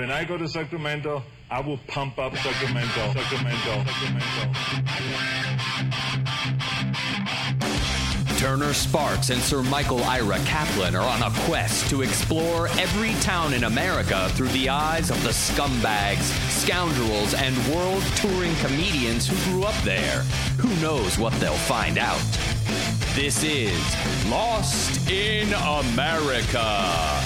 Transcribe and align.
When 0.00 0.10
I 0.10 0.24
go 0.24 0.38
to 0.38 0.48
Sacramento, 0.48 1.22
I 1.50 1.60
will 1.60 1.76
pump 1.86 2.18
up 2.18 2.34
Sacramento, 2.34 3.12
Sacramento, 3.12 3.84
Sacramento. 3.84 4.48
Turner 8.38 8.72
Sparks 8.72 9.28
and 9.28 9.42
Sir 9.42 9.62
Michael 9.62 10.02
Ira 10.04 10.38
Kaplan 10.46 10.96
are 10.96 11.06
on 11.06 11.22
a 11.22 11.30
quest 11.40 11.90
to 11.90 12.00
explore 12.00 12.68
every 12.78 13.12
town 13.20 13.52
in 13.52 13.64
America 13.64 14.30
through 14.30 14.48
the 14.48 14.70
eyes 14.70 15.10
of 15.10 15.22
the 15.22 15.34
scumbags, 15.34 16.22
scoundrels, 16.48 17.34
and 17.34 17.54
world 17.66 18.02
touring 18.16 18.54
comedians 18.56 19.28
who 19.28 19.52
grew 19.52 19.64
up 19.64 19.76
there. 19.84 20.22
Who 20.60 20.74
knows 20.80 21.18
what 21.18 21.34
they'll 21.34 21.52
find 21.52 21.98
out? 21.98 22.24
This 23.14 23.44
is 23.44 23.78
Lost 24.30 25.10
in 25.10 25.52
America. 25.52 27.20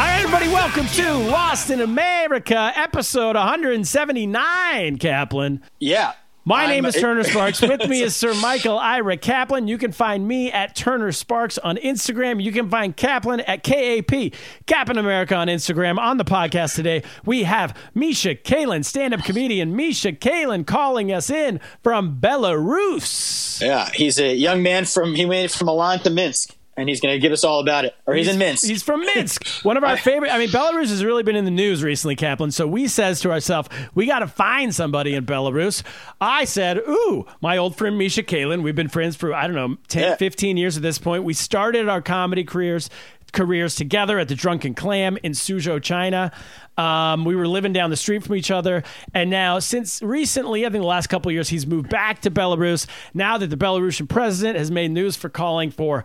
All 0.00 0.06
right, 0.06 0.22
everybody, 0.22 0.48
welcome 0.48 0.86
to 0.86 1.12
Lost 1.12 1.68
in 1.68 1.82
America, 1.82 2.72
episode 2.74 3.36
179, 3.36 4.96
Kaplan. 4.96 5.60
Yeah. 5.78 6.12
My 6.46 6.64
name 6.64 6.86
I'm- 6.86 6.94
is 6.94 6.94
Turner 6.98 7.22
Sparks. 7.22 7.60
With 7.60 7.86
me 7.86 8.00
is 8.00 8.16
Sir 8.16 8.32
Michael 8.36 8.78
Ira 8.78 9.18
Kaplan. 9.18 9.68
You 9.68 9.76
can 9.76 9.92
find 9.92 10.26
me 10.26 10.50
at 10.50 10.74
Turner 10.74 11.12
Sparks 11.12 11.58
on 11.58 11.76
Instagram. 11.76 12.42
You 12.42 12.50
can 12.50 12.70
find 12.70 12.96
Kaplan 12.96 13.40
at 13.40 13.62
KAP, 13.62 14.32
Kaplan 14.64 14.96
America 14.96 15.34
on 15.36 15.48
Instagram. 15.48 15.98
On 15.98 16.16
the 16.16 16.24
podcast 16.24 16.76
today, 16.76 17.02
we 17.26 17.42
have 17.42 17.76
Misha 17.94 18.34
Kalin, 18.34 18.82
stand 18.86 19.12
up 19.12 19.20
comedian 19.22 19.76
Misha 19.76 20.12
Kalin, 20.12 20.66
calling 20.66 21.12
us 21.12 21.28
in 21.28 21.60
from 21.82 22.18
Belarus. 22.18 23.60
Yeah, 23.60 23.90
he's 23.90 24.18
a 24.18 24.34
young 24.34 24.62
man 24.62 24.86
from 24.86 25.14
he 25.14 25.26
made 25.26 25.44
it 25.44 25.50
from 25.50 25.66
Milan 25.66 25.98
to 26.00 26.10
Minsk, 26.10 26.56
and 26.80 26.88
he's 26.88 27.00
going 27.00 27.14
to 27.14 27.18
give 27.18 27.32
us 27.32 27.44
all 27.44 27.60
about 27.60 27.84
it. 27.84 27.94
Or 28.06 28.14
he's, 28.14 28.28
in 28.28 28.38
Minsk. 28.38 28.66
He's 28.66 28.82
from 28.82 29.00
Minsk. 29.00 29.46
One 29.62 29.76
of 29.76 29.84
our 29.84 29.96
favorite. 29.96 30.30
I 30.32 30.38
mean, 30.38 30.48
Belarus 30.48 30.88
has 30.88 31.04
really 31.04 31.22
been 31.22 31.36
in 31.36 31.44
the 31.44 31.50
news 31.50 31.82
recently, 31.82 32.16
Kaplan. 32.16 32.50
So 32.50 32.66
we 32.66 32.88
says 32.88 33.20
to 33.20 33.30
ourselves, 33.30 33.68
we 33.94 34.06
got 34.06 34.20
to 34.20 34.26
find 34.26 34.74
somebody 34.74 35.14
in 35.14 35.26
Belarus. 35.26 35.82
I 36.20 36.44
said, 36.44 36.78
ooh, 36.78 37.26
my 37.40 37.56
old 37.56 37.76
friend 37.76 37.98
Misha 37.98 38.22
Kalin. 38.22 38.62
We've 38.62 38.74
been 38.74 38.88
friends 38.88 39.16
for 39.16 39.34
I 39.34 39.46
don't 39.46 39.56
know 39.56 39.76
10, 39.88 40.02
Yeah. 40.02 40.16
15 40.16 40.56
years 40.56 40.76
at 40.76 40.82
this 40.82 40.98
point. 40.98 41.24
We 41.24 41.34
started 41.34 41.88
our 41.88 42.02
comedy 42.02 42.44
careers 42.44 42.90
careers 43.32 43.74
together 43.74 44.18
at 44.18 44.28
the 44.28 44.34
Drunken 44.34 44.74
Clam 44.74 45.18
in 45.22 45.32
Suzhou, 45.32 45.82
China. 45.82 46.32
Um, 46.76 47.24
we 47.24 47.36
were 47.36 47.46
living 47.46 47.72
down 47.72 47.90
the 47.90 47.96
street 47.96 48.24
from 48.24 48.36
each 48.36 48.50
other, 48.50 48.82
and 49.12 49.28
now 49.28 49.58
since 49.58 50.00
recently, 50.02 50.64
I 50.64 50.70
think 50.70 50.82
the 50.82 50.88
last 50.88 51.08
couple 51.08 51.28
of 51.28 51.34
years, 51.34 51.48
he's 51.48 51.66
moved 51.66 51.90
back 51.90 52.22
to 52.22 52.30
Belarus. 52.30 52.86
Now 53.12 53.36
that 53.38 53.48
the 53.48 53.56
Belarusian 53.56 54.08
president 54.08 54.58
has 54.58 54.70
made 54.70 54.90
news 54.90 55.16
for 55.16 55.28
calling 55.28 55.70
for 55.70 56.04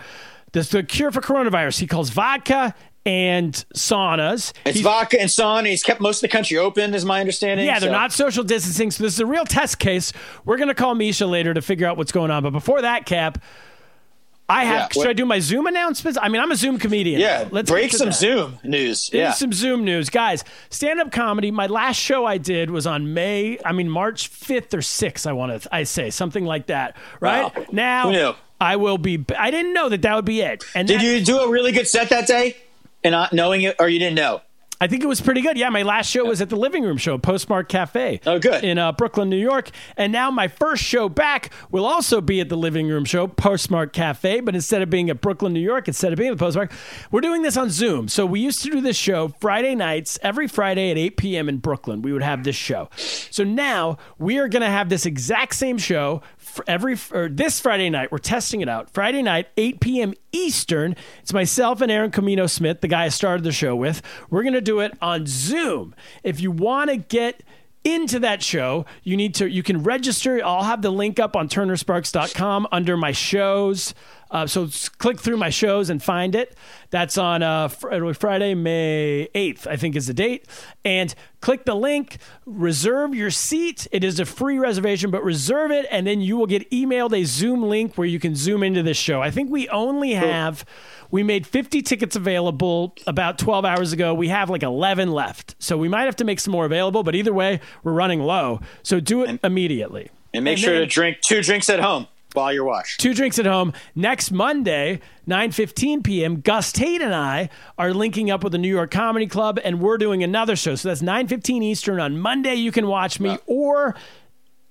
this 0.55 0.69
the 0.69 0.81
cure 0.81 1.11
for 1.11 1.21
coronavirus, 1.21 1.79
he 1.79 1.85
calls 1.87 2.09
vodka 2.09 2.73
and 3.05 3.53
saunas. 3.75 4.51
it's 4.65 4.77
He's- 4.77 4.83
vodka 4.83 5.21
and 5.21 5.29
sauna. 5.29 5.67
He's 5.67 5.83
kept 5.83 6.01
most 6.01 6.17
of 6.17 6.21
the 6.21 6.27
country 6.29 6.57
open, 6.57 6.95
is 6.95 7.05
my 7.05 7.19
understanding. 7.19 7.67
yeah, 7.67 7.77
they're 7.79 7.89
so- 7.89 7.93
not 7.93 8.11
social 8.11 8.43
distancing, 8.43 8.89
so 8.89 9.03
this 9.03 9.13
is 9.13 9.19
a 9.19 9.25
real 9.27 9.45
test 9.45 9.77
case. 9.77 10.11
We're 10.43 10.57
going 10.57 10.69
to 10.69 10.73
call 10.73 10.95
Misha 10.95 11.27
later 11.27 11.53
to 11.53 11.61
figure 11.61 11.85
out 11.85 11.97
what's 11.97 12.11
going 12.11 12.31
on. 12.31 12.41
But 12.41 12.49
before 12.51 12.81
that, 12.81 13.05
Cap, 13.05 13.37
I 14.47 14.63
have. 14.65 14.75
Yeah, 14.75 14.87
should 14.89 14.97
what- 14.99 15.07
I 15.09 15.13
do 15.13 15.25
my 15.25 15.39
Zoom 15.39 15.65
announcements? 15.67 16.17
I 16.21 16.29
mean, 16.29 16.39
I'm 16.41 16.51
a 16.51 16.55
Zoom 16.55 16.77
comedian. 16.79 17.19
Yeah, 17.19 17.47
let's 17.51 17.69
break 17.69 17.91
some 17.93 18.09
that. 18.09 18.15
Zoom 18.15 18.59
news. 18.63 19.09
Yeah, 19.13 19.31
some 19.31 19.51
Zoom 19.51 19.83
news, 19.83 20.09
guys. 20.11 20.43
Stand 20.69 20.99
up 20.99 21.11
comedy. 21.11 21.49
My 21.51 21.65
last 21.67 21.97
show 21.97 22.25
I 22.25 22.37
did 22.37 22.69
was 22.71 22.85
on 22.87 23.13
May. 23.13 23.57
I 23.65 23.71
mean 23.71 23.89
March 23.89 24.29
5th 24.31 24.73
or 24.73 24.81
6th. 24.81 25.25
I 25.27 25.33
want 25.33 25.61
to. 25.63 25.69
I 25.75 25.83
say 25.83 26.09
something 26.11 26.45
like 26.45 26.67
that. 26.67 26.95
Right 27.19 27.55
Wow. 27.55 27.65
now, 27.71 28.03
Who 28.05 28.11
knew? 28.11 28.33
I 28.59 28.75
will 28.77 28.97
be. 28.97 29.23
I 29.37 29.51
didn't 29.51 29.73
know 29.73 29.89
that 29.89 30.01
that 30.03 30.15
would 30.15 30.25
be 30.25 30.41
it. 30.41 30.63
And 30.73 30.87
did 30.87 30.99
that- 30.99 31.05
you 31.05 31.23
do 31.23 31.39
a 31.39 31.49
really 31.49 31.71
good 31.71 31.87
set 31.87 32.09
that 32.09 32.27
day, 32.27 32.55
and 33.03 33.11
not 33.11 33.33
knowing 33.33 33.61
it, 33.63 33.75
or 33.79 33.89
you 33.89 33.99
didn't 33.99 34.15
know? 34.15 34.41
I 34.81 34.87
think 34.87 35.03
it 35.03 35.07
was 35.07 35.21
pretty 35.21 35.39
good. 35.39 35.57
Yeah, 35.57 35.69
my 35.69 35.83
last 35.83 36.09
show 36.11 36.25
was 36.25 36.41
at 36.41 36.49
the 36.49 36.57
Living 36.57 36.83
Room 36.83 36.97
Show, 36.97 37.17
Postmark 37.17 37.69
Cafe. 37.69 38.19
Oh, 38.25 38.39
good. 38.39 38.61
In 38.61 38.77
uh, 38.77 38.91
Brooklyn, 38.91 39.29
New 39.29 39.37
York. 39.37 39.69
And 39.95 40.11
now 40.11 40.29
my 40.31 40.49
first 40.49 40.83
show 40.83 41.07
back 41.07 41.53
will 41.71 41.85
also 41.85 42.19
be 42.19 42.41
at 42.41 42.49
the 42.49 42.57
Living 42.57 42.89
Room 42.89 43.05
Show, 43.05 43.25
Postmark 43.25 43.93
Cafe. 43.93 44.41
But 44.41 44.53
instead 44.53 44.81
of 44.81 44.89
being 44.89 45.09
at 45.09 45.21
Brooklyn, 45.21 45.53
New 45.53 45.61
York, 45.61 45.87
instead 45.87 46.11
of 46.11 46.19
being 46.19 46.31
at 46.31 46.37
the 46.37 46.43
Postmark, 46.43 46.73
we're 47.09 47.21
doing 47.21 47.41
this 47.41 47.55
on 47.55 47.69
Zoom. 47.69 48.09
So 48.09 48.25
we 48.25 48.41
used 48.41 48.63
to 48.63 48.69
do 48.69 48.81
this 48.81 48.97
show 48.97 49.29
Friday 49.39 49.75
nights, 49.75 50.19
every 50.21 50.45
Friday 50.49 50.91
at 50.91 50.97
8 50.97 51.17
p.m. 51.17 51.47
in 51.47 51.59
Brooklyn. 51.59 52.01
We 52.01 52.11
would 52.11 52.21
have 52.21 52.43
this 52.43 52.57
show. 52.57 52.89
So 52.97 53.45
now 53.45 53.97
we 54.19 54.39
are 54.39 54.49
going 54.49 54.61
to 54.61 54.69
have 54.69 54.89
this 54.89 55.05
exact 55.05 55.55
same 55.55 55.77
show 55.77 56.21
every 56.67 56.97
or 57.11 57.29
this 57.29 57.59
Friday 57.59 57.89
night. 57.89 58.11
We're 58.11 58.17
testing 58.17 58.61
it 58.61 58.69
out. 58.69 58.89
Friday 58.89 59.21
night, 59.21 59.47
8 59.57 59.79
p.m. 59.79 60.13
Eastern. 60.31 60.95
It's 61.21 61.33
myself 61.33 61.81
and 61.81 61.91
Aaron 61.91 62.11
Camino 62.11 62.47
Smith, 62.47 62.81
the 62.81 62.87
guy 62.87 63.05
I 63.05 63.09
started 63.09 63.43
the 63.43 63.51
show 63.51 63.75
with. 63.75 64.01
We're 64.29 64.43
going 64.43 64.53
to 64.53 64.61
do 64.61 64.79
it 64.79 64.93
on 65.01 65.25
Zoom. 65.25 65.95
If 66.23 66.39
you 66.39 66.51
want 66.51 66.89
to 66.89 66.97
get 66.97 67.43
into 67.83 68.19
that 68.19 68.41
show, 68.41 68.85
you 69.03 69.15
need 69.15 69.35
to 69.35 69.49
you 69.49 69.63
can 69.63 69.83
register. 69.83 70.43
I'll 70.43 70.63
have 70.63 70.81
the 70.81 70.89
link 70.89 71.19
up 71.19 71.35
on 71.35 71.47
turnersparks.com 71.47 72.67
under 72.71 72.97
my 72.97 73.11
shows. 73.11 73.93
Uh, 74.31 74.47
so 74.47 74.67
click 74.97 75.19
through 75.19 75.37
my 75.37 75.49
shows 75.49 75.89
and 75.89 76.01
find 76.01 76.35
it. 76.35 76.55
That's 76.89 77.17
on 77.17 77.43
uh, 77.43 77.67
Friday, 77.67 78.53
May 78.55 79.27
8th, 79.35 79.67
I 79.67 79.75
think 79.75 79.95
is 79.95 80.07
the 80.07 80.13
date. 80.13 80.47
And 80.83 81.13
click 81.41 81.65
the 81.65 81.75
link, 81.75 82.17
reserve 82.45 83.13
your 83.13 83.29
seat. 83.31 83.87
It 83.91 84.03
is 84.03 84.19
a 84.19 84.25
free 84.25 84.57
reservation, 84.57 85.11
but 85.11 85.23
reserve 85.23 85.71
it, 85.71 85.85
and 85.91 86.07
then 86.07 86.21
you 86.21 86.37
will 86.37 86.47
get 86.47 86.69
emailed 86.71 87.15
a 87.15 87.23
Zoom 87.25 87.63
link 87.63 87.97
where 87.97 88.07
you 88.07 88.19
can 88.19 88.35
zoom 88.35 88.63
into 88.63 88.81
this 88.81 88.97
show. 88.97 89.21
I 89.21 89.29
think 89.31 89.51
we 89.51 89.69
only 89.69 90.13
have, 90.13 90.65
we 91.11 91.21
made 91.23 91.45
50 91.45 91.81
tickets 91.81 92.15
available 92.15 92.95
about 93.07 93.37
12 93.37 93.63
hours 93.65 93.93
ago. 93.93 94.13
We 94.13 94.29
have 94.29 94.49
like 94.49 94.63
11 94.63 95.11
left. 95.11 95.55
So 95.59 95.77
we 95.77 95.87
might 95.87 96.03
have 96.05 96.15
to 96.17 96.25
make 96.25 96.39
some 96.39 96.51
more 96.51 96.65
available, 96.65 97.03
but 97.03 97.15
either 97.15 97.33
way, 97.33 97.59
we're 97.83 97.93
running 97.93 98.21
low. 98.21 98.59
So 98.83 98.99
do 98.99 99.23
it 99.23 99.39
immediately. 99.43 100.09
And 100.33 100.43
make 100.43 100.53
And 100.53 100.61
sure 100.61 100.73
then- 100.73 100.81
to 100.81 100.87
drink 100.87 101.17
two 101.21 101.41
drinks 101.41 101.69
at 101.69 101.79
home 101.79 102.07
while 102.35 102.53
you're 102.53 102.63
washed. 102.63 102.99
Two 102.99 103.13
drinks 103.13 103.39
at 103.39 103.45
home. 103.45 103.73
Next 103.95 104.31
Monday, 104.31 104.99
9:15 105.27 106.03
p.m., 106.03 106.41
Gus 106.41 106.71
Tate 106.71 107.01
and 107.01 107.15
I 107.15 107.49
are 107.77 107.93
linking 107.93 108.29
up 108.29 108.43
with 108.43 108.51
the 108.51 108.57
New 108.57 108.73
York 108.73 108.91
Comedy 108.91 109.27
Club 109.27 109.59
and 109.63 109.79
we're 109.79 109.97
doing 109.97 110.23
another 110.23 110.55
show. 110.55 110.75
So 110.75 110.89
that's 110.89 111.01
9:15 111.01 111.63
Eastern 111.63 111.99
on 111.99 112.19
Monday. 112.19 112.55
You 112.55 112.71
can 112.71 112.87
watch 112.87 113.19
me 113.19 113.37
or 113.45 113.95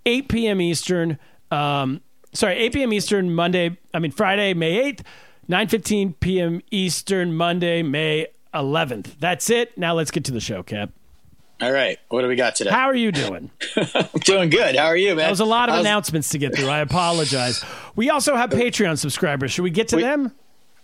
8 0.06 0.28
p.m. 0.28 0.60
Eastern 0.60 1.18
um, 1.50 2.00
sorry, 2.34 2.56
8 2.56 2.72
p.m. 2.74 2.92
Eastern 2.92 3.34
Monday, 3.34 3.78
I 3.94 3.98
mean 3.98 4.10
Friday, 4.10 4.54
May 4.54 4.92
8th, 4.92 5.00
9:15 5.48 6.14
p.m. 6.20 6.60
Eastern 6.70 7.34
Monday, 7.34 7.82
May 7.82 8.26
11th. 8.52 9.18
That's 9.18 9.50
it. 9.50 9.76
Now 9.78 9.94
let's 9.94 10.10
get 10.10 10.24
to 10.26 10.32
the 10.32 10.40
show, 10.40 10.62
Cap. 10.62 10.90
All 11.60 11.70
right, 11.72 11.98
what 12.08 12.22
do 12.22 12.28
we 12.28 12.36
got 12.36 12.56
today? 12.56 12.70
How 12.70 12.86
are 12.86 12.94
you 12.96 13.12
doing? 13.12 13.50
I'm 13.76 14.06
doing 14.24 14.50
good. 14.50 14.76
How 14.76 14.86
are 14.86 14.96
you, 14.96 15.08
man? 15.10 15.18
That 15.18 15.30
was 15.30 15.40
a 15.40 15.44
lot 15.44 15.68
of 15.68 15.74
How's- 15.76 15.84
announcements 15.84 16.28
to 16.30 16.38
get 16.38 16.54
through. 16.54 16.68
I 16.68 16.80
apologize. 16.80 17.64
We 17.96 18.10
also 18.10 18.34
have 18.36 18.50
Patreon 18.50 18.98
subscribers. 18.98 19.52
Should 19.52 19.62
we 19.62 19.70
get 19.70 19.88
to 19.88 19.96
them? 19.96 20.32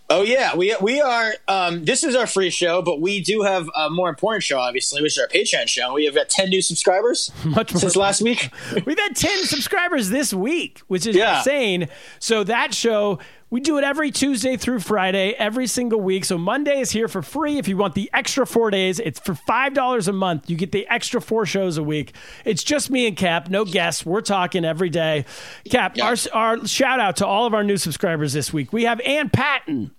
Oh 0.09 0.23
yeah, 0.23 0.55
we 0.55 0.75
we 0.81 0.99
are. 0.99 1.33
Um, 1.47 1.85
this 1.85 2.03
is 2.03 2.15
our 2.15 2.27
free 2.27 2.49
show, 2.49 2.81
but 2.81 2.99
we 2.99 3.21
do 3.21 3.43
have 3.43 3.69
a 3.77 3.89
more 3.89 4.09
important 4.09 4.43
show, 4.43 4.59
obviously, 4.59 5.01
which 5.01 5.13
is 5.13 5.17
our 5.19 5.27
Patreon 5.27 5.67
show. 5.69 5.93
We 5.93 6.03
have 6.05 6.15
got 6.15 6.27
ten 6.29 6.49
new 6.49 6.61
subscribers 6.61 7.31
Much 7.45 7.73
more. 7.73 7.79
since 7.79 7.95
last 7.95 8.21
week. 8.21 8.49
We've 8.85 8.99
had 8.99 9.15
10 9.15 9.43
subscribers 9.45 10.09
this 10.09 10.33
week, 10.33 10.81
which 10.87 11.05
is 11.07 11.15
Yeah. 11.15 11.37
insane. 11.37 11.87
So 12.19 12.43
that 12.43 12.73
show 12.73 13.19
We 13.51 13.59
do 13.59 13.77
it 13.77 13.83
every 13.83 14.11
Tuesday 14.11 14.55
through 14.55 14.79
Friday, 14.79 15.33
every 15.33 15.67
single 15.67 15.99
week. 15.99 16.23
So 16.23 16.37
Monday 16.37 16.79
is 16.79 16.91
here 16.91 17.09
for 17.09 17.21
free. 17.21 17.57
If 17.57 17.67
you 17.67 17.75
want 17.75 17.95
the 17.95 18.09
extra 18.13 18.47
four 18.47 18.71
days, 18.71 18.97
it's 18.97 19.19
for 19.19 19.33
$5 19.33 20.07
a 20.07 20.13
month. 20.13 20.49
You 20.49 20.55
get 20.55 20.71
the 20.71 20.87
extra 20.87 21.21
four 21.21 21.45
shows 21.45 21.77
a 21.77 21.83
week. 21.83 22.15
It's 22.45 22.63
just 22.63 22.89
me 22.89 23.07
and 23.07 23.17
Cap, 23.17 23.49
no 23.49 23.65
guests. 23.65 24.05
We're 24.05 24.21
talking 24.21 24.63
every 24.63 24.89
day. 24.89 25.25
Cap, 25.69 25.97
Yeah. 25.97 26.05
our, 26.05 26.15
our 26.33 26.65
shout 26.65 27.01
out 27.01 27.17
to 27.17 27.27
all 27.27 27.45
of 27.45 27.53
our 27.53 27.63
new 27.63 27.75
subscribers 27.75 28.31
this 28.31 28.53
week. 28.53 28.71
We 28.71 28.85
have 28.85 29.01
Ann 29.01 29.29
Patton. 29.29 29.91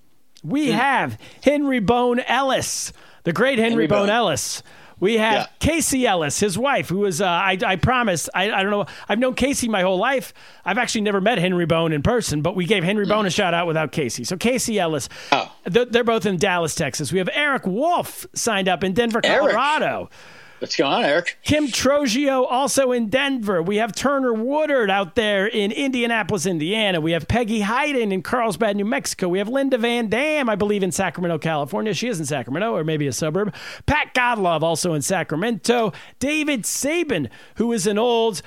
We 0.42 0.68
Hmm. 0.72 0.78
have 0.78 1.18
Henry 1.44 1.78
Bone 1.78 2.20
Ellis, 2.20 2.92
the 3.24 3.34
great 3.34 3.58
Henry, 3.58 3.70
Henry 3.72 3.86
Bone 3.86 4.06
Bone. 4.06 4.16
Ellis. 4.16 4.62
We 5.02 5.18
have 5.18 5.32
Yeah. 5.34 5.46
Casey 5.58 6.06
Ellis, 6.06 6.38
his 6.38 6.56
wife, 6.56 6.88
who 6.88 7.04
is, 7.06 7.20
uh, 7.20 7.26
I, 7.26 7.58
I 7.66 7.74
promise, 7.74 8.28
I, 8.34 8.52
I 8.52 8.62
don't 8.62 8.70
know, 8.70 8.86
I've 9.08 9.18
known 9.18 9.34
Casey 9.34 9.68
my 9.68 9.82
whole 9.82 9.98
life. 9.98 10.32
I've 10.64 10.78
actually 10.78 11.00
never 11.00 11.20
met 11.20 11.38
Henry 11.38 11.66
Bone 11.66 11.92
in 11.92 12.02
person, 12.02 12.40
but 12.40 12.54
we 12.54 12.66
gave 12.66 12.84
Henry 12.84 13.04
Bone 13.04 13.26
a 13.26 13.30
shout 13.30 13.52
out 13.52 13.66
without 13.66 13.90
Casey. 13.90 14.22
So 14.22 14.36
Casey 14.36 14.78
Ellis, 14.78 15.08
Oh. 15.32 15.52
they're, 15.64 15.86
they're 15.86 16.04
both 16.04 16.24
in 16.24 16.36
Dallas, 16.36 16.76
Texas. 16.76 17.10
We 17.10 17.18
have 17.18 17.28
Eric 17.34 17.66
Wolf 17.66 18.26
signed 18.34 18.68
up 18.68 18.84
in 18.84 18.92
Denver, 18.92 19.20
Eric. 19.24 19.54
What's 20.62 20.76
going 20.76 20.94
on, 20.94 21.04
Eric? 21.04 21.38
Kim 21.42 21.66
Trogio 21.66 22.46
also 22.48 22.92
in 22.92 23.08
Denver. 23.08 23.60
We 23.60 23.78
have 23.78 23.92
Turner 23.96 24.32
Woodard 24.32 24.90
out 24.90 25.16
there 25.16 25.44
in 25.44 25.72
Indianapolis, 25.72 26.46
Indiana. 26.46 27.00
We 27.00 27.10
have 27.10 27.26
Peggy 27.26 27.62
Hayden 27.62 28.12
in 28.12 28.22
Carlsbad, 28.22 28.76
New 28.76 28.84
Mexico. 28.84 29.26
We 29.26 29.40
have 29.40 29.48
Linda 29.48 29.76
Van 29.76 30.08
Dam, 30.08 30.48
I 30.48 30.54
believe, 30.54 30.84
in 30.84 30.92
Sacramento, 30.92 31.38
California. 31.38 31.92
She 31.94 32.06
is 32.06 32.20
in 32.20 32.26
Sacramento 32.26 32.76
or 32.76 32.84
maybe 32.84 33.08
a 33.08 33.12
suburb. 33.12 33.52
Pat 33.86 34.14
Godlove 34.14 34.62
also 34.62 34.94
in 34.94 35.02
Sacramento. 35.02 35.92
David 36.20 36.64
Sabin, 36.64 37.28
who 37.56 37.72
is 37.72 37.88
an 37.88 37.98
old 37.98 38.40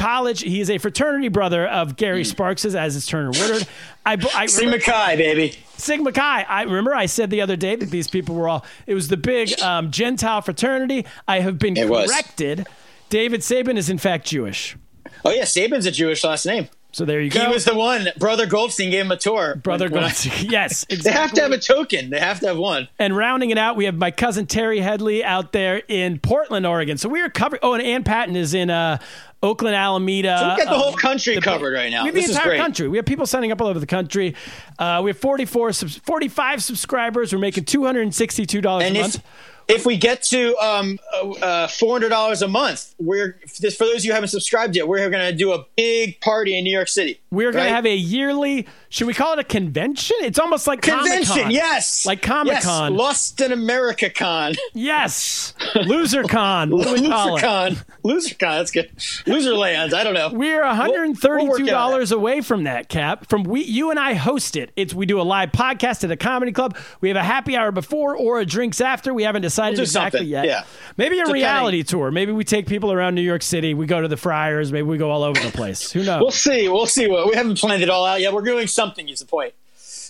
college. 0.00 0.40
He 0.40 0.60
is 0.60 0.70
a 0.70 0.78
fraternity 0.78 1.28
brother 1.28 1.66
of 1.66 1.96
Gary 1.96 2.24
Sparks, 2.24 2.64
as 2.64 2.96
is 2.96 3.06
Turner 3.06 3.30
Woodard. 3.30 3.66
I, 4.06 4.16
I 4.34 4.46
Sigma 4.46 4.78
Chi, 4.78 5.16
baby. 5.16 5.56
Sigma 5.76 6.12
Chi. 6.12 6.42
I 6.42 6.62
remember 6.62 6.94
I 6.94 7.06
said 7.06 7.30
the 7.30 7.40
other 7.42 7.56
day 7.56 7.76
that 7.76 7.90
these 7.90 8.08
people 8.08 8.34
were 8.34 8.48
all. 8.48 8.64
It 8.86 8.94
was 8.94 9.08
the 9.08 9.16
big 9.16 9.60
um, 9.60 9.90
Gentile 9.90 10.40
fraternity. 10.42 11.06
I 11.28 11.40
have 11.40 11.58
been 11.58 11.76
It 11.76 11.88
was. 11.88 12.10
corrected. 12.10 12.66
David 13.08 13.42
Sabin 13.44 13.76
is 13.76 13.90
in 13.90 13.98
fact 13.98 14.26
Jewish. 14.26 14.76
Oh 15.24 15.30
yeah, 15.30 15.42
Saban's 15.44 15.86
a 15.86 15.90
Jewish 15.90 16.24
last 16.24 16.46
name. 16.46 16.68
So 16.92 17.04
there 17.04 17.20
you 17.20 17.30
go. 17.30 17.46
He 17.46 17.52
was 17.52 17.64
the 17.64 17.74
one. 17.76 18.08
Brother 18.18 18.46
Goldstein 18.46 18.90
gave 18.90 19.04
him 19.04 19.12
a 19.12 19.16
tour. 19.16 19.54
brother. 19.54 19.84
When- 19.84 19.92
when 19.94 20.04
I- 20.04 20.08
Goldstein. 20.08 20.50
yes, 20.50 20.84
exactly. 20.88 21.02
They 21.12 21.18
have 21.20 21.32
to 21.34 21.40
have 21.42 21.52
a 21.52 21.58
token. 21.58 22.10
They 22.10 22.18
have 22.18 22.40
to 22.40 22.48
have 22.48 22.56
one. 22.56 22.88
And 22.98 23.16
rounding 23.16 23.50
it 23.50 23.58
out, 23.58 23.76
we 23.76 23.84
have 23.84 23.94
my 23.94 24.10
cousin 24.10 24.46
Terry 24.46 24.80
Headley 24.80 25.22
out 25.22 25.52
there 25.52 25.82
in 25.86 26.18
Portland, 26.18 26.66
Oregon. 26.66 26.98
So 26.98 27.08
we 27.08 27.20
are 27.20 27.30
covering. 27.30 27.60
Oh, 27.62 27.74
and 27.74 27.82
Ann 27.82 28.02
Patton 28.02 28.34
is 28.34 28.54
in 28.54 28.70
uh, 28.70 28.98
Oakland, 29.42 29.74
Alameda. 29.74 30.36
So 30.38 30.48
we 30.50 30.64
got 30.64 30.70
the 30.70 30.78
whole 30.78 30.92
um, 30.92 30.98
country 30.98 31.34
the- 31.34 31.40
covered 31.40 31.72
right 31.72 31.90
now. 31.90 32.02
We 32.02 32.08
have 32.08 32.14
the 32.14 32.20
This 32.20 32.30
is 32.30 32.36
entire 32.36 32.56
country. 32.58 32.88
We 32.88 32.98
have 32.98 33.06
people 33.06 33.26
signing 33.26 33.52
up 33.52 33.60
all 33.62 33.68
over 33.68 33.78
the 33.80 33.86
country. 33.86 34.34
Uh, 34.78 35.00
we 35.02 35.10
have 35.10 35.18
44, 35.18 35.72
45 35.72 36.62
subscribers. 36.62 37.32
We're 37.32 37.38
making 37.38 37.64
$262 37.64 38.82
And 38.82 38.96
a 38.96 39.00
month. 39.00 39.22
if 39.68 39.86
we 39.86 39.96
get 39.96 40.22
to 40.24 40.56
um, 40.58 40.98
uh, 41.40 41.68
four 41.68 41.92
hundred 41.94 42.08
dollars 42.10 42.42
a 42.42 42.48
month, 42.48 42.94
we're 42.98 43.38
this 43.60 43.76
for 43.76 43.84
those 43.84 43.98
of 43.98 44.04
you 44.04 44.10
who 44.10 44.14
haven't 44.14 44.28
subscribed 44.28 44.74
yet. 44.76 44.86
We're 44.88 45.08
going 45.10 45.30
to 45.30 45.36
do 45.36 45.52
a 45.52 45.64
big 45.76 46.20
party 46.20 46.58
in 46.58 46.64
New 46.64 46.72
York 46.72 46.88
City. 46.88 47.20
We're 47.30 47.52
going 47.52 47.64
to 47.64 47.70
have 47.70 47.86
a 47.86 47.94
yearly, 47.94 48.66
should 48.88 49.06
we 49.06 49.14
call 49.14 49.32
it 49.34 49.38
a 49.38 49.44
convention? 49.44 50.16
It's 50.20 50.38
almost 50.38 50.66
like 50.66 50.82
convention. 50.82 51.24
Comic-Con. 51.26 51.50
Yes, 51.52 52.04
Like 52.04 52.20
Comic-Con. 52.22 52.92
Yes. 52.92 52.98
Lost 52.98 53.40
in 53.40 53.52
America 53.52 54.10
Con. 54.10 54.54
Yes. 54.74 55.49
Loser 55.74 56.24
Con. 56.24 56.70
What 56.70 56.86
do 56.86 56.94
we 56.94 57.08
call 57.08 57.32
Loser 57.32 57.38
it? 57.38 57.48
Con. 57.48 57.76
Loser 58.02 58.34
Con. 58.34 58.56
That's 58.58 58.70
good. 58.70 58.90
Loser 59.26 59.54
Lands. 59.54 59.94
I 59.94 60.04
don't 60.04 60.14
know. 60.14 60.30
We're 60.32 60.62
we'll 60.62 61.48
work 61.48 61.60
it 61.60 61.66
$132 61.68 62.12
away 62.12 62.40
from 62.40 62.64
that 62.64 62.88
cap. 62.88 63.28
From 63.28 63.44
we 63.44 63.62
you 63.62 63.90
and 63.90 63.98
I 63.98 64.14
host 64.14 64.56
it. 64.56 64.70
It's 64.76 64.94
we 64.94 65.06
do 65.06 65.20
a 65.20 65.22
live 65.22 65.52
podcast 65.52 66.04
at 66.04 66.10
a 66.10 66.16
comedy 66.16 66.52
club. 66.52 66.76
We 67.00 67.08
have 67.08 67.16
a 67.16 67.22
happy 67.22 67.56
hour 67.56 67.72
before 67.72 68.16
or 68.16 68.40
a 68.40 68.46
drinks 68.46 68.80
after. 68.80 69.12
We 69.14 69.22
haven't 69.22 69.42
decided 69.42 69.76
We'll 69.78 69.82
exactly 69.84 70.18
something. 70.20 70.28
yet. 70.28 70.44
Yeah. 70.46 70.64
Maybe 70.96 71.18
a 71.20 71.26
reality 71.26 71.82
tour. 71.82 72.10
Maybe 72.10 72.32
we 72.32 72.44
take 72.44 72.66
people 72.66 72.92
around 72.92 73.14
New 73.14 73.22
York 73.22 73.42
City. 73.42 73.74
We 73.74 73.86
go 73.86 74.00
to 74.00 74.08
the 74.08 74.16
Friars. 74.16 74.72
Maybe 74.72 74.86
we 74.86 74.98
go 74.98 75.10
all 75.10 75.22
over 75.22 75.40
the 75.40 75.50
place. 75.52 75.90
Who 75.92 76.02
knows? 76.02 76.20
We'll 76.20 76.30
see. 76.30 76.68
We'll 76.68 76.86
see. 76.86 77.06
What 77.08 77.28
we 77.28 77.34
haven't 77.34 77.58
planned 77.58 77.82
it 77.82 77.90
all 77.90 78.04
out 78.04 78.20
yet. 78.20 78.32
We're 78.32 78.42
doing 78.42 78.66
something. 78.66 79.08
Is 79.08 79.20
the 79.20 79.26
point. 79.26 79.54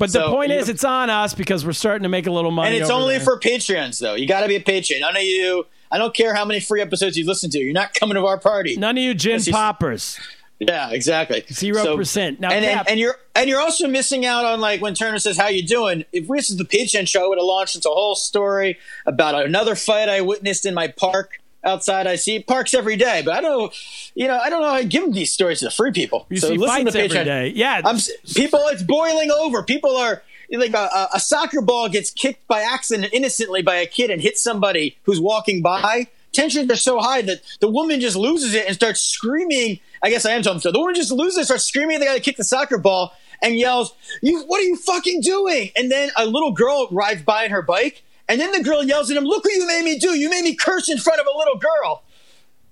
But 0.00 0.12
the 0.12 0.28
point 0.28 0.50
is, 0.50 0.68
it's 0.68 0.82
on 0.82 1.10
us 1.10 1.34
because 1.34 1.64
we're 1.64 1.72
starting 1.74 2.04
to 2.04 2.08
make 2.08 2.26
a 2.26 2.30
little 2.32 2.50
money. 2.50 2.74
And 2.74 2.82
it's 2.82 2.90
only 2.90 3.16
there. 3.16 3.24
for 3.24 3.38
Patreons, 3.38 4.00
though. 4.00 4.14
You 4.14 4.26
got 4.26 4.40
to 4.40 4.48
be 4.48 4.56
a 4.56 4.60
patron. 4.60 5.00
None 5.00 5.16
of 5.16 5.22
you. 5.22 5.66
I 5.92 5.98
don't 5.98 6.14
care 6.14 6.34
how 6.34 6.44
many 6.44 6.58
free 6.58 6.80
episodes 6.80 7.18
you 7.18 7.26
listen 7.26 7.50
to. 7.50 7.58
You're 7.58 7.74
not 7.74 7.94
coming 7.94 8.14
to 8.14 8.26
our 8.26 8.38
party. 8.38 8.76
none 8.76 8.96
of 8.96 9.02
you 9.02 9.12
gin 9.14 9.42
poppers. 9.44 10.18
Yeah, 10.58 10.90
exactly. 10.90 11.44
Zero 11.50 11.96
percent. 11.96 12.38
Now, 12.38 12.50
and, 12.50 12.64
Cap- 12.64 12.80
and 12.80 12.90
and 12.90 13.00
you're 13.00 13.16
and 13.34 13.48
you're 13.48 13.60
also 13.60 13.88
missing 13.88 14.26
out 14.26 14.44
on 14.44 14.60
like 14.60 14.82
when 14.82 14.94
Turner 14.94 15.18
says 15.18 15.38
how 15.38 15.48
you 15.48 15.66
doing. 15.66 16.04
If 16.12 16.28
this 16.28 16.50
is 16.50 16.58
the 16.58 16.64
Patreon 16.64 17.08
show, 17.08 17.24
I 17.24 17.28
would 17.28 17.38
have 17.38 17.46
launched 17.46 17.76
into 17.76 17.88
a 17.88 17.94
whole 17.94 18.14
story 18.14 18.78
about 19.06 19.42
another 19.44 19.74
fight 19.74 20.08
I 20.08 20.20
witnessed 20.20 20.66
in 20.66 20.74
my 20.74 20.88
park 20.88 21.39
outside. 21.64 22.06
I 22.06 22.16
see 22.16 22.40
parks 22.40 22.74
every 22.74 22.96
day, 22.96 23.22
but 23.24 23.34
I 23.34 23.40
don't, 23.40 23.72
you 24.14 24.26
know, 24.26 24.38
I 24.38 24.48
don't 24.50 24.60
know 24.62 24.70
how 24.70 24.78
to 24.78 24.84
give 24.84 25.02
them 25.02 25.12
these 25.12 25.32
stories 25.32 25.58
to 25.60 25.66
the 25.66 25.70
free 25.70 25.92
people. 25.92 26.26
You 26.30 26.38
so 26.38 26.48
see 26.48 26.56
listen 26.56 26.84
fights 26.86 26.92
to 26.94 27.02
every 27.02 27.16
Patreon. 27.18 27.52
Yeah. 27.54 27.80
I'm 27.84 27.98
people. 28.34 28.60
It's 28.68 28.82
boiling 28.82 29.30
over. 29.30 29.62
People 29.62 29.96
are 29.96 30.22
like 30.52 30.72
a, 30.74 30.88
a- 30.92 31.08
a 31.14 31.20
soccer 31.20 31.60
ball 31.60 31.88
gets 31.88 32.10
kicked 32.10 32.46
by 32.48 32.62
accident 32.62 33.12
innocently 33.12 33.62
by 33.62 33.76
a 33.76 33.86
kid 33.86 34.10
and 34.10 34.20
hits 34.20 34.42
somebody 34.42 34.96
who's 35.04 35.20
walking 35.20 35.62
by. 35.62 36.08
Tensions 36.32 36.70
are 36.70 36.76
so 36.76 37.00
high 37.00 37.22
that 37.22 37.40
the 37.60 37.68
woman 37.68 38.00
just 38.00 38.16
loses 38.16 38.54
it 38.54 38.66
and 38.66 38.74
starts 38.74 39.00
screaming. 39.00 39.80
I 40.02 40.10
guess 40.10 40.24
I 40.24 40.30
am 40.32 40.42
telling 40.42 40.60
so. 40.60 40.70
The 40.72 40.78
woman 40.78 40.94
just 40.94 41.10
loses 41.10 41.38
it, 41.42 41.44
starts 41.44 41.64
screaming 41.64 41.96
at 41.96 41.98
the 42.00 42.06
guy 42.06 42.14
that 42.14 42.22
kicked 42.22 42.38
the 42.38 42.44
soccer 42.44 42.78
ball 42.78 43.12
and 43.42 43.56
yells, 43.56 43.92
"You, 44.22 44.42
what 44.44 44.60
are 44.60 44.64
you 44.64 44.76
fucking 44.76 45.22
doing?" 45.22 45.70
And 45.76 45.90
then 45.90 46.10
a 46.16 46.26
little 46.26 46.52
girl 46.52 46.86
rides 46.92 47.22
by 47.22 47.44
on 47.44 47.50
her 47.50 47.62
bike, 47.62 48.02
and 48.30 48.40
then 48.40 48.52
the 48.52 48.62
girl 48.62 48.82
yells 48.82 49.10
at 49.10 49.16
him, 49.16 49.24
"Look 49.24 49.44
what 49.44 49.52
you 49.52 49.66
made 49.66 49.84
me 49.84 49.98
do! 49.98 50.10
You 50.18 50.30
made 50.30 50.44
me 50.44 50.54
curse 50.54 50.88
in 50.88 50.96
front 50.98 51.20
of 51.20 51.26
a 51.26 51.36
little 51.36 51.58
girl." 51.58 52.02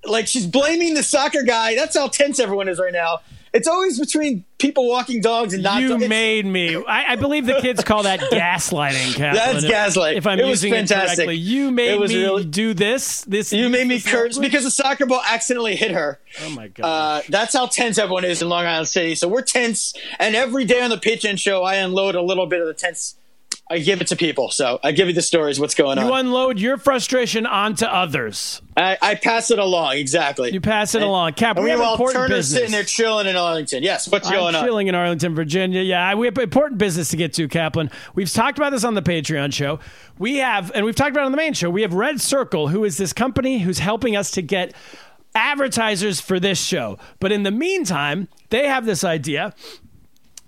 Like 0.04 0.26
she's 0.28 0.46
blaming 0.46 0.94
the 0.94 1.02
soccer 1.02 1.42
guy. 1.42 1.74
That's 1.74 1.96
how 1.96 2.08
tense 2.08 2.38
everyone 2.40 2.68
is 2.68 2.78
right 2.78 2.92
now. 2.92 3.18
It's 3.52 3.66
always 3.66 3.98
between 3.98 4.44
people 4.58 4.86
walking 4.88 5.22
dogs 5.22 5.54
and 5.54 5.62
not. 5.62 5.80
you 5.80 5.88
dogs. 5.88 6.06
Made 6.06 6.44
me. 6.44 6.76
I, 6.76 7.12
I 7.12 7.16
believe 7.16 7.46
the 7.46 7.54
kids 7.62 7.82
call 7.82 8.02
that 8.02 8.20
gaslighting, 8.32 9.14
Kaplan. 9.16 9.34
That's 9.34 9.64
if- 9.64 9.70
gaslight. 9.70 10.16
If 10.18 10.26
I'm 10.26 10.38
It 10.38 10.42
was 10.44 10.62
using 10.62 10.72
fantastic. 10.72 11.12
it 11.12 11.16
correctly, 11.26 11.36
you 11.36 11.70
made 11.70 11.98
me 11.98 12.14
really- 12.24 12.44
do 12.44 12.74
this. 12.74 13.22
This 13.22 13.50
You 13.52 13.70
made 13.70 13.86
me 13.88 14.00
curse 14.00 14.36
language? 14.36 14.38
because 14.52 14.64
the 14.64 14.70
soccer 14.70 15.06
ball 15.06 15.22
accidentally 15.26 15.76
hit 15.76 15.90
her. 15.92 16.20
Oh 16.44 16.50
my 16.50 16.68
god! 16.68 16.84
Uh, 16.84 17.22
that's 17.30 17.54
how 17.54 17.66
tense 17.66 17.96
everyone 17.98 18.24
is 18.26 18.42
in 18.42 18.48
Long 18.50 18.66
Island 18.66 18.86
City. 18.88 19.14
So 19.14 19.26
we're 19.28 19.42
tense, 19.42 19.94
and 20.18 20.36
every 20.36 20.66
day 20.66 20.82
on 20.82 20.90
the 20.90 20.98
Patreon 20.98 21.38
show, 21.38 21.64
I 21.64 21.76
unload 21.76 22.14
a 22.14 22.22
little 22.22 22.46
bit 22.46 22.60
of 22.60 22.66
the 22.66 22.74
tense. 22.74 23.14
I 23.70 23.78
give 23.80 24.00
it 24.00 24.06
to 24.08 24.16
people. 24.16 24.50
So 24.50 24.80
I 24.82 24.92
give 24.92 25.08
you 25.08 25.12
the 25.14 25.22
stories. 25.22 25.60
What's 25.60 25.74
going 25.74 25.98
you 25.98 26.04
on? 26.04 26.08
You 26.08 26.14
unload 26.14 26.58
your 26.58 26.78
frustration 26.78 27.44
onto 27.44 27.84
others. 27.84 28.62
I, 28.76 28.96
I 29.02 29.14
pass 29.16 29.50
it 29.50 29.58
along. 29.58 29.96
Exactly. 29.96 30.52
You 30.52 30.60
pass 30.60 30.94
it 30.94 31.02
along. 31.02 31.34
Cap, 31.34 31.56
And 31.56 31.64
we 31.64 31.70
have 31.70 31.78
meanwhile, 31.78 31.94
important 31.94 32.16
Turner's 32.22 32.38
business. 32.38 32.58
sitting 32.58 32.72
there 32.72 32.84
chilling 32.84 33.26
in 33.26 33.36
Arlington. 33.36 33.82
Yes. 33.82 34.08
What's 34.08 34.30
going 34.30 34.54
I'm 34.54 34.62
on? 34.62 34.64
chilling 34.66 34.86
in 34.86 34.94
Arlington, 34.94 35.34
Virginia. 35.34 35.82
Yeah, 35.82 36.14
we 36.14 36.26
have 36.26 36.38
important 36.38 36.78
business 36.78 37.08
to 37.10 37.16
get 37.16 37.34
to, 37.34 37.46
Kaplan. 37.48 37.90
We've 38.14 38.32
talked 38.32 38.56
about 38.58 38.70
this 38.70 38.84
on 38.84 38.94
the 38.94 39.02
Patreon 39.02 39.52
show. 39.52 39.80
We 40.18 40.36
have, 40.38 40.72
and 40.74 40.84
we've 40.86 40.96
talked 40.96 41.10
about 41.10 41.22
it 41.22 41.26
on 41.26 41.32
the 41.32 41.36
main 41.38 41.52
show. 41.52 41.68
We 41.68 41.82
have 41.82 41.92
Red 41.92 42.20
Circle, 42.20 42.68
who 42.68 42.84
is 42.84 42.96
this 42.96 43.12
company 43.12 43.58
who's 43.58 43.80
helping 43.80 44.16
us 44.16 44.30
to 44.32 44.42
get 44.42 44.72
advertisers 45.34 46.20
for 46.20 46.40
this 46.40 46.60
show. 46.60 46.98
But 47.20 47.32
in 47.32 47.42
the 47.42 47.50
meantime, 47.50 48.28
they 48.50 48.66
have 48.66 48.86
this 48.86 49.04
idea. 49.04 49.54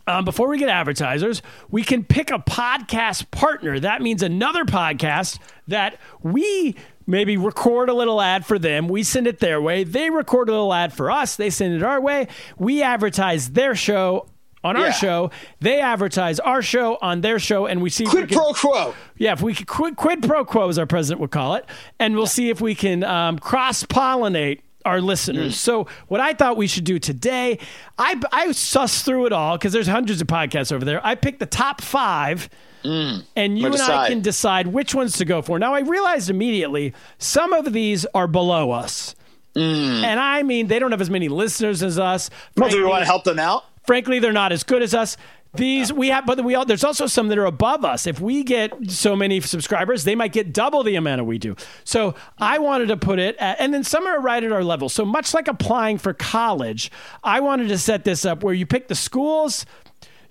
Um, 0.06 0.24
before 0.24 0.48
we 0.48 0.58
get 0.58 0.68
advertisers, 0.68 1.42
we 1.70 1.82
can 1.84 2.04
pick 2.04 2.30
a 2.30 2.38
podcast 2.38 3.30
partner. 3.30 3.78
That 3.78 4.02
means 4.02 4.22
another 4.22 4.64
podcast 4.64 5.38
that 5.68 5.98
we 6.22 6.74
maybe 7.06 7.36
record 7.36 7.88
a 7.88 7.94
little 7.94 8.20
ad 8.20 8.44
for 8.46 8.58
them. 8.58 8.88
We 8.88 9.02
send 9.02 9.26
it 9.26 9.38
their 9.38 9.60
way. 9.60 9.84
They 9.84 10.10
record 10.10 10.48
a 10.48 10.52
little 10.52 10.72
ad 10.72 10.92
for 10.92 11.10
us. 11.10 11.36
They 11.36 11.50
send 11.50 11.74
it 11.74 11.82
our 11.82 12.00
way. 12.00 12.28
We 12.58 12.82
advertise 12.82 13.50
their 13.50 13.74
show 13.74 14.26
on 14.62 14.76
our 14.76 14.92
show. 14.92 15.30
They 15.60 15.80
advertise 15.80 16.38
our 16.40 16.60
show 16.60 16.98
on 17.00 17.20
their 17.22 17.38
show, 17.38 17.66
and 17.66 17.80
we 17.80 17.88
see 17.88 18.04
if 18.04 18.12
we 18.12 18.18
Quid 18.20 18.28
can- 18.30 18.38
pro 18.38 18.52
quo. 18.52 18.94
yeah, 19.16 19.32
if 19.32 19.40
we 19.42 19.54
could 19.54 19.66
quid, 19.66 19.96
quid 19.96 20.22
pro 20.22 20.44
quo, 20.44 20.68
as 20.68 20.78
our 20.78 20.84
president 20.86 21.20
would 21.20 21.30
call 21.30 21.54
it, 21.54 21.64
and 21.98 22.14
we'll 22.14 22.26
see 22.26 22.50
if 22.50 22.60
we 22.60 22.74
can 22.74 23.02
um, 23.04 23.38
cross 23.38 23.84
pollinate 23.84 24.60
our 24.84 25.00
listeners. 25.00 25.54
Mm. 25.54 25.56
So, 25.56 25.86
what 26.08 26.20
I 26.20 26.32
thought 26.34 26.56
we 26.56 26.66
should 26.66 26.84
do 26.84 26.98
today, 26.98 27.58
I 27.98 28.20
I 28.32 28.48
sussed 28.48 29.04
through 29.04 29.26
it 29.26 29.32
all 29.32 29.56
because 29.56 29.72
there's 29.72 29.86
hundreds 29.86 30.20
of 30.20 30.26
podcasts 30.26 30.72
over 30.72 30.84
there. 30.84 31.04
I 31.04 31.14
picked 31.14 31.40
the 31.40 31.46
top 31.46 31.80
five. 31.80 32.48
Mm. 32.84 33.24
And 33.36 33.58
you 33.58 33.66
and 33.66 33.76
I 33.76 34.08
can 34.08 34.22
decide 34.22 34.68
which 34.68 34.94
ones 34.94 35.18
to 35.18 35.26
go 35.26 35.42
for. 35.42 35.58
Now, 35.58 35.74
I 35.74 35.80
realized 35.80 36.30
immediately 36.30 36.94
some 37.18 37.52
of 37.52 37.74
these 37.74 38.06
are 38.14 38.26
below 38.26 38.70
us. 38.70 39.14
Mm. 39.54 40.02
And 40.02 40.18
I 40.18 40.42
mean, 40.42 40.68
they 40.68 40.78
don't 40.78 40.90
have 40.90 41.02
as 41.02 41.10
many 41.10 41.28
listeners 41.28 41.82
as 41.82 41.98
us. 41.98 42.30
Well, 42.56 42.70
do 42.70 42.78
we 42.78 42.84
want 42.84 43.02
to 43.02 43.06
help 43.06 43.24
them 43.24 43.38
out? 43.38 43.64
frankly, 43.90 44.20
they're 44.20 44.32
not 44.32 44.52
as 44.52 44.62
good 44.62 44.82
as 44.82 44.94
us. 44.94 45.16
These 45.54 45.92
we 45.92 46.08
have, 46.08 46.26
but 46.26 46.44
we 46.44 46.54
all, 46.54 46.64
there's 46.64 46.84
also 46.84 47.06
some 47.06 47.26
that 47.28 47.36
are 47.38 47.44
above 47.44 47.84
us. 47.84 48.06
If 48.06 48.20
we 48.20 48.44
get 48.44 48.72
so 48.88 49.16
many 49.16 49.40
subscribers, 49.40 50.04
they 50.04 50.14
might 50.14 50.32
get 50.32 50.52
double 50.52 50.84
the 50.84 50.94
amount 50.94 51.20
of 51.20 51.26
we 51.26 51.38
do. 51.38 51.56
So 51.82 52.14
I 52.38 52.58
wanted 52.60 52.86
to 52.88 52.96
put 52.96 53.18
it, 53.18 53.36
at, 53.38 53.58
and 53.58 53.74
then 53.74 53.82
some 53.82 54.06
are 54.06 54.20
right 54.20 54.42
at 54.44 54.52
our 54.52 54.62
level. 54.62 54.88
So 54.88 55.04
much 55.04 55.34
like 55.34 55.48
applying 55.48 55.98
for 55.98 56.14
college, 56.14 56.92
I 57.24 57.40
wanted 57.40 57.66
to 57.68 57.78
set 57.78 58.04
this 58.04 58.24
up 58.24 58.44
where 58.44 58.54
you 58.54 58.64
pick 58.64 58.86
the 58.86 58.94
schools. 58.94 59.66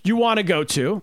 you 0.05 0.15
want 0.15 0.37
to 0.37 0.43
go 0.43 0.63
to. 0.63 1.01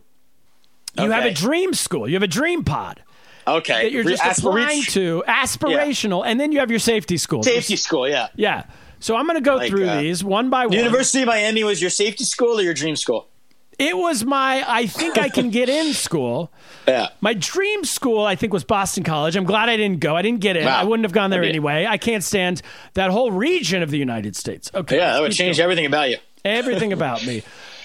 You 0.99 1.11
have 1.11 1.25
a 1.27 1.35
dream 1.35 1.75
school. 1.75 2.09
You 2.09 2.15
have 2.15 2.23
a 2.23 2.27
dream 2.27 2.65
pod 2.65 3.03
Okay. 3.47 3.83
that 3.83 3.93
you're 3.93 4.03
just 4.03 4.23
aspir- 4.23 4.49
applying 4.49 4.83
to, 4.85 5.23
aspirational, 5.29 6.25
and 6.27 6.41
then 6.41 6.53
you 6.53 6.61
have 6.61 6.71
your 6.71 6.81
safety 6.81 7.19
school. 7.19 7.43
Safety 7.43 7.77
school, 7.77 8.09
yeah. 8.09 8.29
Yeah. 8.35 8.65
So 8.99 9.15
I'm 9.15 9.27
going 9.27 9.37
to 9.37 9.43
go 9.45 9.57
Like, 9.57 9.69
through 9.69 9.87
uh, 9.87 10.01
these 10.01 10.25
one 10.25 10.49
by 10.49 10.65
one. 10.65 10.73
University 10.75 11.21
of 11.23 11.27
Miami 11.29 11.65
was 11.65 11.83
your 11.83 11.91
safety 11.91 12.25
school 12.25 12.59
or 12.59 12.63
your 12.63 12.73
dream 12.73 12.97
school? 12.97 13.29
It 13.79 13.97
was 13.97 14.25
my 14.25 14.65
I 14.67 14.87
think 14.87 15.19
I 15.19 15.29
can 15.29 15.51
get 15.51 15.69
in 15.69 15.93
school. 16.07 16.51
Yeah. 16.89 17.09
My 17.21 17.35
dream 17.35 17.85
school, 17.85 18.25
I 18.25 18.35
think, 18.37 18.53
was 18.53 18.65
Boston 18.65 19.05
College. 19.05 19.37
I'm 19.37 19.45
glad 19.45 19.69
I 19.69 19.77
didn't 19.77 20.01
go. 20.01 20.17
I 20.17 20.23
didn't 20.23 20.41
get 20.41 20.57
in. 20.57 20.65
Wow. 20.65 20.81
I 20.81 20.85
wouldn't 20.85 21.05
have 21.05 21.13
gone 21.13 21.31
there 21.31 21.41
Okay. 21.41 21.49
anyway. 21.51 21.85
I 21.87 21.99
can't 21.99 22.25
stand 22.25 22.63
that 22.95 23.11
whole 23.11 23.31
region 23.33 23.83
of 23.83 23.91
the 23.91 23.99
United 23.99 24.35
States. 24.37 24.71
Okay. 24.75 24.97
Yeah, 24.97 25.13
that 25.15 25.21
would 25.23 25.33
change 25.33 25.57
going. 25.59 25.65
everything 25.65 25.87
about 25.87 26.09
you. 26.11 26.17
everything 26.45 26.93
about 26.95 27.27
me. 27.27 27.43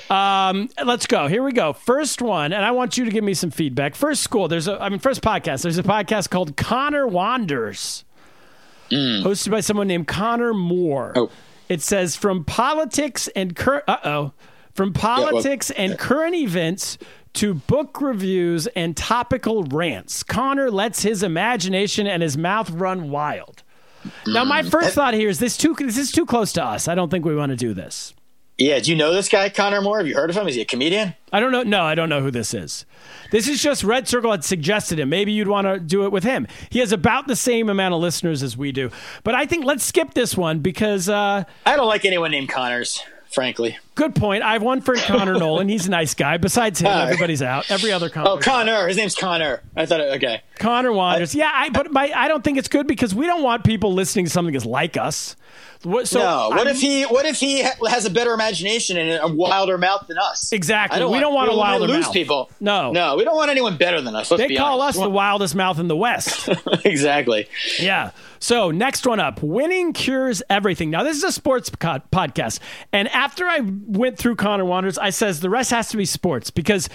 Um, 0.10 0.69
let's 0.83 1.07
go. 1.07 1.27
Here 1.27 1.41
we 1.41 1.51
go. 1.53 1.71
First 1.74 2.21
one, 2.21 2.51
and 2.53 2.63
I 2.65 2.71
want 2.71 2.98
you 2.98 3.05
to 3.05 3.12
give 3.12 3.24
me 3.24 3.33
some 3.33 3.50
feedback. 3.50 3.95
First 3.95 4.24
school, 4.24 4.48
there's 4.50 4.67
a 4.67 4.81
I 4.81 4.89
mean 4.89 5.00
first 5.00 5.21
podcast. 5.21 5.62
There's 5.63 5.77
a 5.77 5.83
podcast 5.83 6.29
called 6.29 6.55
Connor 6.57 7.07
Wanders. 7.07 8.03
Hosted 8.91 9.51
by 9.51 9.62
someone 9.62 9.88
named 9.88 10.07
Connor 10.07 10.53
Moore. 10.53 11.13
Oh. 11.15 11.29
It 11.69 11.81
says 11.81 12.17
from 12.17 12.43
politics 12.43 13.29
and 13.36 13.55
current 13.55 13.86
uh 13.88 13.98
oh. 14.03 14.33
From 14.74 14.94
politics 14.94 15.70
and 15.72 15.98
current 15.98 16.36
events 16.36 16.98
to 17.34 17.54
book 17.54 18.01
reviews 18.01 18.68
and 18.68 18.96
topical 18.96 19.63
rants. 19.63 20.24
Connor 20.24 20.70
lets 20.70 21.04
his 21.04 21.24
imagination 21.24 22.08
and 22.08 22.22
his 22.22 22.38
mouth 22.38 22.70
run 22.70 23.10
wild. 23.10 23.63
Now, 24.25 24.44
my 24.44 24.63
first 24.63 24.96
thought 24.96 25.13
here 25.13 25.30
is 25.30 25.40
this 25.40 25.58
too 25.58 25.75
this 25.78 25.98
is 25.98 26.12
too 26.12 26.25
close 26.25 26.54
to 26.54 26.63
us. 26.63 26.88
I 26.88 26.96
don't 26.96 27.10
think 27.10 27.25
we 27.25 27.36
want 27.36 27.51
to 27.51 27.56
do 27.56 27.74
this. 27.74 28.13
Yeah, 28.58 28.80
do 28.80 28.92
you 28.92 28.98
know 28.98 29.12
this 29.12 29.28
guy, 29.28 29.50
Connor 29.50 29.82
Moore? 29.82 29.98
Have 29.98 30.08
you 30.08 30.13
heard 30.13 30.30
of 30.30 30.38
him? 30.38 30.48
Is 30.48 30.54
he 30.54 30.62
a 30.62 30.66
comedian? 30.66 31.16
I 31.34 31.40
don't 31.40 31.51
know. 31.51 31.63
No, 31.63 31.82
I 31.82 31.96
don't 31.96 32.10
know 32.10 32.22
who 32.22 32.30
this 32.30 32.54
is. 32.54 32.86
This 33.32 33.48
is 33.48 33.62
just 33.62 33.84
Red 33.84 34.08
Circle 34.08 34.30
had 34.30 34.44
suggested 34.44 35.00
him. 35.00 35.10
Maybe 35.10 35.32
you'd 35.32 35.48
want 35.48 35.66
to 35.66 35.80
do 35.80 36.06
it 36.06 36.12
with 36.12 36.24
him. 36.24 36.48
He 36.70 36.80
has 36.80 36.92
about 36.92 37.28
the 37.28 37.36
same 37.36 37.70
amount 37.70 37.96
of 37.96 38.01
listeners 38.01 38.44
as 38.44 38.56
we 38.56 38.72
do. 38.72 38.92
But 39.24 39.34
I 39.34 39.48
think 39.48 39.66
let's 39.66 39.84
skip 39.84 40.13
this 40.13 40.38
one 40.38 40.60
because 40.60 41.10
uh, 41.10 41.46
I 41.66 41.75
don't 41.75 41.88
like 41.88 42.06
anyone 42.06 42.30
named 42.30 42.50
Connors, 42.50 43.01
frankly. 43.32 43.80
Good 43.95 44.15
point. 44.15 44.43
I 44.43 44.53
have 44.53 44.62
one 44.63 44.81
friend, 44.81 45.01
Connor 45.01 45.33
Nolan. 45.39 45.67
He's 45.69 45.88
a 45.88 45.91
nice 45.91 46.13
guy. 46.13 46.38
Besides 46.38 46.79
him, 46.81 46.88
Hi. 46.88 47.03
everybody's 47.03 47.41
out. 47.41 47.69
Every 47.71 47.91
other 47.91 48.10
Connor. 48.10 48.29
Oh, 48.29 48.38
Connor. 48.38 48.88
His 48.88 48.98
name's 48.98 49.15
Connor. 49.15 49.62
I 49.75 49.86
thought, 49.86 50.00
it, 50.00 50.15
okay. 50.17 50.41
Connor 50.60 50.91
Wanders. 50.91 51.33
Yeah, 51.36 51.51
I, 51.53 51.69
but 51.69 51.91
my, 51.91 52.12
I 52.15 52.27
don't 52.27 52.43
think 52.43 52.57
it's 52.57 52.67
good 52.67 52.88
because 52.88 53.13
we 53.15 53.25
don't 53.25 53.43
want 53.43 53.63
people 53.63 53.93
listening 53.93 54.25
to 54.25 54.31
something 54.31 54.53
that's 54.53 54.65
like 54.65 54.98
us. 54.98 55.36
What, 55.83 56.07
so 56.07 56.19
no, 56.19 56.50
what 56.50 56.60
I'm- 56.60 56.67
if 56.67 56.79
he? 56.79 57.03
What 57.05 57.25
if 57.25 57.38
he 57.39 57.63
has 57.63 58.05
a 58.05 58.12
better 58.12 58.33
imagination 58.33 58.98
and 58.98 59.19
a 59.19 59.27
wilder 59.33 59.79
mouth 59.79 60.05
than 60.07 60.19
us? 60.19 60.51
Exactly. 60.53 61.01
I 61.01 61.05
We 61.07 61.19
don't 61.19 61.33
want 61.33 61.50
a 61.50 61.53
we 61.53 61.57
wilder 61.57 61.88
lose 61.88 62.05
mouth. 62.05 62.13
people. 62.13 62.51
No. 62.60 62.91
no, 62.91 63.15
we 63.15 63.24
don't 63.24 63.36
want 63.36 63.50
anyone 63.50 63.77
better 63.77 64.00
than 64.00 64.15
us. 64.15 64.29
Let's 64.29 64.43
They 64.48 64.55
call 64.55 64.79
us 64.83 64.95
honest. 64.95 65.00
the 65.00 65.10
wildest 65.10 65.55
mouth 65.55 65.79
in 65.79 65.88
the 65.88 65.95
West. 65.98 66.48
exactly. 66.86 67.48
Yeah. 67.79 68.12
So 68.38 68.69
next 68.69 69.07
one 69.07 69.19
up, 69.19 69.41
winning 69.41 69.93
cures 69.93 70.43
everything. 70.51 70.91
Now 70.91 71.01
this 71.03 71.17
is 71.17 71.24
a 71.24 71.31
sports 71.31 71.71
co- 71.71 72.01
podcast, 72.12 72.60
and 72.93 73.07
after 73.10 73.45
I 73.48 73.62
went 73.88 74.18
through 74.18 74.36
Connor 74.36 74.66
Wanders, 74.66 74.98
I 74.98 75.10
says 75.12 75.40
the 75.40 75.50
rest 75.50 75.72
has 75.72 75.90
to 75.90 75.98
be 75.98 76.06
sports 76.06 76.50
because 76.52 76.90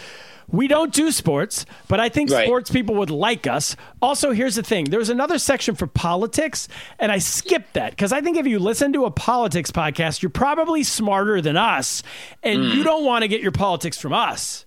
we 0.49 0.69
don't 0.69 0.93
do 0.93 1.11
sports, 1.11 1.67
but 1.89 1.99
I 1.99 2.09
think 2.09 2.31
Right. 2.31 2.47
sports 2.47 2.71
people 2.71 2.95
would 2.97 3.11
like 3.11 3.49
us. 3.49 3.75
Also, 4.01 4.31
here's 4.31 4.55
the 4.55 4.63
thing: 4.63 4.85
there's 4.85 5.09
another 5.09 5.39
section 5.39 5.75
for 5.75 5.89
politics, 5.89 6.69
and 7.01 7.11
I 7.11 7.19
skipped 7.19 7.75
that 7.75 7.91
because 7.91 8.13
I 8.13 8.21
think 8.21 8.37
if 8.37 8.47
you 8.47 8.59
listen 8.61 8.93
to 8.93 9.05
a 9.07 9.11
politics 9.11 9.73
podcast, 9.73 10.23
you're 10.23 10.31
probably 10.31 10.85
smarter 10.85 11.41
than 11.41 11.57
us, 11.57 12.03
and 12.45 12.61
Hmm. 12.65 12.71
you 12.79 12.85
don't 12.85 13.05
want 13.05 13.23
to 13.23 13.29
get 13.29 13.41
your 13.41 13.51
politics 13.53 13.99
from 13.99 14.13
us. 14.13 14.65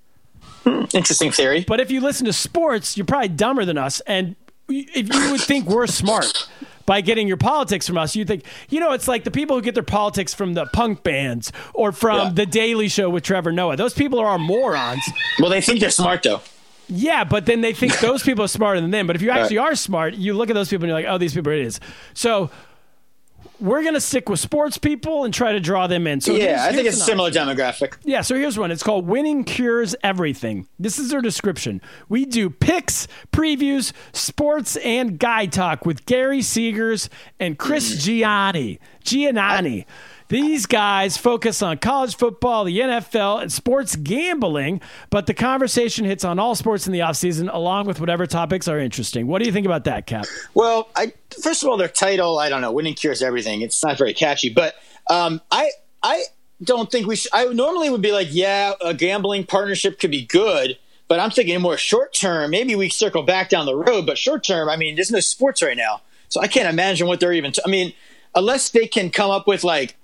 Interesting 0.93 1.31
theory. 1.31 1.63
But 1.67 1.79
if 1.79 1.89
you 1.89 2.01
listen 2.01 2.25
to 2.25 2.33
sports, 2.33 2.97
you're 2.97 3.05
probably 3.05 3.29
dumber 3.29 3.63
than 3.65 3.77
us. 3.77 4.01
And 4.01 4.35
if 4.67 5.13
you 5.13 5.31
would 5.31 5.41
think 5.41 5.67
we're 5.67 5.87
smart 5.87 6.47
by 6.89 7.01
getting 7.01 7.27
your 7.27 7.37
politics 7.37 7.85
from 7.85 7.99
us, 7.99 8.15
you 8.15 8.25
think, 8.25 8.43
you 8.67 8.79
know, 8.79 8.93
it's 8.93 9.07
like 9.07 9.23
the 9.23 9.29
people 9.29 9.55
who 9.55 9.61
get 9.61 9.75
their 9.75 9.83
politics 9.83 10.33
from 10.33 10.55
the 10.55 10.65
punk 10.73 11.03
bands 11.03 11.51
or 11.75 11.91
from 11.91 12.17
Yeah. 12.17 12.33
The 12.33 12.45
Daily 12.47 12.87
Show 12.87 13.11
with 13.11 13.21
Trevor 13.21 13.51
Noah. 13.51 13.75
Those 13.75 13.93
people 13.93 14.17
are 14.17 14.39
morons. 14.39 15.03
Well, 15.39 15.51
they 15.51 15.61
think 15.61 15.81
they're 15.81 15.91
smart 15.91 16.23
though. 16.23 16.41
Yeah, 16.87 17.25
but 17.25 17.45
then 17.45 17.61
they 17.61 17.73
think 17.73 17.99
those 18.01 18.23
people 18.23 18.43
are 18.43 18.47
smarter 18.47 18.81
than 18.81 18.89
them. 18.89 19.05
But 19.05 19.15
if 19.15 19.21
you 19.21 19.29
actually 19.29 19.59
are 19.59 19.75
smart, 19.75 20.15
you 20.15 20.33
look 20.33 20.49
at 20.49 20.55
those 20.55 20.67
people 20.67 20.85
and 20.85 20.89
you're 20.89 20.99
like, 20.99 21.05
oh, 21.05 21.19
these 21.19 21.35
people 21.35 21.51
are 21.51 21.55
idiots. 21.55 21.79
So 22.15 22.49
we're 23.59 23.81
going 23.81 23.93
to 23.93 24.01
stick 24.01 24.29
with 24.29 24.39
sports 24.39 24.77
people 24.77 25.25
and 25.25 25.33
try 25.33 25.53
to 25.53 25.59
draw 25.59 25.87
them 25.87 26.07
in. 26.07 26.21
So 26.21 26.33
yeah, 26.33 26.65
I 26.67 26.71
think 26.71 26.87
it's 26.87 27.03
similar 27.03 27.31
demographic. 27.31 27.97
yeah, 28.03 28.21
so 28.21 28.35
here's 28.35 28.57
one. 28.57 28.71
It's 28.71 28.83
called 28.83 29.07
Winning 29.07 29.43
Cures 29.43 29.95
Everything. 30.03 30.67
This 30.79 30.99
is 30.99 31.09
their 31.09 31.21
description. 31.21 31.81
We 32.07 32.25
do 32.25 32.49
picks, 32.49 33.07
previews, 33.31 33.91
sports, 34.13 34.77
and 34.77 35.19
guy 35.19 35.45
talk 35.45 35.85
with 35.85 36.05
Gary 36.05 36.39
Seegers 36.39 37.09
and 37.39 37.57
Chris 37.57 37.95
mm. 37.95 37.99
Gianni. 38.01 38.79
Giannani. 39.03 39.85
These 40.29 40.67
guys 40.67 41.17
focus 41.17 41.63
on 41.63 41.79
college 41.79 42.15
football, 42.15 42.63
the 42.63 42.79
NFL, 42.79 43.41
and 43.41 43.51
sports 43.51 43.95
gambling, 43.95 44.79
but 45.09 45.25
the 45.25 45.33
conversation 45.33 46.05
hits 46.05 46.23
on 46.23 46.37
all 46.37 46.53
sports 46.53 46.85
in 46.85 46.93
the 46.93 46.99
offseason 46.99 47.49
along 47.51 47.87
with 47.87 47.99
whatever 47.99 48.27
topics 48.27 48.67
are 48.67 48.77
interesting. 48.77 49.25
What 49.25 49.39
do 49.39 49.47
you 49.47 49.51
think 49.51 49.65
about 49.65 49.85
that, 49.85 50.05
Cap? 50.05 50.27
Well, 50.53 50.89
I 50.95 51.13
first 51.41 51.63
of 51.63 51.69
all, 51.69 51.77
their 51.77 51.87
title, 51.87 52.37
I 52.37 52.47
don't 52.47 52.61
know, 52.61 52.71
winning 52.71 52.93
cures 52.93 53.23
everything. 53.23 53.61
It's 53.61 53.83
not 53.83 53.97
very 53.97 54.13
catchy, 54.13 54.49
but 54.49 54.75
um, 55.09 55.41
I 55.49 55.71
I 56.03 56.25
don't 56.63 56.91
think 56.91 57.07
we 57.07 57.15
should. 57.15 57.31
I 57.33 57.45
normally 57.45 57.89
would 57.89 58.03
be 58.03 58.11
like, 58.11 58.27
yeah, 58.29 58.73
a 58.81 58.93
gambling 58.93 59.45
partnership 59.45 59.99
could 59.99 60.11
be 60.11 60.25
good, 60.27 60.77
but 61.07 61.19
I'm 61.19 61.31
thinking 61.31 61.59
more 61.59 61.75
short 61.75 62.13
term. 62.13 62.51
Maybe 62.51 62.75
we 62.75 62.89
circle 62.89 63.23
back 63.23 63.49
down 63.49 63.65
the 63.65 63.75
road, 63.75 64.05
but 64.05 64.19
short 64.19 64.43
term, 64.43 64.69
I 64.69 64.77
mean, 64.77 64.93
there's 64.93 65.09
no 65.09 65.21
sports 65.21 65.63
right 65.63 65.75
now, 65.75 66.01
so 66.27 66.39
I 66.39 66.45
can't 66.45 66.69
imagine 66.69 67.07
what 67.07 67.19
they're 67.19 67.33
even. 67.33 67.51
T- 67.51 67.63
I 67.65 67.69
mean, 67.69 67.93
unless 68.35 68.69
they 68.69 68.85
can 68.85 69.09
come 69.09 69.31
up 69.31 69.47
with 69.47 69.63
like. 69.63 69.95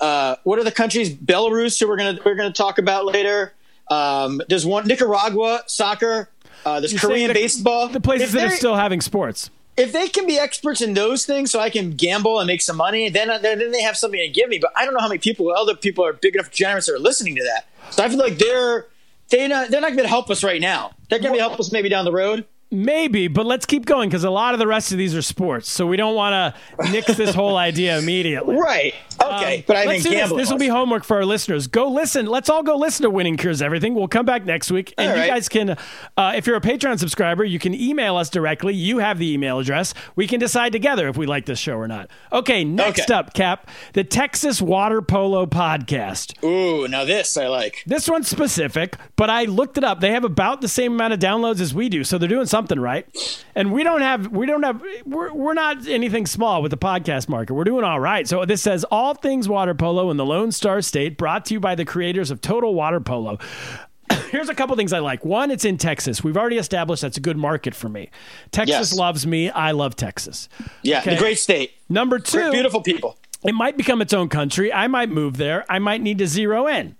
Uh, 0.00 0.36
what 0.44 0.58
are 0.58 0.64
the 0.64 0.72
countries? 0.72 1.14
Belarus, 1.14 1.78
who 1.80 1.88
we're 1.88 1.96
gonna 1.96 2.18
we're 2.24 2.34
gonna 2.34 2.52
talk 2.52 2.78
about 2.78 3.04
later. 3.06 3.52
Um, 3.90 4.40
there's 4.48 4.64
one 4.64 4.86
Nicaragua 4.86 5.62
soccer. 5.66 6.28
Uh, 6.64 6.80
there's 6.80 6.92
You're 6.92 7.00
Korean 7.00 7.28
the- 7.28 7.34
baseball. 7.34 7.88
The 7.88 8.00
places 8.00 8.32
that 8.32 8.46
are 8.52 8.56
still 8.56 8.76
having 8.76 9.00
sports. 9.00 9.50
if 9.76 9.92
they 9.92 10.06
can 10.08 10.26
be 10.26 10.38
experts 10.38 10.80
in 10.80 10.94
those 10.94 11.26
things 11.26 11.50
so 11.50 11.58
I 11.58 11.70
can 11.70 11.92
gamble 11.92 12.38
and 12.38 12.46
make 12.46 12.62
some 12.62 12.76
money, 12.76 13.08
then 13.08 13.28
then 13.28 13.58
then 13.58 13.72
they 13.72 13.82
have 13.82 13.96
something 13.96 14.20
to 14.20 14.28
give 14.28 14.48
me. 14.48 14.58
But 14.58 14.72
I 14.76 14.84
don't 14.84 14.94
know 14.94 15.00
how 15.00 15.08
many 15.08 15.18
people, 15.18 15.50
other 15.50 15.74
people 15.74 16.04
are 16.04 16.12
big 16.12 16.34
enough 16.34 16.50
generous 16.50 16.86
that 16.86 16.94
are 16.94 16.98
listening 16.98 17.34
to 17.36 17.42
that. 17.42 17.66
So 17.92 18.04
I 18.04 18.08
feel 18.08 18.18
like 18.18 18.38
they're 18.38 18.86
they 19.30 19.48
not 19.48 19.70
they're 19.70 19.80
not 19.80 19.90
going 19.92 20.04
to 20.04 20.08
help 20.08 20.30
us 20.30 20.44
right 20.44 20.60
now. 20.60 20.92
They're 21.10 21.18
going 21.18 21.34
to 21.34 21.40
help 21.40 21.58
us 21.58 21.72
maybe 21.72 21.88
down 21.88 22.04
the 22.04 22.12
road. 22.12 22.44
Maybe, 22.72 23.28
but 23.28 23.44
let's 23.44 23.66
keep 23.66 23.84
going 23.84 24.08
because 24.08 24.24
a 24.24 24.30
lot 24.30 24.54
of 24.54 24.58
the 24.58 24.66
rest 24.66 24.92
of 24.92 24.98
these 24.98 25.14
are 25.14 25.20
sports, 25.20 25.70
so 25.70 25.86
we 25.86 25.98
don't 25.98 26.14
want 26.14 26.56
to 26.78 26.90
nix 26.90 27.14
this 27.16 27.34
whole 27.34 27.58
idea 27.58 27.98
immediately. 27.98 28.56
Right. 28.56 28.94
Okay. 29.22 29.62
but 29.66 29.76
I 29.76 29.82
Um, 29.82 29.88
Let's 29.88 30.02
think 30.04 30.14
this. 30.14 30.32
This 30.32 30.50
will 30.50 30.58
be 30.58 30.68
homework 30.68 31.04
for 31.04 31.18
our 31.18 31.24
listeners. 31.26 31.66
Go 31.66 31.88
listen. 31.88 32.24
Let's 32.26 32.48
all 32.48 32.62
go 32.62 32.76
listen 32.76 33.02
to 33.04 33.10
Winning 33.10 33.36
Cures 33.36 33.60
Everything. 33.60 33.94
We'll 33.94 34.08
come 34.08 34.24
back 34.24 34.46
next 34.46 34.70
week, 34.70 34.94
and 34.96 35.10
All 35.10 35.14
you 35.16 35.20
right. 35.20 35.28
guys 35.30 35.48
can, 35.50 35.76
uh, 36.16 36.32
if 36.34 36.46
you're 36.46 36.56
a 36.56 36.60
Patreon 36.62 36.98
subscriber, 36.98 37.44
you 37.44 37.58
can 37.58 37.74
email 37.74 38.16
us 38.16 38.30
directly. 38.30 38.74
You 38.74 38.98
have 38.98 39.18
the 39.18 39.30
email 39.30 39.58
address. 39.58 39.92
We 40.16 40.26
can 40.26 40.40
decide 40.40 40.72
together 40.72 41.08
if 41.08 41.16
we 41.18 41.26
like 41.26 41.44
this 41.44 41.58
show 41.58 41.74
or 41.74 41.86
not. 41.86 42.08
Okay. 42.32 42.64
Next 42.64 43.02
Okay. 43.02 43.14
up, 43.14 43.34
Cap, 43.34 43.68
the 43.92 44.02
Texas 44.02 44.62
Water 44.62 45.02
Polo 45.02 45.44
Podcast. 45.44 46.42
Ooh, 46.42 46.88
now 46.88 47.04
this 47.04 47.36
I 47.36 47.48
like. 47.48 47.82
This 47.86 48.08
one's 48.08 48.28
specific, 48.28 48.96
but 49.16 49.28
I 49.28 49.44
looked 49.44 49.76
it 49.76 49.84
up. 49.84 50.00
They 50.00 50.12
have 50.12 50.24
about 50.24 50.62
the 50.62 50.68
same 50.68 50.92
amount 50.94 51.12
of 51.12 51.20
downloads 51.20 51.60
as 51.60 51.74
we 51.74 51.90
do, 51.90 52.02
so 52.02 52.16
they're 52.16 52.28
doing 52.28 52.46
something 52.46 52.61
right. 52.70 53.06
And 53.54 53.72
we 53.72 53.82
don't 53.82 54.00
have, 54.02 54.28
we 54.28 54.46
don't 54.46 54.62
have, 54.62 54.82
we're, 55.04 55.32
we're 55.32 55.54
not 55.54 55.86
anything 55.88 56.26
small 56.26 56.62
with 56.62 56.70
the 56.70 56.76
podcast 56.78 57.28
market. 57.28 57.54
We're 57.54 57.64
doing 57.64 57.84
all 57.84 58.00
right. 58.00 58.26
So 58.28 58.44
this 58.44 58.62
says 58.62 58.84
all 58.90 59.14
things 59.14 59.48
water 59.48 59.74
polo 59.74 60.10
in 60.10 60.16
the 60.16 60.24
Lone 60.24 60.52
Star 60.52 60.80
State, 60.82 61.16
brought 61.18 61.44
to 61.46 61.54
you 61.54 61.60
by 61.60 61.74
the 61.74 61.84
creators 61.84 62.30
of 62.30 62.40
Total 62.40 62.72
Water 62.74 63.00
Polo. 63.00 63.38
Here's 64.30 64.48
a 64.48 64.54
couple 64.54 64.74
things 64.76 64.92
I 64.92 64.98
like. 65.00 65.24
One, 65.24 65.50
it's 65.50 65.64
in 65.64 65.76
Texas. 65.78 66.22
We've 66.24 66.36
already 66.36 66.58
established 66.58 67.02
that's 67.02 67.16
a 67.16 67.20
good 67.20 67.36
market 67.36 67.74
for 67.74 67.88
me. 67.88 68.10
Texas 68.50 68.90
Yes. 68.92 68.94
loves 68.94 69.26
me. 69.26 69.50
I 69.50 69.70
love 69.72 69.96
Texas. 69.96 70.48
Yeah, 70.82 71.00
Okay. 71.00 71.14
the 71.14 71.20
great 71.20 71.38
state. 71.38 71.72
Number 71.88 72.18
Great, 72.18 72.26
two, 72.26 72.50
beautiful 72.52 72.80
people. 72.82 73.18
it 73.44 73.54
might 73.54 73.76
become 73.76 74.00
its 74.02 74.12
own 74.12 74.28
country. 74.28 74.72
I 74.72 74.86
might 74.86 75.10
move 75.10 75.36
there. 75.36 75.64
I 75.68 75.78
might 75.78 76.00
need 76.02 76.18
to 76.18 76.26
zero 76.26 76.66
in. 76.66 76.96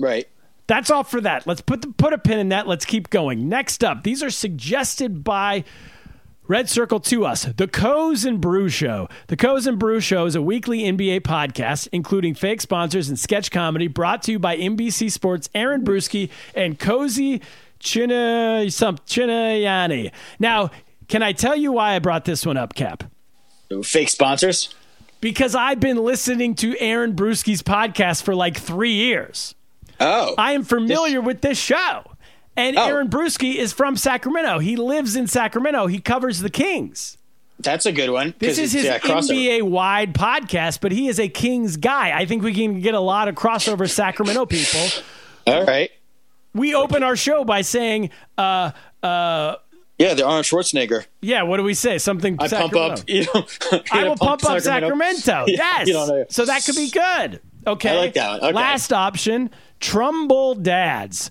Right. 0.00 0.26
That's 0.66 0.90
all 0.90 1.04
for 1.04 1.20
that. 1.20 1.46
Let's 1.46 1.60
put 1.60 1.82
the, 1.82 1.88
put 1.88 2.12
a 2.12 2.18
pin 2.18 2.38
in 2.38 2.48
that. 2.50 2.66
Let's 2.66 2.84
keep 2.84 3.10
going. 3.10 3.48
Next 3.48 3.82
up, 3.82 4.04
these 4.04 4.22
are 4.22 4.30
suggested 4.30 5.24
by 5.24 5.64
Red 6.48 6.68
Circle 6.68 7.00
to 7.00 7.24
us. 7.24 7.44
The 7.44 7.68
Coes 7.68 8.24
and 8.24 8.40
Brew 8.40 8.68
Show. 8.68 9.08
The 9.28 9.36
Coes 9.36 9.66
and 9.66 9.78
Brew 9.78 10.00
Show 10.00 10.26
is 10.26 10.34
a 10.34 10.42
weekly 10.42 10.80
NBA 10.80 11.20
podcast, 11.20 11.88
including 11.92 12.34
fake 12.34 12.60
sponsors 12.60 13.08
and 13.08 13.18
sketch 13.18 13.50
comedy, 13.50 13.88
brought 13.88 14.22
to 14.24 14.32
you 14.32 14.38
by 14.38 14.56
NBC 14.56 15.10
Sports, 15.10 15.48
Aaron 15.54 15.84
Bruski, 15.84 16.30
and 16.54 16.78
Cozy 16.78 17.42
China 17.78 18.70
some 18.70 18.96
Chinayani. 18.98 20.12
Now, 20.38 20.70
can 21.08 21.22
I 21.22 21.32
tell 21.32 21.56
you 21.56 21.72
why 21.72 21.94
I 21.94 21.98
brought 21.98 22.24
this 22.24 22.46
one 22.46 22.56
up, 22.56 22.74
Cap? 22.74 23.04
Fake 23.82 24.08
sponsors. 24.08 24.74
Because 25.20 25.54
I've 25.54 25.80
been 25.80 25.98
listening 25.98 26.54
to 26.56 26.76
Aaron 26.78 27.14
Bruski's 27.14 27.62
podcast 27.62 28.22
for 28.22 28.34
like 28.34 28.56
three 28.56 28.92
years. 28.92 29.54
Oh, 30.00 30.34
I 30.38 30.52
am 30.52 30.64
familiar 30.64 31.20
with 31.20 31.40
this 31.40 31.58
show. 31.58 32.02
And 32.56 32.76
Oh. 32.76 32.86
Aaron 32.86 33.08
Bruski 33.08 33.54
is 33.56 33.72
from 33.72 33.96
Sacramento. 33.96 34.58
He 34.58 34.76
lives 34.76 35.16
in 35.16 35.26
Sacramento. 35.26 35.86
He 35.86 36.00
covers 36.00 36.40
the 36.40 36.50
Kings. 36.50 37.16
that's 37.58 37.86
a 37.86 37.92
good 37.92 38.10
one. 38.10 38.34
This 38.40 38.58
is 38.58 38.72
his 38.72 38.84
yeah. 38.84 38.98
NBA 38.98 39.62
wide 39.62 40.14
podcast, 40.14 40.80
but 40.80 40.90
he 40.92 41.06
is 41.08 41.18
a 41.20 41.28
Kings 41.28 41.76
guy. 41.76 42.16
I 42.18 42.26
think 42.26 42.42
we 42.42 42.52
can 42.52 42.80
get 42.80 42.94
a 42.94 43.00
lot 43.00 43.28
of 43.28 43.34
crossover 43.36 43.88
Sacramento 43.88 44.46
people. 44.46 44.80
All 45.46 45.64
right. 45.64 45.90
We 46.54 46.74
open 46.74 47.02
our 47.02 47.16
show 47.16 47.44
by 47.44 47.62
saying, 47.62 48.10
uh, 48.36 48.72
uh, 49.02 49.56
Yeah, 49.98 50.12
the 50.14 50.26
Arnold 50.26 50.44
Schwarzenegger. 50.44 51.06
yeah, 51.22 51.42
what 51.44 51.56
do 51.56 51.62
we 51.62 51.72
say? 51.74 51.96
Something 51.98 52.36
I 52.40 52.48
pump 52.48 52.74
up. 52.76 52.98
You 53.08 53.26
know, 53.32 53.46
I 53.92 54.04
will 54.04 54.16
pump 54.16 54.44
up 54.44 54.60
Sacramento. 54.60 55.44
Yeah, 55.48 55.84
Yes. 55.84 55.88
know. 55.88 56.24
So 56.28 56.44
that 56.44 56.64
could 56.64 56.76
be 56.76 56.90
good. 56.90 57.40
Okay. 57.66 57.90
I 57.90 57.94
like 57.96 58.14
that 58.14 58.28
one. 58.32 58.40
Okay. 58.40 58.52
Last 58.52 58.92
option 58.92 59.50
Trumbull 59.82 60.54
Dads. 60.54 61.30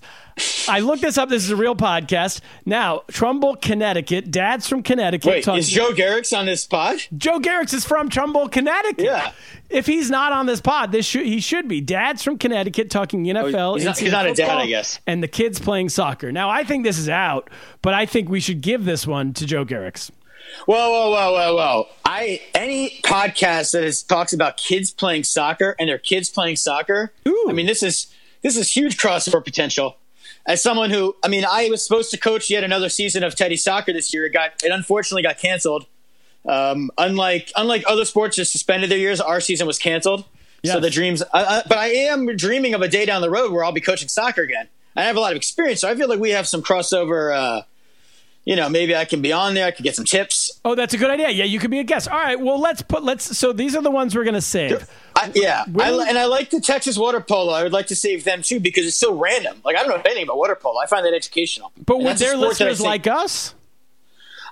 I 0.68 0.80
looked 0.80 1.02
this 1.02 1.18
up. 1.18 1.28
This 1.28 1.44
is 1.44 1.50
a 1.50 1.56
real 1.56 1.74
podcast. 1.74 2.40
Now, 2.64 3.02
Trumbull, 3.10 3.56
Connecticut. 3.56 4.30
Dads 4.30 4.66
from 4.68 4.82
Connecticut. 4.82 5.26
Wait, 5.28 5.44
talking- 5.44 5.58
is 5.58 5.68
Joe 5.68 5.92
Garrick's 5.92 6.32
on 6.32 6.46
this 6.46 6.64
pod? 6.64 7.00
Joe 7.16 7.38
Garrix 7.38 7.74
is 7.74 7.84
from 7.84 8.08
Trumbull, 8.08 8.48
Connecticut. 8.48 9.04
Yeah. 9.04 9.32
If 9.68 9.86
he's 9.86 10.10
not 10.10 10.32
on 10.32 10.46
this 10.46 10.60
pod, 10.60 10.92
this 10.92 11.04
should, 11.06 11.26
he 11.26 11.40
should 11.40 11.68
be. 11.68 11.80
Dad's 11.80 12.22
from 12.22 12.38
Connecticut 12.38 12.90
talking 12.90 13.24
NFL. 13.24 13.72
Oh, 13.72 13.74
he's 13.74 13.84
not- 13.84 13.98
he's 13.98 14.12
not 14.12 14.26
a 14.26 14.32
dad, 14.34 14.58
I 14.58 14.66
guess. 14.66 15.00
And 15.06 15.22
the 15.22 15.28
kids 15.28 15.58
playing 15.58 15.88
soccer. 15.90 16.30
Now, 16.32 16.48
I 16.48 16.64
think 16.64 16.84
this 16.84 16.98
is 16.98 17.08
out, 17.08 17.50
but 17.82 17.92
I 17.94 18.06
think 18.06 18.28
we 18.28 18.40
should 18.40 18.60
give 18.62 18.84
this 18.84 19.06
one 19.06 19.32
to 19.34 19.44
Joe 19.46 19.64
Garrix. 19.64 20.10
Whoa, 20.66 20.76
whoa, 20.76 21.10
whoa, 21.10 21.32
whoa, 21.32 21.56
whoa! 21.56 21.88
I 22.04 22.40
any 22.54 23.00
podcast 23.04 23.72
that 23.72 23.84
is, 23.84 24.02
talks 24.02 24.32
about 24.34 24.56
kids 24.58 24.90
playing 24.90 25.24
soccer 25.24 25.74
and 25.78 25.88
their 25.88 25.98
kids 25.98 26.28
playing 26.28 26.56
soccer. 26.56 27.12
Ooh. 27.26 27.46
I 27.48 27.52
mean, 27.52 27.66
this 27.66 27.82
is 27.82 28.08
this 28.42 28.56
is 28.56 28.74
huge 28.74 28.96
crossover 28.96 29.44
potential. 29.44 29.96
As 30.44 30.62
someone 30.62 30.90
who, 30.90 31.14
I 31.22 31.28
mean, 31.28 31.44
I 31.48 31.68
was 31.70 31.84
supposed 31.84 32.10
to 32.10 32.18
coach 32.18 32.50
yet 32.50 32.64
another 32.64 32.88
season 32.88 33.22
of 33.22 33.36
Teddy 33.36 33.56
soccer 33.56 33.92
this 33.92 34.12
year. 34.12 34.26
It 34.26 34.32
got 34.32 34.62
it 34.62 34.72
unfortunately 34.72 35.22
got 35.22 35.38
canceled. 35.38 35.86
Um, 36.48 36.90
unlike 36.98 37.52
unlike 37.54 37.84
other 37.86 38.04
sports 38.04 38.36
that 38.36 38.46
suspended 38.46 38.90
their 38.90 38.98
years, 38.98 39.20
our 39.20 39.40
season 39.40 39.66
was 39.66 39.78
canceled. 39.78 40.24
So 40.64 40.78
the 40.78 40.90
dreams, 40.90 41.24
I, 41.34 41.62
but 41.68 41.76
I 41.76 41.88
am 41.88 42.36
dreaming 42.36 42.74
of 42.74 42.82
a 42.82 42.88
day 42.88 43.04
down 43.04 43.20
the 43.20 43.30
road 43.30 43.52
where 43.52 43.64
I'll 43.64 43.72
be 43.72 43.80
coaching 43.80 44.08
soccer 44.08 44.42
again. 44.42 44.68
I 44.94 45.02
have 45.02 45.16
a 45.16 45.20
lot 45.20 45.32
of 45.32 45.36
experience, 45.36 45.80
so 45.80 45.88
I 45.88 45.96
feel 45.96 46.08
like 46.08 46.20
we 46.20 46.30
have 46.30 46.46
some 46.46 46.62
crossover. 46.62 47.34
Uh, 47.34 47.62
you 48.44 48.56
know, 48.56 48.68
maybe 48.68 48.96
I 48.96 49.04
can 49.04 49.22
be 49.22 49.32
on 49.32 49.54
there. 49.54 49.66
I 49.66 49.70
could 49.70 49.84
get 49.84 49.94
some 49.94 50.04
tips. 50.04 50.60
Oh, 50.64 50.74
that's 50.74 50.94
a 50.94 50.98
good 50.98 51.10
idea. 51.10 51.30
Yeah, 51.30 51.44
you 51.44 51.60
could 51.60 51.70
be 51.70 51.78
a 51.78 51.84
guest. 51.84 52.08
All 52.08 52.18
right. 52.18 52.40
Well, 52.40 52.60
let's 52.60 52.82
put 52.82 53.04
let's. 53.04 53.38
So 53.38 53.52
these 53.52 53.76
are 53.76 53.82
the 53.82 53.90
ones 53.90 54.16
we're 54.16 54.24
going 54.24 54.34
to 54.34 54.40
save. 54.40 54.88
I, 55.14 55.30
yeah, 55.34 55.64
I, 55.78 55.90
and 56.08 56.18
I 56.18 56.24
like 56.24 56.50
the 56.50 56.60
Texas 56.60 56.98
water 56.98 57.20
polo. 57.20 57.52
I 57.52 57.62
would 57.62 57.72
like 57.72 57.86
to 57.88 57.96
save 57.96 58.24
them 58.24 58.42
too 58.42 58.58
because 58.58 58.86
it's 58.86 58.96
so 58.96 59.14
random. 59.14 59.60
Like 59.64 59.76
I 59.76 59.80
don't 59.80 59.90
know 59.90 60.02
anything 60.04 60.24
about 60.24 60.38
water 60.38 60.56
polo. 60.56 60.80
I 60.80 60.86
find 60.86 61.06
that 61.06 61.14
educational. 61.14 61.72
But 61.84 61.96
And 61.96 62.04
would 62.04 62.16
their 62.16 62.30
sport 62.30 62.58
that 62.58 62.64
I 62.64 62.70
listeners 62.70 62.80
like 62.80 63.06
us? 63.06 63.54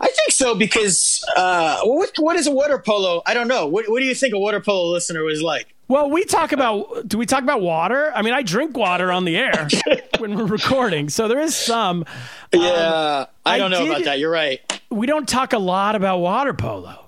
I 0.00 0.06
think 0.06 0.30
so 0.30 0.54
because 0.54 1.24
uh, 1.36 1.80
what 1.82 2.12
what 2.18 2.36
is 2.36 2.46
a 2.46 2.52
water 2.52 2.78
polo? 2.78 3.22
I 3.26 3.34
don't 3.34 3.48
know. 3.48 3.66
What, 3.66 3.88
what 3.88 4.00
do 4.00 4.06
you 4.06 4.14
think 4.14 4.34
a 4.34 4.38
water 4.38 4.60
polo 4.60 4.92
listener 4.92 5.22
was 5.22 5.42
like? 5.42 5.74
Well, 5.90 6.08
we 6.08 6.24
talk 6.24 6.52
about. 6.52 7.08
Do 7.08 7.18
we 7.18 7.26
talk 7.26 7.42
about 7.42 7.60
water? 7.60 8.12
I 8.14 8.22
mean, 8.22 8.32
I 8.32 8.42
drink 8.42 8.76
water 8.76 9.10
on 9.10 9.24
the 9.24 9.36
air 9.36 9.66
when 10.18 10.36
we're 10.36 10.46
recording, 10.46 11.08
so 11.08 11.26
there 11.26 11.40
is 11.40 11.56
some. 11.56 12.02
Um, 12.02 12.06
yeah, 12.52 13.26
I 13.44 13.54
I 13.54 13.58
don't 13.58 13.72
know 13.72 13.80
did- 13.82 13.90
about 13.90 14.04
that. 14.04 14.20
You're 14.20 14.30
right. 14.30 14.60
We 14.90 15.08
don't 15.08 15.28
talk 15.28 15.52
a 15.52 15.58
lot 15.58 15.96
about 15.96 16.18
water 16.18 16.54
polo. 16.54 17.06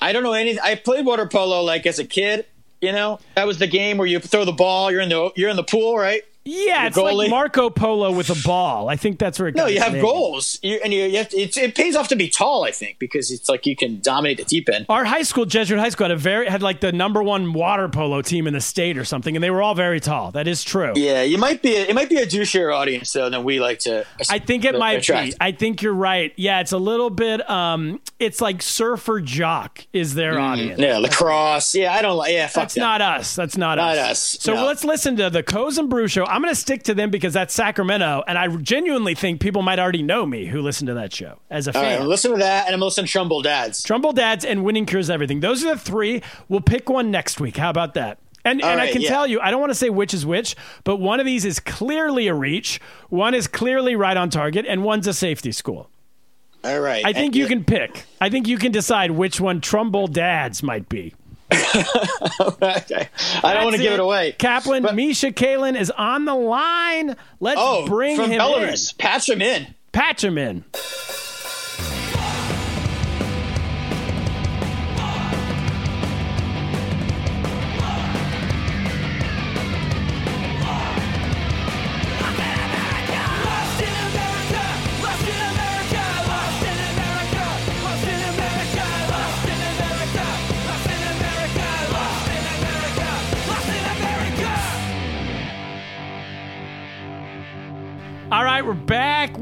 I 0.00 0.12
don't 0.12 0.22
know 0.22 0.32
anything. 0.32 0.60
I 0.64 0.76
played 0.76 1.04
water 1.04 1.26
polo 1.26 1.60
like 1.62 1.84
as 1.86 1.98
a 1.98 2.06
kid. 2.06 2.46
You 2.80 2.92
know, 2.92 3.20
that 3.36 3.46
was 3.46 3.58
the 3.58 3.66
game 3.66 3.98
where 3.98 4.06
you 4.08 4.18
throw 4.18 4.46
the 4.46 4.52
ball. 4.52 4.90
You're 4.90 5.02
in 5.02 5.10
the 5.10 5.30
you're 5.36 5.50
in 5.50 5.56
the 5.56 5.62
pool, 5.62 5.98
right? 5.98 6.22
Yeah, 6.44 6.86
it's 6.88 6.96
like? 6.96 7.30
Marco 7.30 7.70
Polo 7.70 8.10
with 8.10 8.28
a 8.30 8.40
ball. 8.46 8.88
I 8.88 8.96
think 8.96 9.18
that's 9.18 9.38
where 9.38 9.48
it 9.48 9.54
No, 9.54 9.66
you 9.66 9.80
have 9.80 9.92
goals, 10.00 10.58
you, 10.62 10.80
and 10.82 10.92
you, 10.92 11.04
you 11.04 11.18
have 11.18 11.28
to, 11.28 11.36
it's, 11.36 11.56
it 11.56 11.74
pays 11.76 11.94
off 11.94 12.08
to 12.08 12.16
be 12.16 12.28
tall. 12.28 12.64
I 12.64 12.72
think 12.72 12.98
because 12.98 13.30
it's 13.30 13.48
like 13.48 13.64
you 13.64 13.76
can 13.76 14.00
dominate 14.00 14.38
the 14.38 14.44
deep 14.44 14.68
end. 14.68 14.86
Our 14.88 15.04
high 15.04 15.22
school, 15.22 15.44
Jesuit 15.44 15.78
High 15.78 15.90
School, 15.90 16.06
had 16.06 16.10
a 16.10 16.16
very 16.16 16.48
had 16.48 16.62
like 16.62 16.80
the 16.80 16.90
number 16.92 17.22
one 17.22 17.52
water 17.52 17.88
polo 17.88 18.22
team 18.22 18.46
in 18.46 18.54
the 18.54 18.60
state 18.60 18.98
or 18.98 19.04
something, 19.04 19.36
and 19.36 19.42
they 19.42 19.50
were 19.50 19.62
all 19.62 19.74
very 19.74 20.00
tall. 20.00 20.32
That 20.32 20.48
is 20.48 20.64
true. 20.64 20.92
Yeah, 20.96 21.22
you 21.22 21.38
might 21.38 21.62
be. 21.62 21.76
A, 21.76 21.82
it 21.88 21.94
might 21.94 22.08
be 22.08 22.16
a 22.16 22.26
douchier 22.26 22.74
audience 22.74 23.12
though 23.12 23.30
than 23.30 23.44
we 23.44 23.60
like 23.60 23.78
to. 23.80 24.04
I 24.28 24.38
think 24.40 24.64
it 24.64 24.76
might 24.76 24.98
attract. 24.98 25.32
be. 25.32 25.36
I 25.40 25.52
think 25.52 25.80
you're 25.82 25.94
right. 25.94 26.32
Yeah, 26.36 26.60
it's 26.60 26.72
a 26.72 26.78
little 26.78 27.10
bit. 27.10 27.48
Um, 27.48 28.00
it's 28.18 28.40
like 28.40 28.62
surfer 28.62 29.20
jock 29.20 29.86
is 29.92 30.14
their 30.14 30.38
audience. 30.40 30.80
Mm, 30.80 30.82
Yeah, 30.84 30.98
lacrosse. 30.98 31.74
Yeah, 31.74 31.92
I 31.94 32.02
don't 32.02 32.16
like. 32.16 32.32
Yeah, 32.32 32.46
fuck 32.48 32.62
That's 32.64 32.74
them. 32.74 32.82
not 32.82 33.00
us. 33.00 33.36
That's 33.36 33.56
not, 33.56 33.76
Not 33.78 33.96
us. 33.96 34.10
us, 34.10 34.20
So 34.40 34.54
no. 34.54 34.66
let's 34.66 34.84
listen 34.84 35.16
to 35.18 35.30
the 35.30 35.42
Coes 35.42 35.78
and 35.78 35.88
Brew 35.88 36.08
show. 36.08 36.24
I'm 36.32 36.40
going 36.42 36.52
to 36.54 36.58
stick 36.60 36.84
to 36.84 36.94
them 36.94 37.10
because 37.10 37.34
that's 37.34 37.52
Sacramento, 37.52 38.24
and 38.26 38.38
I 38.38 38.48
genuinely 38.56 39.14
think 39.14 39.40
people 39.40 39.60
might 39.62 39.78
already 39.78 40.02
know 40.02 40.24
me 40.24 40.46
who 40.46 40.62
listen 40.62 40.86
to 40.86 40.94
that 40.94 41.12
show 41.12 41.38
as 41.50 41.68
a 41.68 41.76
All 41.76 41.82
right, 41.82 41.98
fan. 41.98 42.08
listen 42.08 42.30
to 42.32 42.38
that, 42.38 42.66
and 42.66 42.74
I'm 42.74 42.80
listening 42.80 43.06
to 43.06 43.12
Trumbull 43.12 43.42
Dads. 43.42 43.82
Trumbull 43.82 44.12
Dads 44.12 44.44
and 44.44 44.64
Winning 44.64 44.86
Cures 44.86 45.10
Everything. 45.10 45.40
Those 45.40 45.62
are 45.64 45.74
the 45.74 45.78
three. 45.78 46.22
We'll 46.48 46.62
pick 46.62 46.88
one 46.88 47.10
next 47.10 47.38
week. 47.40 47.58
How 47.58 47.68
about 47.70 47.94
that? 47.94 48.18
And, 48.44 48.60
All 48.62 48.70
and 48.70 48.80
I 48.80 48.90
can 48.90 49.02
yeah. 49.02 49.08
tell 49.10 49.26
you, 49.26 49.40
I 49.40 49.50
don't 49.50 49.60
want 49.60 49.70
to 49.70 49.74
say 49.76 49.88
which 49.90 50.12
is 50.14 50.24
which, 50.26 50.56
but 50.84 50.96
one 50.96 51.20
of 51.20 51.26
these 51.26 51.44
is 51.44 51.60
clearly 51.60 52.26
a 52.28 52.34
reach, 52.34 52.80
one 53.10 53.34
is 53.34 53.46
clearly 53.46 53.94
right 53.94 54.16
on 54.16 54.30
target, 54.30 54.64
and 54.66 54.82
one's 54.82 55.06
a 55.06 55.12
safety 55.14 55.52
school. 55.52 55.90
All 56.64 56.80
right, 56.80 57.04
I 57.04 57.12
think 57.12 57.26
And- 57.34 57.36
you 57.36 57.46
can 57.46 57.64
pick. 57.64 58.04
I 58.20 58.30
think 58.30 58.48
you 58.48 58.56
can 58.56 58.72
decide 58.72 59.10
which 59.10 59.40
one 59.40 59.60
Trumbull 59.60 60.06
Dads 60.06 60.62
might 60.62 60.88
be. 60.88 61.14
okay. 62.40 63.08
I 63.42 63.54
don't 63.54 63.64
want 63.64 63.76
to 63.76 63.82
give 63.82 63.92
it 63.92 64.00
away. 64.00 64.32
Kaplan, 64.38 64.82
But- 64.82 64.94
Misha 64.94 65.30
Kalin 65.32 65.78
is 65.78 65.90
on 65.90 66.24
the 66.24 66.34
line. 66.34 67.16
Let's 67.40 67.60
Oh, 67.62 67.86
bring 67.86 68.16
him 68.20 68.30
Belarus, 68.40 68.92
in. 68.92 68.98
patch 68.98 69.28
him 69.28 69.42
in. 69.42 69.74
Patch 69.92 70.24
him 70.24 70.38
in. 70.38 70.64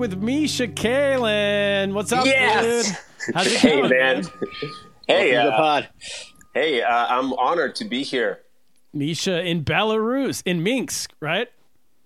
With 0.01 0.23
Misha 0.23 0.67
Kalin. 0.67 1.93
What's 1.93 2.11
up, 2.11 2.25
Yes. 2.25 2.87
dude? 2.89 3.35
How's 3.35 3.47
it 3.49 3.59
Hey, 3.59 3.77
going, 3.77 3.91
man. 3.91 4.25
Hey, 5.07 5.35
Welcome 5.35 5.39
to 5.45 5.51
the 5.51 5.53
uh, 5.53 5.57
pod. 5.57 5.89
hey, 6.55 6.83
uh, 6.83 7.07
I'm 7.07 7.35
honored 7.35 7.75
to 7.77 7.85
be 7.85 8.03
here. 8.03 8.41
Misha 8.95 9.45
in 9.45 9.63
Belarus, 9.63 10.43
in 10.47 10.63
Minsk, 10.63 11.13
right? 11.21 11.49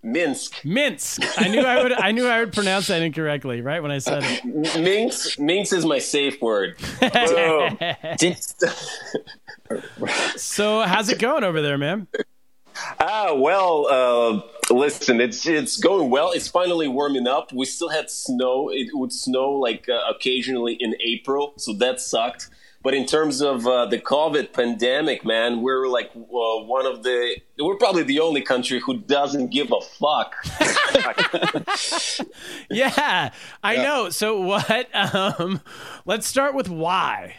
Minsk, 0.03 0.65
Minsk. 0.65 1.23
I 1.41 1.49
knew 1.49 1.61
I 1.61 1.83
would. 1.83 1.93
I 1.93 2.11
knew 2.11 2.27
I 2.27 2.41
would 2.41 2.53
pronounce 2.53 2.89
that 2.89 3.01
incorrectly, 3.01 3.61
right 3.63 3.81
when 3.81 3.93
I 3.93 3.99
said 3.99 4.23
it. 4.25 4.45
Minsk, 4.81 5.39
Minsk 5.39 5.73
is 5.73 5.87
my 5.87 6.01
safe 6.01 6.43
word. 6.43 6.77
So, 10.37 10.83
how's 10.83 11.09
it 11.09 11.19
going 11.19 11.43
over 11.43 11.63
there, 11.63 11.79
man? 11.79 12.07
Ah, 13.01 13.35
well, 13.35 13.87
uh, 13.91 14.73
listen, 14.73 15.21
it's 15.21 15.47
it's 15.47 15.77
going 15.77 16.11
well. 16.11 16.33
It's 16.33 16.49
finally 16.49 16.89
warming 16.89 17.27
up. 17.27 17.53
We 17.53 17.67
still 17.67 17.91
had 17.91 18.11
snow. 18.11 18.71
It 18.71 18.89
would 18.93 19.13
snow 19.13 19.53
like 19.53 19.89
uh, 19.89 20.01
occasionally 20.11 20.77
in 20.81 20.95
April, 21.01 21.55
so 21.57 21.73
that 21.75 22.01
sucked. 22.01 22.49
But 22.83 22.93
in 22.93 23.07
terms 23.07 23.41
of 23.41 23.67
uh, 23.67 23.87
the 23.87 23.99
COVID 23.99 24.53
pandemic, 24.53 25.25
man, 25.25 25.63
we're 25.63 25.89
like 25.89 26.11
uh, 26.15 26.21
one 26.21 26.85
of 26.85 27.03
the. 27.03 27.37
We're 27.59 27.77
probably 27.77 28.03
the 28.03 28.21
only 28.21 28.43
country 28.43 28.79
who 28.79 28.99
doesn't 28.99 29.51
give 29.51 29.73
a 29.73 29.81
fuck. 29.81 30.35
Yeah, 32.71 33.31
I 33.63 33.77
know. 33.77 34.11
So 34.11 34.41
what? 34.41 34.89
Um, 35.15 35.61
let's 36.07 36.27
start 36.27 36.55
with 36.55 36.69
why. 36.69 37.37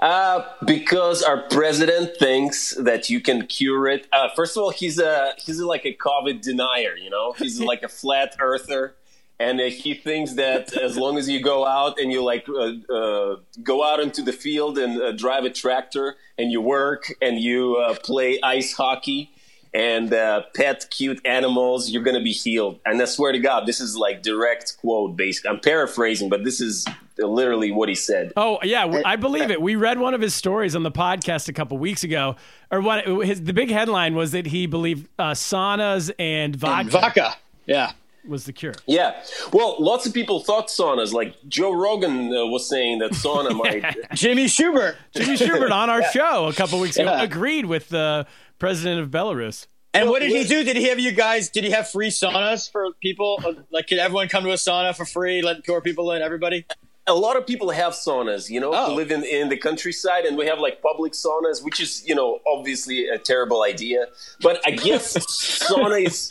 Uh, 0.00 0.42
because 0.64 1.22
our 1.22 1.42
president 1.50 2.16
thinks 2.18 2.74
that 2.76 3.10
you 3.10 3.20
can 3.20 3.46
cure 3.46 3.86
it. 3.86 4.06
Uh, 4.10 4.30
first 4.34 4.56
of 4.56 4.62
all, 4.62 4.70
he's 4.70 4.98
a 4.98 5.34
he's 5.36 5.60
like 5.60 5.84
a 5.84 5.94
COVID 5.94 6.40
denier. 6.40 6.96
You 6.96 7.10
know, 7.10 7.32
he's 7.32 7.60
like 7.70 7.82
a 7.82 7.88
flat 7.88 8.34
earther, 8.40 8.94
and 9.38 9.60
uh, 9.60 9.64
he 9.64 9.92
thinks 9.92 10.34
that 10.34 10.74
as 10.74 10.96
long 10.96 11.18
as 11.18 11.28
you 11.28 11.42
go 11.42 11.66
out 11.66 11.98
and 11.98 12.10
you 12.10 12.24
like 12.24 12.48
uh, 12.48 12.72
uh, 12.90 13.36
go 13.62 13.84
out 13.84 14.00
into 14.00 14.22
the 14.22 14.32
field 14.32 14.78
and 14.78 15.02
uh, 15.02 15.12
drive 15.12 15.44
a 15.44 15.50
tractor 15.50 16.16
and 16.38 16.50
you 16.50 16.62
work 16.62 17.12
and 17.20 17.38
you 17.38 17.76
uh, 17.76 17.94
play 18.02 18.40
ice 18.42 18.72
hockey 18.72 19.30
and 19.72 20.12
uh, 20.12 20.42
pet 20.54 20.86
cute 20.90 21.20
animals, 21.24 21.90
you're 21.90 22.02
gonna 22.02 22.22
be 22.22 22.32
healed. 22.32 22.80
And 22.84 23.00
I 23.00 23.04
swear 23.04 23.32
to 23.32 23.38
God, 23.38 23.66
this 23.66 23.80
is 23.80 23.96
like 23.96 24.22
direct 24.22 24.76
quote. 24.80 25.16
Based, 25.16 25.46
I'm 25.46 25.60
paraphrasing, 25.60 26.28
but 26.28 26.44
this 26.44 26.60
is 26.60 26.86
literally 27.18 27.70
what 27.70 27.88
he 27.88 27.94
said. 27.94 28.32
Oh 28.36 28.58
yeah, 28.62 29.02
I 29.04 29.16
believe 29.16 29.50
it. 29.50 29.60
We 29.60 29.76
read 29.76 29.98
one 29.98 30.14
of 30.14 30.20
his 30.20 30.34
stories 30.34 30.74
on 30.74 30.82
the 30.82 30.90
podcast 30.90 31.48
a 31.48 31.52
couple 31.52 31.78
weeks 31.78 32.04
ago, 32.04 32.36
or 32.70 32.80
what? 32.80 33.06
His 33.06 33.42
the 33.42 33.52
big 33.52 33.70
headline 33.70 34.14
was 34.14 34.32
that 34.32 34.46
he 34.46 34.66
believed 34.66 35.08
uh, 35.18 35.32
saunas 35.32 36.10
and 36.18 36.56
vodka 36.56 36.80
And 36.80 36.90
vodka. 36.90 37.36
Yeah. 37.66 37.92
Was 38.28 38.44
the 38.44 38.52
cure. 38.52 38.74
Yeah, 38.86 39.22
well, 39.52 39.76
lots 39.78 40.06
of 40.06 40.12
people 40.14 40.40
thought 40.40 40.68
saunas. 40.68 41.12
Like 41.12 41.34
Joe 41.48 41.72
Rogan 41.72 42.26
uh, 42.34 42.46
was 42.46 42.68
saying 42.68 42.98
that 42.98 43.12
sauna 43.12 43.56
might. 43.56 43.96
Jimmy 44.14 44.44
Shubert. 44.46 44.96
Jimmy 45.14 45.36
Shubert 45.36 45.70
on 45.70 45.88
our 45.90 46.02
show 46.12 46.46
a 46.46 46.52
couple 46.52 46.78
weeks 46.80 46.96
ago 46.96 47.10
Yeah. 47.10 47.22
agreed 47.22 47.66
with 47.66 47.88
the 47.88 48.26
president 48.58 49.00
of 49.00 49.10
Belarus. 49.10 49.66
And 49.92 50.08
what 50.08 50.20
did 50.20 50.30
he 50.30 50.44
do? 50.44 50.62
Did 50.62 50.76
he 50.76 50.84
have 50.88 51.00
you 51.00 51.10
guys? 51.12 51.50
Did 51.50 51.64
he 51.64 51.70
have 51.70 51.88
free 51.90 52.10
saunas 52.10 52.70
for 52.70 52.86
people? 53.02 53.42
Like, 53.72 53.88
could 53.88 53.98
everyone 53.98 54.28
come 54.28 54.44
to 54.44 54.50
a 54.50 54.54
sauna 54.54 54.94
for 54.94 55.04
free? 55.04 55.42
Let 55.42 55.66
poor 55.66 55.80
people 55.80 56.12
in. 56.12 56.22
Everybody. 56.22 56.64
A 57.10 57.14
lot 57.26 57.36
of 57.36 57.46
people 57.46 57.70
have 57.70 57.92
saunas, 57.92 58.48
you 58.48 58.60
know, 58.60 58.72
Oh. 58.74 58.94
live 58.94 59.10
in, 59.10 59.22
in 59.24 59.48
the 59.48 59.56
countryside, 59.56 60.24
and 60.24 60.36
we 60.38 60.46
have 60.46 60.58
like 60.60 60.80
public 60.80 61.12
saunas, 61.12 61.62
which 61.66 61.78
is, 61.80 62.02
you 62.08 62.14
know, 62.14 62.38
obviously 62.46 62.98
a 63.08 63.18
terrible 63.18 63.62
idea. 63.62 64.06
But 64.40 64.60
I 64.66 64.70
guess 64.70 65.06
sauna 65.68 65.98
is 66.06 66.30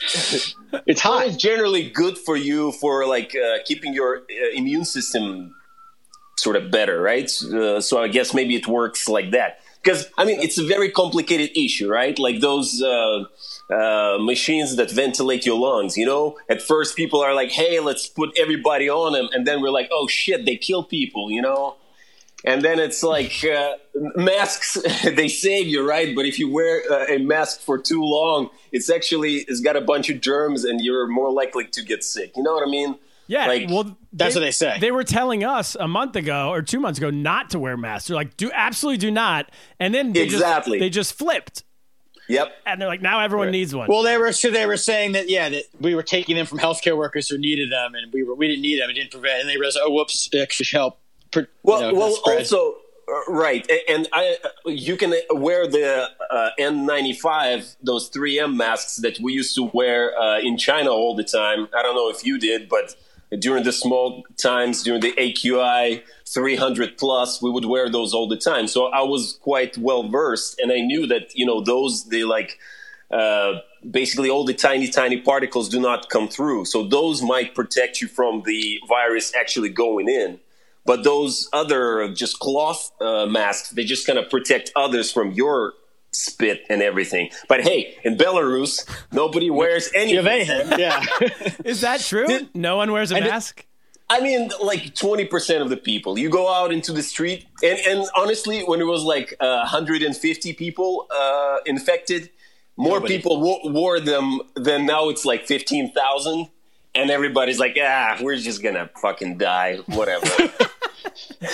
It's 0.92 1.02
sauna 1.02 1.02
hot. 1.02 1.28
is 1.28 1.38
generally 1.38 1.90
good 1.90 2.18
for 2.18 2.36
you 2.38 2.72
for 2.82 3.06
like 3.16 3.32
uh, 3.36 3.58
keeping 3.66 3.94
your 3.94 4.12
uh, 4.20 4.50
immune 4.60 4.86
system 4.86 5.54
sort 6.38 6.56
of 6.56 6.72
better, 6.72 7.02
right? 7.02 7.30
Uh, 7.44 7.82
so 7.82 8.02
I 8.02 8.08
guess 8.08 8.34
maybe 8.34 8.56
it 8.56 8.68
works 8.68 9.10
like 9.10 9.32
that. 9.32 9.60
Because 9.84 10.08
I 10.18 10.26
mean, 10.26 10.40
it's 10.42 10.58
a 10.58 10.66
very 10.66 10.90
complicated 10.92 11.50
issue, 11.58 11.90
right? 11.90 12.18
Like 12.20 12.40
those 12.42 12.82
uh, 13.70 14.18
machines 14.20 14.76
that 14.78 14.90
ventilate 14.92 15.46
your 15.46 15.58
lungs. 15.60 15.98
You 15.98 16.06
know, 16.06 16.38
at 16.50 16.62
first 16.62 16.96
people 16.96 17.22
are 17.22 17.34
like, 17.34 17.52
"Hey, 17.52 17.80
let's 17.80 18.08
put 18.08 18.38
everybody 18.38 18.90
on 18.90 19.14
them," 19.14 19.30
and 19.34 19.46
then 19.46 19.62
we're 19.62 19.72
like, 19.72 19.90
"Oh 19.92 20.08
shit, 20.08 20.46
they 20.46 20.56
kill 20.58 20.84
people," 20.84 21.30
you 21.32 21.42
know. 21.42 21.76
And 22.46 22.62
then 22.62 22.80
it's 22.80 23.04
like 23.04 23.44
uh, 23.44 23.74
masks, 24.16 24.78
they 25.04 25.28
save 25.28 25.68
you, 25.68 25.88
right? 25.88 26.16
But 26.16 26.26
if 26.26 26.40
you 26.40 26.50
wear 26.52 26.82
uh, 26.90 27.06
a 27.10 27.18
mask 27.18 27.62
for 27.62 27.78
too 27.78 28.02
long, 28.02 28.50
it's 28.72 28.90
actually 28.90 29.40
it's 29.48 29.60
got 29.60 29.76
a 29.76 29.82
bunch 29.82 30.10
of 30.10 30.22
germs, 30.22 30.64
and 30.64 30.80
you're 30.82 31.08
more 31.08 31.32
likely 31.32 31.66
to 31.66 31.84
get 31.84 32.04
sick. 32.04 32.36
You 32.38 32.44
know 32.44 32.54
what 32.54 32.68
I 32.68 32.72
mean? 32.72 32.96
Yeah, 33.28 33.46
Like- 33.46 33.70
well, 33.70 33.96
That's 34.12 34.34
what 34.34 34.42
they 34.42 34.50
say. 34.50 34.80
They 34.80 34.90
were 34.90 35.04
telling 35.04 35.44
us 35.44 35.76
a 35.80 35.88
month 35.88 36.16
ago 36.16 36.50
or 36.50 36.64
two 36.64 36.80
months 36.80 36.98
ago 36.98 37.12
not 37.12 37.52
to 37.52 37.60
wear 37.60 37.78
masks. 37.78 38.08
They're 38.08 38.16
like, 38.16 38.36
do 38.38 38.50
absolutely 38.52 38.98
do 38.98 39.12
not. 39.12 39.52
And 39.80 39.94
then 39.94 40.14
they 40.14 40.24
Exactly. 40.24 40.80
just, 40.80 40.82
they 40.82 40.90
just 40.90 41.14
flipped, 41.14 41.64
Yep. 42.30 42.54
and 42.66 42.80
they're 42.80 42.88
like, 42.88 43.02
now 43.02 43.20
everyone 43.22 43.52
needs 43.52 43.74
one. 43.76 43.88
Well, 43.90 44.04
they 44.04 44.18
were 44.18 44.32
so 44.32 44.52
they 44.52 44.66
were 44.66 44.78
saying 44.78 45.14
that 45.14 45.30
yeah 45.30 45.50
that 45.50 45.64
we 45.82 45.96
were 45.96 46.04
taking 46.04 46.36
them 46.36 46.46
from 46.46 46.60
healthcare 46.60 46.96
workers 46.96 47.28
who 47.28 47.38
needed 47.38 47.72
them, 47.72 47.96
and 47.96 48.14
we 48.14 48.24
were 48.24 48.36
we 48.36 48.48
didn't 48.48 48.62
need 48.62 48.80
them. 48.82 48.90
It 48.90 48.94
didn't 48.94 49.12
prevent, 49.12 49.42
and 49.42 49.50
they 49.50 49.56
realized, 49.58 49.80
oh, 49.82 49.92
whoops, 49.92 50.30
it 50.32 50.40
actually 50.40 50.68
help. 50.72 51.00
per- 51.32 51.48
Well, 51.64 51.82
you 51.82 51.92
know, 51.94 52.00
well, 52.00 52.12
spread. 52.14 52.38
also 52.40 52.76
uh, 53.12 53.32
right, 53.32 53.70
and 53.90 54.08
I 54.14 54.38
you 54.66 54.96
can 54.96 55.14
wear 55.32 55.68
the 55.68 56.08
uh, 56.30 56.50
N95, 56.60 57.78
those 57.82 58.10
3M 58.12 58.56
masks 58.56 58.98
that 58.98 59.20
we 59.20 59.34
used 59.34 59.56
to 59.56 59.64
wear 59.74 60.18
uh, 60.20 60.40
in 60.40 60.58
China 60.58 60.92
all 60.92 61.16
the 61.16 61.24
time. 61.24 61.68
I 61.76 61.82
don't 61.82 61.96
know 61.96 62.10
if 62.10 62.24
you 62.26 62.38
did, 62.38 62.70
but 62.70 62.96
during 63.38 63.64
the 63.64 63.72
small 63.72 64.24
times, 64.38 64.84
during 64.84 65.02
the 65.02 65.14
AQI 65.14 66.02
300 66.26 66.98
plus, 66.98 67.42
we 67.42 67.52
would 67.52 67.66
wear 67.66 67.90
those 67.90 68.14
all 68.14 68.28
the 68.28 68.38
time. 68.38 68.68
So 68.68 68.86
I 68.88 69.04
was 69.04 69.38
quite 69.42 69.78
well 69.78 70.08
versed, 70.08 70.60
and 70.60 70.72
I 70.72 70.80
knew 70.80 71.06
that 71.08 71.36
you 71.36 71.46
know 71.46 71.62
those 71.62 72.06
they 72.06 72.24
like. 72.24 72.58
Uh, 73.12 73.62
basically, 73.90 74.30
all 74.30 74.46
the 74.46 74.54
tiny, 74.54 74.88
tiny 74.88 75.20
particles 75.20 75.68
do 75.68 75.80
not 75.80 76.10
come 76.10 76.28
through. 76.28 76.66
So 76.66 76.88
those 76.88 77.24
might 77.24 77.56
protect 77.56 78.02
you 78.02 78.08
from 78.08 78.44
the 78.46 78.80
virus 78.88 79.34
actually 79.36 79.70
going 79.70 80.08
in 80.08 80.40
but 80.86 81.04
those 81.04 81.48
other 81.54 82.12
just 82.14 82.40
cloth 82.40 82.92
uh, 83.00 83.26
masks 83.28 83.70
they 83.70 83.84
just 83.84 84.08
kind 84.08 84.18
of 84.18 84.30
protect 84.30 84.72
others 84.76 85.12
from 85.12 85.32
your 85.34 85.74
spit 86.12 86.62
and 86.70 86.82
everything 86.82 87.30
but 87.48 87.62
hey 87.62 87.96
in 88.04 88.18
belarus 88.18 88.88
nobody 89.12 89.50
wears 89.50 89.90
you 89.94 90.18
have 90.18 90.26
anything 90.28 90.62
anything, 90.62 90.80
yeah. 90.80 91.04
Is 91.66 91.82
that 91.82 92.00
true? 92.02 92.28
no 92.54 92.78
one 92.78 92.92
wears 92.92 93.12
a 93.12 93.16
did- 93.16 93.26
mask. 93.30 93.66
i 94.10 94.20
mean 94.20 94.50
like 94.64 94.96
20% 94.96 95.62
of 95.62 95.70
the 95.70 95.78
people 95.78 96.18
you 96.18 96.30
go 96.30 96.52
out 96.52 96.72
into 96.72 96.92
the 96.92 97.04
street 97.04 97.46
and, 97.64 97.78
and 97.88 98.08
honestly 98.18 98.62
when 98.62 98.82
it 98.82 98.86
was 98.86 99.04
like 99.04 99.36
uh, 99.40 99.60
150 99.70 100.54
people 100.54 101.06
uh, 101.16 101.58
infected 101.66 102.30
more 102.76 102.96
Nobody. 102.98 103.18
people 103.18 103.40
wo- 103.42 103.62
wore 103.72 104.00
them 104.00 104.40
than 104.56 104.86
now 104.86 105.10
it's 105.10 105.26
like 105.26 105.46
15000 105.46 106.48
and 106.96 107.12
everybody's 107.12 107.60
like 107.60 107.78
ah 107.80 108.18
we're 108.22 108.36
just 108.38 108.64
gonna 108.64 108.90
fucking 109.00 109.38
die 109.38 109.78
whatever 109.88 110.26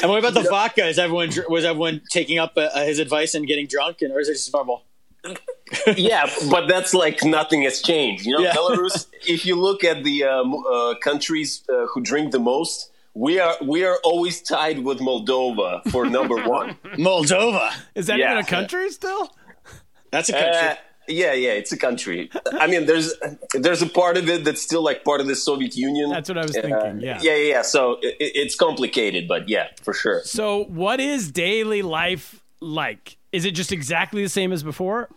and 0.01 0.09
what 0.09 0.19
about 0.19 0.33
the 0.33 0.47
vodka? 0.49 0.85
Is 0.87 0.97
everyone 0.99 1.31
was 1.49 1.65
everyone 1.65 2.01
taking 2.09 2.37
up 2.39 2.53
uh, 2.57 2.69
his 2.85 2.99
advice 2.99 3.33
and 3.35 3.45
getting 3.47 3.67
drunk, 3.67 4.01
and 4.01 4.11
or 4.11 4.19
is 4.19 4.29
it 4.29 4.33
just 4.33 4.53
normal? 4.53 4.83
yeah, 5.97 6.29
but 6.51 6.67
that's 6.67 6.93
like 6.93 7.23
nothing 7.23 7.63
has 7.63 7.81
changed. 7.81 8.25
You 8.25 8.33
know, 8.37 8.43
Yeah. 8.43 8.53
Belarus. 8.53 9.07
If 9.27 9.45
you 9.45 9.55
look 9.59 9.83
at 9.83 10.03
the 10.03 10.23
um, 10.23 10.53
uh, 10.55 10.93
countries 11.01 11.63
uh, 11.69 11.87
who 11.87 12.01
drink 12.01 12.31
the 12.31 12.39
most, 12.39 12.91
we 13.15 13.39
are 13.39 13.55
we 13.63 13.83
are 13.85 13.97
always 14.03 14.41
tied 14.41 14.79
with 14.79 14.99
Moldova 14.99 15.81
for 15.91 16.05
number 16.05 16.35
one. 16.47 16.75
Moldova. 16.97 17.71
Is 17.95 18.05
that 18.07 18.19
Yeah. 18.19 18.31
even 18.33 18.43
a 18.45 18.47
country 18.47 18.89
still? 18.91 19.31
That's 20.11 20.29
a 20.29 20.33
country. 20.33 20.77
Yeah, 21.07 21.33
yeah, 21.33 21.51
it's 21.51 21.71
a 21.71 21.77
country. 21.77 22.29
I 22.59 22.67
mean, 22.67 22.85
there's 22.85 23.13
there's 23.53 23.81
a 23.81 23.87
part 23.87 24.17
of 24.17 24.29
it 24.29 24.43
that's 24.43 24.61
still 24.61 24.83
like 24.83 25.03
part 25.03 25.21
of 25.21 25.27
the 25.27 25.35
Soviet 25.35 25.75
Union. 25.75 26.09
That's 26.09 26.29
what 26.29 26.37
I 26.37 26.41
was 26.43 26.55
Uh, 26.57 26.61
thinking. 26.61 27.01
Yeah. 27.01 27.19
yeah, 27.21 27.35
yeah, 27.35 27.49
yeah. 27.49 27.61
So 27.61 27.97
it, 28.01 28.15
it's 28.19 28.55
complicated, 28.55 29.27
but 29.27 29.47
yeah, 29.49 29.67
for 29.83 29.93
sure. 29.93 30.21
So, 30.23 30.65
what 30.65 30.99
is 30.99 31.31
daily 31.31 31.81
life 31.81 32.43
like? 32.61 33.17
Is 33.31 33.45
it 33.45 33.51
just 33.51 33.71
exactly 33.71 34.23
the 34.23 34.29
same 34.29 34.51
as 34.51 34.63
before? 34.63 35.09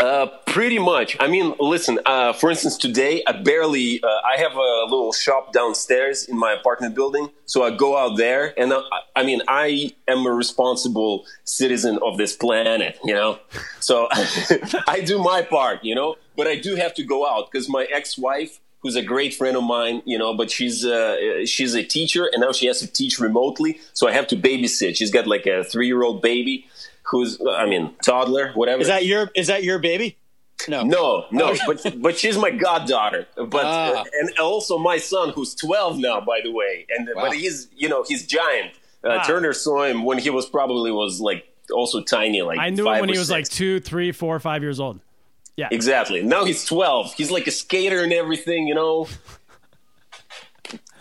Uh, 0.00 0.26
pretty 0.46 0.78
much. 0.78 1.16
I 1.20 1.28
mean, 1.28 1.54
listen. 1.60 1.98
Uh, 2.06 2.32
for 2.32 2.50
instance, 2.50 2.76
today 2.76 3.22
I 3.26 3.32
barely. 3.32 4.02
Uh, 4.02 4.06
I 4.06 4.38
have 4.38 4.52
a 4.52 4.84
little 4.84 5.12
shop 5.12 5.52
downstairs 5.52 6.24
in 6.24 6.36
my 6.38 6.52
apartment 6.52 6.94
building, 6.94 7.30
so 7.44 7.62
I 7.62 7.76
go 7.76 7.96
out 7.96 8.16
there, 8.16 8.58
and 8.58 8.72
uh, 8.72 8.82
I 9.14 9.22
mean, 9.22 9.42
I 9.48 9.92
am 10.08 10.26
a 10.26 10.32
responsible 10.32 11.26
citizen 11.44 11.98
of 12.02 12.16
this 12.16 12.34
planet, 12.34 12.98
you 13.04 13.14
know. 13.14 13.38
So 13.80 14.08
I 14.88 15.02
do 15.04 15.18
my 15.18 15.42
part, 15.42 15.84
you 15.84 15.94
know. 15.94 16.16
But 16.36 16.46
I 16.46 16.56
do 16.56 16.74
have 16.76 16.94
to 16.94 17.04
go 17.04 17.28
out 17.28 17.50
because 17.52 17.68
my 17.68 17.86
ex-wife, 17.92 18.60
who's 18.80 18.96
a 18.96 19.02
great 19.02 19.34
friend 19.34 19.56
of 19.56 19.62
mine, 19.62 20.02
you 20.06 20.18
know, 20.18 20.34
but 20.34 20.50
she's 20.50 20.84
uh, 20.86 21.44
she's 21.44 21.74
a 21.74 21.84
teacher, 21.84 22.28
and 22.32 22.40
now 22.40 22.52
she 22.52 22.66
has 22.66 22.80
to 22.80 22.90
teach 22.90 23.20
remotely, 23.20 23.78
so 23.92 24.08
I 24.08 24.12
have 24.12 24.26
to 24.28 24.36
babysit. 24.36 24.96
She's 24.96 25.10
got 25.10 25.26
like 25.26 25.46
a 25.46 25.62
three-year-old 25.62 26.22
baby. 26.22 26.66
Who's, 27.10 27.40
I 27.48 27.66
mean, 27.66 27.94
toddler, 28.02 28.52
whatever. 28.54 28.80
Is 28.80 28.88
that 28.88 29.04
your 29.04 29.30
is 29.34 29.48
that 29.48 29.64
your 29.64 29.78
baby? 29.78 30.16
No. 30.68 30.84
No, 30.84 31.24
no, 31.32 31.54
but 31.66 32.00
but 32.00 32.16
she's 32.18 32.38
my 32.38 32.50
goddaughter. 32.50 33.26
But 33.36 33.64
Ah. 33.64 34.00
uh, 34.00 34.04
and 34.20 34.38
also 34.38 34.78
my 34.78 34.98
son, 34.98 35.30
who's 35.30 35.54
twelve 35.56 35.98
now, 35.98 36.20
by 36.20 36.40
the 36.44 36.52
way. 36.52 36.86
And 36.96 37.08
Wow. 37.14 37.22
but 37.24 37.32
he's 37.36 37.68
you 37.76 37.88
know 37.88 38.04
he's 38.06 38.26
giant. 38.26 38.72
Uh, 39.04 39.08
Wow. 39.18 39.22
Turner 39.24 39.52
saw 39.52 39.82
him 39.84 40.04
when 40.04 40.18
he 40.18 40.30
was 40.30 40.46
probably 40.46 40.92
was 40.92 41.20
like 41.20 41.44
also 41.74 42.00
tiny, 42.02 42.42
like 42.42 42.58
I 42.60 42.70
knew 42.70 42.88
him 42.88 43.00
when 43.00 43.08
he 43.08 43.18
was 43.18 43.30
like 43.30 43.48
two, 43.48 43.80
three, 43.80 44.12
four, 44.12 44.38
five 44.38 44.62
years 44.62 44.78
old. 44.78 45.00
Yeah. 45.56 45.68
exactly. 45.72 46.22
Now 46.22 46.44
he's 46.44 46.64
twelve. 46.64 47.12
He's 47.14 47.30
like 47.32 47.46
a 47.48 47.50
skater 47.50 48.02
and 48.04 48.12
everything, 48.12 48.68
you 48.68 48.74
know. 48.76 49.08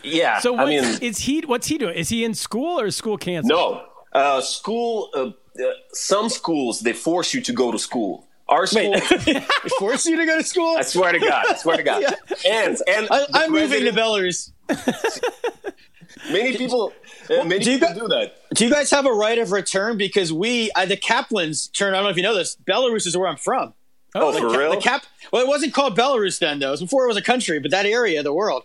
Yeah, 0.04 0.40
So, 0.40 0.54
what 0.54 0.62
I 0.62 0.66
mean, 0.66 0.84
is 1.02 1.20
he? 1.20 1.42
What's 1.42 1.68
he 1.68 1.78
doing? 1.78 1.94
Is 1.96 2.10
he 2.10 2.26
in 2.26 2.34
school 2.34 2.80
or 2.80 2.88
is 2.88 2.96
school 2.96 3.18
canceled? 3.18 3.52
no. 3.52 3.86
Uh, 4.12 4.42
school. 4.42 5.10
Uh, 5.14 5.30
uh, 5.62 5.71
some 5.93 6.30
schools 6.30 6.80
they 6.82 6.93
force 6.93 7.34
you 7.34 7.41
to 7.41 7.54
go 7.54 7.71
to 7.71 7.80
school. 7.80 8.28
Our 8.50 8.67
school. 8.67 8.91
Wait, 9.26 9.43
force 9.80 10.06
you 10.06 10.17
to 10.17 10.26
go 10.26 10.38
to 10.38 10.43
school? 10.43 10.76
I 10.78 10.82
swear 10.82 11.13
to 11.13 11.19
God. 11.19 11.45
I 11.50 11.56
swear 11.56 11.78
to 11.78 11.84
God. 11.84 12.04
And 12.45 12.78
and 12.88 13.08
I, 13.10 13.26
I'm 13.34 13.52
moving 13.52 13.86
to 13.86 13.93
president- 13.93 13.97
Belarus. 13.97 14.52
Many 16.32 16.56
people, 16.58 16.93
uh, 17.30 17.43
many 17.45 17.63
do 17.63 17.71
you 17.71 17.80
people 17.80 17.93
gu- 17.93 18.00
do 18.02 18.08
that. 18.10 18.36
Do 18.54 18.65
you 18.65 18.71
guys 18.71 18.91
have 18.91 19.06
a 19.06 19.12
right 19.12 19.38
of 19.39 19.52
return? 19.52 19.97
Because 19.97 20.32
we, 20.32 20.69
uh, 20.74 20.86
the 20.86 20.97
Kaplan's 20.97 21.67
turn. 21.67 21.93
I 21.93 21.97
don't 21.97 22.04
know 22.04 22.10
if 22.10 22.17
you 22.17 22.24
know 22.24 22.36
this. 22.36 22.58
Belarus 22.67 23.08
is 23.08 23.17
where 23.17 23.28
I'm 23.28 23.38
from. 23.38 23.74
Oh, 24.13 24.32
for 24.34 24.50
Ca- 24.50 24.58
real? 24.58 24.71
The 24.71 24.82
Cap. 24.82 25.04
Well, 25.32 25.41
it 25.41 25.47
wasn't 25.47 25.74
called 25.74 25.97
Belarus 25.97 26.38
then, 26.39 26.60
though. 26.60 26.67
It 26.67 26.71
was 26.71 26.82
before 26.82 27.06
it 27.06 27.08
was 27.08 27.17
a 27.17 27.21
country, 27.21 27.60
but 27.60 27.71
that 27.71 27.86
area 27.86 28.19
of 28.19 28.24
the 28.26 28.34
world. 28.34 28.63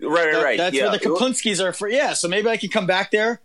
right, 0.00 0.10
right, 0.10 0.32
That- 0.32 0.42
right. 0.44 0.58
That's 0.58 0.76
yeah. 0.76 0.88
where 0.90 0.98
the 0.98 1.04
Kaplinskis 1.04 1.62
are 1.64 1.72
for. 1.72 1.88
Yeah, 1.88 2.12
so 2.14 2.26
maybe 2.28 2.48
I 2.48 2.56
could 2.56 2.72
come 2.72 2.86
back 2.86 3.10
there. 3.12 3.40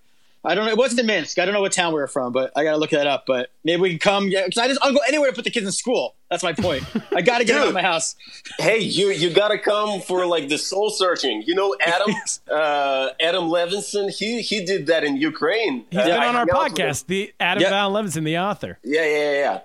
I 0.45 0.55
don't 0.55 0.65
know. 0.65 0.71
It 0.71 0.77
wasn't 0.77 0.99
in 1.01 1.05
Minsk. 1.07 1.39
I 1.39 1.45
don't 1.45 1.53
know 1.53 1.61
what 1.61 1.71
town 1.71 1.93
we 1.93 1.99
were 1.99 2.07
from, 2.07 2.31
but 2.31 2.51
I 2.55 2.63
got 2.63 2.71
to 2.71 2.77
look 2.77 2.91
that 2.91 3.07
up. 3.07 3.25
But 3.25 3.49
maybe 3.63 3.81
we 3.81 3.89
can 3.91 3.99
come. 3.99 4.27
Yeah, 4.27 4.45
because 4.45 4.57
I 4.59 4.67
just 4.67 4.79
I'll 4.83 4.93
go 4.93 4.99
anywhere 5.07 5.29
to 5.29 5.35
put 5.35 5.43
the 5.45 5.51
kids 5.51 5.65
in 5.65 5.71
school. 5.71 6.15
That's 6.29 6.43
my 6.43 6.53
point. 6.53 6.83
I 7.15 7.21
got 7.21 7.37
to 7.39 7.45
get 7.45 7.59
out 7.59 7.67
of 7.67 7.73
my 7.73 7.81
house. 7.81 8.15
Hey, 8.57 8.79
you 8.79 9.09
you 9.09 9.29
gotta 9.29 9.57
come 9.59 10.01
for 10.01 10.25
like 10.25 10.49
the 10.49 10.57
soul 10.57 10.89
searching. 10.89 11.43
You 11.45 11.55
know, 11.55 11.75
Adam 11.85 12.13
uh, 12.51 13.09
Adam 13.21 13.43
Levinson. 13.45 14.09
He 14.09 14.41
he 14.41 14.63
did 14.65 14.87
that 14.87 15.03
in 15.03 15.17
Ukraine. 15.17 15.85
He's 15.89 15.99
Uh, 15.99 16.05
been 16.05 16.11
I 16.13 16.27
on 16.27 16.35
our 16.35 16.45
hung 16.45 16.49
out 16.51 16.63
with 16.71 16.79
him. 16.79 16.87
podcast. 16.87 17.05
The 17.07 17.33
Adam 17.39 17.61
Yeah. 17.63 17.69
Van 17.69 17.91
Levinson, 17.91 18.23
the 18.23 18.37
author. 18.39 18.79
Yeah, 18.83 19.01
yeah, 19.05 19.07
yeah, 19.17 19.31
yeah. 19.31 19.59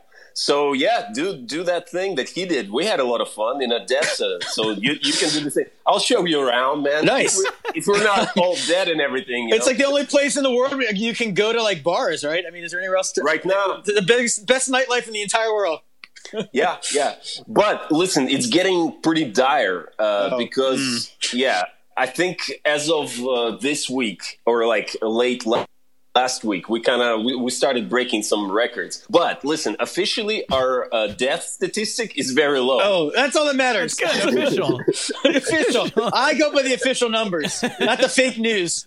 So 0.48 0.72
yeah, 0.72 1.10
do 1.12 1.36
do 1.36 1.62
that 1.64 1.90
thing 1.90 2.14
that 2.14 2.30
he 2.30 2.46
did. 2.46 2.70
We 2.70 2.86
had 2.86 2.98
a 2.98 3.04
lot 3.04 3.20
of 3.20 3.28
fun 3.28 3.62
in 3.62 3.70
Odessa. 3.74 4.38
so 4.56 4.70
you, 4.70 4.92
you 5.02 5.12
can 5.12 5.28
do 5.28 5.40
the 5.40 5.50
same. 5.50 5.66
I'll 5.86 5.98
show 5.98 6.24
you 6.24 6.40
around, 6.40 6.82
man. 6.82 7.04
Nice. 7.04 7.38
If 7.38 7.44
we're, 7.44 7.78
if 7.78 7.86
we're 7.86 8.04
not 8.04 8.34
all 8.38 8.56
dead 8.66 8.88
and 8.88 9.00
everything, 9.02 9.48
you 9.48 9.54
It's 9.54 9.66
know? 9.66 9.70
like 9.72 9.78
the 9.78 9.84
only 9.84 10.06
place 10.06 10.38
in 10.38 10.42
the 10.42 10.50
world 10.50 10.72
where 10.78 10.94
you 10.94 11.14
can 11.14 11.34
go 11.34 11.52
to 11.52 11.62
like 11.62 11.82
bars, 11.82 12.24
right? 12.24 12.42
I 12.48 12.50
mean, 12.50 12.64
is 12.64 12.70
there 12.70 12.80
anywhere 12.80 12.96
else? 12.96 13.12
To, 13.12 13.22
right 13.22 13.44
now. 13.44 13.82
the 13.84 14.00
best 14.06 14.46
best 14.46 14.70
nightlife 14.70 15.06
in 15.06 15.12
the 15.12 15.20
entire 15.22 15.52
world. 15.52 15.80
yeah, 16.52 16.76
yeah. 16.94 17.16
But 17.46 17.92
listen, 17.92 18.28
it's 18.30 18.46
getting 18.46 18.98
pretty 19.02 19.26
dire 19.30 19.92
uh, 19.98 20.30
Oh. 20.32 20.38
because, 20.38 21.14
yeah, 21.34 21.64
I 21.98 22.06
think 22.06 22.38
as 22.64 22.88
of 22.88 23.08
uh, 23.26 23.56
this 23.58 23.90
week 23.90 24.40
or 24.46 24.66
like 24.66 24.96
late 25.02 25.44
la- 25.44 25.66
last 26.20 26.44
week, 26.44 26.68
we 26.68 26.78
kind 26.80 27.02
of 27.02 27.12
we, 27.26 27.32
we 27.46 27.50
started 27.50 27.88
breaking 27.88 28.22
some 28.32 28.42
records. 28.62 28.94
But 29.08 29.36
listen, 29.52 29.72
officially, 29.80 30.38
our 30.58 30.72
uh, 30.92 31.06
death 31.26 31.42
statistic 31.58 32.08
is 32.22 32.28
very 32.32 32.60
low. 32.60 32.78
Oh, 32.82 33.12
that's 33.14 33.34
all 33.36 33.46
that 33.50 33.56
matters. 33.66 33.96
It's 33.98 34.24
official. 34.24 34.80
official. 35.24 35.84
I 36.28 36.34
go 36.42 36.46
by 36.56 36.62
the 36.68 36.74
official 36.74 37.08
numbers, 37.08 37.52
not 37.80 37.98
the 38.00 38.08
fake 38.20 38.38
news. 38.38 38.86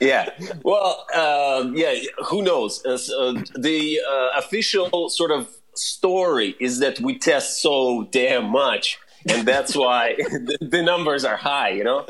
Yeah. 0.00 0.24
Well, 0.70 1.06
uh, 1.14 1.70
yeah. 1.82 1.94
Who 2.28 2.42
knows? 2.42 2.72
Uh, 2.84 2.94
s- 2.94 3.10
uh, 3.10 3.32
the 3.68 4.00
uh, 4.14 4.38
official 4.42 5.08
sort 5.20 5.30
of 5.38 5.42
story 5.74 6.48
is 6.60 6.72
that 6.80 7.00
we 7.06 7.12
test 7.18 7.62
so 7.62 8.08
damn 8.10 8.46
much, 8.50 8.98
and 9.30 9.46
that's 9.46 9.74
why 9.82 10.02
the, 10.48 10.56
the 10.60 10.82
numbers 10.82 11.24
are 11.24 11.36
high. 11.50 11.70
You 11.78 11.84
know, 11.84 12.00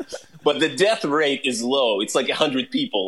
but 0.43 0.59
the 0.59 0.69
death 0.85 1.03
rate 1.05 1.41
is 1.51 1.57
low. 1.61 2.01
It's 2.03 2.15
like 2.15 2.29
hundred 2.45 2.71
people. 2.71 3.05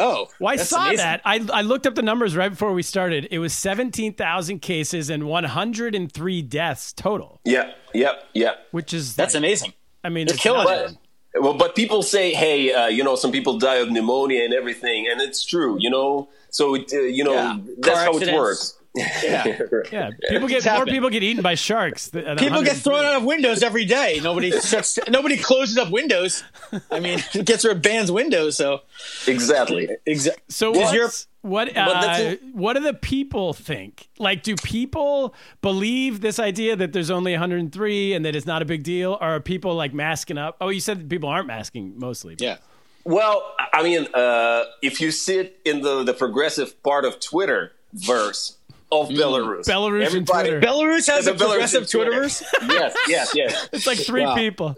Oh, 0.00 0.28
Well, 0.38 0.52
I 0.52 0.56
that's 0.56 0.68
saw 0.70 0.82
amazing. 0.86 0.96
that. 0.98 1.20
I, 1.24 1.44
I 1.52 1.62
looked 1.62 1.86
up 1.86 1.94
the 1.96 2.02
numbers 2.02 2.36
right 2.36 2.48
before 2.50 2.72
we 2.72 2.82
started. 2.82 3.26
It 3.30 3.38
was 3.40 3.52
17,000 3.52 4.60
cases 4.60 5.10
and 5.10 5.24
103 5.26 6.42
deaths 6.42 6.92
total, 6.92 7.40
Yeah. 7.44 7.72
Yep. 7.94 8.24
Yeah. 8.34 8.50
which 8.70 8.92
is 8.94 9.16
That's 9.16 9.34
like- 9.34 9.40
amazing. 9.40 9.72
I 10.04 10.10
mean, 10.10 10.26
They're 10.26 10.34
it's 10.34 10.42
killing 10.42 10.66
it. 10.68 10.96
Well, 11.40 11.54
but 11.54 11.74
people 11.76 12.02
say, 12.02 12.32
hey, 12.32 12.72
uh, 12.72 12.86
you 12.86 13.02
know, 13.04 13.14
some 13.16 13.32
people 13.32 13.58
die 13.58 13.76
of 13.76 13.90
pneumonia 13.90 14.44
and 14.44 14.54
everything, 14.54 15.06
and 15.10 15.20
it's 15.20 15.44
true. 15.44 15.76
You 15.78 15.90
know, 15.90 16.28
so 16.50 16.74
it, 16.74 16.90
uh, 16.92 17.00
you 17.00 17.22
know 17.24 17.34
Yeah. 17.34 17.58
that's 17.78 17.96
Car 17.98 18.04
how 18.12 18.18
it 18.18 18.32
works. 18.34 18.77
Yeah. 19.22 19.44
Yeah, 19.92 20.10
people 20.28 20.48
get 20.48 20.58
It's 20.58 20.66
more 20.66 20.74
happening. 20.74 20.94
people 20.94 21.10
get 21.10 21.22
eaten 21.22 21.42
by 21.42 21.54
sharks. 21.54 22.10
th- 22.10 22.24
at 22.24 22.38
People 22.38 22.62
get 22.62 22.76
thrown 22.76 23.04
out 23.04 23.14
of 23.16 23.24
windows 23.24 23.62
every 23.62 23.84
day. 23.84 24.20
Nobody 24.22 24.50
shuts, 24.60 24.98
nobody 25.08 25.36
closes 25.36 25.78
up 25.78 25.90
windows. 25.90 26.44
I 26.90 27.00
mean, 27.00 27.22
it 27.34 27.44
gets 27.46 27.64
rid 27.64 27.76
of 27.76 27.82
bands 27.82 28.10
windows. 28.12 28.56
So 28.56 28.82
exactly. 29.26 29.88
exactly. 30.06 30.42
So 30.48 30.72
Does 30.72 30.82
what's, 30.82 30.92
your- 30.94 31.10
what 31.42 31.74
uh, 31.76 32.36
what 32.52 32.74
do 32.74 32.80
the 32.80 32.92
people 32.94 33.52
think? 33.52 34.08
Like, 34.18 34.42
do 34.42 34.56
people 34.56 35.34
believe 35.62 36.20
this 36.20 36.38
idea 36.38 36.76
that 36.76 36.92
there's 36.92 37.10
only 37.10 37.32
103 37.32 38.12
and 38.14 38.24
that 38.24 38.34
it's 38.36 38.46
not 38.46 38.60
a 38.60 38.64
big 38.64 38.82
deal? 38.82 39.12
Or 39.20 39.28
are 39.36 39.40
people 39.40 39.74
like 39.74 39.94
masking 39.94 40.36
up? 40.36 40.56
Oh, 40.60 40.68
you 40.68 40.80
said 40.80 41.00
that 41.00 41.08
people 41.08 41.28
aren't 41.28 41.46
masking 41.46 41.94
mostly. 41.98 42.36
Yeah. 42.38 42.58
Well, 43.04 43.54
I 43.72 43.82
mean, 43.82 44.06
uh, 44.12 44.64
if 44.82 45.00
you 45.00 45.10
sit 45.12 45.60
in 45.64 45.80
the, 45.80 46.02
the 46.04 46.12
progressive 46.12 46.82
part 46.82 47.06
of 47.06 47.20
Twitter 47.20 47.72
verse 47.94 48.57
of 48.90 49.08
Belarus, 49.08 49.66
Belarus 49.66 50.14
and 50.14 50.26
Twitter. 50.26 50.60
Belarus 50.60 51.06
has 51.08 51.24
the 51.26 51.32
a 51.32 51.34
Belarusian 51.34 51.48
progressive 51.48 51.90
Twitter. 51.90 52.10
Twitterverse. 52.12 52.42
yes, 52.68 52.96
yes, 53.08 53.32
yes. 53.34 53.68
It's 53.72 53.86
like 53.86 53.98
three 53.98 54.24
Wow. 54.24 54.34
people. 54.34 54.76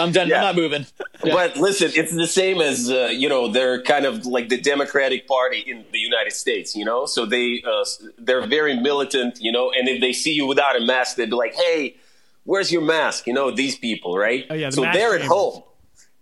I'm 0.00 0.10
done. 0.10 0.26
Yeah. 0.28 0.38
I'm 0.38 0.42
not 0.42 0.56
moving. 0.56 0.86
Yeah. 1.24 1.34
But 1.34 1.56
listen, 1.56 1.92
it's 1.94 2.12
the 2.12 2.26
same 2.26 2.60
as 2.60 2.90
uh, 2.90 3.10
you 3.12 3.28
know 3.28 3.46
they're 3.46 3.80
kind 3.82 4.06
of 4.06 4.26
like 4.26 4.48
the 4.48 4.60
Democratic 4.60 5.28
Party 5.28 5.60
in 5.60 5.84
the 5.92 5.98
United 5.98 6.32
States, 6.32 6.74
you 6.74 6.84
know. 6.84 7.06
So 7.06 7.26
they 7.26 7.62
uh, 7.64 7.84
they're 8.18 8.44
very 8.48 8.74
militant, 8.80 9.38
you 9.40 9.52
know. 9.52 9.70
And 9.70 9.88
if 9.88 10.00
they 10.00 10.12
see 10.12 10.32
you 10.32 10.46
without 10.46 10.74
a 10.80 10.84
mask, 10.84 11.16
they'd 11.16 11.30
be 11.30 11.36
like, 11.36 11.54
"Hey, 11.54 11.96
where's 12.42 12.72
your 12.72 12.82
mask?" 12.82 13.28
You 13.28 13.34
know, 13.34 13.52
these 13.52 13.76
people, 13.78 14.18
right? 14.18 14.46
Oh, 14.50 14.54
yeah, 14.54 14.70
the 14.70 14.72
so 14.76 14.82
they're 14.82 15.14
at 15.14 15.22
home. 15.24 15.62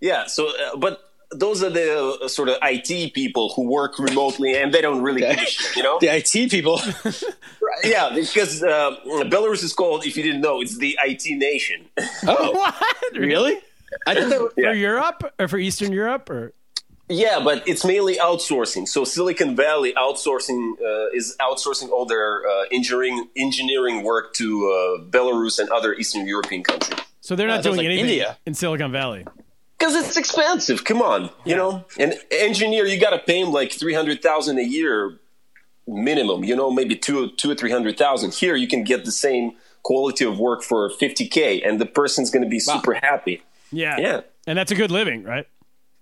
Yeah. 0.01 0.27
So, 0.27 0.49
uh, 0.49 0.77
but 0.77 1.01
those 1.33 1.63
are 1.63 1.71
the 1.71 2.19
uh, 2.23 2.29
sort 2.29 2.49
of 2.49 2.57
IT 2.63 3.13
people 3.15 3.53
who 3.55 3.63
work 3.69 3.99
remotely 3.99 4.57
and 4.57 4.73
they 4.73 4.81
don't 4.81 5.03
really 5.03 5.21
give 5.21 5.39
a 5.39 5.47
shit, 5.47 5.77
you 5.77 5.83
know. 5.83 5.99
the 6.01 6.09
IT 6.09 6.51
people. 6.51 6.81
Yeah, 7.85 8.11
because 8.15 8.63
uh, 8.63 8.97
Belarus 9.25 9.63
is 9.63 9.73
called, 9.73 10.07
if 10.07 10.17
you 10.17 10.23
didn't 10.23 10.41
know, 10.41 10.61
it's 10.61 10.79
the 10.79 10.99
IT 11.03 11.25
nation. 11.39 11.87
Oh, 12.27 12.53
What? 12.55 12.75
really? 13.15 13.59
I 14.07 14.15
thought 14.15 14.31
that. 14.31 14.51
Yeah. 14.57 14.71
For 14.71 14.77
Europe 14.77 15.35
or 15.39 15.49
for 15.49 15.59
Eastern 15.59 15.93
Europe 15.93 16.31
or 16.31 16.53
Yeah, 17.09 17.41
but 17.43 17.67
it's 17.69 17.85
mainly 17.85 18.17
outsourcing. 18.17 18.89
So 18.89 19.05
Silicon 19.05 19.55
Valley 19.57 19.93
outsourcing 19.95 20.73
uh, 20.81 21.09
is 21.15 21.37
outsourcing 21.41 21.91
all 21.91 22.07
their 22.07 22.49
uh, 22.49 22.65
engineering 22.73 23.29
engineering 23.37 24.03
work 24.03 24.33
to 24.35 24.47
uh, 24.67 25.05
Belarus 25.11 25.59
and 25.59 25.69
other 25.71 25.95
Eastern 25.95 26.27
European 26.27 26.63
countries 26.65 26.99
so 27.27 27.35
they're 27.35 27.49
not 27.49 27.65
sounds 27.65 27.77
doing 27.77 27.79
like 27.79 27.87
anything 27.87 28.09
India. 28.09 28.39
in 28.47 28.55
Silicon 28.55 28.93
Valley. 28.93 29.27
Because 29.79 29.95
it's 29.95 30.17
expensive. 30.17 30.85
Come 30.85 31.03
on, 31.03 31.31
you 31.45 31.57
know, 31.57 31.85
an 31.99 32.15
engineer 32.31 32.85
you 32.87 33.01
got 33.01 33.11
to 33.11 33.19
pay 33.19 33.41
him 33.41 33.53
like 33.53 33.73
three 33.73 33.95
hundred 33.95 34.23
thousand 34.23 34.59
a 34.59 34.65
year 34.65 35.19
minimum. 35.87 36.45
You 36.45 36.57
know, 36.57 36.71
maybe 36.71 36.97
two 36.97 37.31
two 37.33 37.51
or 37.51 37.55
three 37.55 37.71
hundred 37.71 37.99
thousand. 37.99 38.35
Here 38.35 38.57
you 38.57 38.69
can 38.69 38.85
get 38.85 39.05
the 39.05 39.13
same 39.13 39.53
quality 39.83 40.25
of 40.25 40.39
work 40.39 40.63
for 40.63 40.91
fifty 40.91 41.27
k, 41.29 41.61
and 41.63 41.81
the 41.81 41.87
person's 41.87 42.31
going 42.31 42.43
to 42.43 42.49
be 42.49 42.61
super 42.61 42.95
happy. 42.95 43.43
Yeah. 43.73 43.97
Yeah. 43.99 44.21
And 44.47 44.57
that's 44.57 44.71
a 44.71 44.77
good 44.77 44.91
living, 44.91 45.25
right? 45.25 45.47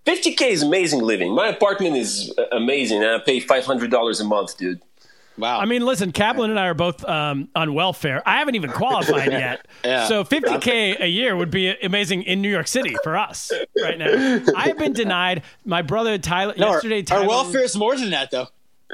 50k 0.06 0.50
is 0.50 0.62
amazing 0.62 1.00
living. 1.00 1.34
My 1.34 1.48
apartment 1.48 1.96
is 1.96 2.30
amazing, 2.52 3.02
and 3.02 3.10
I 3.10 3.18
pay 3.18 3.40
five 3.40 3.64
hundred 3.64 3.90
dollars 3.90 4.20
a 4.20 4.24
month, 4.24 4.58
dude. 4.58 4.82
Wow. 5.36 5.58
I 5.58 5.64
mean, 5.64 5.84
listen, 5.84 6.12
Kaplan 6.12 6.50
and 6.50 6.60
I 6.60 6.68
are 6.68 6.74
both 6.74 7.04
um, 7.04 7.48
on 7.56 7.74
welfare. 7.74 8.22
I 8.26 8.38
haven't 8.38 8.54
even 8.54 8.70
qualified 8.70 9.32
yet. 9.32 9.66
Yeah. 9.84 10.06
So 10.06 10.22
50K 10.24 11.00
a 11.00 11.08
year 11.08 11.36
would 11.36 11.50
be 11.50 11.70
amazing 11.82 12.22
in 12.22 12.40
New 12.40 12.50
York 12.50 12.68
City 12.68 12.94
for 13.02 13.16
us 13.16 13.50
right 13.82 13.98
now. 13.98 14.42
I've 14.56 14.78
been 14.78 14.92
denied. 14.92 15.42
My 15.64 15.82
brother 15.82 16.18
Tyler, 16.18 16.54
no, 16.56 16.68
our, 16.68 16.72
yesterday, 16.74 16.98
our 16.98 17.02
Tyler, 17.02 17.28
welfare 17.28 17.64
is 17.64 17.76
more 17.76 17.96
than 17.96 18.10
that, 18.10 18.30
though. 18.30 18.46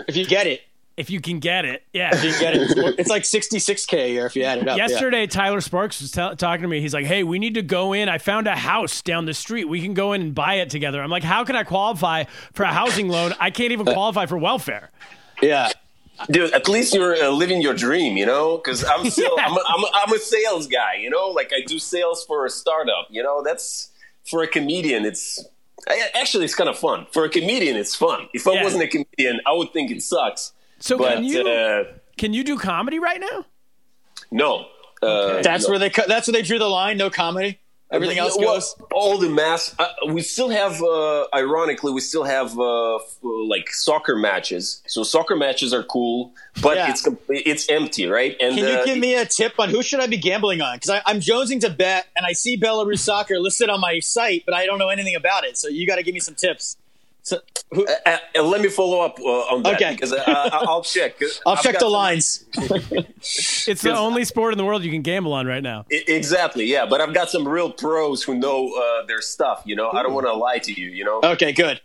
If 0.08 0.16
you 0.16 0.24
get 0.24 0.46
it, 0.46 0.62
if 0.96 1.08
you 1.10 1.20
can 1.20 1.40
get 1.40 1.64
it. 1.64 1.82
Yeah. 1.92 2.10
if 2.12 2.22
you 2.22 2.30
get 2.38 2.54
it, 2.54 2.70
it's, 2.98 3.08
like 3.08 3.22
66k 3.22 4.04
a 4.04 4.10
year 4.10 4.26
if 4.26 4.36
you 4.36 4.42
add 4.44 4.58
it 4.58 4.68
up. 4.68 4.76
yeah. 4.76 4.86
Yesterday, 4.86 5.26
Tyler 5.26 5.60
Sparks 5.60 6.00
was 6.00 6.10
t- 6.10 6.34
talking 6.36 6.62
to 6.62 6.68
me. 6.68 6.80
He's 6.80 6.92
like, 6.92 7.06
"Hey, 7.06 7.22
we 7.24 7.38
need 7.38 7.54
to 7.54 7.62
go 7.62 7.92
in. 7.94 8.08
I 8.08 8.18
found 8.18 8.46
a 8.46 8.56
house 8.56 9.00
down 9.02 9.24
the 9.24 9.34
street. 9.34 9.64
We 9.64 9.80
can 9.80 9.94
go 9.94 10.12
in 10.12 10.20
and 10.20 10.34
buy 10.34 10.54
it 10.56 10.68
together." 10.70 11.02
I'm 11.02 11.10
like, 11.10 11.22
"How 11.22 11.44
can 11.44 11.56
I 11.56 11.64
qualify 11.64 12.24
for 12.52 12.64
a 12.64 12.72
housing 12.72 13.08
loan? 13.08 13.34
I 13.40 13.50
can't 13.50 13.72
even 13.72 13.86
qualify 13.86 14.26
for 14.26 14.36
welfare." 14.36 14.90
Yeah. 15.40 15.70
Dude, 16.30 16.52
at 16.52 16.68
least 16.68 16.92
you're 16.94 17.14
uh, 17.16 17.30
living 17.30 17.62
your 17.62 17.74
dream, 17.74 18.16
you 18.16 18.26
know? 18.26 18.56
Because 18.58 18.84
I'm 18.84 19.08
still, 19.10 19.34
Yeah. 19.36 19.46
I'm, 19.46 19.52
a, 19.52 19.60
I'm, 19.68 19.84
a, 19.84 19.90
I'm 19.94 20.12
a 20.12 20.18
sales 20.18 20.66
guy, 20.66 20.94
you 21.00 21.08
know? 21.10 21.28
Like 21.28 21.52
I 21.52 21.62
do 21.66 21.78
sales 21.78 22.24
for 22.24 22.44
a 22.46 22.50
startup, 22.50 23.06
you 23.10 23.22
know? 23.22 23.42
That's 23.42 23.90
for 24.28 24.42
a 24.42 24.46
comedian. 24.48 25.04
It's 25.06 25.44
I, 25.88 26.08
actually 26.14 26.44
it's 26.44 26.54
kind 26.54 26.68
of 26.68 26.78
fun. 26.78 27.06
For 27.12 27.24
a 27.24 27.28
comedian, 27.30 27.76
it's 27.76 27.94
fun. 27.96 28.28
If 28.34 28.46
I 28.46 28.54
Yeah. 28.54 28.64
wasn't 28.64 28.82
a 28.82 28.88
comedian, 28.88 29.40
I 29.46 29.52
would 29.54 29.72
think 29.72 29.90
it 29.90 30.02
sucks. 30.02 30.52
So 30.78 30.98
but 30.98 31.14
can 31.14 31.24
you 31.24 31.46
uh, 31.48 31.84
can 32.18 32.32
you 32.34 32.42
do 32.44 32.58
comedy 32.58 32.98
right 32.98 33.20
now? 33.20 33.46
no, 34.30 34.66
uh, 35.02 35.40
That's 35.42 35.64
no. 35.64 35.70
where 35.70 35.78
they 35.78 35.90
cut. 35.90 36.08
That's 36.08 36.26
where 36.28 36.32
they 36.32 36.42
drew 36.42 36.58
the 36.58 36.68
line. 36.68 36.98
No 36.98 37.08
comedy. 37.10 37.59
Everything 37.92 38.18
else 38.18 38.36
Well, 38.38 38.54
goes. 38.54 38.76
all 38.92 39.18
the 39.18 39.28
mass. 39.28 39.74
Uh, 39.78 39.88
we 40.08 40.22
still 40.22 40.48
have, 40.48 40.80
uh, 40.80 41.26
ironically, 41.34 41.90
we 41.92 42.00
still 42.00 42.22
have 42.22 42.56
uh, 42.58 42.96
f- 42.96 43.16
like 43.22 43.68
soccer 43.70 44.14
matches. 44.16 44.80
So 44.86 45.02
soccer 45.02 45.34
matches 45.34 45.74
are 45.74 45.82
cool, 45.82 46.32
but 46.62 46.76
Yeah. 46.76 46.90
it's 46.90 47.08
it's 47.28 47.68
empty, 47.68 48.06
right? 48.06 48.36
And 48.40 48.54
Can 48.56 48.64
you 48.68 48.74
uh, 48.74 48.84
give 48.84 48.98
me 48.98 49.14
a 49.16 49.24
tip 49.26 49.54
on 49.58 49.70
who 49.70 49.82
should 49.82 49.98
I 50.00 50.06
be 50.06 50.18
gambling 50.18 50.60
on? 50.60 50.76
Because 50.76 51.00
I'm 51.04 51.18
jonesing 51.20 51.60
to 51.62 51.70
bet, 51.70 52.06
and 52.14 52.24
I 52.24 52.32
see 52.32 52.56
Belarus 52.56 53.00
soccer 53.00 53.40
listed 53.40 53.68
on 53.68 53.80
my 53.80 53.98
site, 53.98 54.44
but 54.46 54.54
I 54.54 54.66
don't 54.66 54.78
know 54.78 54.88
anything 54.88 55.16
about 55.16 55.44
it. 55.44 55.58
So 55.58 55.66
you 55.68 55.86
got 55.86 55.96
to 55.96 56.02
give 56.04 56.14
me 56.14 56.20
some 56.20 56.36
tips. 56.36 56.76
So 57.22 57.38
who, 57.72 57.86
Uh, 57.86 58.16
uh, 58.36 58.42
let 58.42 58.60
me 58.60 58.68
follow 58.68 59.00
up 59.00 59.18
uh, 59.20 59.54
on 59.54 59.62
that 59.62 59.74
Okay. 59.74 59.92
because 59.92 60.12
uh, 60.12 60.22
I- 60.26 60.64
I'll 60.66 60.82
check. 60.82 61.14
I'll 61.46 61.52
I've 61.54 61.62
check 61.62 61.74
the 61.74 61.80
some- 61.80 61.92
lines. 61.92 62.44
It's 63.68 63.82
the 63.82 63.96
only 63.96 64.24
sport 64.24 64.52
in 64.54 64.58
the 64.58 64.64
world 64.64 64.82
you 64.84 64.90
can 64.90 65.02
gamble 65.02 65.32
on 65.32 65.46
right 65.46 65.62
now. 65.62 65.84
I- 65.92 66.04
Exactly, 66.08 66.64
yeah. 66.64 66.86
But 66.86 67.00
I've 67.00 67.14
got 67.14 67.30
some 67.30 67.46
real 67.46 67.70
pros 67.70 68.22
who 68.22 68.34
know 68.34 68.72
uh, 68.74 69.06
their 69.06 69.20
stuff. 69.20 69.62
You 69.64 69.76
know, 69.76 69.90
I 69.90 70.02
don't 70.02 70.14
want 70.14 70.26
to 70.26 70.32
lie 70.34 70.58
to 70.58 70.72
you. 70.72 70.88
You 70.90 71.04
know, 71.04 71.20
Okay, 71.22 71.52
good. 71.52 71.80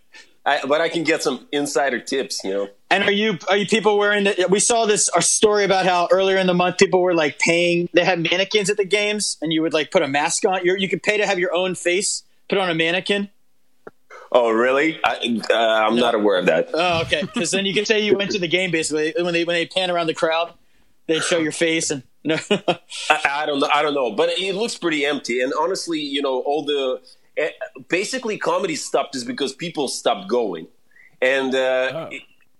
I, 0.47 0.59
but 0.67 0.79
I 0.79 0.89
can 0.89 1.03
get 1.03 1.23
some 1.23 1.47
insider 1.51 1.99
tips. 1.99 2.43
You 2.43 2.53
know, 2.53 2.67
And 2.91 3.03
are 3.03 3.11
you 3.11 3.37
are 3.49 3.57
you 3.57 3.65
people 3.65 3.97
wearing? 3.97 4.25
The, 4.25 4.47
we 4.49 4.59
saw 4.59 4.85
this 4.85 5.09
a 5.15 5.21
story 5.21 5.63
about 5.65 5.85
how 5.85 6.07
earlier 6.11 6.37
in 6.37 6.45
the 6.47 6.53
month 6.53 6.77
people 6.77 7.01
were 7.01 7.15
like 7.15 7.39
paying. 7.39 7.89
They 7.93 8.05
had 8.05 8.19
mannequins 8.19 8.69
at 8.69 8.77
the 8.77 8.85
games, 8.85 9.37
and 9.41 9.51
you 9.51 9.61
would 9.63 9.73
like 9.73 9.89
put 9.91 10.03
a 10.03 10.07
mask 10.07 10.45
on. 10.45 10.63
You're, 10.63 10.77
you 10.77 10.87
could 10.87 11.01
pay 11.03 11.17
to 11.17 11.25
have 11.25 11.39
your 11.39 11.53
own 11.53 11.73
face 11.75 12.23
put 12.47 12.59
on 12.59 12.69
a 12.69 12.75
mannequin. 12.75 13.29
Oh 14.35 14.51
really? 14.51 14.99
I, 15.03 15.41
uh, 15.49 15.55
I'm 15.55 15.95
not 15.95 16.13
aware 16.13 16.37
of 16.37 16.45
that. 16.45 16.69
Oh, 16.73 17.01
okay. 17.01 17.21
Because 17.21 17.51
then 17.51 17.65
you 17.65 17.73
could 17.73 17.87
say 17.87 18.01
you 18.01 18.15
went 18.15 18.31
to 18.31 18.39
the 18.39 18.47
game. 18.47 18.69
Basically, 18.69 19.13
when 19.17 19.33
they 19.33 19.43
when 19.43 19.55
they 19.55 19.65
pan 19.65 19.89
around 19.89 20.07
the 20.07 20.13
crowd, 20.13 20.53
they'd 21.07 21.23
show 21.23 21.39
your 21.39 21.51
face 21.51 21.89
and 21.89 22.03
no. 22.23 22.37
I, 22.49 23.19
I 23.29 23.45
don't 23.45 23.59
know. 23.59 23.69
I 23.73 23.81
don't 23.81 23.93
know, 23.93 24.11
but 24.11 24.29
it 24.29 24.55
looks 24.55 24.77
pretty 24.77 25.05
empty. 25.05 25.41
And 25.41 25.53
honestly, 25.59 25.99
you 25.99 26.21
know, 26.21 26.41
all 26.41 26.63
the 26.65 27.01
eh, 27.37 27.49
basically 27.87 28.37
comedy 28.37 28.75
stopped 28.75 29.15
is 29.15 29.23
because 29.23 29.53
people 29.53 29.87
stopped 29.87 30.27
going, 30.27 30.67
and 31.21 31.55
uh, 31.55 32.09
Oh. 32.11 32.17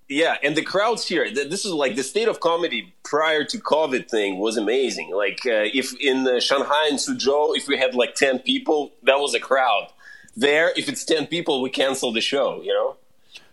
Yeah, 0.08 0.36
and 0.44 0.56
the 0.56 0.62
crowds 0.62 1.08
here. 1.08 1.34
This 1.34 1.66
is 1.66 1.72
like 1.72 1.96
the 1.96 2.04
state 2.04 2.28
of 2.28 2.40
comedy 2.40 2.94
prior 3.04 3.44
to 3.44 3.58
COVID 3.58 4.08
thing 4.08 4.38
was 4.38 4.56
amazing. 4.56 5.12
Like 5.12 5.40
uh, 5.48 5.66
if 5.74 6.00
in 6.00 6.28
uh, 6.28 6.40
Shanghai 6.40 6.90
and 6.90 7.00
Suzhou, 7.00 7.58
if 7.58 7.68
we 7.68 7.78
had 7.78 7.96
like 7.96 8.14
ten 8.14 8.38
people, 8.38 8.92
that 9.02 9.20
was 9.20 9.34
a 9.34 9.40
crowd. 9.40 9.88
There, 10.36 10.74
if 10.76 10.90
it's 10.90 11.04
ten 11.06 11.28
people, 11.28 11.62
we 11.62 11.70
cancel 11.70 12.12
the 12.12 12.22
show. 12.22 12.62
You 12.62 12.74
know. 12.74 12.96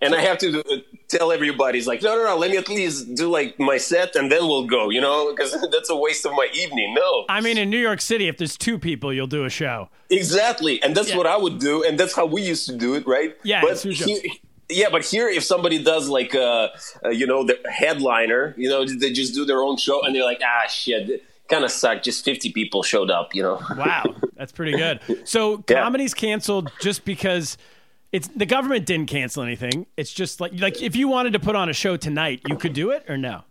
And 0.01 0.17
I 0.17 0.21
have 0.21 0.39
to 0.39 0.61
uh, 0.61 0.79
tell 1.07 1.31
everybody, 1.31 1.79
it's 1.79 1.87
like, 1.87 2.03
no, 2.03 2.17
no, 2.17 2.25
no, 2.25 2.37
let 2.37 2.51
me 2.51 2.57
at 2.57 2.69
least 2.69 3.15
do 3.15 3.29
like 3.29 3.59
my 3.61 3.79
set 3.79 4.17
and 4.17 4.31
then 4.33 4.43
we'll 4.49 4.67
go, 4.67 4.91
you 4.91 5.01
know, 5.01 5.31
because 5.31 5.53
that's 5.73 5.91
a 5.91 5.97
waste 5.97 6.27
of 6.27 6.33
my 6.33 6.49
evening. 6.53 6.93
No. 6.95 7.25
I 7.29 7.41
mean, 7.41 7.57
in 7.57 7.71
New 7.71 7.79
York 7.79 8.01
City, 8.01 8.27
if 8.27 8.37
there's 8.37 8.57
two 8.57 8.79
people, 8.81 9.13
you'll 9.13 9.29
do 9.29 9.45
a 9.45 9.51
show. 9.51 9.89
Exactly, 10.11 10.83
and 10.83 10.95
that's 10.97 11.11
Yeah. 11.11 11.19
what 11.19 11.27
I 11.27 11.37
would 11.37 11.59
do, 11.61 11.85
and 11.85 11.99
that's 11.99 12.15
how 12.17 12.27
we 12.27 12.43
used 12.43 12.67
to 12.67 12.77
do 12.77 12.95
it, 12.95 13.07
right? 13.07 13.37
Yeah, 13.45 13.63
but 13.63 13.85
yeah, 14.69 14.89
but 14.91 15.05
here, 15.05 15.29
if 15.29 15.45
somebody 15.45 15.83
does 15.83 16.09
like, 16.09 16.35
uh, 16.35 16.69
uh, 17.05 17.11
you 17.11 17.27
know, 17.27 17.45
the 17.45 17.59
headliner, 17.71 18.55
you 18.57 18.69
know, 18.69 18.85
they 18.85 19.13
just 19.13 19.35
do 19.35 19.45
their 19.45 19.63
own 19.63 19.77
show, 19.77 20.03
and 20.03 20.15
they're 20.15 20.25
like, 20.25 20.41
ah, 20.45 20.67
shit, 20.69 21.23
kind 21.49 21.65
of 21.65 21.71
sucked. 21.71 22.05
Just 22.05 22.25
fifty 22.25 22.51
people 22.53 22.83
showed 22.83 23.11
up, 23.11 23.35
you 23.35 23.43
know. 23.43 23.61
Wow, 23.77 24.05
that's 24.37 24.53
pretty 24.53 24.73
good. 24.77 25.01
So 25.25 25.63
Yeah. 25.69 25.83
comedy's 25.83 26.15
canceled 26.15 26.71
just 26.81 27.05
because 27.05 27.57
it's 28.13 28.29
the 28.29 28.47
government 28.47 28.87
didn't 28.87 29.07
cancel 29.09 29.43
anything. 29.43 29.87
It's 29.97 30.13
just 30.13 30.41
like 30.41 30.53
like 30.61 30.83
if 30.83 30.97
you 30.97 31.09
wanted 31.09 31.33
to 31.35 31.39
put 31.41 31.57
on 31.57 31.69
a 31.69 31.73
show 31.73 31.97
tonight, 31.97 32.41
you 32.49 32.57
could 32.57 32.73
do 32.73 32.91
it 32.91 33.05
or 33.09 33.17
no? 33.17 33.43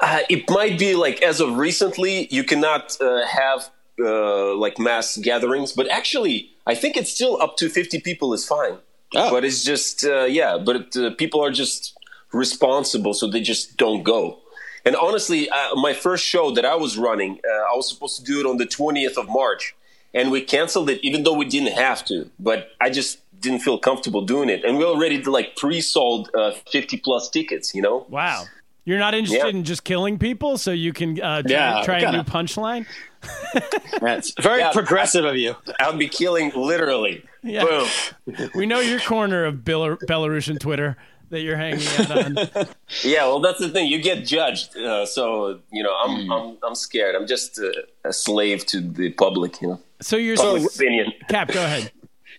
Uh, 0.00 0.20
it 0.28 0.48
might 0.50 0.78
be 0.78 0.94
like 0.94 1.22
as 1.22 1.40
of 1.40 1.56
recently, 1.56 2.26
you 2.30 2.44
cannot 2.44 2.96
uh, 3.00 3.24
have 3.26 3.70
uh, 3.98 4.54
like 4.54 4.78
mass 4.78 5.16
gatherings, 5.16 5.72
but 5.72 5.88
actually, 5.90 6.50
I 6.66 6.74
think 6.74 6.96
it's 6.96 7.10
still 7.10 7.40
up 7.40 7.56
to 7.58 7.68
fifty 7.68 8.00
people 8.00 8.34
is 8.34 8.44
fine. 8.46 8.78
Oh. 9.14 9.30
But 9.30 9.44
it's 9.44 9.62
just 9.64 10.04
uh, 10.04 10.24
yeah, 10.24 10.58
but 10.58 10.94
uh, 10.96 11.10
people 11.16 11.42
are 11.42 11.50
just 11.52 11.96
responsible, 12.32 13.14
so 13.14 13.28
they 13.30 13.40
just 13.40 13.76
don't 13.76 14.02
go. 14.02 14.38
And 14.86 14.96
honestly, 14.96 15.50
uh, 15.50 15.74
my 15.74 15.92
first 15.92 16.24
show 16.24 16.50
that 16.52 16.64
I 16.64 16.76
was 16.76 16.96
running, 16.96 17.40
uh, 17.46 17.72
I 17.72 17.76
was 17.76 17.88
supposed 17.92 18.16
to 18.18 18.24
do 18.24 18.40
it 18.40 18.46
on 18.46 18.56
the 18.56 18.64
twentieth 18.66 19.18
of 19.18 19.28
March, 19.28 19.74
and 20.14 20.30
we 20.30 20.40
canceled 20.40 20.88
it, 20.88 21.00
even 21.02 21.24
though 21.24 21.34
we 21.34 21.44
didn't 21.44 21.72
have 21.74 22.04
to. 22.06 22.30
But 22.38 22.68
I 22.80 22.88
just 22.90 23.18
didn't 23.40 23.60
feel 23.60 23.78
comfortable 23.78 24.22
doing 24.22 24.48
it, 24.48 24.64
and 24.64 24.78
we 24.78 24.84
already 24.84 25.22
like 25.24 25.56
pre-sold 25.56 26.30
uh, 26.34 26.52
fifty 26.70 26.96
plus 26.96 27.28
tickets. 27.28 27.74
You 27.74 27.82
know. 27.82 28.06
Wow. 28.08 28.44
You're 28.88 29.00
not 29.00 29.14
interested 29.14 29.42
Yeah. 29.42 29.58
in 29.58 29.64
just 29.64 29.82
killing 29.82 30.16
people, 30.16 30.56
so 30.58 30.70
you 30.70 30.92
can 30.92 31.20
uh, 31.20 31.42
try, 31.42 31.50
Yeah, 31.50 31.82
try 31.84 31.98
a 31.98 32.00
kinda. 32.02 32.18
new 32.18 32.22
punchline. 32.22 32.86
That's 34.00 34.32
very 34.40 34.60
Yeah. 34.60 34.70
progressive 34.72 35.24
of 35.24 35.34
you. 35.36 35.56
I'll 35.80 35.96
be 35.96 36.06
killing 36.08 36.52
literally. 36.54 37.24
Yeah. 37.42 37.64
Boom. 37.64 38.50
We 38.54 38.64
know 38.66 38.78
your 38.78 39.00
corner 39.00 39.44
of 39.44 39.64
Bel- 39.64 39.96
Belarusian 39.96 40.60
Twitter 40.60 40.96
that 41.30 41.40
you're 41.40 41.56
hanging 41.56 41.86
out 41.98 42.10
on. 42.10 42.68
Yeah, 43.02 43.22
well, 43.26 43.40
that's 43.40 43.58
the 43.58 43.68
thing. 43.68 43.88
You 43.88 44.00
get 44.00 44.24
judged, 44.24 44.76
uh, 44.76 45.04
so 45.06 45.60
you 45.72 45.82
know 45.82 45.94
I'm 45.94 46.30
I'm 46.30 46.56
I'm 46.62 46.74
scared. 46.74 47.14
I'm 47.14 47.26
just 47.26 47.58
uh, 47.58 47.70
a 48.04 48.12
slave 48.12 48.64
to 48.66 48.80
the 48.80 49.10
public, 49.10 49.60
you 49.60 49.68
know, 49.68 49.80
So 50.00 50.16
you're 50.16 50.36
public 50.36 50.74
opinion. 50.74 51.12
Cap. 51.28 51.48
Go 51.52 51.64
ahead. 51.64 51.92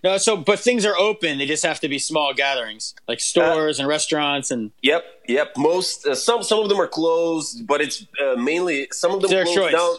No, 0.04 0.16
so 0.16 0.36
but 0.36 0.58
things 0.60 0.86
are 0.86 0.96
open. 0.96 1.38
They 1.38 1.46
just 1.46 1.64
have 1.64 1.80
to 1.80 1.88
be 1.88 1.98
small 1.98 2.32
gatherings, 2.32 2.94
like 3.08 3.20
stores 3.20 3.78
and 3.78 3.88
restaurants, 3.88 4.50
and 4.50 4.70
Yep, 4.82 5.04
yep. 5.28 5.52
Most 5.56 6.06
uh, 6.06 6.14
some 6.14 6.42
some 6.42 6.60
of 6.60 6.68
them 6.68 6.80
are 6.80 6.86
closed, 6.86 7.66
but 7.66 7.80
it's 7.80 8.06
uh, 8.22 8.36
mainly 8.36 8.88
some 8.92 9.12
of 9.12 9.20
them 9.20 9.30
Their 9.30 9.44
choice. 9.44 9.72
down. 9.72 9.96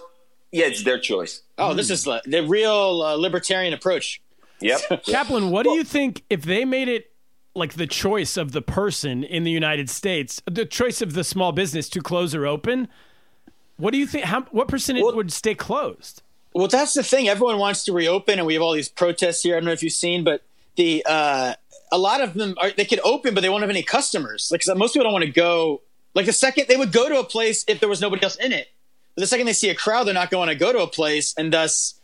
Yeah, 0.52 0.65
it's 0.65 0.84
their 0.84 0.99
choice. 0.99 1.43
oh, 1.60 1.73
this 1.75 1.89
is 1.91 2.08
uh, 2.08 2.21
the 2.25 2.41
real 2.47 3.04
uh, 3.04 3.13
libertarian 3.15 3.73
approach. 3.73 4.19
Yep. 4.62 5.04
Kaplan, 5.06 5.52
what 5.52 5.63
do 5.63 5.71
you 5.71 5.84
think 5.84 6.23
if 6.30 6.41
they 6.41 6.65
made 6.65 6.88
it 6.89 7.08
like 7.55 7.73
the 7.73 7.88
choice 7.88 8.38
of 8.38 8.51
the 8.51 8.62
person 8.62 9.23
in 9.23 9.43
the 9.43 9.51
United 9.51 9.89
States, 9.89 10.41
the 10.45 10.65
choice 10.65 11.01
of 11.01 11.13
the 11.13 11.23
small 11.23 11.51
business 11.51 11.89
to 11.89 12.01
close 12.01 12.33
or 12.35 12.45
open? 12.45 12.88
What 13.77 13.91
do 13.91 13.97
you 13.97 14.07
think? 14.07 14.25
How, 14.25 14.41
what 14.51 14.67
percentage 14.67 15.03
Well- 15.03 15.15
would 15.15 15.31
stay 15.31 15.55
closed? 15.55 16.21
Well, 16.53 16.67
that's 16.67 16.93
the 16.93 17.03
thing. 17.03 17.29
Everyone 17.29 17.59
wants 17.59 17.83
to 17.85 17.93
reopen, 17.93 18.39
and 18.39 18.47
we 18.47 18.55
have 18.55 18.63
all 18.63 18.73
these 18.73 18.89
protests 18.89 19.43
here. 19.43 19.55
I 19.55 19.59
don't 19.59 19.65
know 19.65 19.71
if 19.71 19.83
you've 19.83 19.93
seen, 19.93 20.23
but 20.23 20.41
the 20.77 21.05
uh, 21.07 21.53
a 21.91 21.97
lot 21.97 22.21
of 22.21 22.33
them 22.33 22.55
are 22.59 22.71
they 22.71 22.85
could 22.85 22.99
open, 23.03 23.35
but 23.35 23.41
they 23.41 23.49
won't 23.49 23.62
have 23.62 23.69
any 23.69 23.83
customers. 23.83 24.49
Like 24.51 24.63
most 24.75 24.93
people 24.93 25.03
don't 25.03 25.13
want 25.13 25.25
to 25.25 25.31
go. 25.31 25.81
Like 26.15 26.25
the 26.25 26.33
second 26.33 26.65
they 26.67 26.75
would 26.75 26.91
go 26.91 27.07
to 27.07 27.19
a 27.19 27.23
place 27.23 27.63
if 27.67 27.79
there 27.79 27.88
was 27.88 28.01
nobody 28.01 28.23
else 28.23 28.35
in 28.38 28.51
it, 28.51 28.67
but 29.15 29.21
the 29.21 29.27
second 29.27 29.45
they 29.45 29.53
see 29.53 29.69
a 29.69 29.75
crowd, 29.75 30.05
they're 30.05 30.13
not 30.15 30.31
going 30.31 30.49
to 30.49 30.55
go 30.55 30.73
to 30.73 30.79
a 30.79 30.88
place, 30.88 31.33
and 31.38 31.53
thus. 31.53 31.95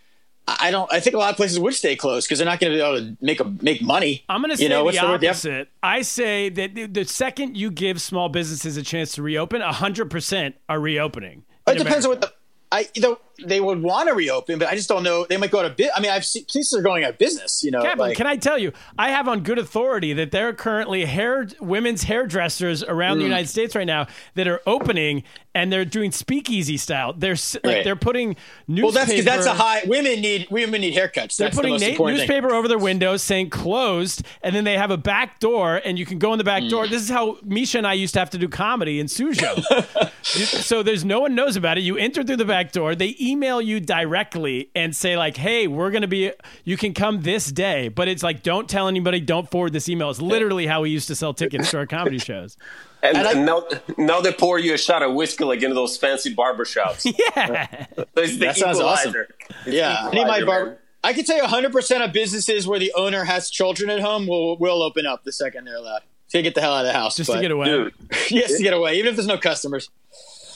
I 0.47 0.69
don't. 0.69 0.91
I 0.93 0.99
think 0.99 1.15
a 1.15 1.19
lot 1.19 1.31
of 1.31 1.37
places 1.37 1.59
would 1.59 1.73
stay 1.73 1.95
closed 1.95 2.27
because 2.27 2.37
they're 2.39 2.45
not 2.45 2.59
going 2.59 2.71
to 2.71 2.77
be 2.77 2.81
able 2.81 2.97
to 2.99 3.17
make 3.19 3.39
a 3.39 3.45
make 3.63 3.81
money. 3.81 4.23
I'm 4.29 4.41
going 4.41 4.55
to 4.55 4.61
You 4.61 4.67
say 4.67 4.69
know, 4.69 4.83
what's 4.83 4.99
the 4.99 5.17
the? 5.17 5.27
Opposite. 5.27 5.69
I 5.81 6.03
say 6.03 6.49
that 6.49 6.75
the, 6.75 6.85
the 6.85 7.05
second 7.05 7.57
you 7.57 7.71
give 7.71 7.99
small 8.01 8.29
businesses 8.29 8.77
a 8.77 8.83
chance 8.83 9.13
to 9.13 9.23
reopen, 9.23 9.61
100% 9.61 10.53
are 10.69 10.79
reopening. 10.79 11.45
It 11.67 11.77
depends 11.79 12.05
on 12.05 12.11
what 12.11 12.21
the. 12.21 12.33
I 12.71 12.87
you 12.93 13.01
know 13.01 13.19
they 13.43 13.59
would 13.59 13.81
want 13.81 14.09
to 14.09 14.15
reopen, 14.15 14.59
but 14.59 14.67
I 14.69 14.75
just 14.75 14.87
don't 14.89 15.03
know. 15.03 15.25
They 15.27 15.37
might 15.37 15.51
go 15.51 15.59
out 15.59 15.65
of 15.65 15.75
bit. 15.75 15.91
I 15.95 15.99
mean, 15.99 16.11
I've 16.11 16.25
seen 16.25 16.45
places 16.45 16.77
are 16.77 16.81
going 16.81 17.03
out 17.03 17.11
of 17.11 17.17
business. 17.17 17.63
You 17.63 17.71
know, 17.71 17.81
Kaplan, 17.81 18.09
like, 18.09 18.17
can 18.17 18.27
I 18.27 18.35
tell 18.37 18.57
you? 18.57 18.71
I 18.97 19.09
have 19.11 19.27
on 19.27 19.41
good 19.41 19.57
authority 19.59 20.13
that 20.13 20.31
there 20.31 20.47
are 20.47 20.53
currently 20.53 21.05
hair 21.05 21.47
women's 21.59 22.03
hairdressers 22.03 22.83
around 22.83 23.17
the 23.17 23.23
Mm. 23.23 23.27
United 23.29 23.49
States 23.49 23.75
right 23.75 23.87
now 23.87 24.07
that 24.35 24.47
are 24.47 24.61
opening 24.67 25.23
and 25.53 25.71
they're 25.71 25.85
doing 25.85 26.11
speakeasy 26.11 26.75
style. 26.77 27.13
They're 27.13 27.35
like 27.63 27.63
Right. 27.63 27.83
they're 27.85 27.95
putting 27.95 28.35
newspaper. 28.67 28.83
well, 28.97 29.05
that's 29.05 29.25
that's 29.25 29.45
a 29.45 29.53
high. 29.53 29.83
Women 29.85 30.19
need 30.21 30.47
women 30.49 30.81
need 30.81 30.93
haircuts. 30.95 31.37
They're 31.37 31.47
That's 31.47 31.55
the 31.55 31.61
putting 31.61 31.71
most 31.71 31.81
na- 31.81 31.87
important 31.87 32.19
thing. 32.19 32.27
newspaper 32.27 32.53
over 32.53 32.67
their 32.67 32.77
windows 32.77 33.23
saying 33.23 33.51
closed, 33.51 34.23
and 34.43 34.53
then 34.55 34.65
they 34.65 34.77
have 34.77 34.91
a 34.91 34.97
back 34.97 35.39
door, 35.39 35.81
and 35.85 35.97
you 35.97 36.05
can 36.05 36.19
go 36.19 36.33
in 36.33 36.37
the 36.39 36.43
back 36.43 36.63
Mm. 36.63 36.69
door. 36.69 36.87
This 36.87 37.01
is 37.03 37.09
how 37.09 37.37
Misha 37.43 37.77
and 37.77 37.87
I 37.87 37.93
used 37.93 38.13
to 38.15 38.19
have 38.19 38.29
to 38.31 38.37
do 38.37 38.49
comedy 38.49 38.99
in 38.99 39.07
Suzhou. 39.07 40.11
So 40.25 40.81
there's 40.83 41.05
no 41.05 41.19
one 41.21 41.35
knows 41.35 41.55
about 41.55 41.77
it. 41.77 41.81
You 41.81 41.97
enter 41.97 42.23
through 42.23 42.37
the 42.37 42.45
back 42.45 42.71
door. 42.71 42.95
They 42.95 43.09
email 43.25 43.61
you 43.61 43.79
directly 43.79 44.69
and 44.75 44.95
say 44.95 45.17
like, 45.17 45.37
"Hey, 45.37 45.67
we're 45.67 45.91
gonna 45.91 46.07
be. 46.07 46.31
You 46.63 46.77
can 46.77 46.93
come 46.93 47.21
this 47.21 47.51
day." 47.51 47.87
But 47.87 48.07
it's 48.07 48.23
like, 48.23 48.43
don't 48.43 48.69
tell 48.69 48.87
anybody. 48.87 49.19
Don't 49.19 49.49
forward 49.49 49.73
this 49.73 49.89
email. 49.89 50.09
It's 50.09 50.21
literally 50.21 50.67
how 50.67 50.81
we 50.81 50.89
used 50.91 51.07
to 51.07 51.15
sell 51.15 51.33
tickets 51.33 51.71
to 51.71 51.77
our 51.77 51.85
comedy 51.85 52.19
shows. 52.19 52.57
And, 53.03 53.17
And 53.17 53.27
I- 53.27 53.31
and 53.33 53.45
now, 53.45 53.63
now 53.97 54.21
they 54.21 54.31
pour 54.33 54.57
you 54.57 54.73
a 54.73 54.77
shot 54.77 55.03
of 55.03 55.13
whiskey 55.13 55.43
like 55.43 55.61
into 55.61 55.75
those 55.75 55.95
fancy 55.97 56.33
barber 56.33 56.65
shops. 56.65 57.05
Yeah. 57.35 57.85
It's 58.15 58.37
the 58.37 58.45
That 58.45 58.57
sounds 58.57 58.79
awesome. 58.79 59.09
equalizer. 59.11 59.35
Yeah, 59.67 59.95
I 60.07 60.09
need 60.11 60.25
my 60.27 60.39
Equalizer, 60.39 60.45
bar. 60.45 60.77
I 61.03 61.13
can 61.13 61.23
tell 61.23 61.35
you 61.35 61.43
100 61.43 61.71
percent 61.71 62.03
of 62.03 62.11
businesses 62.13 62.67
where 62.67 62.79
the 62.79 62.91
owner 62.95 63.23
has 63.25 63.49
children 63.51 63.89
at 63.91 63.99
home 63.99 64.25
will 64.27 64.57
will 64.57 64.81
open 64.81 65.05
up 65.05 65.23
the 65.23 65.31
second 65.31 65.65
they're 65.65 65.75
allowed 65.75 66.01
to 66.29 66.41
get 66.41 66.55
the 66.55 66.61
hell 66.61 66.73
out 66.73 66.85
of 66.85 66.91
the 66.91 66.97
house. 66.97 67.15
Just 67.17 67.29
but- 67.29 67.35
to 67.35 67.41
get 67.41 67.51
away. 67.51 67.65
Dude, 67.65 67.93
Yes, 68.31 68.57
to 68.57 68.63
get 68.63 68.73
away, 68.73 68.95
even 68.97 69.09
if 69.09 69.15
there's 69.15 69.27
no 69.27 69.37
customers. 69.37 69.89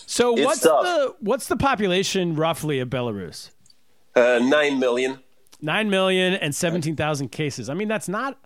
So 0.09 0.35
It's 0.35 0.43
what's 0.43 0.61
tough. 0.61 0.83
the 0.83 1.15
what's 1.19 1.45
the 1.47 1.55
population 1.55 2.35
roughly 2.35 2.79
of 2.79 2.89
Belarus? 2.89 3.51
uh, 4.15 4.39
nine 4.41 4.79
million. 4.79 5.19
Nine 5.61 5.91
million 5.91 6.33
and 6.33 6.55
seventeen 6.55 6.95
thousand 6.95 7.29
cases. 7.29 7.69
I 7.69 7.75
mean, 7.75 7.87
that's 7.87 8.07
not 8.09 8.39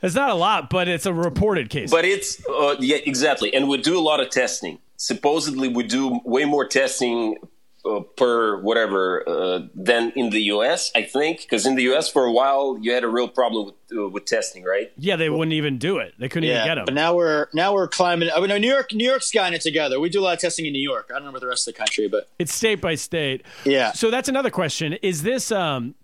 that's 0.00 0.14
not 0.14 0.30
a 0.30 0.34
lot, 0.34 0.70
but 0.70 0.86
it's 0.86 1.06
a 1.06 1.12
reported 1.12 1.70
case. 1.70 1.90
But 1.90 2.04
it's 2.04 2.40
uh, 2.48 2.76
yeah, 2.78 2.98
exactly. 3.04 3.52
And 3.52 3.68
we 3.68 3.78
do 3.78 3.98
a 3.98 4.00
lot 4.00 4.20
of 4.20 4.30
testing. 4.30 4.78
Supposedly, 4.96 5.66
we 5.68 5.82
do 5.82 6.20
way 6.24 6.44
more 6.44 6.66
testing 6.68 7.36
uh, 7.84 8.00
per 8.16 8.60
whatever 8.60 9.26
uh, 9.28 9.60
than 9.74 10.12
in 10.16 10.30
the 10.30 10.42
U.S. 10.54 10.90
I 10.94 11.02
think 11.02 11.40
because 11.40 11.64
in 11.66 11.76
the 11.76 11.82
U.S. 11.84 12.08
for 12.10 12.24
a 12.24 12.32
while 12.32 12.78
you 12.80 12.92
had 12.92 13.04
a 13.04 13.08
real 13.08 13.28
problem 13.28 13.66
with 13.66 13.74
uh, 13.98 14.08
with 14.08 14.24
testing, 14.26 14.64
right? 14.64 14.92
yeah, 14.98 15.16
they 15.16 15.30
wouldn't 15.30 15.52
even 15.54 15.78
do 15.78 15.98
it. 15.98 16.14
They 16.18 16.28
couldn't 16.28 16.48
even 16.50 16.64
get 16.64 16.74
them. 16.76 16.84
but 16.84 16.94
now 16.94 17.14
we're 17.14 17.48
now 17.54 17.72
we're 17.72 17.88
climbing. 17.88 18.28
I 18.34 18.40
mean, 18.46 18.60
New 18.60 18.68
York, 18.70 18.92
New 18.92 19.06
York's 19.08 19.30
gotten 19.30 19.54
it 19.54 19.62
together. 19.62 19.98
We 19.98 20.10
do 20.10 20.20
a 20.20 20.24
lot 20.24 20.34
of 20.34 20.40
testing 20.40 20.66
in 20.66 20.72
New 20.72 20.82
York. 20.82 21.10
I 21.10 21.14
don't 21.14 21.24
know 21.24 21.30
about 21.30 21.40
the 21.40 21.46
rest 21.48 21.66
of 21.66 21.74
the 21.74 21.78
country, 21.78 22.06
but 22.06 22.28
It's 22.38 22.54
state 22.54 22.80
by 22.80 22.94
state. 22.96 23.44
Yeah. 23.64 23.92
So 23.92 24.10
that's 24.10 24.28
another 24.28 24.50
question. 24.50 24.92
Is 25.02 25.22
this 25.22 25.50
um 25.50 25.94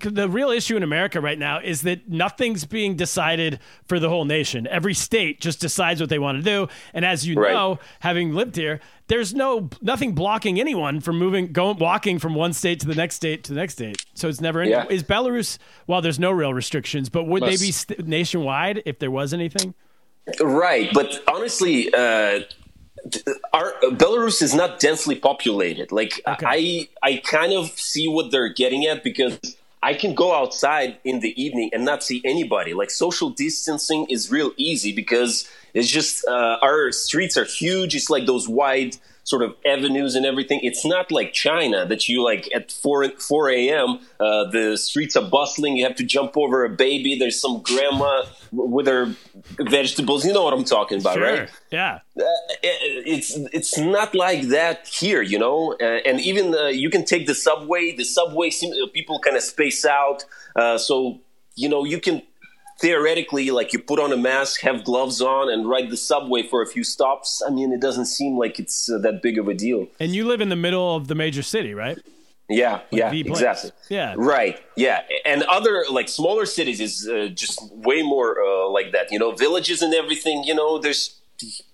'cause 0.00 0.12
the 0.12 0.28
real 0.28 0.50
issue 0.50 0.76
in 0.76 0.84
America 0.84 1.20
right 1.20 1.38
now 1.40 1.58
is 1.58 1.82
that 1.82 2.08
nothing's 2.08 2.64
being 2.64 2.94
decided 2.94 3.58
for 3.88 3.98
the 3.98 4.08
whole 4.08 4.24
nation. 4.24 4.68
Every 4.68 4.94
state 4.94 5.40
just 5.40 5.60
decides 5.60 6.00
what 6.00 6.08
they 6.08 6.20
want 6.20 6.38
to 6.38 6.44
do, 6.44 6.68
and 6.94 7.04
as 7.04 7.26
you 7.26 7.34
Right. 7.34 7.52
know, 7.52 7.80
having 7.98 8.32
lived 8.32 8.54
here, 8.54 8.78
there's 9.08 9.34
no 9.34 9.68
nothing 9.82 10.12
blocking 10.14 10.60
anyone 10.60 11.00
from 11.00 11.18
moving 11.18 11.52
going 11.52 11.78
walking 11.78 12.18
from 12.18 12.34
one 12.34 12.52
state 12.52 12.80
to 12.80 12.86
the 12.86 12.94
next 12.94 13.16
state 13.16 13.44
to 13.44 13.52
the 13.54 13.60
next 13.60 13.74
state. 13.74 14.04
So 14.14 14.28
it's 14.28 14.40
never 14.40 14.62
Yeah. 14.64 14.86
is 14.88 15.02
Belarus 15.02 15.58
well 15.86 16.00
there's 16.00 16.18
no 16.18 16.30
real 16.30 16.54
restrictions, 16.54 17.08
but 17.08 17.24
would 17.24 17.40
Must- 17.40 17.58
they 17.60 17.66
be 17.66 17.72
st- 17.72 18.06
nationwide 18.06 18.82
if 18.86 18.98
there 18.98 19.10
was 19.10 19.34
anything? 19.34 19.74
Right, 20.40 20.90
but 20.92 21.22
honestly, 21.26 21.92
uh, 21.94 22.40
our 23.54 23.72
Belarus 23.92 24.42
is 24.42 24.54
not 24.54 24.78
densely 24.80 25.14
populated. 25.14 25.90
Like 25.92 26.20
I, 26.26 26.88
I 27.02 27.22
kind 27.24 27.52
of 27.54 27.68
see 27.70 28.08
what 28.08 28.30
they're 28.30 28.52
getting 28.52 28.84
at 28.84 29.02
because 29.02 29.38
I 29.82 29.94
can 29.94 30.14
go 30.14 30.34
outside 30.34 30.98
in 31.04 31.20
the 31.20 31.40
evening 31.42 31.70
and 31.72 31.84
not 31.84 32.02
see 32.02 32.20
anybody. 32.24 32.74
Like 32.74 32.90
social 32.90 33.30
distancing 33.30 34.06
is 34.10 34.30
real 34.30 34.52
easy 34.56 34.92
because 34.92 35.48
it's 35.74 35.88
just 35.88 36.26
uh, 36.28 36.58
our 36.62 36.92
streets 36.92 37.36
are 37.36 37.44
huge. 37.44 37.94
It's 37.94 38.10
like 38.10 38.26
those 38.26 38.48
wide 38.48 38.96
sort 39.24 39.42
of 39.42 39.54
avenues 39.66 40.14
and 40.14 40.24
everything. 40.24 40.58
It's 40.62 40.86
not 40.86 41.12
like 41.12 41.34
China 41.34 41.84
that 41.86 42.08
you 42.08 42.24
like 42.24 42.48
at 42.54 42.72
four 42.72 43.06
four 43.18 43.50
a.m. 43.50 43.98
Uh, 44.18 44.50
the 44.50 44.76
streets 44.78 45.16
are 45.16 45.28
bustling. 45.28 45.76
You 45.76 45.84
have 45.84 45.96
to 45.96 46.04
jump 46.04 46.36
over 46.36 46.64
a 46.64 46.70
baby. 46.70 47.16
There's 47.18 47.38
some 47.40 47.60
grandma 47.62 48.22
with 48.52 48.86
her 48.86 49.14
vegetables. 49.60 50.24
You 50.24 50.32
know 50.32 50.44
what 50.44 50.54
I'm 50.54 50.64
talking 50.64 51.00
about, 51.00 51.16
Sure. 51.16 51.24
right? 51.40 51.50
Yeah. 51.70 52.00
Uh, 52.18 52.24
it's 52.62 53.36
it's 53.52 53.76
not 53.78 54.14
like 54.14 54.42
that 54.48 54.88
here, 54.88 55.22
you 55.22 55.38
know. 55.38 55.74
Uh, 55.80 56.00
and 56.08 56.20
even 56.20 56.54
uh, 56.54 56.66
you 56.68 56.90
can 56.90 57.04
take 57.04 57.26
the 57.26 57.34
subway. 57.34 57.94
The 57.94 58.04
subway 58.04 58.48
uh, 58.48 58.86
people 58.94 59.18
kind 59.20 59.36
of 59.36 59.42
space 59.42 59.84
out, 59.84 60.24
uh, 60.56 60.78
so 60.78 61.20
you 61.54 61.68
know 61.68 61.84
you 61.84 62.00
can 62.00 62.22
theoretically 62.80 63.50
like 63.50 63.72
you 63.72 63.78
put 63.78 63.98
on 63.98 64.12
a 64.12 64.16
mask, 64.16 64.60
have 64.60 64.84
gloves 64.84 65.20
on, 65.20 65.50
and 65.50 65.68
ride 65.68 65.90
the 65.90 65.96
subway 65.96 66.42
for 66.42 66.62
a 66.62 66.66
few 66.66 66.84
stops. 66.84 67.42
I 67.46 67.50
mean, 67.50 67.72
it 67.72 67.80
doesn't 67.80 68.06
seem 68.06 68.38
like 68.38 68.58
it's 68.58 68.90
uh, 68.90 68.98
that 68.98 69.22
big 69.22 69.38
of 69.38 69.48
a 69.48 69.54
deal. 69.54 69.88
And 70.00 70.14
you 70.14 70.26
live 70.26 70.40
in 70.40 70.48
the 70.48 70.56
middle 70.56 70.96
of 70.96 71.08
the 71.08 71.14
major 71.14 71.42
city, 71.42 71.74
right? 71.74 71.98
Yeah, 72.48 72.80
yeah, 72.90 73.12
exactly. 73.12 73.72
Yeah. 73.90 74.14
Right. 74.16 74.58
Yeah, 74.74 75.02
and 75.26 75.42
other 75.42 75.84
like 75.90 76.08
smaller 76.08 76.46
cities 76.46 76.80
is 76.80 77.06
uh, 77.06 77.28
just 77.34 77.60
way 77.72 78.02
more 78.02 78.40
uh, 78.40 78.70
like 78.70 78.92
that. 78.92 79.12
You 79.12 79.18
know, 79.18 79.32
villages 79.32 79.82
and 79.82 79.92
everything. 79.92 80.44
You 80.44 80.54
know, 80.54 80.78
there's 80.78 81.17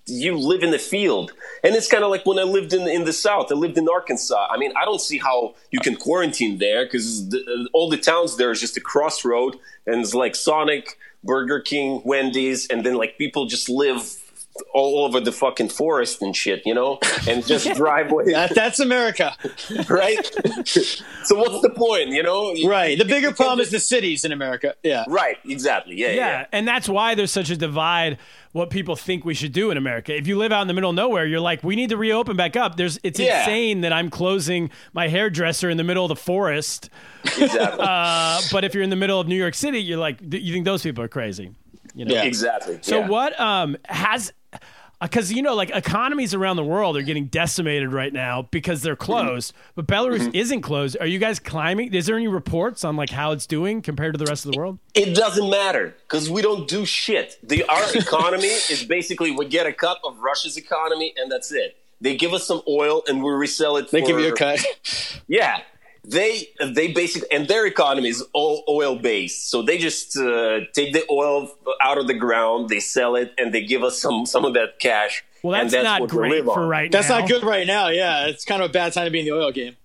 you 0.05 0.37
live 0.37 0.63
in 0.63 0.71
the 0.71 0.79
field, 0.79 1.31
and 1.63 1.75
it's 1.75 1.87
kind 1.87 2.03
of 2.03 2.11
like 2.11 2.25
when 2.25 2.37
I 2.37 2.43
lived 2.43 2.73
in 2.73 2.87
in 2.87 3.05
the 3.05 3.13
south. 3.13 3.51
I 3.51 3.55
lived 3.55 3.77
in 3.77 3.87
Arkansas. 3.89 4.47
I 4.49 4.57
mean, 4.57 4.71
I 4.79 4.85
don't 4.85 5.01
see 5.01 5.17
how 5.17 5.55
you 5.71 5.79
can 5.79 5.95
quarantine 5.95 6.59
there 6.59 6.85
because 6.85 7.29
the, 7.29 7.69
all 7.73 7.89
the 7.89 7.97
towns 7.97 8.37
there 8.37 8.51
is 8.51 8.59
just 8.59 8.77
a 8.77 8.81
crossroad, 8.81 9.57
and 9.87 10.01
it's 10.01 10.13
like 10.13 10.35
Sonic, 10.35 10.97
Burger 11.23 11.59
King, 11.59 12.01
Wendy's, 12.05 12.67
and 12.67 12.85
then 12.85 12.95
like 12.95 13.17
people 13.17 13.47
just 13.47 13.69
live 13.69 14.24
all 14.73 15.03
over 15.05 15.19
the 15.19 15.31
fucking 15.31 15.69
forest 15.69 16.21
and 16.21 16.35
shit, 16.35 16.61
you 16.65 16.73
know, 16.73 16.99
and 17.27 17.45
just 17.45 17.73
drive 17.75 18.11
away, 18.11 18.25
That, 18.31 18.55
that's 18.55 18.79
America. 18.79 19.35
right? 19.89 20.25
so 21.23 21.35
what's 21.35 21.61
the 21.61 21.71
point, 21.75 22.09
you 22.09 22.23
know? 22.23 22.53
Right. 22.65 22.97
The 22.97 23.05
bigger 23.05 23.31
problem 23.33 23.59
is 23.59 23.71
the 23.71 23.79
cities 23.79 24.23
in 24.25 24.31
America. 24.31 24.75
Yeah. 24.83 25.05
Right, 25.07 25.37
exactly. 25.45 25.95
Yeah, 25.97 26.07
Yeah, 26.09 26.15
yeah. 26.15 26.45
and 26.51 26.67
that's 26.67 26.87
why 26.87 27.15
there's 27.15 27.31
such 27.31 27.49
a 27.49 27.57
divide. 27.57 28.17
What 28.53 28.69
people 28.69 28.95
think 28.95 29.25
we 29.25 29.33
should 29.33 29.51
do 29.51 29.69
in 29.69 29.75
America. 29.75 30.15
If 30.15 30.27
you 30.27 30.37
live 30.37 30.53
out 30.53 30.61
in 30.61 30.69
the 30.69 30.73
middle 30.73 30.89
of 30.91 30.95
nowhere, 30.95 31.25
you're 31.25 31.41
like, 31.41 31.61
we 31.61 31.75
need 31.75 31.89
to 31.89 31.97
reopen 31.97 32.37
back 32.37 32.55
up. 32.55 32.77
There's, 32.77 32.97
it's 33.03 33.19
Yeah. 33.19 33.39
insane 33.41 33.81
that 33.81 33.91
I'm 33.91 34.09
closing 34.09 34.71
my 34.93 35.09
hairdresser 35.09 35.69
in 35.69 35.75
the 35.75 35.83
middle 35.83 36.05
of 36.05 36.09
the 36.09 36.15
forest. 36.15 36.89
Exactly. 37.25 37.85
Uh, 37.85 38.39
but 38.53 38.63
if 38.63 38.73
you're 38.73 38.83
in 38.83 38.89
the 38.89 38.95
middle 38.95 39.19
of 39.19 39.27
New 39.27 39.35
York 39.35 39.55
City, 39.55 39.79
you're 39.81 39.97
like, 39.97 40.19
you 40.21 40.53
think 40.53 40.63
those 40.63 40.83
people 40.83 41.03
are 41.03 41.09
crazy. 41.09 41.51
You 41.95 42.05
know? 42.05 42.13
Yeah. 42.15 42.23
exactly. 42.23 42.79
So 42.81 42.99
yeah. 42.99 43.07
what 43.09 43.37
um 43.39 43.75
has 43.85 44.31
because 45.07 45.31
you 45.31 45.41
know 45.41 45.55
like 45.55 45.69
economies 45.71 46.33
around 46.33 46.55
the 46.57 46.63
world 46.63 46.97
are 46.97 47.01
getting 47.01 47.25
decimated 47.27 47.91
right 47.93 48.11
now 48.13 48.47
because 48.51 48.81
they're 48.81 48.95
Mm-hmm. 48.95 49.03
closed, 49.27 49.53
but 49.75 49.87
Belarus 49.87 50.33
isn't 50.33 50.61
closed. 50.61 50.97
Are 50.99 51.05
you 51.05 51.19
guys 51.19 51.39
climbing? 51.39 51.93
Is 51.93 52.05
there 52.05 52.15
any 52.15 52.27
reports 52.27 52.83
on 52.83 52.95
like 52.95 53.09
how 53.09 53.31
it's 53.31 53.45
doing 53.45 53.81
compared 53.81 54.13
to 54.13 54.17
the 54.17 54.25
rest 54.25 54.45
of 54.45 54.51
the 54.51 54.57
world? 54.57 54.79
It 54.93 55.15
doesn't 55.15 55.49
matter 55.49 55.95
because 56.07 56.29
we 56.29 56.41
don't 56.41 56.67
do 56.67 56.85
shit. 56.85 57.37
The 57.43 57.63
our 57.65 57.83
economy 57.95 58.47
is 58.69 58.83
basically 58.83 59.31
we 59.31 59.45
get 59.47 59.65
a 59.67 59.73
cut 59.73 59.99
of 60.03 60.19
Russia's 60.19 60.57
economy 60.57 61.13
and 61.17 61.31
that's 61.31 61.51
it. 61.51 61.77
They 62.01 62.15
give 62.15 62.33
us 62.33 62.45
some 62.47 62.61
oil 62.67 63.03
and 63.07 63.23
we 63.23 63.31
resell 63.31 63.77
it. 63.77 63.91
They 63.91 64.01
for, 64.01 64.07
give 64.07 64.19
you 64.19 64.29
a 64.33 64.35
cut. 64.35 64.65
Yeah, 65.27 65.61
they 66.07 66.49
they 66.59 66.91
basically 66.91 67.29
and 67.31 67.47
their 67.47 67.65
economy 67.65 68.09
is 68.09 68.23
all 68.33 68.63
oil 68.69 68.95
based. 68.95 69.49
So 69.49 69.61
they 69.61 69.77
just 69.77 70.17
uh, 70.17 70.61
take 70.73 70.93
the 70.93 71.03
oil 71.09 71.49
out 71.81 71.97
of 71.97 72.07
the 72.07 72.13
ground, 72.13 72.69
they 72.69 72.79
sell 72.79 73.15
it, 73.15 73.33
and 73.37 73.53
they 73.53 73.65
give 73.65 73.83
us 73.83 73.99
some 73.99 74.25
some 74.25 74.45
of 74.45 74.53
that 74.53 74.79
cash. 74.79 75.23
Well, 75.43 75.61
and 75.61 75.69
that's, 75.69 75.83
not 75.83 76.01
what 76.01 76.11
we 76.11 76.17
great 76.17 76.31
live 76.31 76.45
for 76.45 76.63
on. 76.63 76.69
right 76.69 76.91
That's 76.91 77.09
now. 77.09 77.19
not 77.19 77.29
good 77.29 77.43
right 77.43 77.67
now. 77.67 77.89
Yeah. 77.89 78.25
It's 78.27 78.45
kind 78.45 78.63
of 78.63 78.71
a 78.71 78.73
bad 78.73 78.93
time 78.93 79.05
to 79.05 79.11
be 79.11 79.19
in 79.19 79.25
the 79.25 79.31
oil 79.33 79.51
game. 79.51 79.75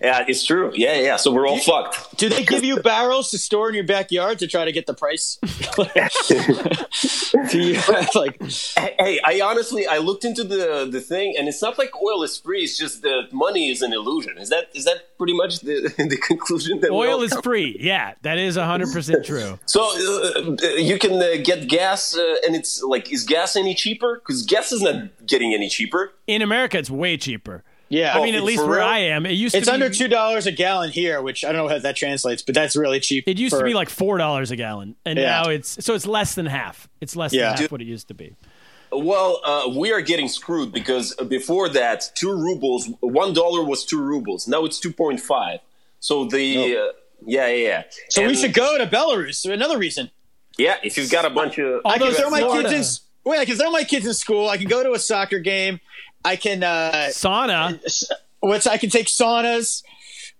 Yeah, 0.00 0.24
it's 0.28 0.44
true. 0.44 0.72
Yeah, 0.74 0.98
yeah. 1.00 1.16
So 1.16 1.32
we're 1.32 1.48
all 1.48 1.58
fucked. 1.58 2.16
Do 2.16 2.28
they 2.28 2.44
give 2.44 2.64
you 2.64 2.80
barrels 2.80 3.30
to 3.30 3.38
store 3.38 3.68
in 3.68 3.74
your 3.74 3.84
backyard 3.84 4.38
to 4.40 4.46
try 4.46 4.64
to 4.64 4.72
get 4.72 4.86
the 4.86 4.94
price? 4.94 5.38
Do 7.50 7.60
you 7.60 7.74
have 7.76 8.14
like 8.14 8.40
Hey, 8.76 9.20
I 9.24 9.40
honestly 9.42 9.86
I 9.86 9.98
looked 9.98 10.24
into 10.24 10.44
the 10.44 10.88
the 10.90 11.00
thing, 11.00 11.34
and 11.38 11.48
it's 11.48 11.62
not 11.62 11.78
like 11.78 11.90
oil 12.00 12.22
is 12.22 12.38
free. 12.38 12.62
It's 12.62 12.78
just 12.78 13.02
that 13.02 13.28
money 13.32 13.70
is 13.70 13.82
an 13.82 13.92
illusion. 13.92 14.38
Is 14.38 14.48
that 14.50 14.68
is 14.74 14.84
that 14.84 15.16
pretty 15.18 15.34
much 15.34 15.60
the 15.60 15.92
the 15.96 16.16
conclusion 16.16 16.80
that 16.80 16.90
Oil 16.90 17.22
is 17.22 17.32
come- 17.32 17.42
free. 17.42 17.76
Yeah, 17.80 18.14
that 18.22 18.38
is 18.38 18.56
100% 18.56 19.24
true. 19.24 19.58
So 19.66 19.82
uh, 19.82 20.56
you 20.76 20.98
can 20.98 21.14
uh, 21.22 21.36
get 21.42 21.68
gas, 21.68 22.16
uh, 22.16 22.36
and 22.46 22.54
it's 22.54 22.82
like 22.82 23.12
is 23.12 23.24
gas 23.24 23.56
any 23.56 23.74
cheaper? 23.74 24.16
Because 24.16 24.42
gas 24.42 24.72
is 24.72 24.82
not 24.82 25.26
getting 25.26 25.54
any 25.54 25.68
cheaper. 25.68 26.12
In 26.26 26.42
America, 26.42 26.78
it's 26.78 26.90
way 26.90 27.16
cheaper. 27.16 27.62
Yeah. 27.88 28.18
I 28.18 28.22
mean, 28.24 28.34
at 28.34 28.42
least 28.42 28.62
where 28.64 28.78
real? 28.78 28.84
I 28.86 28.98
am, 28.98 29.26
it 29.26 29.32
used 29.32 29.54
to 29.54 29.58
it's 29.58 29.68
be, 29.68 29.72
under 29.74 29.88
two 29.90 30.08
dollars 30.08 30.46
a 30.46 30.52
gallon 30.52 30.90
here, 30.90 31.22
which 31.22 31.44
I 31.44 31.52
don't 31.52 31.62
know 31.66 31.68
how 31.68 31.78
that 31.78 31.94
translates, 31.96 32.42
but 32.42 32.54
that's 32.54 32.74
really 32.76 32.98
cheap. 33.00 33.24
It 33.28 33.38
used 33.38 33.54
for- 33.54 33.60
to 33.60 33.64
be 33.64 33.74
like 33.74 33.88
four 33.90 34.18
dollars 34.18 34.50
a 34.50 34.56
gallon, 34.56 34.96
and 35.04 35.18
Yeah. 35.18 35.42
now 35.42 35.50
it's 35.50 35.84
so 35.84 35.94
it's 35.94 36.06
less 36.06 36.34
than 36.34 36.46
half. 36.46 36.88
It's 37.00 37.14
less 37.14 37.32
Yeah. 37.32 37.50
than 37.52 37.62
half 37.62 37.70
what 37.72 37.80
it 37.80 37.86
used 37.86 38.08
to 38.08 38.14
be. 38.14 38.34
Well, 38.92 39.40
uh, 39.44 39.68
we 39.76 39.92
are 39.92 40.00
getting 40.00 40.28
screwed 40.28 40.72
because 40.72 41.14
before 41.28 41.68
that, 41.70 42.10
two 42.14 42.32
rubles, 42.32 42.88
one 43.00 43.32
dollar 43.32 43.62
was 43.64 43.84
two 43.84 44.00
rubles. 44.00 44.46
Now 44.48 44.64
it's 44.64 44.78
two 44.80 44.92
point 44.92 45.20
five. 45.20 45.60
So 46.00 46.24
the 46.24 46.76
uh, 46.76 46.82
yeah, 47.24 47.46
yeah, 47.48 47.54
yeah. 47.66 47.82
So 48.10 48.26
we 48.26 48.34
should 48.34 48.52
go 48.54 48.78
to 48.78 48.86
Belarus. 48.86 49.50
Another 49.50 49.78
reason. 49.78 50.10
Yeah, 50.58 50.76
if 50.82 50.96
you've 50.96 51.10
got 51.10 51.24
a 51.24 51.30
bunch 51.30 51.58
of 51.58 51.82
I 51.84 51.98
can 51.98 52.12
throw 52.12 52.30
my 52.30 52.40
Florida- 52.40 52.68
kids 52.70 52.98
in. 53.24 53.30
Wait, 53.30 53.40
I 53.40 53.44
can 53.44 53.56
throw 53.56 53.70
my 53.72 53.82
kids 53.82 54.06
in 54.06 54.14
school. 54.14 54.48
I 54.48 54.56
can 54.56 54.68
go 54.68 54.84
to 54.84 54.92
a 54.92 54.98
soccer 55.00 55.40
game. 55.40 55.80
I 56.24 56.36
can. 56.36 56.62
Uh, 56.62 57.08
Sauna. 57.10 57.80
what's 58.40 58.66
I 58.66 58.78
can 58.78 58.90
take 58.90 59.06
saunas. 59.06 59.82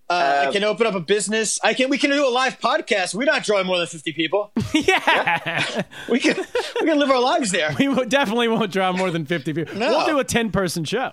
Uh, 0.09 0.47
I 0.49 0.53
can 0.53 0.62
open 0.62 0.87
up 0.87 0.95
a 0.95 1.01
business. 1.01 1.59
I 1.64 1.74
can. 1.74 1.91
We 1.91 1.99
can 1.99 2.11
do 2.11 2.27
a 2.27 2.31
live 2.31 2.61
podcast. 2.61 3.12
We're 3.12 3.24
not 3.24 3.43
drawing 3.43 3.66
more 3.66 3.79
than 3.79 3.89
fifty 3.89 4.12
people. 4.12 4.53
yeah. 4.72 5.83
We 6.09 6.20
can. 6.20 6.37
we 6.81 6.87
can 6.87 6.99
live 7.01 7.11
our 7.11 7.20
lives 7.20 7.51
there. 7.51 7.74
We 7.77 7.89
will- 7.89 8.05
definitely 8.05 8.47
won't 8.47 8.70
draw 8.72 8.93
more 8.93 9.11
than 9.11 9.27
50 9.27 9.53
people. 9.53 9.74
No. 9.74 9.89
We'll 9.89 10.07
do 10.07 10.18
a 10.20 10.24
10 10.24 10.53
person 10.53 10.85
show. 10.85 11.11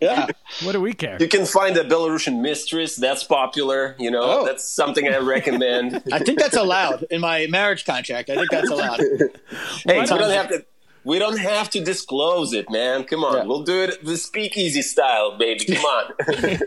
Yeah. 0.00 0.26
What 0.64 0.72
do 0.72 0.80
we 0.80 0.92
care? 0.92 1.16
You 1.20 1.28
can 1.28 1.46
find 1.46 1.76
a 1.76 1.84
Belarusian 1.84 2.40
mistress. 2.40 2.96
That's 2.96 3.22
popular. 3.22 3.94
You 4.00 4.10
know, 4.10 4.22
Oh. 4.40 4.44
that's 4.44 4.64
something 4.68 5.06
I 5.06 5.18
recommend. 5.18 6.02
I 6.12 6.18
think 6.18 6.40
that's 6.40 6.56
allowed 6.56 7.04
in 7.12 7.20
my 7.20 7.46
marriage 7.46 7.84
contract. 7.84 8.28
I 8.28 8.34
think 8.34 8.50
that's 8.50 8.68
allowed. 8.70 8.98
hey, 9.86 10.00
we 10.00 10.06
don't 10.06 10.20
have 10.30 10.48
to. 10.48 10.64
We 11.04 11.18
don't 11.18 11.38
have 11.38 11.68
to 11.70 11.82
disclose 11.82 12.52
it, 12.52 12.70
man. 12.70 13.04
Come 13.04 13.24
on, 13.24 13.36
Yeah. 13.36 13.44
we'll 13.44 13.64
do 13.64 13.82
it 13.82 14.04
the 14.04 14.16
speakeasy 14.16 14.82
style, 14.82 15.36
baby. 15.36 15.64
Come 15.64 15.84
on. 15.84 16.12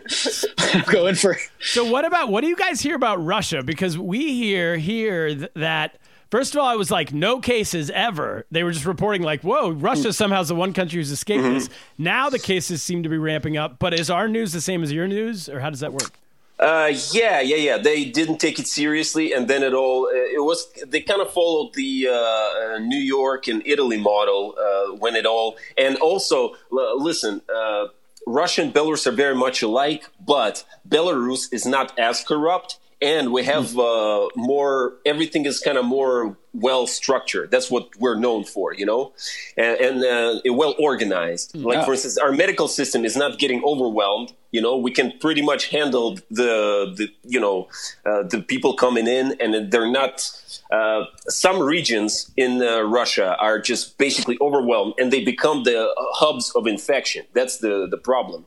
I'm 0.58 0.82
going 0.82 1.14
for. 1.14 1.36
So 1.60 1.84
what 1.84 2.04
about 2.04 2.28
what 2.30 2.42
do 2.42 2.48
you 2.48 2.56
guys 2.56 2.80
hear 2.80 2.94
about 2.94 3.24
Russia? 3.24 3.62
Because 3.62 3.96
we 3.96 4.34
hear 4.34 4.76
here 4.76 5.34
th- 5.34 5.50
that 5.54 5.98
first 6.30 6.54
of 6.54 6.60
all, 6.60 6.66
I 6.66 6.76
was 6.76 6.90
like, 6.90 7.12
no 7.12 7.40
cases 7.40 7.90
ever. 7.90 8.46
They 8.50 8.62
were 8.62 8.72
just 8.72 8.84
reporting 8.84 9.22
like, 9.22 9.42
whoa, 9.42 9.70
Russia 9.70 10.08
mm. 10.08 10.14
somehow 10.14 10.40
is 10.40 10.48
the 10.48 10.54
one 10.54 10.72
country 10.72 10.98
who's 10.98 11.10
escaped 11.10 11.44
mm-hmm. 11.44 11.54
this. 11.54 11.68
Now 11.98 12.28
the 12.30 12.38
cases 12.38 12.82
seem 12.82 13.02
to 13.04 13.08
be 13.08 13.18
ramping 13.18 13.56
up. 13.56 13.78
But 13.78 13.94
is 13.94 14.10
our 14.10 14.28
news 14.28 14.52
the 14.52 14.60
same 14.60 14.82
as 14.82 14.92
your 14.92 15.08
news, 15.08 15.48
or 15.48 15.60
how 15.60 15.70
does 15.70 15.80
that 15.80 15.92
work? 15.92 16.18
Uh, 16.58 16.90
yeah, 17.12 17.40
yeah, 17.40 17.56
yeah. 17.56 17.76
They 17.78 18.06
didn't 18.06 18.38
take 18.38 18.58
it 18.58 18.66
seriously, 18.66 19.32
and 19.32 19.46
then 19.46 19.62
it 19.62 19.74
all 19.74 20.08
it 20.10 20.42
was. 20.42 20.66
They 20.86 21.02
kind 21.02 21.20
of 21.20 21.30
followed 21.30 21.74
the 21.74 22.08
uh, 22.08 22.14
uh, 22.14 22.78
New 22.78 22.98
York 22.98 23.46
and 23.46 23.62
Italy 23.66 23.98
model 23.98 24.54
uh, 24.58 24.96
when 24.96 25.16
it 25.16 25.26
all. 25.26 25.56
And 25.76 25.96
also, 25.98 26.54
l- 26.72 27.02
listen, 27.02 27.42
uh, 27.54 27.88
Russia 28.26 28.62
and 28.62 28.72
Belarus 28.72 29.06
are 29.06 29.12
very 29.12 29.34
much 29.34 29.60
alike, 29.60 30.04
but 30.24 30.64
Belarus 30.88 31.52
is 31.52 31.66
not 31.66 31.96
as 31.98 32.24
corrupt, 32.24 32.78
and 33.02 33.32
we 33.32 33.44
have 33.44 33.78
uh, 33.78 34.28
more. 34.36 34.94
Everything 35.04 35.44
is 35.44 35.60
kind 35.60 35.76
of 35.76 35.84
more 35.84 36.36
well 36.54 36.86
structured. 36.86 37.50
That's 37.50 37.70
what 37.70 37.90
we're 37.98 38.18
known 38.18 38.44
for, 38.44 38.72
you 38.72 38.86
know, 38.86 39.12
and, 39.56 39.78
and 39.78 40.04
uh, 40.04 40.40
well 40.52 40.74
organized. 40.78 41.54
Like 41.54 41.84
for 41.84 41.92
instance, 41.92 42.16
our 42.16 42.32
medical 42.32 42.68
system 42.68 43.04
is 43.04 43.16
not 43.16 43.38
getting 43.38 43.62
overwhelmed. 43.64 44.32
You 44.50 44.62
know, 44.62 44.76
we 44.76 44.90
can 44.90 45.12
pretty 45.20 45.42
much 45.42 45.68
handle 45.68 46.14
the 46.30 46.94
the 46.96 47.08
you 47.24 47.38
know 47.38 47.68
uh, 48.06 48.22
the 48.22 48.40
people 48.40 48.74
coming 48.74 49.06
in, 49.06 49.36
and 49.40 49.70
they're 49.70 49.90
not. 49.90 50.30
Uh, 50.70 51.04
some 51.28 51.60
regions 51.60 52.32
in 52.36 52.60
uh, 52.60 52.80
Russia 52.80 53.36
are 53.38 53.60
just 53.60 53.98
basically 53.98 54.36
overwhelmed, 54.40 54.94
and 54.98 55.12
they 55.12 55.22
become 55.22 55.64
the 55.64 55.92
hubs 56.14 56.50
of 56.56 56.66
infection. 56.66 57.26
That's 57.34 57.58
the 57.58 57.86
the 57.88 57.98
problem. 57.98 58.46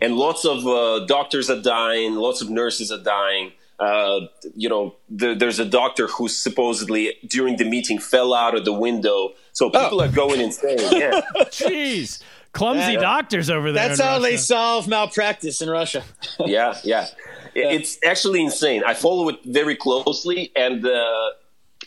And 0.00 0.16
lots 0.16 0.44
of 0.44 0.66
uh, 0.66 1.06
doctors 1.06 1.48
are 1.48 1.62
dying. 1.62 2.16
Lots 2.16 2.42
of 2.42 2.50
nurses 2.50 2.92
are 2.92 3.02
dying. 3.02 3.52
Uh, 3.78 4.20
you 4.54 4.68
know, 4.68 4.94
the, 5.10 5.34
there's 5.34 5.58
a 5.58 5.64
doctor 5.64 6.06
who 6.06 6.28
supposedly 6.28 7.14
during 7.26 7.56
the 7.56 7.64
meeting 7.64 7.98
fell 7.98 8.32
out 8.32 8.54
of 8.54 8.64
the 8.64 8.72
window. 8.72 9.32
So 9.52 9.68
people 9.70 10.00
are 10.00 10.08
going 10.08 10.40
insane. 10.40 10.78
Yeah. 10.92 11.20
Jeez, 11.50 12.22
clumsy 12.52 12.94
That- 12.94 13.00
doctors 13.02 13.50
over 13.50 13.72
there. 13.72 13.88
That's 13.88 14.00
in 14.00 14.06
how 14.06 14.18
they 14.20 14.36
solve 14.36 14.86
malpractice 14.88 15.60
in 15.60 15.68
Russia. 15.70 16.04
yeah, 16.40 16.78
yeah. 16.84 17.06
It- 17.54 17.72
It's 17.80 17.98
actually 18.04 18.42
insane. 18.42 18.82
I 18.86 18.94
follow 18.94 19.28
it 19.28 19.38
very 19.44 19.76
closely, 19.76 20.52
and 20.56 20.86
uh, 20.86 21.30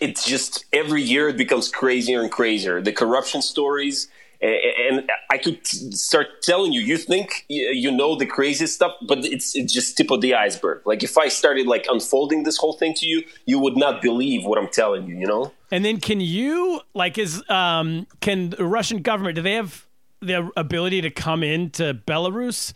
it's 0.02 0.26
just 0.26 0.66
every 0.74 1.02
year 1.02 1.30
it 1.30 1.38
becomes 1.38 1.70
crazier 1.70 2.22
and 2.22 2.32
crazier. 2.32 2.82
The 2.82 2.92
corruption 2.92 3.42
stories, 3.42 4.10
and 4.42 5.10
I 5.30 5.38
could 5.38 5.66
start 5.66 6.42
telling 6.44 6.74
you, 6.74 6.82
you 6.82 6.98
think 6.98 7.46
you 7.48 7.92
know 7.92 8.16
the 8.16 8.26
crazy 8.26 8.68
stuff, 8.68 8.94
but 9.08 9.26
it's 9.26 9.56
it's 9.56 9.74
just 9.74 9.98
tip 9.98 10.12
of 10.12 10.22
the 10.22 10.36
iceberg. 10.36 10.82
Like 10.86 11.04
if 11.04 11.18
I 11.18 11.28
started 11.28 11.68
like 11.68 11.88
unfolding 11.90 12.44
this 12.44 12.58
whole 12.58 12.74
thing 12.74 12.94
to 12.96 13.06
you, 13.06 13.24
you 13.46 13.60
would 13.60 13.78
not 13.78 14.02
believe 14.02 14.46
what 14.46 14.58
I'm 14.60 14.70
telling 14.70 15.08
you. 15.08 15.18
You 15.18 15.26
know. 15.26 15.52
And 15.72 15.84
then 15.84 16.00
can 16.00 16.22
you 16.22 16.82
like 16.94 17.18
is 17.18 17.44
um 17.50 18.08
can 18.22 18.52
the 18.52 18.66
Russian 18.66 19.02
government 19.02 19.36
do 19.36 19.42
they 19.42 19.56
have 19.56 19.86
the 20.22 20.50
ability 20.56 21.02
to 21.02 21.10
come 21.10 21.44
into 21.44 21.94
Belarus 21.94 22.74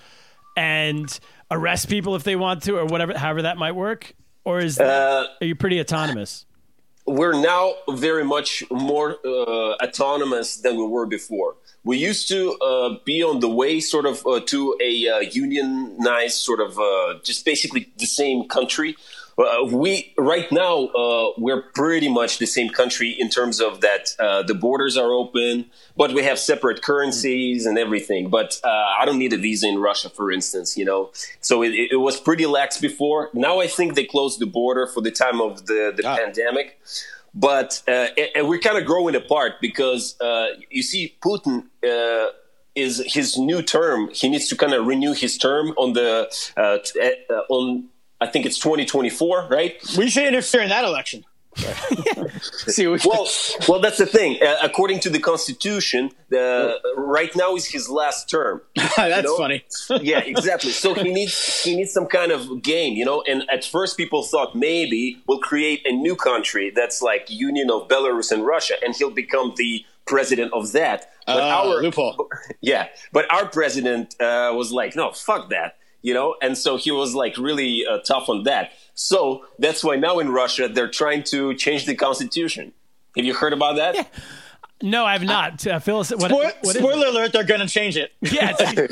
and 0.58 1.20
arrest 1.50 1.90
people 1.90 2.16
if 2.16 2.24
they 2.24 2.36
want 2.36 2.64
to 2.64 2.78
or 2.78 2.86
whatever 2.86 3.18
however 3.18 3.44
that 3.44 3.58
might 3.58 3.74
work 3.74 4.14
or 4.44 4.60
is 4.60 4.76
that, 4.76 4.88
uh, 4.90 5.28
are 5.40 5.46
you 5.46 5.56
pretty 5.56 5.80
autonomous? 5.80 6.46
We're 7.06 7.40
now 7.40 7.74
very 7.90 8.24
much 8.24 8.64
more 8.72 9.18
uh, 9.26 9.74
autonomous 9.84 10.58
than 10.58 10.78
we 10.78 10.86
were 10.86 11.06
before. 11.06 11.56
We 11.84 11.98
used 11.98 12.28
to 12.30 12.54
uh, 12.60 12.98
be 13.06 13.24
on 13.24 13.40
the 13.40 13.50
way, 13.50 13.80
sort 13.80 14.06
of, 14.06 14.26
uh, 14.26 14.40
to 14.48 14.78
a 14.82 15.08
uh, 15.10 15.20
unionized, 15.20 16.38
sort 16.38 16.60
of, 16.60 16.78
uh, 16.78 17.20
just 17.24 17.44
basically 17.44 17.90
the 17.98 18.06
same 18.06 18.48
country 18.48 18.96
uh, 19.44 19.66
we 19.66 20.14
right 20.18 20.52
now 20.52 20.86
uh, 20.88 21.32
we're 21.38 21.62
pretty 21.74 22.10
much 22.10 22.40
the 22.40 22.46
same 22.46 22.70
country 22.70 23.10
in 23.18 23.30
terms 23.30 23.62
of 23.62 23.82
that 23.82 24.10
uh, 24.20 24.44
the 24.44 24.54
borders 24.54 24.98
are 24.98 25.12
open, 25.12 25.66
but 25.96 26.14
we 26.14 26.24
have 26.24 26.40
separate 26.40 26.82
currencies 26.82 27.66
and 27.66 27.78
everything. 27.78 28.30
But 28.30 28.60
uh, 28.64 28.68
I 29.00 29.06
don't 29.06 29.20
need 29.20 29.34
a 29.34 29.38
visa 29.38 29.68
in 29.68 29.78
Russia, 29.78 30.10
for 30.10 30.32
instance. 30.32 30.78
You 30.78 30.86
know, 30.86 31.12
so 31.40 31.64
it, 31.64 31.74
it, 31.92 32.00
was 32.02 32.20
pretty 32.20 32.46
lax 32.46 32.78
before. 32.80 33.30
Now 33.34 33.60
I 33.60 33.68
think 33.68 33.96
they 33.96 34.06
closed 34.06 34.40
the 34.40 34.48
border 34.48 34.88
for 34.88 35.02
the 35.02 35.12
time 35.12 35.40
of 35.40 35.66
the 35.68 35.94
the 35.96 36.04
ah. 36.06 36.18
pandemic. 36.18 36.80
But 37.34 37.82
uh, 37.88 38.08
and 38.36 38.50
we're 38.50 38.60
kind 38.60 38.78
of 38.78 38.86
growing 38.86 39.16
apart 39.16 39.54
because 39.62 40.20
uh, 40.20 40.48
you 40.70 40.84
see 40.84 41.16
Putin 41.22 41.68
is 42.76 43.04
his 43.06 43.38
new 43.38 43.62
term. 43.62 44.10
He 44.14 44.30
needs 44.30 44.48
to 44.50 44.56
kind 44.56 44.74
of 44.74 44.86
renew 44.86 45.14
his 45.14 45.38
term 45.38 45.70
on 45.78 45.94
the 45.94 46.30
uh, 46.58 47.34
on 47.50 47.88
I 48.22 48.28
think 48.28 48.46
it's 48.46 48.60
2024, 48.60 49.48
right? 49.50 49.76
We 49.98 50.10
should 50.10 50.26
interfere 50.26 50.62
in 50.62 50.70
that 50.70 50.86
election. 50.86 51.26
See, 52.40 52.88
we 52.88 52.98
well, 53.04 53.28
well, 53.68 53.80
that's 53.82 53.98
the 53.98 54.06
thing. 54.06 54.42
Uh, 54.42 54.56
according 54.64 55.02
to 55.02 55.10
the 55.10 55.20
Constitution, 55.20 56.12
the, 56.30 56.78
uh, 56.78 57.02
right 57.02 57.36
now 57.36 57.56
is 57.56 57.66
his 57.66 57.90
last 57.90 58.30
term. 58.30 58.62
that's 58.96 59.26
know? 59.26 59.38
funny. 59.38 59.66
yeah, 60.02 60.20
exactly. 60.20 60.72
So 60.72 60.94
he 60.94 61.12
needs 61.12 61.64
he 61.64 61.76
needs 61.76 61.92
some 61.92 62.06
kind 62.06 62.32
of 62.32 62.62
game, 62.62 62.94
you 62.94 63.04
know. 63.04 63.22
And 63.28 63.44
at 63.52 63.66
first, 63.66 63.98
people 63.98 64.24
thought 64.24 64.56
maybe 64.56 65.22
we'll 65.28 65.40
create 65.40 65.82
a 65.86 65.92
new 65.92 66.16
country 66.16 66.72
that's 66.74 67.02
like 67.02 67.30
Union 67.30 67.70
of 67.70 67.90
Belarus 67.90 68.32
and 68.32 68.46
Russia, 68.46 68.76
and 68.82 68.96
he'll 68.96 69.12
become 69.12 69.54
the 69.58 69.86
president 70.06 70.54
of 70.54 70.72
that. 70.72 71.10
But 71.28 71.44
uh, 71.44 71.48
our 71.48 71.82
loophole. 71.82 72.30
Yeah, 72.62 72.88
but 73.12 73.32
our 73.32 73.46
president 73.46 74.16
uh, 74.22 74.54
was 74.56 74.72
like, 74.72 74.96
no, 74.96 75.12
fuck 75.12 75.50
that 75.50 75.76
you 76.02 76.14
know 76.14 76.36
and 76.42 76.58
so 76.58 76.78
he 76.78 76.92
was 76.92 77.14
like 77.14 77.38
really 77.38 77.86
uh, 77.86 78.00
tough 78.00 78.30
on 78.30 78.44
that 78.44 78.72
so 78.94 79.46
that's 79.60 79.84
why 79.84 79.96
now 79.96 80.20
in 80.20 80.30
russia 80.30 80.68
they're 80.68 80.90
trying 80.90 81.24
to 81.24 81.54
change 81.56 81.86
the 81.86 81.96
constitution 81.96 82.74
have 83.16 83.26
you 83.26 83.34
heard 83.34 83.54
about 83.54 83.76
that 83.76 83.96
yeah. 83.96 84.06
No, 84.84 85.06
I 85.06 85.14
have 85.14 85.24
not. 85.24 85.66
Uh, 85.66 85.80
Phyllis, 85.80 86.12
what, 86.12 86.32
spoiler, 86.32 86.52
what 86.62 86.76
spoiler 86.76 87.08
alert, 87.08 87.34
they're 87.34 87.44
going 87.44 87.62
to 87.62 87.68
change 87.68 87.98
it. 87.98 88.14
Yeah. 88.32 88.56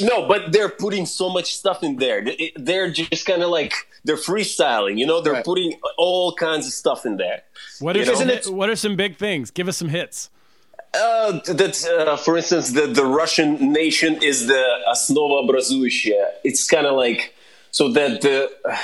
no, 0.00 0.26
but 0.26 0.52
they're 0.52 0.68
putting 0.68 1.06
so 1.06 1.30
much 1.30 1.54
stuff 1.54 1.82
in 1.82 1.96
there. 1.96 2.26
They're 2.56 2.90
just 2.90 3.24
kind 3.24 3.42
of 3.42 3.50
like, 3.50 3.72
they're 4.04 4.16
freestyling, 4.16 4.98
you 4.98 5.06
know? 5.06 5.20
They're 5.20 5.34
right. 5.34 5.44
putting 5.44 5.78
all 5.96 6.34
kinds 6.34 6.66
of 6.66 6.72
stuff 6.72 7.06
in 7.06 7.16
there. 7.16 7.42
What 7.78 7.96
are, 7.96 8.04
some, 8.04 8.56
what 8.56 8.68
are 8.68 8.76
some 8.76 8.96
big 8.96 9.16
things? 9.16 9.50
Give 9.50 9.68
us 9.68 9.76
some 9.76 9.88
hits. 9.88 10.28
Uh, 10.93 11.33
that, 11.53 11.85
uh, 11.85 12.17
for 12.17 12.35
instance, 12.35 12.71
the, 12.71 12.87
the 12.87 13.05
Russian 13.05 13.71
nation 13.71 14.21
is 14.23 14.47
the 14.47 14.63
основа 14.87 15.47
образующая. 15.47 16.31
It's 16.43 16.67
kind 16.67 16.87
of 16.87 16.95
like 16.95 17.35
so 17.71 17.89
that 17.89 18.21
the 18.21 18.51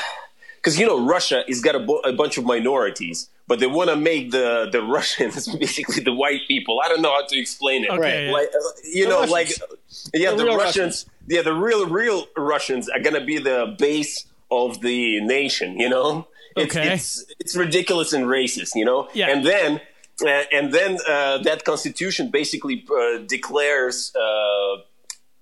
because 0.58 0.80
you 0.80 0.86
know 0.86 1.06
Russia 1.06 1.44
has 1.48 1.62
got 1.62 1.76
a, 1.76 1.80
bo- 1.80 2.00
a, 2.00 2.14
bunch 2.14 2.38
of 2.38 2.46
minorities, 2.46 3.30
but 3.48 3.60
they 3.60 3.68
want 3.68 3.90
to 3.90 3.96
make 3.96 4.32
the 4.32 4.68
the 4.72 4.82
Russians 4.82 5.48
basically 5.60 6.04
the 6.04 6.14
white 6.14 6.42
people. 6.48 6.80
I 6.84 6.90
don't 6.90 7.02
know 7.02 7.12
how 7.12 7.26
to 7.26 7.38
explain 7.40 7.84
it. 7.84 7.90
Okay, 7.90 8.32
like, 8.32 8.48
uh, 8.48 8.60
you 8.84 9.06
the 9.06 9.10
know, 9.10 9.20
Russians. 9.22 9.32
like 9.32 10.12
yeah, 10.14 10.32
the, 10.32 10.38
the 10.38 10.46
Russians, 10.46 10.58
Russians, 10.58 11.06
yeah, 11.28 11.42
the 11.42 11.54
real 11.54 11.88
real 11.88 12.28
Russians 12.36 12.90
are 12.90 13.00
gonna 13.00 13.24
be 13.24 13.38
the 13.38 13.76
base 13.78 14.26
of 14.52 14.82
the 14.82 15.22
nation. 15.22 15.80
You 15.80 15.90
know, 15.90 16.28
it's, 16.56 16.76
okay. 16.76 16.94
it's 16.94 17.26
it's 17.40 17.56
ridiculous 17.56 18.14
and 18.14 18.26
racist. 18.26 18.76
You 18.76 18.86
know, 18.86 19.10
yeah, 19.14 19.30
and 19.30 19.46
then 19.46 19.76
uh, 19.76 19.80
and 20.23 20.73
then 20.73 20.99
uh, 21.09 21.39
that 21.39 21.65
constitution 21.65 22.31
basically 22.31 22.85
uh, 22.91 23.19
declares 23.27 24.13
uh, 24.15 24.77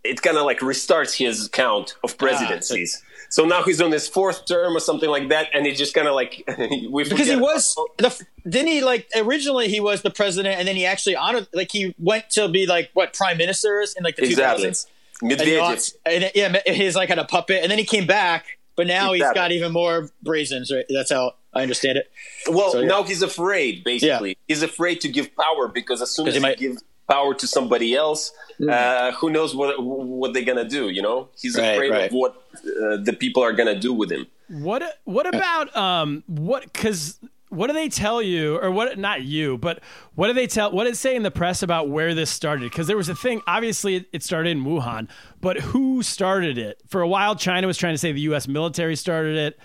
it 0.04 0.22
kind 0.22 0.36
of 0.36 0.44
like 0.44 0.60
restarts 0.60 1.16
his 1.16 1.48
count 1.48 1.96
of 2.04 2.12
ah, 2.12 2.16
presidencies. 2.18 3.02
So 3.30 3.44
now 3.44 3.62
he's 3.62 3.80
on 3.80 3.92
his 3.92 4.08
fourth 4.08 4.46
term 4.46 4.74
or 4.74 4.80
something 4.80 5.10
like 5.10 5.28
that, 5.28 5.48
and 5.52 5.66
he 5.66 5.72
just 5.74 5.94
kind 5.94 6.08
of 6.08 6.14
like 6.14 6.44
we 6.90 7.04
because 7.04 7.28
he 7.28 7.36
was 7.36 7.74
the, 7.98 8.26
didn't 8.48 8.68
he 8.68 8.82
like 8.82 9.06
originally 9.14 9.68
he 9.68 9.80
was 9.80 10.02
the 10.02 10.10
president, 10.10 10.58
and 10.58 10.66
then 10.66 10.76
he 10.76 10.86
actually 10.86 11.16
honored 11.16 11.46
like 11.52 11.70
he 11.70 11.94
went 11.98 12.30
to 12.30 12.48
be 12.48 12.66
like 12.66 12.90
what 12.94 13.12
prime 13.12 13.36
ministers 13.36 13.94
in 13.94 14.04
like 14.04 14.16
the 14.16 14.24
exactly. 14.24 14.68
2000s. 14.68 14.86
Medvedev. 15.20 15.94
And, 16.06 16.24
and, 16.24 16.32
yeah, 16.34 16.72
he's 16.72 16.94
like 16.94 17.08
had 17.08 17.18
a 17.18 17.24
puppet, 17.24 17.62
and 17.62 17.70
then 17.70 17.78
he 17.78 17.84
came 17.84 18.06
back, 18.06 18.58
but 18.76 18.86
now 18.86 19.12
exactly. 19.12 19.18
he's 19.18 19.34
got 19.34 19.52
even 19.52 19.72
more 19.72 20.08
brazen. 20.22 20.64
Right? 20.70 20.84
That's 20.88 21.10
how 21.10 21.34
I 21.52 21.62
understand 21.62 21.98
it. 21.98 22.10
Well, 22.48 22.72
so, 22.72 22.80
yeah. 22.80 22.88
now 22.88 23.02
he's 23.02 23.22
afraid. 23.22 23.84
Basically, 23.84 24.30
yeah. 24.30 24.34
he's 24.46 24.62
afraid 24.62 25.00
to 25.02 25.08
give 25.08 25.34
power 25.34 25.68
because 25.68 26.02
as 26.02 26.10
soon 26.10 26.28
as 26.28 26.34
he, 26.34 26.40
might... 26.40 26.58
give 26.58 26.78
power 27.08 27.34
to 27.34 27.46
somebody 27.46 27.94
else, 27.94 28.32
mm. 28.60 28.70
uh, 28.70 29.12
who 29.12 29.30
knows 29.30 29.54
what 29.54 29.82
what 29.82 30.34
they're 30.34 30.44
gonna 30.44 30.68
do? 30.68 30.88
You 30.90 31.02
know, 31.02 31.28
he's 31.40 31.56
right, 31.56 31.72
afraid 31.72 31.90
right. 31.90 32.04
of 32.06 32.12
what 32.12 32.42
uh, 32.56 32.98
the 32.98 33.16
people 33.18 33.42
are 33.42 33.52
gonna 33.52 33.78
do 33.78 33.92
with 33.92 34.12
him. 34.12 34.26
What 34.48 35.00
What 35.04 35.26
about 35.26 35.74
um 35.76 36.22
what 36.26 36.64
because 36.64 37.18
what 37.50 37.68
do 37.68 37.72
they 37.72 37.88
tell 37.88 38.20
you 38.20 38.56
or 38.56 38.70
what 38.70 38.98
not 38.98 39.22
you 39.22 39.56
but 39.58 39.80
what 40.14 40.26
do 40.26 40.34
they 40.34 40.46
tell 40.46 40.70
what 40.70 40.84
did 40.84 40.92
it 40.92 40.96
say 40.96 41.16
in 41.16 41.22
the 41.22 41.30
press 41.30 41.62
about 41.62 41.88
where 41.88 42.14
this 42.14 42.30
started 42.30 42.70
because 42.70 42.86
there 42.86 42.96
was 42.96 43.08
a 43.08 43.14
thing 43.14 43.40
obviously 43.46 44.06
it 44.12 44.22
started 44.22 44.50
in 44.50 44.64
wuhan 44.64 45.08
but 45.40 45.58
who 45.58 46.02
started 46.02 46.58
it 46.58 46.80
for 46.88 47.00
a 47.00 47.08
while 47.08 47.34
china 47.34 47.66
was 47.66 47.78
trying 47.78 47.94
to 47.94 47.98
say 47.98 48.12
the 48.12 48.20
us 48.20 48.46
military 48.46 48.94
started 48.94 49.36
it 49.36 49.58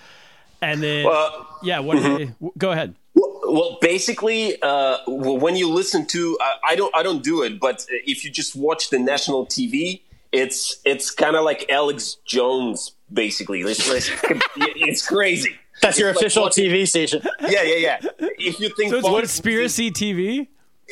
and 0.64 0.82
then, 0.82 1.06
well, 1.06 1.60
yeah, 1.64 1.80
what? 1.80 1.98
Mm-hmm. 1.98 2.48
Go 2.58 2.72
ahead. 2.72 2.96
Well, 3.16 3.42
well 3.48 3.78
basically, 3.82 4.62
uh, 4.62 4.98
when 5.08 5.56
you 5.56 5.70
listen 5.70 6.06
to, 6.08 6.38
uh, 6.42 6.46
I 6.68 6.76
don't, 6.76 6.96
I 6.96 7.04
don't 7.04 7.24
do 7.24 7.44
it, 7.44 7.60
but 7.60 7.86
if 7.90 8.24
you 8.24 8.32
just 8.32 8.56
watch 8.56 8.90
the 8.90 9.00
national 9.00 9.46
TV, 9.46 10.02
it's 10.32 10.78
it's 10.84 11.12
kind 11.12 11.36
of 11.36 11.46
like 11.46 11.70
Alex 11.70 12.18
Jones, 12.26 12.94
basically. 13.12 13.62
It's, 13.62 13.88
it's, 13.90 14.10
it's 14.58 15.08
crazy. 15.08 15.56
That's 15.82 16.00
your 16.00 16.10
official 16.10 16.44
like 16.44 16.54
TV 16.54 16.88
station. 16.88 17.22
Yeah, 17.42 17.64
yeah, 17.64 17.76
yeah. 17.76 17.98
If 18.20 18.60
you 18.60 18.70
think 18.70 18.92
so, 18.92 18.98
it's 18.98 19.08
conspiracy 19.08 19.92
TV. 19.92 20.48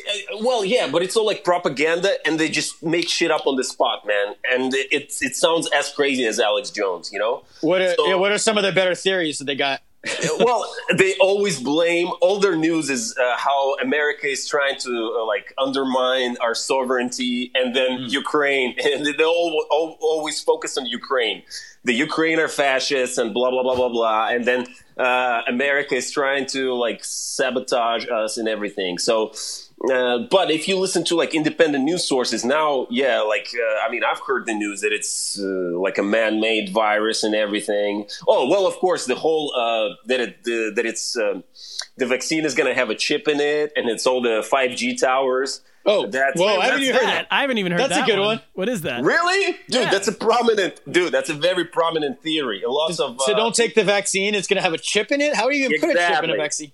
Uh, 0.07 0.37
well, 0.41 0.63
yeah, 0.63 0.89
but 0.91 1.01
it's 1.01 1.15
all 1.15 1.25
like 1.25 1.43
propaganda, 1.43 2.13
and 2.25 2.39
they 2.39 2.49
just 2.49 2.81
make 2.83 3.09
shit 3.09 3.31
up 3.31 3.47
on 3.47 3.55
the 3.55 3.63
spot, 3.63 4.05
man. 4.05 4.35
And 4.51 4.73
it 4.73 4.87
it, 4.91 5.13
it 5.21 5.35
sounds 5.35 5.69
as 5.71 5.91
crazy 5.91 6.25
as 6.25 6.39
Alex 6.39 6.69
Jones, 6.69 7.11
you 7.11 7.19
know. 7.19 7.43
What 7.61 7.81
are 7.81 7.95
so, 7.95 8.07
yeah, 8.07 8.15
what 8.15 8.31
are 8.31 8.37
some 8.37 8.57
of 8.57 8.63
the 8.63 8.71
better 8.71 8.95
theories 8.95 9.39
that 9.39 9.45
they 9.45 9.55
got? 9.55 9.81
well, 10.39 10.65
they 10.97 11.13
always 11.19 11.61
blame 11.61 12.09
all 12.21 12.39
their 12.39 12.55
news 12.55 12.89
is 12.89 13.15
uh, 13.17 13.37
how 13.37 13.75
America 13.75 14.27
is 14.27 14.47
trying 14.47 14.79
to 14.79 15.17
uh, 15.19 15.25
like 15.25 15.53
undermine 15.59 16.37
our 16.41 16.55
sovereignty, 16.55 17.51
and 17.53 17.75
then 17.75 17.91
mm. 17.91 18.11
Ukraine, 18.11 18.75
and 18.83 19.05
they 19.05 19.23
all, 19.23 19.65
all, 19.69 19.97
always 20.01 20.41
focus 20.41 20.77
on 20.77 20.87
Ukraine. 20.87 21.43
The 21.83 21.93
Ukraine 21.93 22.39
are 22.39 22.47
fascists, 22.47 23.17
and 23.19 23.33
blah 23.33 23.51
blah 23.51 23.61
blah 23.61 23.75
blah 23.75 23.89
blah, 23.89 24.29
and 24.29 24.43
then 24.45 24.65
uh, 24.97 25.41
America 25.47 25.95
is 25.95 26.09
trying 26.11 26.47
to 26.47 26.73
like 26.73 27.03
sabotage 27.03 28.07
us 28.09 28.37
and 28.37 28.47
everything. 28.47 28.97
So 28.97 29.33
uh, 29.89 30.19
but 30.29 30.51
if 30.51 30.67
you 30.67 30.77
listen 30.77 31.03
to 31.05 31.15
like 31.15 31.33
independent 31.33 31.83
news 31.83 32.07
sources 32.07 32.45
now, 32.45 32.87
yeah, 32.89 33.21
like 33.21 33.47
uh, 33.55 33.85
I 33.87 33.89
mean, 33.89 34.03
I've 34.03 34.19
heard 34.19 34.45
the 34.45 34.53
news 34.53 34.81
that 34.81 34.91
it's 34.91 35.39
uh, 35.39 35.79
like 35.79 35.97
a 35.97 36.03
man-made 36.03 36.69
virus 36.69 37.23
and 37.23 37.33
everything. 37.33 38.07
Oh 38.27 38.47
well, 38.47 38.67
of 38.67 38.75
course, 38.75 39.05
the 39.05 39.15
whole 39.15 39.53
uh, 39.55 39.95
that 40.05 40.19
it 40.19 40.43
that 40.43 40.85
it's 40.85 41.17
um, 41.17 41.43
the 41.97 42.05
vaccine 42.05 42.45
is 42.45 42.53
going 42.53 42.69
to 42.69 42.75
have 42.75 42.89
a 42.89 42.95
chip 42.95 43.27
in 43.27 43.39
it, 43.39 43.71
and 43.75 43.89
it's 43.89 44.05
all 44.05 44.21
the 44.21 44.45
five 44.47 44.75
G 44.75 44.95
towers. 44.95 45.61
Oh, 45.83 46.05
that's 46.05 46.39
whoa! 46.39 46.59
I 46.59 46.65
haven't 46.65 46.83
even 46.83 46.95
heard 46.95 47.05
that. 47.05 47.27
I 47.31 47.41
haven't 47.41 47.57
even 47.57 47.71
heard 47.71 47.81
that's 47.81 47.95
that 47.95 48.03
a 48.03 48.11
good 48.11 48.19
one. 48.19 48.27
one. 48.27 48.41
What 48.53 48.69
is 48.69 48.81
that? 48.81 49.03
Really, 49.03 49.57
dude? 49.67 49.85
Yeah. 49.85 49.89
That's 49.89 50.07
a 50.07 50.11
prominent 50.11 50.79
dude. 50.91 51.11
That's 51.11 51.31
a 51.31 51.33
very 51.33 51.65
prominent 51.65 52.21
theory. 52.21 52.61
A 52.61 52.69
lot 52.69 52.91
of 52.91 52.95
so 52.95 53.35
don't 53.35 53.55
take 53.55 53.73
the 53.73 53.83
vaccine. 53.83 54.35
It's 54.35 54.47
going 54.47 54.57
to 54.57 54.63
have 54.63 54.73
a 54.73 54.77
chip 54.77 55.11
in 55.11 55.21
it. 55.21 55.35
How 55.35 55.45
are 55.45 55.51
you 55.51 55.67
going 55.67 55.81
to 55.81 55.87
exactly. 55.87 55.95
put 55.95 56.11
a 56.11 56.15
chip 56.15 56.23
in 56.25 56.29
a 56.29 56.37
vaccine? 56.37 56.71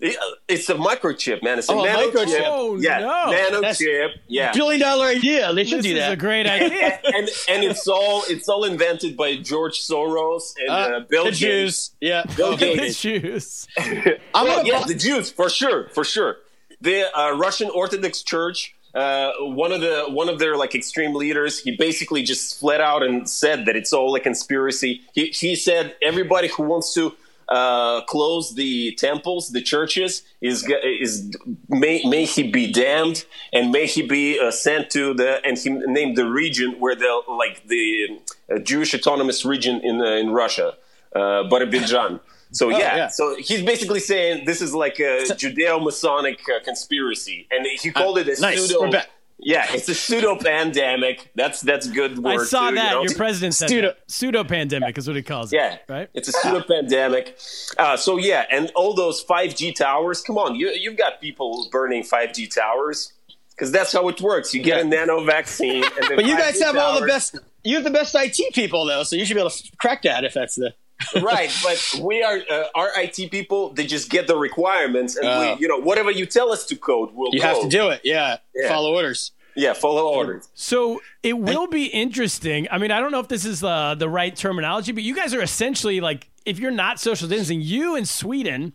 It- 0.00 0.16
It's 0.46 0.68
a 0.70 0.74
microchip, 0.74 1.42
man. 1.42 1.58
It's 1.58 1.68
a 1.68 1.72
Oh, 1.72 1.84
a 1.84 1.88
nanochip. 1.88 2.12
microchip. 2.12 2.42
Oh, 2.46 2.76
yeah, 2.80 3.00
no. 3.00 3.60
nanochip. 3.60 4.10
Yeah. 4.28 4.52
Billion 4.52 4.80
dollar 4.80 5.06
idea. 5.06 5.52
They 5.52 5.64
should 5.64 5.78
This 5.78 5.86
do 5.86 5.92
is 5.92 5.98
that. 5.98 6.12
a 6.12 6.16
great 6.16 6.46
idea. 6.46 7.00
and 7.16 7.28
and 7.48 7.64
it's 7.64 7.86
all 7.88 8.22
it's 8.28 8.48
all 8.48 8.64
invented 8.64 9.16
by 9.16 9.36
George 9.36 9.78
Soros 9.80 10.54
and 10.60 10.70
uh, 10.70 10.72
Uh, 10.72 11.00
Bill 11.00 11.24
the 11.24 11.30
Gates. 11.32 11.38
Jews. 11.40 11.90
Yeah. 12.00 12.22
Bill 12.36 12.56
the 12.56 12.76
Gates. 12.76 12.96
shoes. 13.04 13.66
I'm 13.78 14.18
Well, 14.46 14.56
gonna 14.58 14.68
yeah, 14.68 14.84
the 14.86 14.94
Jews 14.94 15.30
for 15.30 15.48
sure, 15.50 15.88
for 15.90 16.04
sure. 16.04 16.36
The 16.80 17.06
uh, 17.18 17.32
Russian 17.36 17.68
Orthodox 17.70 18.22
Church, 18.22 18.74
uh, 18.94 19.32
one 19.40 19.72
of 19.72 19.80
the 19.80 20.04
one 20.08 20.28
of 20.28 20.38
their 20.38 20.56
like 20.56 20.74
extreme 20.76 21.12
leaders, 21.14 21.58
he 21.58 21.76
basically 21.76 22.22
just 22.22 22.58
fled 22.60 22.80
out 22.80 23.02
and 23.02 23.28
said 23.28 23.66
that 23.66 23.74
it's 23.74 23.92
all 23.92 24.14
a 24.14 24.20
conspiracy. 24.20 25.02
He 25.12 25.26
he 25.34 25.56
said 25.56 25.96
everybody 26.00 26.46
who 26.48 26.62
wants 26.62 26.94
to 26.94 27.14
uh, 27.48 28.02
close 28.02 28.54
the 28.54 28.92
temples, 28.92 29.50
the 29.50 29.62
churches, 29.62 30.22
is 30.40 30.70
is 30.82 31.34
may 31.68 32.02
may 32.04 32.24
he 32.24 32.50
be 32.50 32.70
damned 32.70 33.24
and 33.52 33.70
may 33.70 33.86
he 33.86 34.02
be 34.02 34.38
uh, 34.38 34.50
sent 34.50 34.90
to 34.90 35.14
the 35.14 35.44
and 35.44 35.56
he 35.56 35.70
named 35.70 36.16
the 36.16 36.26
region 36.26 36.78
where 36.78 36.94
the 36.94 37.22
like 37.28 37.66
the 37.66 38.20
uh, 38.52 38.58
Jewish 38.58 38.94
autonomous 38.94 39.44
region 39.44 39.80
in 39.82 40.00
uh, 40.00 40.10
in 40.12 40.30
Russia, 40.30 40.74
uh, 41.14 41.44
Birobidzhan. 41.50 42.20
So 42.50 42.70
yeah, 42.70 42.96
yeah. 42.96 43.08
so 43.08 43.36
he's 43.36 43.62
basically 43.62 44.00
saying 44.00 44.46
this 44.46 44.62
is 44.62 44.74
like 44.74 44.98
a 45.00 45.24
Judeo-Masonic 45.28 46.40
uh, 46.48 46.64
conspiracy, 46.64 47.46
and 47.50 47.66
he 47.66 47.90
called 47.90 48.18
it 48.18 48.28
a 48.28 48.40
nice. 48.40 48.68
pseudo. 48.68 48.90
We're 49.38 49.54
back. 49.54 49.68
Yeah, 49.70 49.76
it's 49.76 49.88
a 49.88 49.94
pseudo 49.94 50.36
pandemic. 50.36 51.30
That's 51.34 51.60
that's 51.60 51.86
good 51.88 52.18
word. 52.18 52.40
I 52.40 52.44
saw 52.44 52.70
too, 52.70 52.76
that. 52.76 52.90
You 52.90 52.96
know? 52.96 53.02
Your 53.02 53.14
president 53.14 53.54
said 53.54 53.68
pseudo 53.68 53.94
pseudo 54.06 54.44
pandemic 54.44 54.98
is 54.98 55.06
what 55.06 55.16
he 55.16 55.22
calls 55.22 55.52
it. 55.52 55.56
Yeah, 55.56 55.78
Right? 55.88 56.08
It's 56.14 56.28
a 56.28 56.32
pseudo 56.32 56.62
pandemic. 56.62 57.38
Uh, 57.78 57.96
so 57.96 58.16
yeah, 58.18 58.46
and 58.50 58.70
all 58.74 58.94
those 58.94 59.20
five 59.20 59.54
G 59.54 59.72
towers. 59.72 60.22
Come 60.22 60.38
on, 60.38 60.56
you 60.56 60.70
you've 60.70 60.96
got 60.96 61.20
people 61.20 61.68
burning 61.70 62.02
five 62.02 62.32
G 62.34 62.46
towers 62.46 63.12
because 63.50 63.72
that's 63.72 63.92
how 63.92 64.08
it 64.08 64.20
works. 64.20 64.54
You 64.54 64.62
get 64.62 64.80
a 64.80 64.84
nano 64.84 65.24
vaccine, 65.24 65.84
and 65.84 66.16
But 66.16 66.26
you 66.26 66.36
guys 66.36 66.60
have 66.60 66.76
all 66.76 67.00
the 67.00 67.06
best. 67.06 67.38
You 67.64 67.74
have 67.74 67.84
the 67.84 67.90
best 67.90 68.14
IT 68.14 68.54
people 68.54 68.86
though, 68.86 69.02
so 69.02 69.16
you 69.16 69.24
should 69.24 69.34
be 69.34 69.40
able 69.40 69.50
to 69.50 69.76
crack 69.78 70.02
that 70.02 70.24
if 70.24 70.34
that's 70.34 70.54
the. 70.54 70.74
Right 71.22 71.50
but 71.62 72.00
we 72.02 72.22
are 72.22 72.38
uh, 72.50 72.64
our 72.74 72.90
it 72.96 73.30
people 73.30 73.72
they 73.74 73.86
just 73.86 74.10
get 74.10 74.26
the 74.26 74.36
requirements 74.36 75.16
and 75.16 75.26
Oh. 75.28 75.54
we 75.54 75.60
you 75.62 75.68
know 75.68 75.78
whatever 75.78 76.10
you 76.10 76.26
tell 76.26 76.50
us 76.52 76.66
to 76.66 76.76
code 76.76 77.10
we'll 77.14 77.32
You 77.34 77.42
have 77.42 77.60
to 77.62 77.68
do 77.68 77.88
it. 77.90 78.00
Yeah. 78.04 78.38
Yeah. 78.54 78.68
Follow 78.68 78.94
orders. 78.94 79.32
yeah 79.54 79.72
follow 79.74 80.08
orders 80.12 80.48
So 80.54 81.00
it 81.22 81.38
will 81.38 81.66
be 81.66 81.86
interesting. 81.86 82.68
I 82.70 82.78
mean, 82.78 82.90
I 82.90 83.00
don't 83.00 83.12
know 83.12 83.20
if 83.20 83.28
this 83.28 83.44
is 83.44 83.62
uh, 83.64 83.94
the 83.96 84.08
right 84.08 84.34
terminology, 84.34 84.92
but 84.92 85.02
you 85.02 85.14
guys 85.14 85.34
are 85.34 85.42
essentially 85.42 86.00
like, 86.00 86.30
if 86.44 86.58
you're 86.58 86.70
not 86.70 86.98
social 87.00 87.28
distancing, 87.28 87.60
you 87.60 87.94
and 87.96 88.08
Sweden 88.08 88.72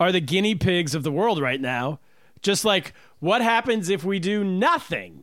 are 0.00 0.12
the 0.12 0.20
guinea 0.20 0.54
pigs 0.54 0.94
of 0.94 1.02
the 1.04 1.12
world 1.12 1.40
right 1.40 1.60
now. 1.60 2.00
Just 2.42 2.64
like, 2.64 2.92
what 3.20 3.40
happens 3.40 3.88
if 3.88 4.04
we 4.04 4.18
do 4.18 4.44
nothing? 4.44 5.22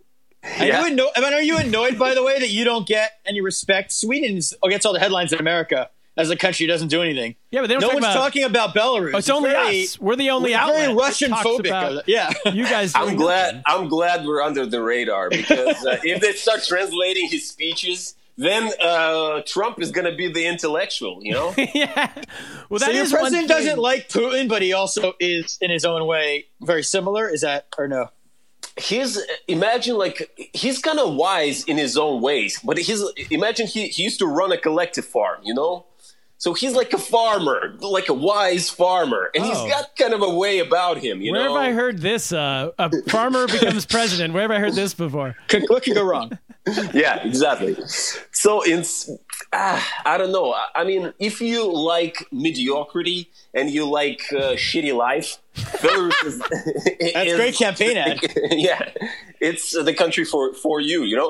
Are 0.59 0.65
you 0.65 0.71
anno- 0.73 1.09
I 1.15 1.21
mean, 1.21 1.33
are 1.33 1.41
you 1.41 1.57
annoyed, 1.57 1.97
by 1.99 2.13
the 2.15 2.23
way, 2.23 2.39
that 2.39 2.49
you 2.49 2.63
don't 2.65 2.85
get 2.87 3.11
any 3.25 3.39
respect? 3.39 3.91
Sweden 3.93 4.39
gets 4.69 4.85
all 4.85 4.91
the 4.93 4.99
headlines 4.99 5.31
in 5.31 5.39
America 5.39 5.89
as 6.16 6.30
a 6.30 6.36
country 6.36 6.68
doesn't 6.68 6.89
do 6.89 7.01
anything. 7.01 7.36
Yeah, 7.51 7.61
but 7.61 7.68
they 7.68 7.74
don't 7.74 7.82
no 7.82 7.88
talk 7.88 7.93
one's 7.95 8.05
about. 8.05 8.14
talking 8.14 8.43
about 8.43 8.76
Belarus. 8.76 9.11
Oh, 9.14 9.18
it's 9.18 9.30
only 9.30 9.49
very, 9.49 9.84
us. 9.84 9.99
We're 9.99 10.16
the 10.16 10.30
only 10.30 10.51
we're 10.51 10.57
outlet. 10.57 10.80
very 10.82 10.93
Russian 10.95 11.32
phobic. 11.32 11.68
about 11.68 12.03
yeah. 12.07 12.32
You 12.45 12.66
guys. 12.66 12.93
i'm 12.95 13.05
doing 13.07 13.18
glad 13.18 13.64
i'm 13.66 13.88
glad 13.88 14.26
we're 14.26 14.41
under 14.41 14.66
the 14.66 14.82
radar 14.82 15.30
because 15.30 15.86
uh, 15.86 15.97
if 16.03 16.22
they 16.22 16.34
start 16.34 16.64
translating 16.64 17.28
his 17.30 17.49
speeches 17.49 18.16
then 18.38 18.72
uh, 18.82 19.41
Trump 19.45 19.80
is 19.80 19.91
going 19.91 20.09
to 20.09 20.16
be 20.16 20.32
the 20.32 20.45
intellectual, 20.47 21.20
you 21.22 21.34
know. 21.34 21.53
yeah. 21.76 22.11
Well, 22.70 22.80
So 22.80 22.88
that 22.88 22.95
your 22.95 23.03
is 23.03 23.11
president 23.11 23.47
thing. 23.47 23.57
doesn't 23.57 23.78
like 23.80 24.09
Putin, 24.09 24.49
but 24.49 24.61
he 24.61 24.74
also 24.74 25.14
is, 25.20 25.57
in 25.61 25.70
his 25.70 25.86
own 25.86 26.07
way, 26.07 26.47
very 26.61 26.84
similar. 26.84 27.30
Is 27.30 27.41
that 27.41 27.68
or 27.78 27.88
no? 27.88 28.09
He's 28.76 29.20
imagine 29.47 29.97
like 29.99 30.32
he's 30.53 30.80
kind 30.80 30.97
of 30.97 31.14
wise 31.14 31.64
in 31.66 31.78
his 31.78 31.95
own 31.95 32.24
ways, 32.24 32.59
but 32.64 32.80
he's 32.80 33.03
imagine 33.30 33.68
he, 33.68 33.89
he 33.89 34.01
used 34.01 34.18
to 34.18 34.26
run 34.26 34.51
a 34.51 34.57
collective 34.57 35.05
farm, 35.05 35.41
you 35.43 35.53
know. 35.53 35.86
So 36.43 36.53
he's 36.53 36.73
like 36.73 36.91
a 36.91 36.97
farmer, 36.97 37.73
like 37.79 38.09
a 38.09 38.13
wise 38.13 38.69
farmer, 38.69 39.31
and 39.33 39.45
Oh. 39.45 39.47
he's 39.47 39.71
got 39.71 39.95
kind 39.95 40.13
of 40.13 40.21
a 40.21 40.29
way 40.29 40.59
about 40.59 40.97
him, 40.97 41.21
you 41.21 41.31
Where 41.31 41.45
know. 41.45 41.53
have 41.55 41.63
I 41.63 41.71
heard 41.71 41.99
this? 42.01 42.33
Uh, 42.33 42.71
a 42.77 42.91
farmer 43.07 43.47
becomes 43.47 43.85
president. 43.85 44.33
Where 44.33 44.41
have 44.41 44.51
I 44.51 44.59
heard 44.59 44.73
this 44.73 44.93
before? 44.93 45.37
Could, 45.47 45.63
what 45.69 45.83
could 45.83 45.95
go 45.95 46.03
wrong? 46.03 46.37
yeah, 46.93 47.23
exactly. 47.23 47.77
So 48.33 48.61
it's 48.61 49.09
ah, 49.53 49.81
I 50.05 50.17
don't 50.17 50.33
know. 50.33 50.51
I- 50.53 50.67
I 50.81 50.83
mean, 50.83 51.13
if 51.17 51.39
you 51.39 51.71
like 51.71 52.27
mediocrity 52.33 53.29
and 53.53 53.69
you 53.69 53.89
like 53.89 54.21
uh, 54.33 54.55
shitty 54.59 54.93
life, 54.93 55.37
Belarus 55.55 56.25
is 56.25 56.39
That's 57.13 57.29
is- 57.31 57.35
great 57.37 57.55
campaign 57.55 57.95
ad. 57.95 58.19
yeah, 58.51 58.89
it's 59.39 59.71
the 59.71 59.93
country 59.93 60.25
for 60.25 60.53
for 60.53 60.81
you. 60.81 61.03
You 61.03 61.15
know, 61.17 61.29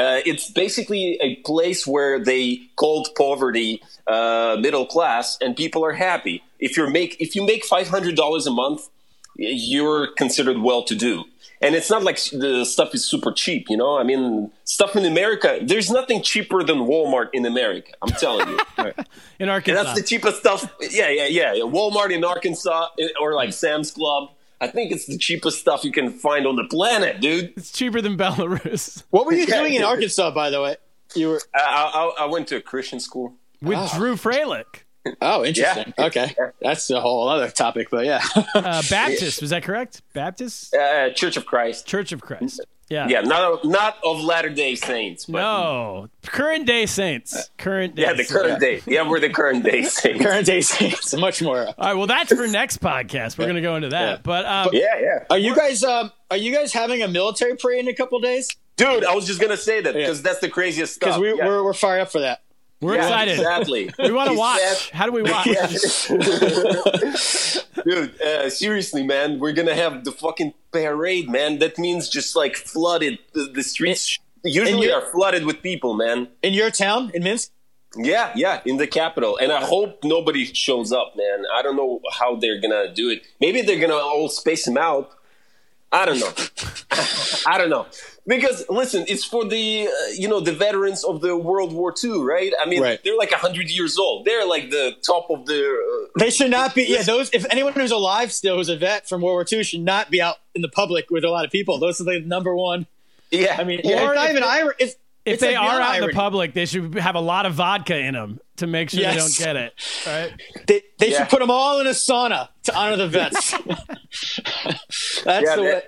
uh, 0.00 0.20
it's 0.30 0.48
basically 0.50 1.18
a 1.20 1.36
place 1.42 1.86
where 1.88 2.20
they 2.22 2.60
called 2.76 3.08
poverty 3.16 3.82
uh, 4.06 4.56
middle 4.60 4.86
class, 4.86 5.38
and 5.40 5.56
people 5.56 5.84
are 5.84 5.92
happy. 5.92 6.42
If 6.58 6.76
you 6.76 6.88
make 6.90 7.16
if 7.20 7.34
you 7.36 7.44
make 7.46 7.64
five 7.64 7.88
hundred 7.88 8.16
dollars 8.16 8.46
a 8.46 8.50
month, 8.50 8.88
you're 9.36 10.08
considered 10.14 10.58
well 10.58 10.82
to 10.84 10.94
do. 10.94 11.24
And 11.62 11.74
it's 11.74 11.88
not 11.88 12.02
like 12.02 12.16
the 12.30 12.64
stuff 12.66 12.94
is 12.94 13.06
super 13.06 13.32
cheap, 13.32 13.70
you 13.70 13.76
know. 13.76 13.96
I 13.96 14.02
mean, 14.02 14.50
stuff 14.64 14.96
in 14.96 15.06
America. 15.06 15.60
There's 15.62 15.88
nothing 15.90 16.20
cheaper 16.20 16.62
than 16.62 16.78
Walmart 16.80 17.30
in 17.32 17.46
America. 17.46 17.92
I'm 18.02 18.10
telling 18.10 18.48
you. 18.48 18.58
In 18.78 18.94
And 19.40 19.50
Arkansas. 19.50 19.82
that's 19.84 19.98
the 20.00 20.06
cheapest 20.06 20.38
stuff. 20.40 20.70
Yeah, 20.80 21.08
yeah, 21.08 21.26
yeah. 21.26 21.52
Walmart 21.62 22.12
in 22.12 22.22
Arkansas 22.22 22.88
eh, 23.00 23.08
or 23.18 23.34
like 23.34 23.52
Sam's 23.54 23.90
Club. 23.92 24.30
I 24.60 24.66
think 24.66 24.92
it's 24.92 25.06
the 25.06 25.16
cheapest 25.16 25.58
stuff 25.58 25.84
you 25.84 25.92
can 25.92 26.10
find 26.10 26.46
on 26.46 26.56
the 26.56 26.64
planet, 26.64 27.20
dude. 27.20 27.54
it's 27.56 27.72
cheaper 27.72 28.00
than 28.02 28.16
Belarus. 28.18 29.02
What 29.10 29.24
were 29.26 29.32
you 29.32 29.46
doing 29.58 29.74
in 29.74 29.82
Arkansas, 29.82 30.30
by 30.32 30.50
the 30.50 30.60
way? 30.60 30.76
You 31.14 31.28
were 31.30 31.40
I, 31.54 32.12
I, 32.18 32.24
I 32.24 32.26
went 32.26 32.48
to 32.48 32.56
a 32.56 32.60
Christian 32.60 33.00
school. 33.00 33.34
With 33.64 33.92
Drew 33.94 34.16
Freilich. 34.16 34.64
oh, 35.20 35.44
interesting. 35.44 35.92
Yeah. 35.98 36.06
Okay, 36.06 36.34
that's 36.60 36.88
a 36.90 37.00
whole 37.00 37.28
other 37.28 37.50
topic, 37.50 37.88
but 37.90 38.06
yeah. 38.06 38.22
Uh, 38.54 38.82
Baptist. 38.90 39.40
Was 39.42 39.50
that 39.50 39.62
correct? 39.62 40.02
Baptist? 40.14 40.74
Uh, 40.74 41.10
Church 41.10 41.36
of 41.36 41.44
Christ. 41.46 41.86
Church 41.86 42.12
of 42.12 42.20
Christ. 42.22 42.60
Yeah. 42.90 43.08
Yeah, 43.08 43.20
not 43.22 43.42
of, 43.42 43.64
not 43.64 43.96
of 44.04 44.20
Latter 44.20 44.50
Day 44.50 44.74
Saints, 44.74 45.24
but 45.24 45.38
No. 45.40 46.08
Current 46.26 46.66
day 46.66 46.84
saints. 46.84 47.50
Current 47.56 47.94
day 47.94 48.02
yeah, 48.02 48.12
the 48.12 48.18
saints. 48.18 48.32
current 48.32 48.60
day. 48.60 48.82
Yeah, 48.86 49.08
we're 49.08 49.20
the 49.20 49.30
current 49.30 49.64
day 49.64 49.82
Saints. 49.84 50.22
Current 50.22 50.46
day 50.46 50.60
saints, 50.60 51.14
much 51.16 51.40
more. 51.40 51.66
All 51.66 51.74
right. 51.78 51.94
Well, 51.94 52.06
that's 52.06 52.32
for 52.32 52.46
next 52.46 52.80
podcast. 52.82 53.38
We're 53.38 53.46
going 53.46 53.56
to 53.56 53.62
go 53.62 53.76
into 53.76 53.88
that. 53.88 54.08
Yeah. 54.08 54.20
But, 54.22 54.44
um, 54.44 54.68
Yeah, 54.72 55.00
yeah. 55.00 55.24
Are 55.30 55.38
you 55.38 55.56
guys? 55.56 55.82
Um, 55.82 56.12
are 56.30 56.36
you 56.36 56.52
guys 56.52 56.72
having 56.74 57.02
a 57.02 57.08
military 57.08 57.56
parade 57.56 57.80
in 57.80 57.88
a 57.88 57.94
couple 57.94 58.20
days? 58.20 58.48
Dude, 58.76 59.04
I 59.04 59.14
was 59.14 59.26
just 59.26 59.40
gonna 59.40 59.56
say 59.56 59.80
that 59.82 59.94
because 59.94 60.20
that's 60.20 60.40
the 60.40 60.48
craziest 60.48 60.94
stuff. 60.96 61.10
Because 61.10 61.20
we, 61.20 61.28
yeah. 61.28 61.46
we're 61.46 61.62
we're 61.62 61.72
fired 61.72 62.00
up 62.00 62.10
for 62.10 62.20
that. 62.20 62.42
We're 62.84 62.96
Yeah, 62.96 63.02
excited. 63.06 63.34
Exactly. 63.38 63.90
We 63.98 64.12
want 64.12 64.30
to 64.30 64.36
watch. 64.36 64.60
said- 64.60 64.94
How 64.98 65.06
do 65.06 65.12
we 65.12 65.22
watch? 65.22 65.46
Dude, 67.84 68.20
uh, 68.20 68.50
seriously, 68.50 69.02
man, 69.04 69.38
we're 69.38 69.52
gonna 69.52 69.74
have 69.74 70.04
the 70.04 70.12
fucking 70.12 70.54
parade, 70.72 71.28
man. 71.28 71.58
That 71.58 71.78
means 71.78 72.08
just 72.08 72.34
like 72.36 72.56
flooded. 72.56 73.18
The, 73.32 73.44
the 73.52 73.62
streets 73.62 74.18
usually 74.44 74.86
you- 74.88 74.92
are 74.92 75.02
flooded 75.12 75.44
with 75.44 75.62
people, 75.62 75.94
man. 75.94 76.28
In 76.42 76.54
your 76.54 76.70
town, 76.70 77.10
in 77.14 77.22
Minsk. 77.22 77.50
Yeah, 77.96 78.32
yeah, 78.34 78.60
in 78.64 78.76
the 78.78 78.88
capital. 78.88 79.36
And 79.36 79.52
I 79.52 79.64
hope 79.64 80.02
nobody 80.02 80.44
shows 80.46 80.92
up, 80.92 81.14
man. 81.16 81.44
I 81.54 81.62
don't 81.62 81.76
know 81.76 82.00
how 82.18 82.34
they're 82.36 82.60
gonna 82.60 82.92
do 82.92 83.08
it. 83.10 83.22
Maybe 83.40 83.62
they're 83.62 83.78
gonna 83.80 83.94
all 83.94 84.28
space 84.28 84.64
them 84.64 84.76
out. 84.76 85.10
I 85.92 86.04
don't 86.06 86.18
know. 86.18 86.32
I 87.46 87.56
don't 87.58 87.70
know. 87.70 87.86
Because 88.26 88.64
listen, 88.70 89.04
it's 89.06 89.22
for 89.24 89.44
the 89.44 89.86
uh, 89.86 89.90
you 90.14 90.28
know 90.28 90.40
the 90.40 90.52
veterans 90.52 91.04
of 91.04 91.20
the 91.20 91.36
World 91.36 91.72
War 91.74 91.92
II, 92.02 92.22
right? 92.22 92.52
I 92.58 92.66
mean, 92.66 92.80
Right. 92.82 92.98
they're 93.04 93.18
like 93.18 93.30
hundred 93.32 93.68
years 93.70 93.98
old. 93.98 94.24
They're 94.24 94.46
like 94.46 94.70
the 94.70 94.92
top 95.06 95.26
of 95.30 95.44
the. 95.44 95.60
Uh, 95.62 96.08
They 96.18 96.30
should 96.30 96.50
not 96.50 96.74
be. 96.74 96.84
Yeah, 96.84 97.02
those. 97.02 97.28
If 97.34 97.44
anyone 97.50 97.74
who's 97.74 97.90
alive 97.90 98.32
still, 98.32 98.56
who's 98.56 98.70
a 98.70 98.76
vet 98.76 99.06
from 99.08 99.20
World 99.20 99.34
War 99.34 99.46
II, 99.58 99.62
should 99.62 99.80
not 99.82 100.10
be 100.10 100.22
out 100.22 100.36
in 100.54 100.62
the 100.62 100.70
public 100.70 101.10
with 101.10 101.22
a 101.24 101.28
lot 101.28 101.44
of 101.44 101.50
people. 101.50 101.78
Those 101.78 102.00
are 102.00 102.04
the 102.04 102.20
number 102.20 102.54
one. 102.56 102.86
yeah, 103.30 103.56
I 103.58 103.64
mean, 103.64 103.80
yeah. 103.84 103.96
it's 103.96 104.14
not 104.14 104.24
if 104.24 104.30
even 104.30 104.42
they- 104.42 104.48
irony. 104.48 104.74
It's, 104.78 104.96
If 105.26 105.32
it's 105.34 105.40
they 105.42 105.56
like 105.56 105.64
are 105.66 105.78
beyond 105.78 105.82
out 105.82 106.00
in 106.02 106.06
the 106.08 106.12
public, 106.14 106.52
they 106.54 106.66
should 106.66 106.94
have 106.96 107.14
a 107.16 107.20
lot 107.20 107.46
of 107.46 107.54
vodka 107.54 107.96
in 107.98 108.12
them 108.14 108.40
to 108.56 108.66
make 108.66 108.88
sure 108.90 109.02
they 109.04 109.16
don't 109.16 109.36
get 109.36 109.56
it. 109.56 109.72
Right? 110.06 110.32
they, 110.66 110.82
they 110.98 111.10
Yeah. 111.12 111.18
should 111.20 111.28
put 111.30 111.40
them 111.40 111.50
all 111.50 111.80
in 111.80 111.86
a 111.86 111.90
sauna 111.90 112.48
to 112.64 112.74
honor 112.76 112.96
the 112.96 113.08
vets. 113.08 113.50
That's 115.24 115.24
Yeah, 115.26 115.56
the 115.56 115.62
they, 115.62 115.62
way. 115.62 115.82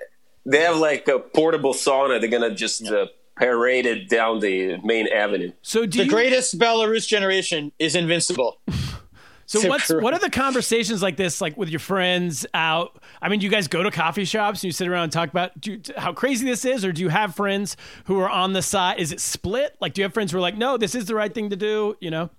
They 0.47 0.61
have 0.61 0.77
like 0.77 1.07
a 1.07 1.19
portable 1.19 1.73
sauna. 1.73 2.19
They're 2.19 2.29
gonna 2.29 2.55
just 2.55 2.87
uh, 2.87 3.07
parade 3.35 3.85
it 3.85 4.09
down 4.09 4.39
the 4.39 4.77
main 4.83 5.07
avenue. 5.07 5.51
So 5.61 5.85
do 5.85 5.99
The 5.99 6.05
you, 6.05 6.09
greatest 6.09 6.57
Belarus 6.57 7.07
generation 7.07 7.71
is 7.79 7.95
invincible. 7.95 8.59
So 9.49 9.59
So 9.61 9.69
what's 9.69 9.89
what 9.89 10.13
are 10.13 10.19
the 10.19 10.29
conversations 10.29 11.01
like 11.01 11.15
this 11.15 11.39
like 11.39 11.55
with 11.55 11.69
your 11.69 11.79
friends 11.79 12.45
out? 12.53 13.01
I 13.21 13.29
mean, 13.29 13.39
do 13.39 13.45
you 13.45 13.49
guys 13.49 13.69
go 13.69 13.81
to 13.81 13.89
coffee 13.89 14.25
shops 14.25 14.59
and 14.59 14.65
you 14.65 14.71
sit 14.73 14.89
around 14.89 15.03
and 15.03 15.11
talk 15.13 15.29
about 15.29 15.57
do 15.61 15.71
you, 15.71 15.81
how 15.95 16.11
crazy 16.11 16.45
this 16.45 16.65
is, 16.65 16.83
or 16.83 16.91
do 16.91 17.01
you 17.01 17.07
have 17.07 17.33
friends 17.33 17.77
who 18.07 18.19
are 18.19 18.29
on 18.29 18.51
the 18.51 18.61
side? 18.61 18.99
Is 18.99 19.13
it 19.13 19.21
split? 19.21 19.77
Like, 19.79 19.93
do 19.93 20.01
you 20.01 20.03
have 20.03 20.13
friends 20.13 20.33
who 20.33 20.37
are 20.37 20.41
like, 20.41 20.57
no, 20.57 20.75
this 20.75 20.95
is 20.95 21.05
the 21.05 21.15
right 21.15 21.33
thing 21.33 21.49
to 21.51 21.55
do? 21.55 21.95
You 22.01 22.11
know? 22.11 22.29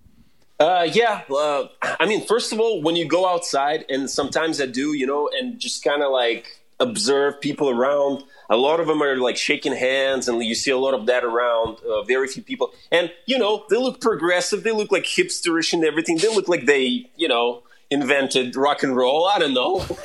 Uh, 0.61 0.87
yeah. 0.93 1.23
Uh, 1.31 1.69
I 1.99 2.05
mean, 2.05 2.27
first 2.27 2.53
of 2.53 2.61
all, 2.61 2.83
when 2.83 2.95
you 2.95 3.09
go 3.09 3.27
outside, 3.27 3.87
and 3.89 4.11
sometimes 4.11 4.61
I 4.61 4.67
do, 4.67 4.93
you 4.93 5.07
know, 5.07 5.31
and 5.33 5.59
just 5.59 5.83
kind 5.83 6.03
of 6.03 6.13
like 6.13 6.58
observe 6.81 7.41
people 7.41 7.69
around. 7.71 8.25
A 8.51 8.57
lot 8.57 8.81
of 8.81 8.87
them 8.87 9.03
are 9.03 9.17
like 9.17 9.37
shaking 9.37 9.75
hands, 9.75 10.29
and 10.29 10.43
you 10.43 10.55
see 10.55 10.71
a 10.71 10.79
lot 10.79 10.95
of 10.95 11.07
that 11.07 11.25
around. 11.25 11.79
Uh, 11.87 12.03
very 12.03 12.29
few 12.29 12.43
people, 12.43 12.73
and 12.91 13.13
you 13.27 13.39
know, 13.39 13.65
they 13.71 13.77
look 13.77 14.01
progressive. 14.01 14.63
They 14.63 14.73
look 14.73 14.91
like 14.93 15.05
hipsterish 15.05 15.73
and 15.73 15.85
everything. 15.85 16.19
They 16.19 16.29
look 16.35 16.49
like 16.49 16.67
they, 16.67 17.11
you 17.17 17.29
know, 17.29 17.63
invented 17.91 18.57
rock 18.57 18.83
and 18.83 18.97
roll. 18.97 19.27
I 19.27 19.39
don't 19.39 19.55
know. 19.55 19.85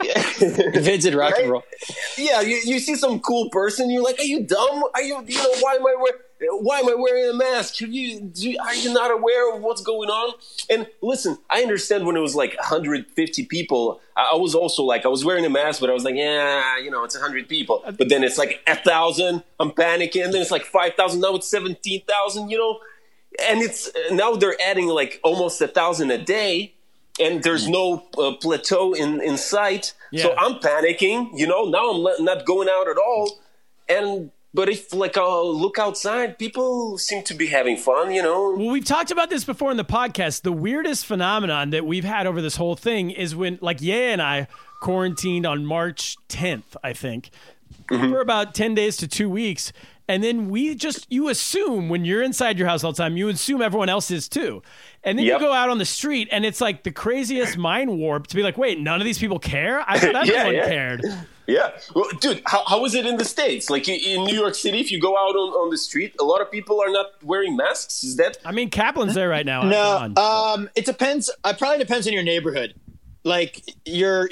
Invented 0.40 1.14
rock 1.14 1.32
Right? 1.32 1.42
and 1.42 1.50
roll. 1.50 1.62
yeah, 2.16 2.40
you, 2.40 2.58
you 2.64 2.78
see 2.80 2.94
some 2.94 3.20
cool 3.20 3.50
person, 3.50 3.90
you're 3.90 4.02
like, 4.02 4.18
are 4.18 4.24
you 4.24 4.42
dumb? 4.42 4.82
Are 4.94 5.02
you, 5.02 5.22
you 5.26 5.36
know, 5.36 5.52
why 5.60 5.74
am 5.74 5.82
I 5.86 5.94
wearing, 5.96 6.20
why 6.40 6.80
am 6.80 6.88
I 6.88 6.94
wearing 6.94 7.28
a 7.28 7.34
mask? 7.34 7.82
Are 7.82 7.86
you, 7.86 8.32
are 8.60 8.74
you 8.74 8.92
not 8.92 9.10
aware 9.10 9.54
of 9.54 9.62
what's 9.62 9.82
going 9.82 10.08
on? 10.08 10.34
And 10.70 10.86
listen, 11.02 11.38
I 11.50 11.62
understand 11.62 12.06
when 12.06 12.16
it 12.16 12.20
was 12.20 12.34
like 12.34 12.56
150 12.58 13.46
people, 13.46 14.00
I, 14.16 14.30
I 14.32 14.36
was 14.36 14.54
also 14.54 14.82
like, 14.82 15.04
I 15.04 15.08
was 15.08 15.24
wearing 15.24 15.44
a 15.44 15.50
mask, 15.50 15.80
but 15.80 15.90
I 15.90 15.92
was 15.92 16.04
like, 16.04 16.14
yeah, 16.14 16.78
you 16.78 16.90
know, 16.90 17.04
it's 17.04 17.14
100 17.14 17.48
people. 17.48 17.82
But 17.84 18.08
then 18.08 18.24
it's 18.24 18.38
like 18.38 18.62
a 18.66 18.76
thousand, 18.76 19.44
I'm 19.58 19.70
panicking. 19.70 20.24
And 20.24 20.32
then 20.32 20.40
it's 20.40 20.50
like 20.50 20.64
5,000, 20.64 21.20
now 21.20 21.34
it's 21.34 21.48
17,000, 21.48 22.48
you 22.48 22.58
know? 22.58 22.80
And 23.48 23.60
it's, 23.60 23.90
now 24.10 24.34
they're 24.34 24.56
adding 24.64 24.88
like 24.88 25.20
almost 25.22 25.60
a 25.60 25.68
thousand 25.68 26.10
a 26.10 26.18
day. 26.18 26.74
And 27.20 27.42
there's 27.42 27.68
no 27.68 28.04
uh, 28.16 28.32
plateau 28.40 28.94
in, 28.94 29.20
in 29.20 29.36
sight. 29.36 29.92
So 30.22 30.34
I'm 30.38 30.54
panicking, 30.54 31.30
you 31.34 31.46
know. 31.46 31.64
Now 31.64 31.90
I'm 31.90 32.24
not 32.24 32.46
going 32.46 32.68
out 32.68 32.88
at 32.88 32.96
all. 32.96 33.38
And 33.90 34.30
but 34.52 34.68
if 34.68 34.92
like 34.92 35.16
I 35.16 35.40
look 35.40 35.78
outside, 35.78 36.38
people 36.38 36.98
seem 36.98 37.22
to 37.24 37.34
be 37.34 37.46
having 37.46 37.76
fun, 37.76 38.12
you 38.12 38.22
know. 38.22 38.54
Well, 38.56 38.70
we've 38.70 38.84
talked 38.84 39.10
about 39.10 39.30
this 39.30 39.44
before 39.44 39.70
in 39.70 39.76
the 39.76 39.84
podcast. 39.84 40.42
The 40.42 40.52
weirdest 40.52 41.06
phenomenon 41.06 41.70
that 41.70 41.86
we've 41.86 42.04
had 42.04 42.26
over 42.26 42.42
this 42.42 42.56
whole 42.56 42.76
thing 42.76 43.10
is 43.10 43.36
when, 43.36 43.58
like, 43.60 43.80
Ye 43.80 44.12
and 44.12 44.20
I 44.20 44.48
quarantined 44.80 45.46
on 45.46 45.64
March 45.64 46.16
10th, 46.28 46.76
I 46.82 46.92
think, 46.92 47.30
mm-hmm. 47.90 48.10
for 48.10 48.20
about 48.20 48.54
10 48.54 48.74
days 48.74 48.96
to 48.98 49.08
two 49.08 49.30
weeks. 49.30 49.72
And 50.10 50.24
then 50.24 50.48
we 50.48 50.74
just, 50.74 51.06
you 51.10 51.28
assume 51.28 51.88
when 51.88 52.04
you're 52.04 52.22
inside 52.22 52.58
your 52.58 52.66
house 52.66 52.82
all 52.82 52.90
the 52.92 52.96
time, 53.00 53.16
you 53.16 53.28
assume 53.28 53.62
everyone 53.62 53.88
else 53.88 54.10
is 54.10 54.28
too. 54.28 54.60
And 55.04 55.16
then 55.16 55.24
Yep. 55.24 55.40
you 55.40 55.46
go 55.46 55.52
out 55.52 55.68
on 55.70 55.78
the 55.78 55.84
street 55.84 56.28
and 56.32 56.44
it's 56.44 56.60
like 56.60 56.82
the 56.82 56.90
craziest 56.90 57.56
mind 57.56 57.96
warp 57.96 58.26
to 58.26 58.34
be 58.36 58.42
like, 58.42 58.58
wait, 58.58 58.80
none 58.80 59.00
of 59.00 59.04
these 59.04 59.18
people 59.20 59.38
care? 59.38 59.84
I 59.88 59.98
thought 60.00 60.26
Yeah, 60.26 60.34
everyone 60.34 60.54
yeah. 60.56 60.68
cared. 60.68 61.04
Yeah, 61.46 61.70
well, 61.94 62.04
dude, 62.20 62.42
how, 62.46 62.64
how 62.64 62.84
is 62.84 62.94
it 62.94 63.06
in 63.06 63.16
the 63.16 63.24
states? 63.24 63.70
Like 63.70 63.88
in- 63.88 64.00
in 64.00 64.24
New 64.24 64.36
York 64.36 64.54
City, 64.54 64.78
if 64.80 64.90
you 64.92 65.00
go 65.00 65.16
out 65.16 65.34
on, 65.34 65.48
on 65.54 65.70
the 65.70 65.78
street, 65.78 66.14
a 66.20 66.24
lot 66.24 66.40
of 66.40 66.50
people 66.50 66.80
are 66.80 66.90
not 66.90 67.06
wearing 67.24 67.56
masks. 67.56 68.04
Is 68.04 68.16
that? 68.16 68.36
I 68.44 68.52
mean, 68.52 68.68
Kaplan's 68.70 69.14
there 69.14 69.28
right 69.28 69.46
now. 69.46 69.62
I'm 69.62 69.68
No, 70.14 70.22
um, 70.22 70.70
it 70.76 70.84
depends. 70.84 71.28
It 71.44 71.58
probably 71.58 71.78
depends 71.78 72.06
on 72.06 72.12
your 72.12 72.22
neighborhood. 72.24 72.74
Like 73.24 73.62
you're 73.84 74.28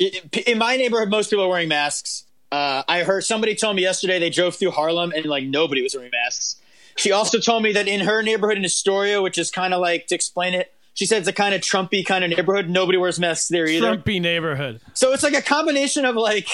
in 0.46 0.58
my 0.58 0.76
neighborhood, 0.76 1.08
most 1.10 1.30
people 1.30 1.44
are 1.44 1.48
wearing 1.48 1.68
masks. 1.68 2.24
Uh, 2.50 2.82
I 2.88 3.02
heard 3.02 3.24
somebody 3.24 3.54
told 3.54 3.76
me 3.76 3.82
yesterday 3.82 4.18
they 4.18 4.30
drove 4.30 4.56
through 4.56 4.70
Harlem 4.70 5.12
and 5.14 5.24
like 5.26 5.44
nobody 5.44 5.82
was 5.82 5.94
wearing 5.94 6.10
masks. 6.10 6.56
She 6.96 7.12
also 7.12 7.38
told 7.38 7.62
me 7.62 7.72
that 7.72 7.86
in 7.86 8.00
her 8.00 8.22
neighborhood 8.22 8.56
in 8.56 8.64
Astoria, 8.64 9.22
which 9.22 9.38
is 9.38 9.50
kind 9.50 9.72
of 9.72 9.80
like 9.80 10.08
to 10.08 10.14
explain 10.14 10.54
it, 10.54 10.72
she 10.94 11.06
said 11.06 11.18
it's 11.18 11.28
a 11.28 11.32
kind 11.32 11.54
of 11.54 11.60
Trumpy 11.60 12.04
kind 12.04 12.24
of 12.24 12.30
neighborhood. 12.30 12.68
Nobody 12.68 12.98
wears 12.98 13.20
masks 13.20 13.46
there 13.46 13.66
either. 13.68 13.96
Trumpy 13.96 14.20
neighborhood. 14.20 14.80
So 14.94 15.12
it's 15.12 15.22
like 15.22 15.34
a 15.34 15.42
combination 15.42 16.04
of 16.04 16.16
like, 16.16 16.48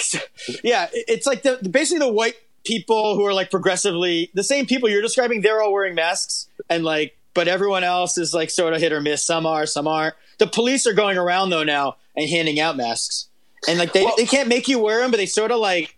yeah, 0.63 0.89
it's 0.93 1.27
like 1.27 1.43
the 1.43 1.67
basically 1.71 2.01
the 2.01 2.13
white 2.13 2.37
people 2.65 3.15
who 3.15 3.25
are 3.25 3.33
like 3.33 3.51
progressively 3.51 4.31
the 4.35 4.45
same 4.45 4.67
people 4.67 4.89
you're 4.89 5.01
describing. 5.01 5.41
They're 5.41 5.63
all 5.63 5.73
wearing 5.73 5.95
masks, 5.95 6.49
and 6.69 6.85
like, 6.85 7.17
but 7.33 7.49
everyone 7.49 7.85
else 7.85 8.19
is 8.19 8.35
like 8.35 8.51
sort 8.51 8.75
of 8.75 8.81
hit 8.81 8.93
or 8.93 9.01
miss. 9.01 9.25
Some 9.25 9.47
are, 9.47 9.65
some 9.65 9.87
aren't. 9.89 10.15
The 10.39 10.47
police 10.47 10.87
are 10.87 10.93
going 10.93 11.17
around 11.17 11.49
though 11.49 11.65
now 11.65 11.97
and 12.15 12.29
handing 12.29 12.61
out 12.61 12.77
masks, 12.77 13.29
and 13.69 13.79
like 13.79 13.93
they, 13.93 14.05
Well- 14.05 14.15
they 14.17 14.27
can't 14.27 14.49
make 14.49 14.69
you 14.69 14.79
wear 14.79 15.01
them, 15.01 15.11
but 15.11 15.17
they 15.19 15.27
sort 15.27 15.51
of 15.53 15.59
like 15.61 15.97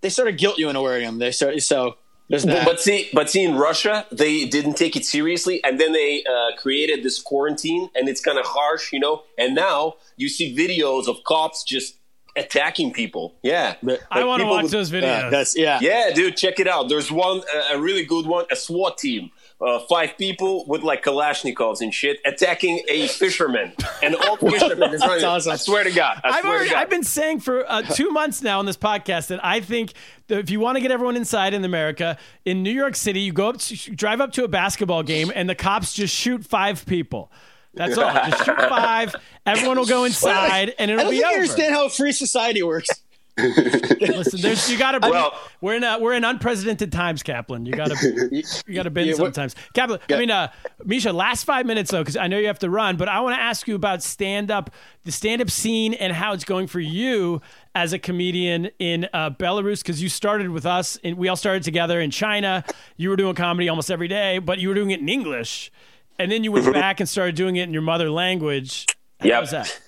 they 0.00 0.08
sort 0.08 0.28
of 0.28 0.36
guilt 0.36 0.58
you 0.58 0.68
into 0.68 0.80
wearing 0.80 1.04
them. 1.04 1.18
They 1.18 1.30
so 1.32 1.58
so 1.58 1.96
there's 2.28 2.44
that. 2.44 2.64
But 2.64 2.80
see, 2.80 3.08
but 3.12 3.28
see, 3.30 3.42
in 3.44 3.56
Russia, 3.56 4.06
they 4.10 4.46
didn't 4.46 4.74
take 4.74 4.96
it 4.96 5.04
seriously, 5.04 5.62
and 5.64 5.78
then 5.78 5.92
they 5.92 6.24
uh, 6.24 6.56
created 6.56 7.02
this 7.04 7.20
quarantine, 7.20 7.90
and 7.94 8.08
it's 8.08 8.20
kind 8.20 8.38
of 8.38 8.46
harsh, 8.46 8.92
you 8.92 9.00
know. 9.00 9.22
And 9.36 9.54
now 9.54 9.94
you 10.16 10.28
see 10.28 10.56
videos 10.56 11.08
of 11.08 11.16
cops 11.24 11.62
just 11.62 11.96
attacking 12.34 12.92
people. 12.94 13.34
Yeah, 13.42 13.74
I 14.10 14.24
want 14.24 14.40
to 14.40 14.46
watch 14.46 14.62
with- 14.64 14.72
those 14.72 14.90
videos. 14.90 15.02
yeah, 15.02 15.30
that's 15.30 15.56
yeah. 15.56 15.78
Yeah, 15.82 16.10
dude, 16.14 16.36
check 16.36 16.58
it 16.58 16.66
out. 16.66 16.88
There's 16.88 17.10
one, 17.12 17.42
uh, 17.54 17.74
a 17.76 17.78
really 17.80 18.04
good 18.04 18.26
one, 18.26 18.46
a 18.50 18.56
SWAT 18.56 18.96
team. 18.98 19.30
Uh, 19.64 19.78
five 19.88 20.18
people 20.18 20.64
with 20.66 20.82
like 20.82 21.04
Kalashnikovs 21.04 21.80
and 21.80 21.94
shit 21.94 22.18
attacking 22.24 22.82
a 22.88 23.06
fisherman, 23.06 23.72
and 24.02 24.16
all 24.16 24.36
fishermen 24.50 24.92
is 24.92 25.00
running. 25.00 25.20
That's 25.20 25.24
awesome. 25.24 25.52
I 25.52 25.56
swear 25.56 25.84
to 25.84 25.92
God, 25.92 26.20
I 26.24 26.28
I've 26.30 26.40
swear 26.40 26.52
already, 26.52 26.68
to 26.70 26.74
God. 26.74 26.80
I've 26.82 26.90
been 26.90 27.04
saying 27.04 27.40
for 27.40 27.70
uh, 27.70 27.82
two 27.82 28.10
months 28.10 28.42
now 28.42 28.58
on 28.58 28.66
this 28.66 28.76
podcast 28.76 29.28
that 29.28 29.44
I 29.44 29.60
think 29.60 29.92
that 30.26 30.38
if 30.40 30.50
you 30.50 30.58
want 30.58 30.76
to 30.76 30.80
get 30.80 30.90
everyone 30.90 31.16
inside 31.16 31.54
in 31.54 31.64
America, 31.64 32.18
in 32.44 32.62
New 32.64 32.72
York 32.72 32.96
City, 32.96 33.20
you 33.20 33.32
go 33.32 33.50
up, 33.50 33.58
to, 33.58 33.90
drive 33.94 34.20
up 34.20 34.32
to 34.32 34.44
a 34.44 34.48
basketball 34.48 35.04
game, 35.04 35.30
and 35.34 35.48
the 35.48 35.54
cops 35.54 35.92
just 35.92 36.12
shoot 36.14 36.44
five 36.44 36.84
people. 36.84 37.30
That's 37.74 37.96
all. 37.96 38.12
Just 38.12 38.44
shoot 38.44 38.58
five. 38.58 39.14
Everyone 39.46 39.78
will 39.78 39.86
go 39.86 40.04
inside, 40.06 40.74
and 40.78 40.90
I 40.90 40.94
it'll 40.94 41.04
don't 41.04 41.10
be 41.12 41.18
think 41.18 41.26
over. 41.26 41.36
you 41.36 41.42
understand 41.42 41.74
how 41.74 41.86
a 41.86 41.90
free 41.90 42.12
society 42.12 42.62
works. 42.62 42.88
Listen, 43.38 44.40
there's, 44.42 44.70
you 44.70 44.78
got 44.78 44.92
to. 44.92 45.08
Well- 45.10 45.32
we're 45.62 45.74
in 45.76 45.84
uh, 45.84 45.98
we're 45.98 46.12
in 46.12 46.22
unprecedented 46.24 46.92
times, 46.92 47.22
Kaplan. 47.22 47.64
You 47.64 47.72
got 47.74 47.88
to 47.90 48.28
you 48.66 48.74
got 48.74 48.82
to 48.82 48.90
bend 48.90 49.08
Yeah, 49.08 49.14
sometimes. 49.14 49.54
Kaplan, 49.74 50.00
I 50.10 50.16
mean, 50.18 50.30
uh, 50.30 50.52
Misha, 50.84 51.12
last 51.12 51.44
five 51.44 51.64
minutes 51.64 51.90
though, 51.90 52.00
because 52.02 52.16
I 52.16 52.26
know 52.26 52.38
you 52.38 52.48
have 52.48 52.58
to 52.58 52.68
run, 52.68 52.96
but 52.96 53.08
I 53.08 53.20
want 53.20 53.34
to 53.36 53.40
ask 53.40 53.66
you 53.66 53.74
about 53.74 54.02
stand 54.02 54.50
up, 54.50 54.70
the 55.04 55.12
stand 55.12 55.40
up 55.40 55.50
scene, 55.50 55.94
and 55.94 56.12
how 56.12 56.32
it's 56.34 56.44
going 56.44 56.66
for 56.66 56.80
you 56.80 57.40
as 57.74 57.92
a 57.94 57.98
comedian 57.98 58.66
in 58.78 59.08
uh, 59.14 59.30
Belarus. 59.30 59.80
Because 59.82 60.02
you 60.02 60.10
started 60.10 60.50
with 60.50 60.66
us, 60.66 60.98
and 61.02 61.16
we 61.16 61.28
all 61.28 61.36
started 61.36 61.62
together 61.62 62.00
in 62.00 62.10
China. 62.10 62.64
You 62.98 63.08
were 63.08 63.16
doing 63.16 63.34
comedy 63.34 63.68
almost 63.68 63.90
every 63.90 64.08
day, 64.08 64.40
but 64.40 64.58
you 64.58 64.68
were 64.68 64.74
doing 64.74 64.90
it 64.90 65.00
in 65.00 65.08
English, 65.08 65.72
and 66.18 66.30
then 66.30 66.44
you 66.44 66.52
went 66.52 66.70
back 66.74 67.00
and 67.00 67.08
started 67.08 67.34
doing 67.34 67.56
it 67.56 67.62
in 67.62 67.72
your 67.72 67.82
mother 67.82 68.10
language. 68.10 68.84
How 69.20 69.26
Yep. 69.28 69.40
was 69.40 69.50
that? 69.52 69.80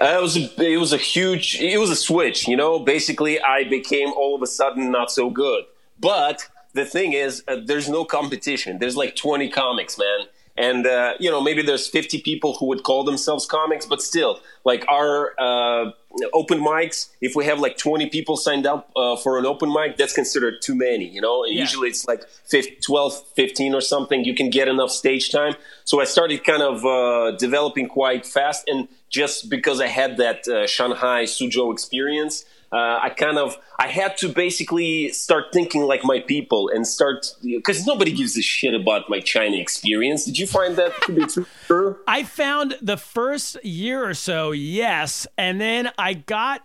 Uh, 0.00 0.16
it 0.18 0.22
was 0.22 0.36
a, 0.36 0.72
it 0.72 0.76
was 0.76 0.92
a 0.92 0.96
huge 0.96 1.56
it 1.60 1.78
was 1.78 1.90
a 1.90 1.96
switch 1.96 2.48
you 2.48 2.56
know? 2.56 2.78
Basically 2.78 3.40
i 3.40 3.62
became 3.64 4.08
all 4.14 4.34
of 4.34 4.42
a 4.42 4.46
sudden 4.46 4.90
not 4.90 5.10
so 5.10 5.30
good. 5.30 5.64
But 6.00 6.48
the 6.72 6.84
thing 6.84 7.12
is 7.12 7.44
uh, 7.46 7.56
there's 7.64 7.88
no 7.88 8.04
competition. 8.04 8.78
There's 8.78 8.96
like 8.96 9.14
20 9.16 9.48
comics 9.50 9.96
man. 9.98 10.26
And 10.56 10.86
uh, 10.86 11.14
you 11.20 11.30
know 11.30 11.40
maybe 11.40 11.62
there's 11.62 11.88
50 11.88 12.22
people 12.22 12.54
who 12.54 12.66
would 12.66 12.82
call 12.82 13.04
themselves 13.04 13.46
comics 13.46 13.86
but 13.86 14.02
still 14.02 14.40
like 14.64 14.84
our 14.88 15.34
uh, 15.38 15.90
open 16.32 16.60
mics. 16.60 17.10
If 17.20 17.34
we 17.34 17.44
have 17.46 17.60
like 17.60 17.76
20 17.76 18.08
people 18.10 18.36
signed 18.36 18.66
up 18.66 18.90
uh, 18.96 19.16
for 19.16 19.38
an 19.38 19.46
open 19.46 19.72
mic 19.72 19.96
that's 19.96 20.12
considered 20.12 20.54
too 20.62 20.74
many 20.74 21.06
you 21.06 21.20
know? 21.20 21.44
Yeah. 21.44 21.60
usually 21.60 21.88
it's 21.88 22.06
like 22.06 22.28
15, 22.46 22.80
12 22.80 23.26
15 23.34 23.74
or 23.74 23.80
something. 23.80 24.24
You 24.24 24.34
can 24.34 24.50
get 24.50 24.68
enough 24.68 24.90
stage 24.90 25.30
time. 25.30 25.54
So 25.84 26.00
i 26.00 26.04
started 26.04 26.44
kind 26.44 26.62
of 26.62 26.84
uh, 26.84 27.36
developing 27.36 27.88
quite 27.88 28.26
fast 28.26 28.68
and 28.68 28.88
just 29.08 29.48
because 29.48 29.80
i 29.80 29.86
had 29.86 30.16
that 30.16 30.46
uh, 30.48 30.66
shanghai 30.66 31.24
suzhou 31.24 31.72
experience 31.72 32.44
uh, 32.74 32.98
I 33.02 33.10
kind 33.10 33.38
of 33.38 33.56
I 33.78 33.86
had 33.86 34.16
to 34.18 34.28
basically 34.28 35.10
start 35.10 35.44
thinking 35.52 35.82
like 35.82 36.02
my 36.04 36.18
people 36.20 36.68
and 36.74 36.84
start 36.86 37.26
because 37.42 37.86
nobody 37.86 38.10
gives 38.12 38.36
a 38.36 38.42
shit 38.42 38.74
about 38.74 39.08
my 39.08 39.20
China 39.20 39.56
experience. 39.56 40.24
Did 40.24 40.38
you 40.38 40.46
find 40.48 40.74
that 40.76 40.92
to 41.02 41.12
be 41.12 41.24
true? 41.66 41.96
I 42.08 42.24
found 42.24 42.76
the 42.82 42.96
first 42.96 43.64
year 43.64 44.04
or 44.04 44.14
so, 44.14 44.50
yes, 44.50 45.26
and 45.38 45.60
then 45.60 45.90
I 45.96 46.14
got 46.14 46.62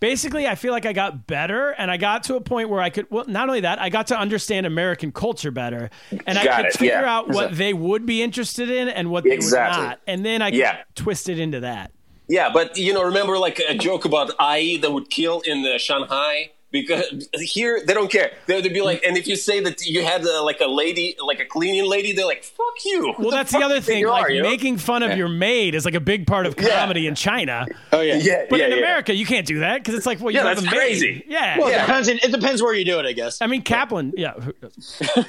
basically 0.00 0.46
I 0.46 0.54
feel 0.54 0.72
like 0.72 0.86
I 0.86 0.94
got 0.94 1.26
better 1.26 1.70
and 1.70 1.90
I 1.90 1.98
got 1.98 2.22
to 2.24 2.36
a 2.36 2.40
point 2.40 2.70
where 2.70 2.80
I 2.80 2.88
could 2.90 3.06
well 3.10 3.26
not 3.28 3.48
only 3.48 3.60
that, 3.60 3.78
I 3.78 3.90
got 3.90 4.06
to 4.08 4.18
understand 4.18 4.64
American 4.66 5.12
culture 5.12 5.50
better 5.50 5.90
and 6.26 6.38
I 6.38 6.56
could 6.56 6.66
it, 6.66 6.72
figure 6.72 6.94
yeah. 6.94 7.14
out 7.16 7.28
what 7.28 7.54
they 7.56 7.74
would 7.74 8.06
be 8.06 8.22
interested 8.22 8.70
in 8.70 8.88
and 8.88 9.10
what 9.10 9.24
they 9.24 9.32
Exactly. 9.32 9.82
would 9.82 9.88
not. 9.88 10.00
And 10.06 10.24
then 10.24 10.40
I 10.42 10.50
could 10.50 10.58
Yeah. 10.60 10.78
twist 10.94 11.28
it 11.28 11.38
into 11.38 11.60
that. 11.60 11.92
Yeah, 12.30 12.50
but 12.52 12.76
you 12.78 12.92
know, 12.94 13.02
remember 13.02 13.36
like 13.38 13.58
a 13.58 13.74
joke 13.76 14.04
about 14.04 14.30
IE 14.40 14.76
that 14.78 14.92
would 14.92 15.10
kill 15.10 15.40
in 15.40 15.62
the 15.62 15.78
Shanghai 15.78 16.50
because 16.70 17.28
here 17.34 17.82
they 17.84 17.92
don't 17.92 18.08
care. 18.12 18.30
They, 18.46 18.60
they'd 18.60 18.72
be 18.72 18.80
like, 18.82 19.02
and 19.04 19.16
if 19.18 19.26
you 19.26 19.34
say 19.34 19.58
that 19.58 19.84
you 19.84 20.04
had 20.04 20.24
uh, 20.24 20.44
like 20.44 20.60
a 20.60 20.68
lady, 20.68 21.16
like 21.20 21.40
a 21.40 21.44
cleaning 21.44 21.90
lady, 21.90 22.12
they're 22.12 22.24
like, 22.26 22.44
"Fuck 22.44 22.84
you." 22.84 23.12
Who 23.14 23.22
Well, 23.24 23.30
that's 23.32 23.50
the 23.50 23.58
other 23.58 23.80
thing. 23.80 24.06
Like 24.06 24.26
are, 24.26 24.30
you 24.30 24.42
know? 24.44 24.48
making 24.48 24.76
fun 24.78 25.02
of 25.02 25.18
your 25.18 25.26
maid 25.28 25.74
is 25.74 25.84
like 25.84 25.94
a 25.94 26.00
big 26.00 26.28
part 26.28 26.46
of 26.46 26.54
Yeah. 26.56 26.78
comedy 26.78 27.08
in 27.08 27.16
China. 27.16 27.66
Oh 27.92 28.00
yeah, 28.00 28.14
Yeah, 28.22 28.44
But 28.48 28.60
yeah, 28.60 28.66
in 28.66 28.70
yeah. 28.72 28.78
America, 28.78 29.12
you 29.12 29.26
can't 29.26 29.44
do 29.46 29.58
that 29.58 29.78
because 29.80 29.94
it's 29.96 30.06
like, 30.06 30.20
well, 30.20 30.30
you 30.30 30.38
Yeah, 30.38 30.44
that's 30.44 30.60
a 30.60 30.64
maid. 30.66 30.70
crazy. 30.72 31.24
Yeah. 31.26 31.58
Well, 31.58 31.68
Yeah. 31.70 31.78
it 31.78 31.86
depends. 31.86 32.08
It 32.08 32.30
depends 32.30 32.62
where 32.62 32.74
you 32.74 32.84
do 32.84 33.00
it, 33.00 33.06
I 33.06 33.12
guess. 33.12 33.42
I 33.42 33.48
mean, 33.48 33.62
Kaplan. 33.62 34.12
Yeah, 34.16 34.34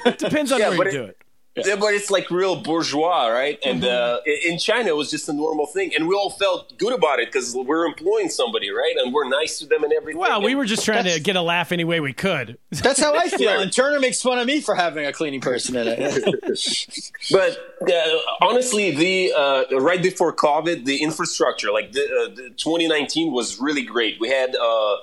it 0.06 0.18
depends 0.18 0.52
on 0.52 0.60
Yeah, 0.60 0.68
where 0.68 0.76
you 0.76 0.82
it- 0.88 0.92
do 0.92 1.04
it. 1.06 1.16
Yeah, 1.54 1.76
but 1.76 1.92
it's 1.92 2.10
like 2.10 2.30
real 2.30 2.56
bourgeois, 2.56 3.26
right? 3.26 3.58
And 3.62 3.84
uh, 3.84 4.20
in 4.24 4.58
China, 4.58 4.88
it 4.88 4.96
was 4.96 5.10
just 5.10 5.28
a 5.28 5.34
normal 5.34 5.66
thing, 5.66 5.94
and 5.94 6.08
we 6.08 6.14
all 6.14 6.30
felt 6.30 6.78
good 6.78 6.94
about 6.94 7.18
it 7.18 7.30
because 7.30 7.54
we're 7.54 7.84
employing 7.84 8.30
somebody, 8.30 8.70
right? 8.70 8.94
And 8.96 9.12
we're 9.12 9.28
nice 9.28 9.58
to 9.58 9.66
them 9.66 9.84
and 9.84 9.92
everything. 9.92 10.18
Well, 10.18 10.40
we 10.40 10.54
were 10.54 10.64
just 10.64 10.84
trying 10.84 11.04
to 11.04 11.20
get 11.20 11.36
a 11.36 11.42
laugh 11.42 11.70
any 11.70 11.84
way 11.84 12.00
we 12.00 12.14
could. 12.14 12.56
That's 12.70 13.00
how 13.00 13.14
I 13.14 13.28
feel. 13.28 13.50
And 13.50 13.70
Turner 13.70 14.00
makes 14.00 14.22
fun 14.22 14.38
of 14.38 14.46
me 14.46 14.62
for 14.62 14.74
having 14.74 15.04
a 15.04 15.12
cleaning 15.12 15.42
person 15.42 15.76
in 15.76 15.88
it. 15.88 17.08
But 17.30 17.58
uh, 17.88 18.18
honestly, 18.40 18.90
the 18.90 19.32
uh, 19.32 19.64
right 19.78 20.02
before 20.02 20.34
COVID, 20.34 20.84
the 20.86 21.02
infrastructure, 21.02 21.70
like 21.70 21.92
the, 21.92 22.02
uh, 22.02 22.34
the 22.34 22.50
2019, 22.56 23.32
was 23.32 23.60
really 23.60 23.82
great. 23.82 24.18
We 24.20 24.28
had. 24.28 24.56
Uh, 24.56 24.96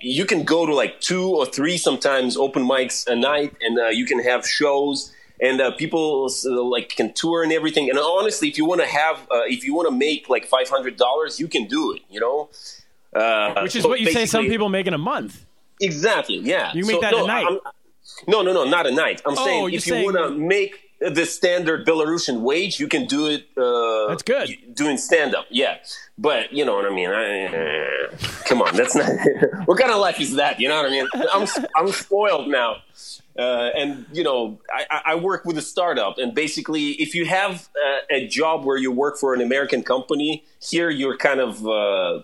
you 0.00 0.24
can 0.24 0.44
go 0.44 0.64
to 0.64 0.74
like 0.74 1.00
two 1.00 1.28
or 1.28 1.44
three 1.46 1.76
sometimes 1.76 2.36
open 2.36 2.64
mics 2.64 3.06
a 3.06 3.14
night, 3.14 3.54
and 3.60 3.78
uh, 3.78 3.88
you 3.88 4.06
can 4.06 4.18
have 4.22 4.46
shows, 4.46 5.12
and 5.46 5.60
uh, 5.60 5.70
people 5.82 6.28
uh, 6.46 6.62
like 6.74 6.88
can 6.98 7.12
tour 7.12 7.42
and 7.44 7.52
everything. 7.52 7.90
And 7.90 7.98
honestly, 7.98 8.48
if 8.48 8.56
you 8.58 8.64
want 8.64 8.80
to 8.80 8.86
have, 9.00 9.16
uh, 9.30 9.42
if 9.56 9.60
you 9.64 9.72
want 9.74 9.88
to 9.90 9.94
make 10.06 10.28
like 10.34 10.44
five 10.46 10.68
hundred 10.74 10.96
dollars, 10.96 11.38
you 11.42 11.48
can 11.48 11.64
do 11.76 11.92
it. 11.94 12.02
You 12.14 12.20
know, 12.24 12.38
uh, 13.20 13.60
Which 13.62 13.76
is 13.76 13.82
so 13.82 13.88
what 13.90 14.00
you 14.00 14.10
say 14.12 14.26
some 14.26 14.46
people 14.46 14.68
make 14.68 14.86
in 14.86 14.94
a 14.94 14.98
month. 15.12 15.44
Exactly. 15.80 16.38
Yeah. 16.38 16.72
You 16.74 16.84
make 16.86 17.00
that 17.00 17.14
a 17.14 17.26
night. 17.26 17.46
I'm- 17.46 17.58
no, 18.28 18.42
no, 18.42 18.52
no, 18.52 18.64
not 18.64 18.86
a 18.86 18.90
night. 18.92 19.22
I'm 19.26 19.32
Oh, 19.36 19.44
saying 19.44 19.64
if 19.68 19.72
you 19.72 19.80
saying- 19.80 20.04
want 20.04 20.16
to 20.18 20.30
make 20.30 20.72
the 21.00 21.24
standard 21.26 21.86
Belarusian 21.86 22.40
wage, 22.40 22.78
you 22.78 22.86
can 22.86 23.06
do 23.06 23.28
it. 23.28 23.42
Uh, 23.56 24.08
That's 24.08 24.22
good. 24.22 24.48
Doing 24.74 24.96
stand 24.98 25.34
up, 25.34 25.46
yeah. 25.50 25.78
But 26.16 26.52
you 26.52 26.64
know 26.64 26.74
what 26.76 26.86
I 26.86 26.90
mean. 26.94 27.10
I, 27.10 27.46
uh, 27.46 28.16
come 28.48 28.62
on, 28.62 28.76
that's 28.76 28.94
not. 28.94 29.10
what 29.68 29.78
kind 29.78 29.90
of 29.90 29.98
life 30.00 30.20
is 30.20 30.34
that? 30.36 30.60
You 30.60 30.68
know 30.68 30.76
what 30.80 30.86
I 30.86 30.90
mean? 30.90 31.06
I'm 31.32 31.46
I'm 31.76 31.88
spoiled 31.88 32.48
now. 32.48 32.76
Uh, 33.38 33.70
and 33.76 34.06
you 34.12 34.22
know, 34.22 34.60
I, 34.72 35.00
I- 35.06 35.14
work 35.16 35.44
with 35.44 35.58
a 35.58 35.62
startup, 35.62 36.18
and 36.18 36.34
basically, 36.34 36.90
if 36.92 37.14
you 37.14 37.24
have 37.26 37.68
uh, 37.84 37.98
a 38.10 38.28
job 38.28 38.64
where 38.64 38.76
you 38.76 38.92
work 38.92 39.18
for 39.18 39.34
an 39.34 39.40
American 39.40 39.82
company, 39.82 40.44
here 40.60 40.88
you're 40.90 41.16
kind 41.16 41.40
of, 41.40 41.66
uh, 41.66 42.22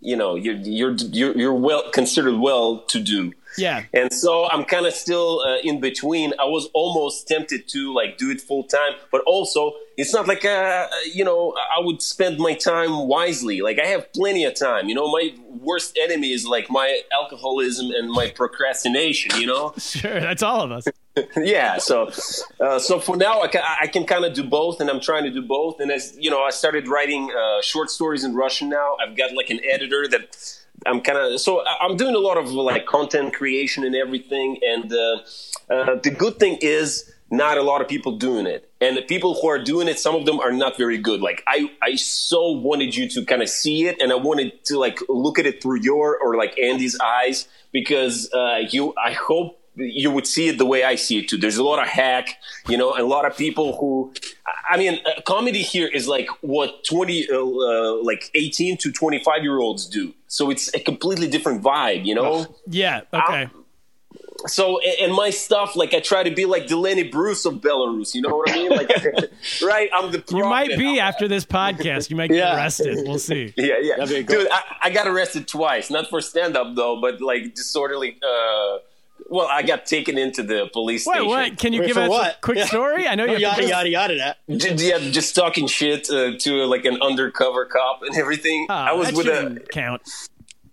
you 0.00 0.16
know, 0.16 0.34
you're 0.34 0.56
you're 0.56 0.92
you're, 1.12 1.36
you're 1.36 1.54
well 1.54 1.88
considered 1.92 2.38
well 2.38 2.80
to 2.88 2.98
do. 3.00 3.32
Yeah. 3.56 3.84
And 3.92 4.12
so 4.12 4.48
I'm 4.50 4.64
kind 4.64 4.86
of 4.86 4.92
still 4.94 5.40
uh, 5.40 5.56
in 5.64 5.80
between. 5.80 6.32
I 6.38 6.44
was 6.44 6.68
almost 6.74 7.26
tempted 7.26 7.66
to 7.68 7.92
like 7.94 8.18
do 8.18 8.30
it 8.30 8.40
full 8.40 8.64
time, 8.64 8.92
but 9.10 9.22
also 9.26 9.72
it's 9.96 10.12
not 10.12 10.28
like 10.28 10.44
uh, 10.44 10.86
you 11.12 11.24
know 11.24 11.54
I 11.56 11.80
would 11.80 12.02
spend 12.02 12.38
my 12.38 12.54
time 12.54 13.08
wisely. 13.08 13.60
Like 13.60 13.78
I 13.78 13.86
have 13.86 14.12
plenty 14.12 14.44
of 14.44 14.54
time. 14.54 14.88
You 14.88 14.94
know, 14.94 15.10
my 15.10 15.34
worst 15.60 15.98
enemy 16.00 16.32
is 16.32 16.46
like 16.46 16.70
my 16.70 17.00
alcoholism 17.12 17.90
and 17.90 18.10
my 18.10 18.30
procrastination. 18.30 19.40
You 19.40 19.46
know, 19.46 19.74
Sure, 19.78 20.20
that's 20.20 20.42
all 20.42 20.62
of 20.62 20.72
us. 20.72 20.86
yeah. 21.36 21.78
So, 21.78 22.10
uh, 22.60 22.78
so 22.78 23.00
for 23.00 23.16
now, 23.16 23.42
I 23.42 23.48
can, 23.48 23.62
I 23.80 23.86
can 23.86 24.04
kind 24.04 24.24
of 24.24 24.34
do 24.34 24.44
both, 24.44 24.80
and 24.80 24.88
I'm 24.90 25.00
trying 25.00 25.24
to 25.24 25.30
do 25.30 25.42
both. 25.42 25.80
And 25.80 25.90
as 25.90 26.16
you 26.18 26.30
know, 26.30 26.42
I 26.42 26.50
started 26.50 26.88
writing 26.88 27.30
uh, 27.30 27.62
short 27.62 27.90
stories 27.90 28.24
in 28.24 28.34
Russian 28.34 28.68
now. 28.68 28.96
I've 29.00 29.16
got 29.16 29.32
like 29.34 29.50
an 29.50 29.60
editor 29.64 30.06
that 30.08 30.36
I'm 30.86 31.00
kind 31.00 31.18
of 31.18 31.40
so 31.40 31.64
I'm 31.80 31.96
doing 31.96 32.14
a 32.14 32.18
lot 32.18 32.38
of 32.38 32.50
like 32.50 32.86
content 32.86 33.34
creation 33.34 33.84
and 33.84 33.94
everything. 33.94 34.58
And 34.66 34.92
uh, 34.92 35.18
uh, 35.70 35.94
the 36.02 36.10
good 36.10 36.38
thing 36.38 36.58
is 36.60 37.12
not 37.30 37.58
a 37.58 37.62
lot 37.62 37.80
of 37.80 37.88
people 37.88 38.16
doing 38.16 38.46
it, 38.46 38.70
and 38.80 38.96
the 38.96 39.02
people 39.02 39.34
who 39.34 39.48
are 39.48 39.62
doing 39.62 39.88
it, 39.88 39.98
some 39.98 40.14
of 40.14 40.26
them 40.26 40.40
are 40.40 40.52
not 40.52 40.76
very 40.76 40.98
good. 40.98 41.20
Like 41.20 41.42
I, 41.46 41.70
I 41.82 41.96
so 41.96 42.52
wanted 42.52 42.96
you 42.96 43.08
to 43.10 43.24
kind 43.24 43.42
of 43.42 43.48
see 43.48 43.86
it, 43.86 44.00
and 44.00 44.12
I 44.12 44.16
wanted 44.16 44.64
to 44.66 44.78
like 44.78 44.98
look 45.08 45.38
at 45.38 45.46
it 45.46 45.62
through 45.62 45.80
your 45.80 46.18
or 46.18 46.36
like 46.36 46.58
Andy's 46.58 46.98
eyes 47.00 47.48
because 47.72 48.32
uh, 48.32 48.60
you. 48.70 48.94
I 49.02 49.12
hope 49.12 49.58
you 49.78 50.10
would 50.10 50.26
see 50.26 50.48
it 50.48 50.58
the 50.58 50.66
way 50.66 50.84
I 50.84 50.94
see 50.96 51.18
it 51.18 51.28
too. 51.28 51.36
There's 51.36 51.56
a 51.56 51.62
lot 51.62 51.80
of 51.80 51.88
hack, 51.88 52.38
you 52.68 52.76
know, 52.76 52.98
a 52.98 53.04
lot 53.04 53.24
of 53.24 53.36
people 53.36 53.76
who, 53.78 54.12
I 54.68 54.76
mean, 54.76 55.00
uh, 55.06 55.20
comedy 55.22 55.62
here 55.62 55.86
is 55.86 56.08
like 56.08 56.28
what 56.40 56.84
20, 56.84 57.28
uh, 57.30 57.36
uh, 57.36 58.02
like 58.02 58.30
18 58.34 58.76
to 58.78 58.92
25 58.92 59.42
year 59.42 59.58
olds 59.58 59.86
do. 59.86 60.14
So 60.26 60.50
it's 60.50 60.72
a 60.74 60.80
completely 60.80 61.28
different 61.28 61.62
vibe, 61.62 62.04
you 62.04 62.14
know? 62.14 62.46
Yeah. 62.66 63.02
Okay. 63.12 63.48
So, 64.46 64.80
a- 64.82 65.02
and 65.02 65.12
my 65.12 65.30
stuff, 65.30 65.74
like 65.74 65.94
I 65.94 66.00
try 66.00 66.22
to 66.22 66.30
be 66.30 66.44
like 66.44 66.68
the 66.68 66.76
Lenny 66.76 67.02
Bruce 67.02 67.44
of 67.44 67.54
Belarus, 67.54 68.14
you 68.14 68.20
know 68.22 68.36
what 68.36 68.50
I 68.50 68.54
mean? 68.54 68.70
Like, 68.70 68.88
right? 69.62 69.90
I'm 69.92 70.12
the 70.12 70.22
You 70.30 70.44
might 70.44 70.66
prophet. 70.68 70.78
be 70.78 71.00
after 71.00 71.26
this 71.26 71.44
podcast. 71.44 72.08
You 72.10 72.16
might 72.16 72.28
get 72.28 72.36
Yeah. 72.38 72.56
arrested. 72.56 72.98
We'll 73.06 73.18
see. 73.18 73.52
Yeah, 73.56 73.74
yeah. 73.80 73.96
That'd 73.96 74.10
be 74.10 74.16
a 74.16 74.22
good- 74.22 74.38
Dude, 74.42 74.48
I, 74.52 74.62
I 74.84 74.90
got 74.90 75.08
arrested 75.08 75.48
twice. 75.48 75.90
Not 75.90 76.08
for 76.08 76.20
stand 76.20 76.56
up, 76.56 76.76
though, 76.76 77.00
but 77.00 77.20
like 77.20 77.54
disorderly. 77.56 78.16
Uh, 78.22 78.78
well, 79.30 79.48
I 79.50 79.62
got 79.62 79.84
taken 79.84 80.16
into 80.16 80.42
the 80.44 80.70
police 80.72 81.04
Wait, 81.04 81.14
station. 81.14 81.28
what? 81.28 81.58
Can 81.58 81.72
you 81.72 81.80
Wait, 81.80 81.88
give 81.88 81.96
for 81.96 82.02
us 82.02 82.06
a 82.06 82.10
what? 82.10 82.40
quick 82.40 82.58
Yeah. 82.58 82.66
story? 82.66 83.06
I 83.08 83.14
know 83.16 83.24
you. 83.24 83.32
have 83.32 83.40
yada 83.40 83.62
to- 83.62 83.68
yada 83.68 83.88
yada. 83.90 84.36
That 84.46 84.56
J- 84.58 84.74
yeah, 84.88 84.98
just 85.10 85.34
talking 85.34 85.66
shit 85.66 86.08
uh, 86.10 86.38
to 86.38 86.64
like 86.66 86.84
an 86.84 87.02
undercover 87.02 87.64
cop 87.66 88.02
and 88.04 88.16
everything. 88.16 88.68
Oh, 88.70 88.74
I 88.74 88.92
was 88.92 89.08
that 89.08 89.16
with 89.16 89.26
a, 89.26 89.60
count. 89.72 90.02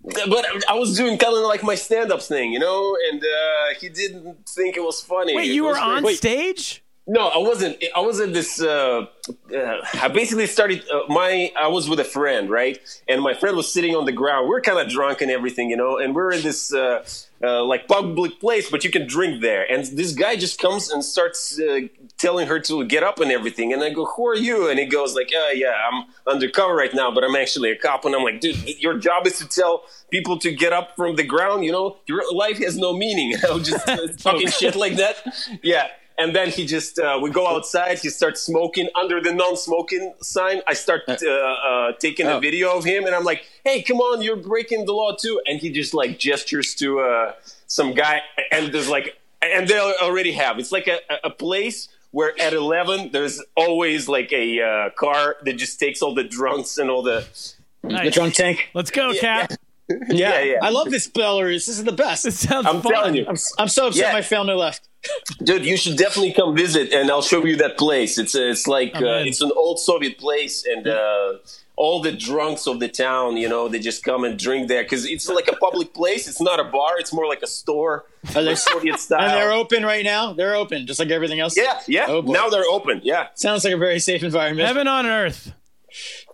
But 0.05 0.45
I 0.69 0.75
was 0.75 0.95
doing 0.95 1.17
kind 1.17 1.35
of 1.35 1.43
like 1.43 1.63
my 1.63 1.75
stand-up 1.75 2.21
thing, 2.21 2.51
you 2.51 2.59
know, 2.59 2.95
and 3.09 3.23
uh, 3.23 3.79
he 3.79 3.89
didn't 3.89 4.47
think 4.47 4.77
it 4.77 4.83
was 4.83 5.01
funny. 5.01 5.35
Wait, 5.35 5.49
It 5.49 5.53
you 5.53 5.63
were 5.63 5.77
on 5.77 6.05
stage? 6.13 6.83
No, 7.07 7.27
I 7.27 7.37
wasn't. 7.37 7.83
I 7.95 7.99
was 7.99 8.19
at 8.19 8.33
this. 8.33 8.59
Uh, 8.59 9.05
uh, 9.55 9.77
I 9.93 10.07
basically 10.07 10.47
started 10.47 10.83
uh, 10.89 11.01
my. 11.07 11.51
I 11.55 11.67
was 11.67 11.87
with 11.87 11.99
a 11.99 12.03
friend, 12.03 12.49
right, 12.49 12.79
and 13.07 13.21
my 13.21 13.35
friend 13.35 13.55
was 13.55 13.71
sitting 13.71 13.95
on 13.95 14.05
the 14.05 14.11
ground. 14.11 14.49
We 14.49 14.55
are 14.55 14.61
kind 14.61 14.79
of 14.79 14.89
drunk 14.89 15.21
and 15.21 15.29
everything, 15.29 15.69
you 15.69 15.77
know, 15.77 15.97
and 15.97 16.15
we're 16.15 16.31
in 16.31 16.41
this. 16.41 16.73
Uh, 16.73 17.03
uh, 17.43 17.63
like 17.63 17.87
public 17.87 18.39
place, 18.39 18.71
but 18.71 18.83
you 18.83 18.89
can 18.89 19.05
drink 19.05 19.41
there. 19.41 19.69
And 19.69 19.85
this 19.85 20.13
guy 20.13 20.35
just 20.35 20.57
comes 20.57 20.89
and 20.89 21.03
starts 21.03 21.59
uh, 21.59 21.81
telling 22.26 22.47
her 22.47 22.59
to 22.69 22.76
get 22.95 23.03
up 23.09 23.17
and 23.23 23.32
everything. 23.39 23.67
And 23.73 23.82
I 23.88 23.89
go, 23.99 24.03
"Who 24.13 24.23
are 24.32 24.39
you?" 24.47 24.57
And 24.69 24.78
he 24.84 24.86
goes 24.97 25.11
like, 25.19 25.32
"Uh, 25.41 25.51
yeah, 25.63 25.76
I'm 25.88 25.97
undercover 26.34 26.73
right 26.84 26.93
now, 27.01 27.09
but 27.15 27.21
I'm 27.26 27.36
actually 27.43 27.69
a 27.76 27.78
cop." 27.86 28.01
And 28.05 28.13
I'm 28.15 28.23
like, 28.30 28.39
"Dude, 28.43 28.57
your 28.86 28.95
job 29.07 29.21
is 29.30 29.36
to 29.41 29.47
tell 29.59 29.73
people 30.15 30.36
to 30.45 30.49
get 30.63 30.71
up 30.80 30.88
from 30.99 31.11
the 31.19 31.23
ground. 31.34 31.59
You 31.67 31.71
know, 31.78 31.88
your 32.11 32.21
life 32.43 32.57
has 32.65 32.73
no 32.86 32.91
meaning." 33.05 33.30
I 33.47 33.51
was 33.57 33.65
just 33.71 33.88
uh, 33.93 34.07
talking 34.28 34.49
shit 34.59 34.76
like 34.76 34.95
that. 35.03 35.15
Yeah. 35.73 35.88
And 36.17 36.30
then 36.38 36.47
he 36.57 36.65
just, 36.65 36.93
uh, 36.97 37.19
we 37.21 37.30
go 37.30 37.45
outside. 37.53 37.99
He 37.99 38.07
starts 38.19 38.39
smoking 38.49 38.88
under 39.01 39.17
the 39.28 39.34
non-smoking 39.34 40.13
sign. 40.21 40.57
I 40.65 40.73
start 40.86 41.01
uh, 41.09 41.13
uh, 41.69 41.91
taking 42.05 42.26
a 42.26 42.36
Oh. 42.36 42.39
video 42.47 42.67
of 42.78 42.84
him, 42.91 43.01
and 43.07 43.13
I'm 43.17 43.26
like, 43.32 43.41
"Hey, 43.67 43.78
come 43.88 43.99
on, 44.09 44.21
you're 44.26 44.41
breaking 44.51 44.82
the 44.89 44.93
law 45.01 45.11
too." 45.23 45.36
And 45.47 45.55
he 45.63 45.67
just 45.82 45.93
like 46.01 46.11
gestures 46.28 46.69
to 46.82 46.88
uh, 47.01 47.34
some 47.67 47.89
guy, 48.03 48.15
and 48.55 48.63
there's 48.73 48.88
like, 48.97 49.07
and 49.41 49.67
they 49.67 49.78
already 50.07 50.32
have. 50.43 50.53
It's 50.61 50.71
like 50.78 50.88
a, 50.95 50.99
a 51.30 51.30
place 51.45 51.89
where 52.16 52.32
at 52.39 52.53
11 52.53 53.09
there's 53.11 53.43
always 53.57 54.07
like 54.07 54.32
a 54.32 54.61
uh, 54.61 54.89
car 54.97 55.36
that 55.43 55.53
just 55.57 55.78
takes 55.82 56.01
all 56.01 56.13
the 56.16 56.24
drunks 56.24 56.78
and 56.78 56.89
all 56.89 57.03
the. 57.03 57.28
the 57.82 58.09
drunk 58.09 58.36
tank. 58.36 58.70
Let's 58.74 58.89
go, 58.89 59.13
Cap. 59.13 59.51
Yeah, 59.89 59.97
Yeah, 60.09 60.41
yeah. 60.41 60.59
I 60.63 60.70
love 60.70 60.89
this 60.91 61.09
Belarus. 61.09 61.66
This 61.68 61.78
is 61.78 61.84
the 61.84 61.91
best. 61.91 62.26
It 62.26 62.32
sounds 62.32 62.66
I'm 62.68 62.82
fun. 62.82 62.93
telling 62.93 63.16
you. 63.16 63.26
I'm, 63.28 63.36
I'm 63.59 63.68
so 63.68 63.88
upset 63.88 64.07
Yeah. 64.07 64.13
my 64.13 64.22
family 64.22 64.53
left. 64.55 64.88
Dude, 65.43 65.66
you 65.66 65.76
should 65.76 65.97
definitely 65.97 66.32
come 66.32 66.55
visit, 66.55 66.93
and 66.93 67.11
I'll 67.11 67.22
show 67.22 67.45
you 67.45 67.57
that 67.57 67.78
place. 67.78 68.18
It's 68.18 68.34
uh, 68.34 68.43
it's 68.53 68.66
like 68.66 68.95
uh, 68.95 69.22
it's 69.30 69.41
an 69.41 69.51
old 69.55 69.80
Soviet 69.82 70.18
place, 70.18 70.66
and 70.66 70.88
uh, 70.88 71.34
all 71.78 72.01
the 72.01 72.11
drunks 72.11 72.67
of 72.67 72.80
the 72.80 72.88
town, 72.88 73.38
you 73.38 73.49
know, 73.49 73.67
they 73.67 73.80
just 73.80 74.03
come 74.03 74.23
and 74.23 74.39
drink 74.39 74.67
there 74.67 74.84
because 74.84 75.05
it's 75.05 75.28
like 75.28 75.47
a 75.47 75.55
public 75.57 75.93
place. 75.93 76.28
It's 76.28 76.41
not 76.41 76.59
a 76.59 76.63
bar; 76.63 76.97
it's 76.99 77.11
more 77.13 77.28
like 77.28 77.41
a 77.41 77.47
store, 77.47 78.05
Are 78.36 78.43
they- 78.43 78.55
Soviet 78.55 78.99
style. 78.99 79.19
And 79.23 79.32
they're 79.34 79.51
open 79.51 79.84
right 79.84 80.03
now. 80.05 80.34
They're 80.34 80.55
open, 80.55 80.88
just 80.88 80.99
like 80.99 81.09
everything 81.09 81.39
else. 81.39 81.57
yeah, 81.57 81.80
yeah. 81.88 82.05
Oh, 82.07 82.21
now 82.21 82.49
they're 82.49 82.63
open. 82.69 83.01
Yeah, 83.03 83.28
Sounds 83.36 83.63
like 83.63 83.73
a 83.73 83.78
very 83.78 83.99
safe 83.99 84.23
environment. 84.23 84.67
Heaven 84.67 84.88
on 84.88 85.05
earth. 85.05 85.51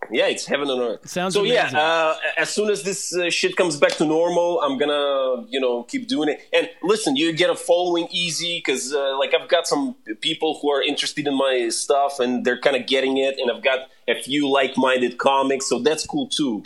Yeah. 0.10 0.28
It's 0.28 0.46
heaven 0.46 0.70
on 0.70 0.80
earth. 0.80 1.08
Sounds 1.08 1.34
so. 1.34 1.42
amazing. 1.42 1.74
Yeah, 1.74 1.80
uh, 1.80 2.16
as 2.38 2.50
soon 2.50 2.70
as 2.70 2.84
this 2.84 3.16
uh, 3.16 3.30
shit 3.30 3.56
comes 3.56 3.78
back 3.78 3.92
to 3.94 4.06
normal, 4.06 4.62
I'm 4.62 4.78
gonna, 4.78 5.46
you 5.50 5.60
know, 5.60 5.84
keep 5.84 6.08
doing 6.08 6.30
it. 6.30 6.42
And 6.54 6.70
listen, 6.82 7.16
you 7.16 7.34
get 7.34 7.50
a 7.50 7.56
following 7.56 8.08
easy 8.12 8.60
because, 8.60 8.94
uh, 8.94 9.18
like, 9.18 9.34
I've 9.34 9.50
got 9.50 9.68
some 9.68 9.96
people 10.22 10.60
who 10.62 10.72
are 10.72 10.82
interested 10.82 11.28
in 11.28 11.38
my 11.38 11.70
stuff, 11.70 12.20
and 12.20 12.46
they're 12.46 12.60
kind 12.60 12.76
of 12.76 12.88
getting 12.88 13.18
it. 13.18 13.38
And 13.40 13.52
I've 13.52 13.64
got 13.64 13.90
a 14.08 14.22
few 14.22 14.50
like-minded 14.50 15.18
comics, 15.18 15.68
so 15.70 15.80
that's 15.80 16.06
cool 16.06 16.28
too. 16.28 16.64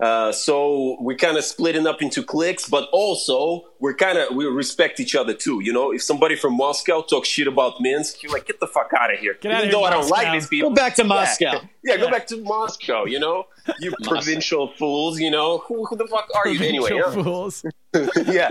Uh, 0.00 0.32
so 0.32 0.96
we're 1.00 1.16
kind 1.16 1.36
of 1.36 1.44
splitting 1.44 1.86
up 1.86 2.00
into 2.00 2.22
cliques, 2.22 2.66
but 2.68 2.88
also 2.90 3.66
we're 3.80 3.94
kind 3.94 4.16
of 4.16 4.34
we 4.34 4.46
respect 4.46 4.98
each 4.98 5.14
other 5.14 5.34
too. 5.34 5.60
You 5.62 5.72
know, 5.72 5.92
if 5.92 6.02
somebody 6.02 6.36
from 6.36 6.56
Moscow 6.56 7.02
talks 7.02 7.28
shit 7.28 7.46
about 7.46 7.80
Minsk, 7.80 8.22
you're 8.22 8.32
like, 8.32 8.46
get 8.46 8.60
the 8.60 8.66
fuck 8.66 8.90
out 8.98 9.12
of 9.12 9.18
here. 9.20 9.36
Get 9.40 9.52
Even 9.58 9.70
though 9.70 9.84
I 9.84 9.90
don't 9.90 10.00
Moscow. 10.08 10.14
like 10.14 10.32
these 10.32 10.46
people, 10.48 10.70
Go 10.70 10.74
back 10.76 10.94
to 10.96 11.02
Yeah. 11.02 11.08
Moscow. 11.08 11.60
Yeah, 11.84 11.96
go 11.98 12.10
back 12.10 12.26
to 12.28 12.36
Moscow. 12.38 13.04
You 13.04 13.18
know, 13.20 13.46
you 13.80 13.92
provincial 14.04 14.68
fools. 14.78 15.20
You 15.20 15.30
know, 15.30 15.58
who, 15.58 15.84
who 15.84 15.96
the 15.96 16.06
fuck 16.06 16.28
are 16.34 16.48
you 16.48 16.66
anyway? 16.66 16.90
Provincial 16.90 17.22
huh? 17.22 17.24
fools. 17.24 17.64
yeah. 18.26 18.50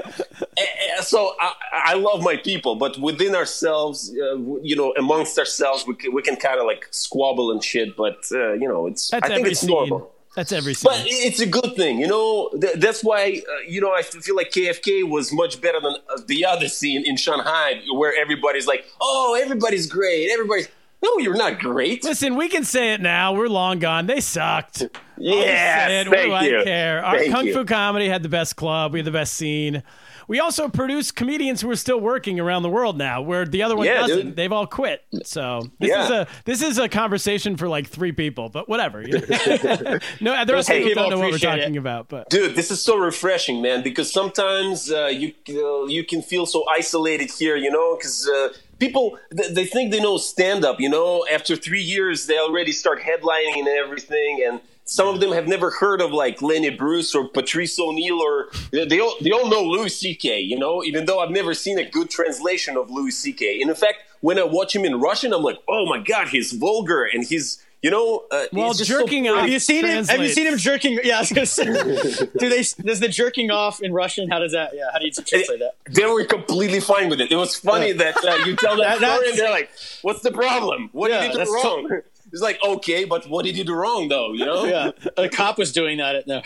Eh, 0.57 1.01
So 1.01 1.33
I, 1.39 1.53
I 1.73 1.93
love 1.95 2.21
my 2.23 2.37
people, 2.37 2.75
but 2.75 2.97
within 2.99 3.33
ourselves, 3.35 4.11
uh, 4.11 4.37
you 4.61 4.75
know, 4.75 4.93
amongst 4.97 5.37
ourselves, 5.39 5.85
we 5.87 5.95
can, 5.95 6.13
we 6.13 6.21
can 6.21 6.35
kind 6.35 6.59
of 6.59 6.65
like 6.67 6.87
squabble 6.91 7.51
and 7.51 7.63
shit. 7.63 7.95
But 7.97 8.19
uh, 8.31 8.53
you 8.53 8.67
know, 8.67 8.87
it's 8.87 9.09
That's 9.09 9.29
I 9.29 9.33
think 9.35 9.47
it's 9.47 9.61
scene. 9.61 9.69
normal. 9.71 10.11
That's 10.39 10.53
every 10.53 10.73
scene. 10.73 10.89
But 10.89 11.01
it's 11.05 11.41
a 11.41 11.45
good 11.45 11.75
thing, 11.75 11.99
you 11.99 12.07
know. 12.07 12.49
Th- 12.61 12.75
that's 12.75 13.03
why, 13.03 13.41
uh, 13.45 13.59
you 13.67 13.81
know, 13.81 13.91
I 13.91 14.03
feel 14.03 14.37
like 14.37 14.51
KFK 14.51 15.03
was 15.03 15.33
much 15.33 15.59
better 15.59 15.81
than 15.81 15.95
uh, 16.09 16.21
the 16.27 16.45
other 16.45 16.69
scene 16.69 17.05
in 17.05 17.17
Shanghai, 17.17 17.81
where 17.93 18.13
everybody's 18.17 18.65
like, 18.65 18.85
"Oh, 19.01 19.37
everybody's 19.37 19.85
great. 19.85 20.29
Everybody's." 20.31 20.69
No, 21.01 21.17
you're 21.19 21.37
not 21.37 21.59
great. 21.59 22.03
Listen, 22.03 22.35
we 22.35 22.49
can 22.49 22.63
say 22.65 22.93
it 22.93 23.01
now. 23.01 23.33
We're 23.33 23.47
long 23.47 23.79
gone. 23.79 24.05
They 24.05 24.19
sucked. 24.19 24.83
Yeah. 25.17 25.87
What 25.87 26.03
do 26.05 26.09
thank 26.11 26.33
I 26.33 26.63
care? 26.63 27.03
Our 27.03 27.17
Thank 27.19 27.31
Kung 27.33 27.45
you. 27.47 27.53
Fu 27.53 27.65
Comedy 27.65 28.07
had 28.09 28.23
the 28.23 28.29
best 28.29 28.55
club. 28.55 28.93
We 28.93 28.99
had 28.99 29.05
the 29.05 29.11
best 29.11 29.33
scene. 29.33 29.83
We 30.27 30.39
also 30.39 30.69
produce 30.69 31.11
comedians 31.11 31.61
who 31.61 31.71
are 31.71 31.75
still 31.75 31.99
working 31.99 32.39
around 32.39 32.61
the 32.63 32.69
world 32.69 32.97
now, 32.97 33.21
where 33.21 33.45
the 33.45 33.63
other 33.63 33.75
one 33.75 33.87
Yeah, 33.87 34.01
doesn't. 34.01 34.25
dude. 34.27 34.35
They've 34.35 34.51
all 34.51 34.67
quit. 34.67 35.03
So 35.23 35.63
this 35.79 35.89
Yeah. 35.89 36.03
is 36.03 36.09
a 36.11 36.27
this 36.45 36.61
is 36.61 36.77
a 36.77 36.87
conversation 36.87 37.57
for 37.57 37.67
like 37.67 37.87
three 37.87 38.11
people, 38.11 38.47
but 38.49 38.69
whatever. 38.69 39.01
no, 40.21 40.45
the 40.45 40.53
rest 40.53 40.69
of 40.69 40.77
people 40.77 40.93
don't 40.95 41.09
know 41.09 41.17
what 41.19 41.31
we're 41.31 41.37
talking 41.39 41.75
it. 41.75 41.79
about. 41.79 42.09
But 42.09 42.29
Dude, 42.29 42.55
this 42.55 42.69
is 42.71 42.81
so 42.81 42.97
refreshing, 42.97 43.61
man. 43.61 43.81
Because 43.83 44.11
sometimes 44.11 44.91
uh, 44.91 45.07
you 45.07 45.33
uh, 45.49 45.85
you 45.85 46.03
can 46.03 46.21
feel 46.21 46.45
so 46.45 46.63
isolated 46.69 47.31
here, 47.31 47.55
you 47.55 47.71
know. 47.71 47.95
Because 47.95 48.29
uh, 48.29 48.49
people 48.79 49.19
they 49.31 49.65
think 49.65 49.91
they 49.91 49.99
know 49.99 50.17
stand 50.17 50.65
up, 50.65 50.79
you 50.79 50.89
know. 50.89 51.25
After 51.31 51.55
three 51.55 51.81
years, 51.81 52.25
they 52.25 52.39
already 52.39 52.71
start 52.71 53.01
headlining 53.01 53.59
and 53.59 53.67
everything, 53.67 54.43
and 54.47 54.61
some 54.85 55.07
of 55.07 55.19
them 55.19 55.31
have 55.33 55.47
never 55.47 55.69
heard 55.69 56.01
of 56.01 56.11
like 56.11 56.41
Lenny 56.41 56.71
Bruce 56.71 57.13
or 57.13 57.27
Patrice 57.27 57.79
O'Neill, 57.79 58.19
or 58.19 58.49
they 58.71 58.99
all 58.99 59.15
they 59.21 59.31
all 59.31 59.47
know 59.47 59.63
Louis 59.63 59.95
C.K. 59.95 60.39
You 60.39 60.57
know, 60.57 60.83
even 60.83 61.05
though 61.05 61.19
I've 61.19 61.29
never 61.29 61.53
seen 61.53 61.77
a 61.77 61.87
good 61.87 62.09
translation 62.09 62.75
of 62.75 62.89
Louis 62.89 63.11
C.K. 63.11 63.61
And 63.61 63.69
in 63.69 63.75
fact, 63.75 63.97
when 64.21 64.39
I 64.39 64.43
watch 64.43 64.75
him 64.75 64.85
in 64.85 64.99
Russian, 64.99 65.33
I'm 65.33 65.43
like, 65.43 65.59
oh 65.67 65.85
my 65.85 65.99
god, 65.99 66.29
he's 66.29 66.53
vulgar 66.53 67.03
and 67.03 67.23
he's 67.23 67.63
you 67.81 67.89
know, 67.91 68.25
uh, 68.31 68.45
Well, 68.51 68.67
he's 68.67 68.79
just 68.79 68.89
so 68.91 68.99
jerking 68.99 69.27
off- 69.29 69.41
Have 69.41 69.49
you 69.49 69.59
seen 69.59 69.85
him? 69.85 70.05
Have 70.05 70.19
you 70.19 70.29
seen 70.29 70.47
him 70.47 70.57
jerking? 70.57 70.99
Yeah, 71.03 71.17
I 71.17 71.19
was 71.21 71.31
gonna 71.31 71.45
say. 71.45 71.65
Do 72.39 72.49
they? 72.49 72.57
Does 72.83 72.99
the 72.99 73.07
jerking 73.09 73.51
off 73.51 73.81
in 73.81 73.93
Russian? 73.93 74.29
How 74.29 74.39
does 74.39 74.51
that? 74.51 74.71
Yeah, 74.73 74.89
how 74.91 74.99
do 74.99 75.05
you 75.05 75.11
translate 75.11 75.59
that? 75.59 75.73
they 75.89 76.05
were 76.05 76.25
completely 76.25 76.79
fine 76.81 77.09
with 77.09 77.21
it. 77.21 77.31
It 77.31 77.35
was 77.37 77.55
funny 77.55 77.91
that 77.93 78.17
uh, 78.23 78.45
you 78.45 78.55
tell 78.55 78.75
that, 78.77 78.99
That- 79.01 79.15
story 79.15 79.29
and 79.29 79.39
they're 79.39 79.51
like, 79.51 79.69
"What's 80.01 80.21
the 80.21 80.31
problem? 80.31 80.89
What 80.91 81.09
Yeah, 81.11 81.19
did 81.21 81.25
you 81.27 81.31
do 81.33 81.37
that's 81.39 81.51
wrong?" 81.51 82.01
it's 82.31 82.41
like, 82.41 82.59
okay, 82.63 83.05
but 83.05 83.27
what 83.29 83.43
did 83.45 83.57
you 83.57 83.63
do 83.63 83.73
wrong 83.73 84.07
though? 84.09 84.33
You 84.33 84.45
know? 84.45 84.65
Yeah, 84.65 84.91
the 85.15 85.29
cop 85.29 85.57
was 85.57 85.71
doing 85.71 85.97
that 85.97 86.15
at 86.15 86.27
no 86.27 86.41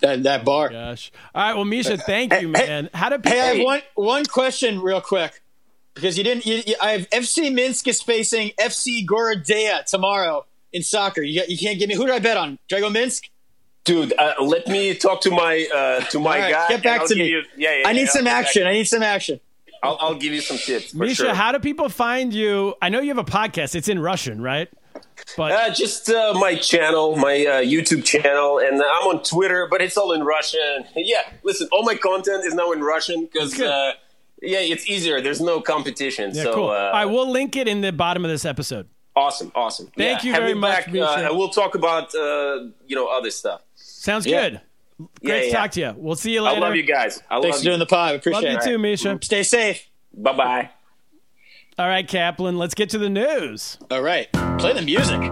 that, 0.00 0.22
that 0.22 0.44
bar. 0.44 0.68
gosh, 0.70 1.12
all 1.34 1.42
right. 1.42 1.54
Well, 1.54 1.64
Misha, 1.64 1.96
thank 1.98 2.32
you, 2.40 2.48
man. 2.48 2.90
How 2.94 3.08
do 3.08 3.16
people? 3.18 3.32
Hey, 3.32 3.40
I 3.40 3.54
have 3.56 3.64
one 3.64 3.82
one 3.94 4.24
question 4.24 4.80
real 4.80 5.00
quick 5.00 5.40
because 5.96 6.16
you 6.16 6.22
didn't. 6.22 6.46
You, 6.46 6.62
you, 6.64 6.74
I 6.80 6.92
have 6.92 7.10
FC 7.10 7.52
Minsk 7.52 7.88
is 7.88 8.00
facing 8.00 8.50
FC 8.60 9.04
Gorodeya 9.04 9.84
tomorrow 9.86 10.46
in 10.72 10.84
soccer. 10.84 11.22
You, 11.22 11.42
you 11.48 11.58
can't 11.58 11.78
give 11.80 11.88
me 11.88 11.96
who 11.96 12.06
do 12.06 12.12
I 12.12 12.20
bet 12.20 12.36
on? 12.36 12.58
Do 12.68 12.76
I 12.76 12.80
go 12.80 12.88
Minsk? 12.90 13.24
Dude, 13.84 14.12
uh, 14.18 14.34
let 14.40 14.66
me 14.68 14.94
talk 14.94 15.20
to 15.22 15.30
my 15.30 15.66
uh, 15.74 16.00
to 16.10 16.20
my 16.20 16.36
All 16.36 16.42
right, 16.42 16.52
guy. 16.52 16.68
get 16.68 16.82
back 16.84 17.06
to 17.08 17.16
me. 17.16 17.26
you- 17.28 17.42
yeah, 17.56 17.78
yeah, 17.80 17.88
I 17.88 17.92
need 17.92 18.02
yeah, 18.02 18.06
some 18.06 18.20
I'll 18.20 18.32
back 18.34 18.44
action. 18.46 18.66
I 18.66 18.72
need 18.72 18.84
some 18.84 19.02
action. 19.02 19.40
I'll, 19.82 19.96
I'll 20.00 20.14
give 20.14 20.32
you 20.32 20.40
some 20.40 20.56
tips. 20.56 20.90
For 20.92 20.98
Misha, 20.98 21.14
sure. 21.24 21.34
how 21.34 21.52
do 21.52 21.58
people 21.60 21.88
find 21.88 22.32
you? 22.32 22.74
I 22.82 22.88
know 22.88 23.00
you 23.00 23.08
have 23.14 23.18
a 23.18 23.24
podcast. 23.30 23.74
It's 23.74 23.88
in 23.88 23.98
Russian, 24.00 24.40
right? 24.42 24.68
But 25.36 25.52
Uh, 25.52 25.70
just 25.74 26.08
uh, 26.08 26.32
my 26.34 26.56
channel, 26.56 27.14
my 27.16 27.34
uh, 27.46 27.60
YouTube 27.62 28.04
channel, 28.04 28.58
and 28.58 28.74
I'm 28.76 29.06
on 29.08 29.22
Twitter, 29.22 29.68
but 29.70 29.80
it's 29.82 29.96
all 29.96 30.12
in 30.12 30.22
Russian. 30.24 30.84
Yeah, 30.96 31.20
listen, 31.44 31.68
all 31.72 31.84
my 31.84 31.94
content 31.94 32.44
is 32.44 32.54
now 32.54 32.72
in 32.72 32.80
Russian 32.80 33.28
because, 33.30 33.60
uh, 33.60 33.92
yeah, 34.46 34.58
it's 34.60 34.88
easier. 34.88 35.20
There's 35.20 35.40
no 35.40 35.60
competition. 35.60 36.30
yeah, 36.34 36.44
so, 36.44 36.54
cool. 36.54 36.68
uh, 36.70 36.74
all 36.74 36.92
right, 36.92 37.04
we'll 37.04 37.30
link 37.30 37.56
it 37.56 37.68
in 37.68 37.80
the 37.80 37.92
bottom 37.92 38.24
of 38.24 38.30
this 38.30 38.44
episode. 38.44 38.88
Awesome, 39.14 39.50
awesome. 39.54 39.86
Thank 39.96 40.22
Yeah, 40.22 40.26
you 40.28 40.32
have 40.34 40.42
very 40.42 40.54
much, 40.54 40.84
back. 40.84 40.92
Misha. 40.92 41.30
Uh, 41.30 41.34
we'll 41.34 41.48
talk 41.48 41.74
about 41.74 42.14
uh, 42.14 42.66
you 42.86 42.94
know 42.96 43.08
other 43.08 43.30
stuff. 43.30 43.62
Sounds 43.74 44.26
Yeah. 44.26 44.42
good. 44.50 44.60
Yeah, 44.98 45.06
Great 45.24 45.40
to 45.42 45.46
yeah. 45.48 45.52
talk 45.52 45.70
to 45.72 45.80
you. 45.80 45.94
We'll 45.96 46.16
see 46.16 46.32
you 46.32 46.42
later. 46.42 46.56
I 46.56 46.60
love 46.60 46.74
you 46.76 46.82
guys. 46.82 47.22
I 47.30 47.40
Thanks 47.40 47.56
love 47.56 47.60
for 47.60 47.64
doing 47.64 47.78
the 47.78 47.86
pod. 47.86 47.98
I 47.98 48.10
Love 48.12 48.20
appreciate 48.20 48.52
you 48.52 48.60
too, 48.62 48.78
Misha. 48.78 49.18
Stay 49.22 49.42
safe. 49.42 49.88
Bye 50.14 50.32
bye. 50.36 50.70
All 51.78 51.86
right, 51.88 52.06
Kaplan, 52.08 52.56
let's 52.56 52.74
get 52.74 52.88
to 52.90 52.98
the 52.98 53.10
news. 53.10 53.76
All 53.90 54.00
right, 54.02 54.32
play 54.58 54.72
the 54.72 54.82
music. 54.82 55.30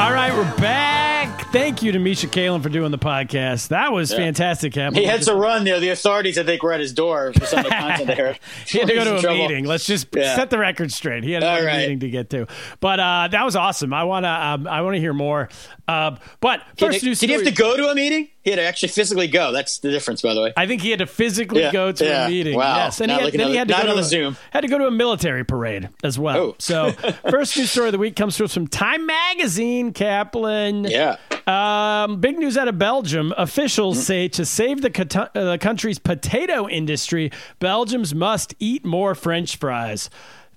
All 0.00 0.12
right, 0.14 0.32
we're 0.32 0.56
back. 0.56 1.52
Thank 1.52 1.82
you 1.82 1.92
to 1.92 1.98
Misha 1.98 2.26
Kalen 2.26 2.62
for 2.62 2.70
doing 2.70 2.90
the 2.90 2.96
podcast. 2.96 3.68
That 3.68 3.92
was 3.92 4.10
fantastic, 4.10 4.72
Kaplan. 4.72 4.94
He 4.98 5.06
had 5.06 5.20
to 5.24 5.34
run 5.34 5.64
there. 5.64 5.78
The 5.78 5.90
authorities, 5.90 6.38
I 6.38 6.42
think, 6.42 6.62
were 6.62 6.72
at 6.72 6.80
his 6.80 6.94
door 6.94 7.34
for 7.34 7.44
some 7.44 7.58
of 7.58 7.64
the 7.66 7.70
content 7.70 8.06
there. 8.06 8.38
He 8.66 8.78
had 8.78 8.88
to 8.88 8.94
go 8.94 9.04
to 9.04 9.16
a 9.16 9.20
trouble. 9.20 9.36
meeting. 9.36 9.66
Let's 9.66 9.84
just 9.84 10.06
Yeah. 10.16 10.36
set 10.36 10.48
the 10.48 10.56
record 10.56 10.90
straight. 10.90 11.22
He 11.22 11.32
had 11.32 11.42
a 11.42 11.62
right. 11.66 11.80
meeting 11.80 12.00
to 12.00 12.08
get 12.08 12.30
to, 12.30 12.46
but 12.80 12.98
uh, 12.98 13.28
that 13.30 13.44
was 13.44 13.56
awesome. 13.56 13.92
I 13.92 14.04
wanna, 14.04 14.28
um, 14.28 14.66
I 14.66 14.80
wanna 14.80 14.98
hear 14.98 15.12
more. 15.12 15.50
Uh, 15.90 16.16
but 16.38 16.62
first 16.78 17.00
Did, 17.00 17.06
news 17.06 17.18
did 17.18 17.30
he 17.30 17.34
have 17.34 17.44
to 17.44 17.50
go 17.50 17.76
to 17.76 17.88
a 17.88 17.94
meeting? 17.96 18.28
He 18.42 18.50
had 18.50 18.56
to 18.56 18.62
actually 18.62 18.90
physically 18.90 19.26
go. 19.26 19.50
That's 19.50 19.80
the 19.80 19.90
difference, 19.90 20.22
by 20.22 20.34
the 20.34 20.40
way. 20.40 20.52
I 20.56 20.68
think 20.68 20.82
he 20.82 20.90
had 20.90 21.00
to 21.00 21.06
physically 21.06 21.62
Yeah, 21.62 21.72
go 21.72 21.90
to 21.90 22.04
yeah. 22.04 22.26
a 22.26 22.28
meeting. 22.28 22.56
Wow. 22.56 22.76
Yes, 22.76 23.00
and 23.00 23.08
Not 23.08 23.18
he 23.18 23.24
had, 23.24 23.34
then 23.34 23.48
he 23.48 23.56
had 23.56 23.66
to 23.66 23.74
not 23.74 23.86
go 23.86 23.94
to 23.94 23.98
a, 23.98 24.04
Zoom. 24.04 24.36
Had 24.52 24.60
to 24.60 24.68
go 24.68 24.78
to 24.78 24.86
a 24.86 24.90
military 24.92 25.44
parade 25.44 25.88
as 26.04 26.16
well. 26.16 26.36
Oh. 26.38 26.54
So, 26.60 26.92
first 27.30 27.56
news 27.56 27.72
story 27.72 27.88
of 27.88 27.92
the 27.92 27.98
week 27.98 28.14
comes 28.14 28.36
to 28.36 28.44
us 28.44 28.54
from 28.54 28.68
Time 28.68 29.04
Magazine. 29.04 29.92
Kaplan. 29.92 30.84
Yeah. 30.84 31.16
Um, 31.48 32.20
big 32.20 32.38
news 32.38 32.56
out 32.56 32.68
of 32.68 32.78
Belgium. 32.78 33.34
Officials 33.36 34.06
say 34.06 34.28
to 34.28 34.44
save 34.44 34.82
the, 34.82 35.28
uh, 35.34 35.44
the 35.50 35.58
country's 35.58 35.98
potato 35.98 36.68
industry, 36.68 37.32
Belgians 37.58 38.14
must 38.14 38.54
eat 38.60 38.84
more 38.84 39.16
French 39.16 39.56
fries. 39.56 40.08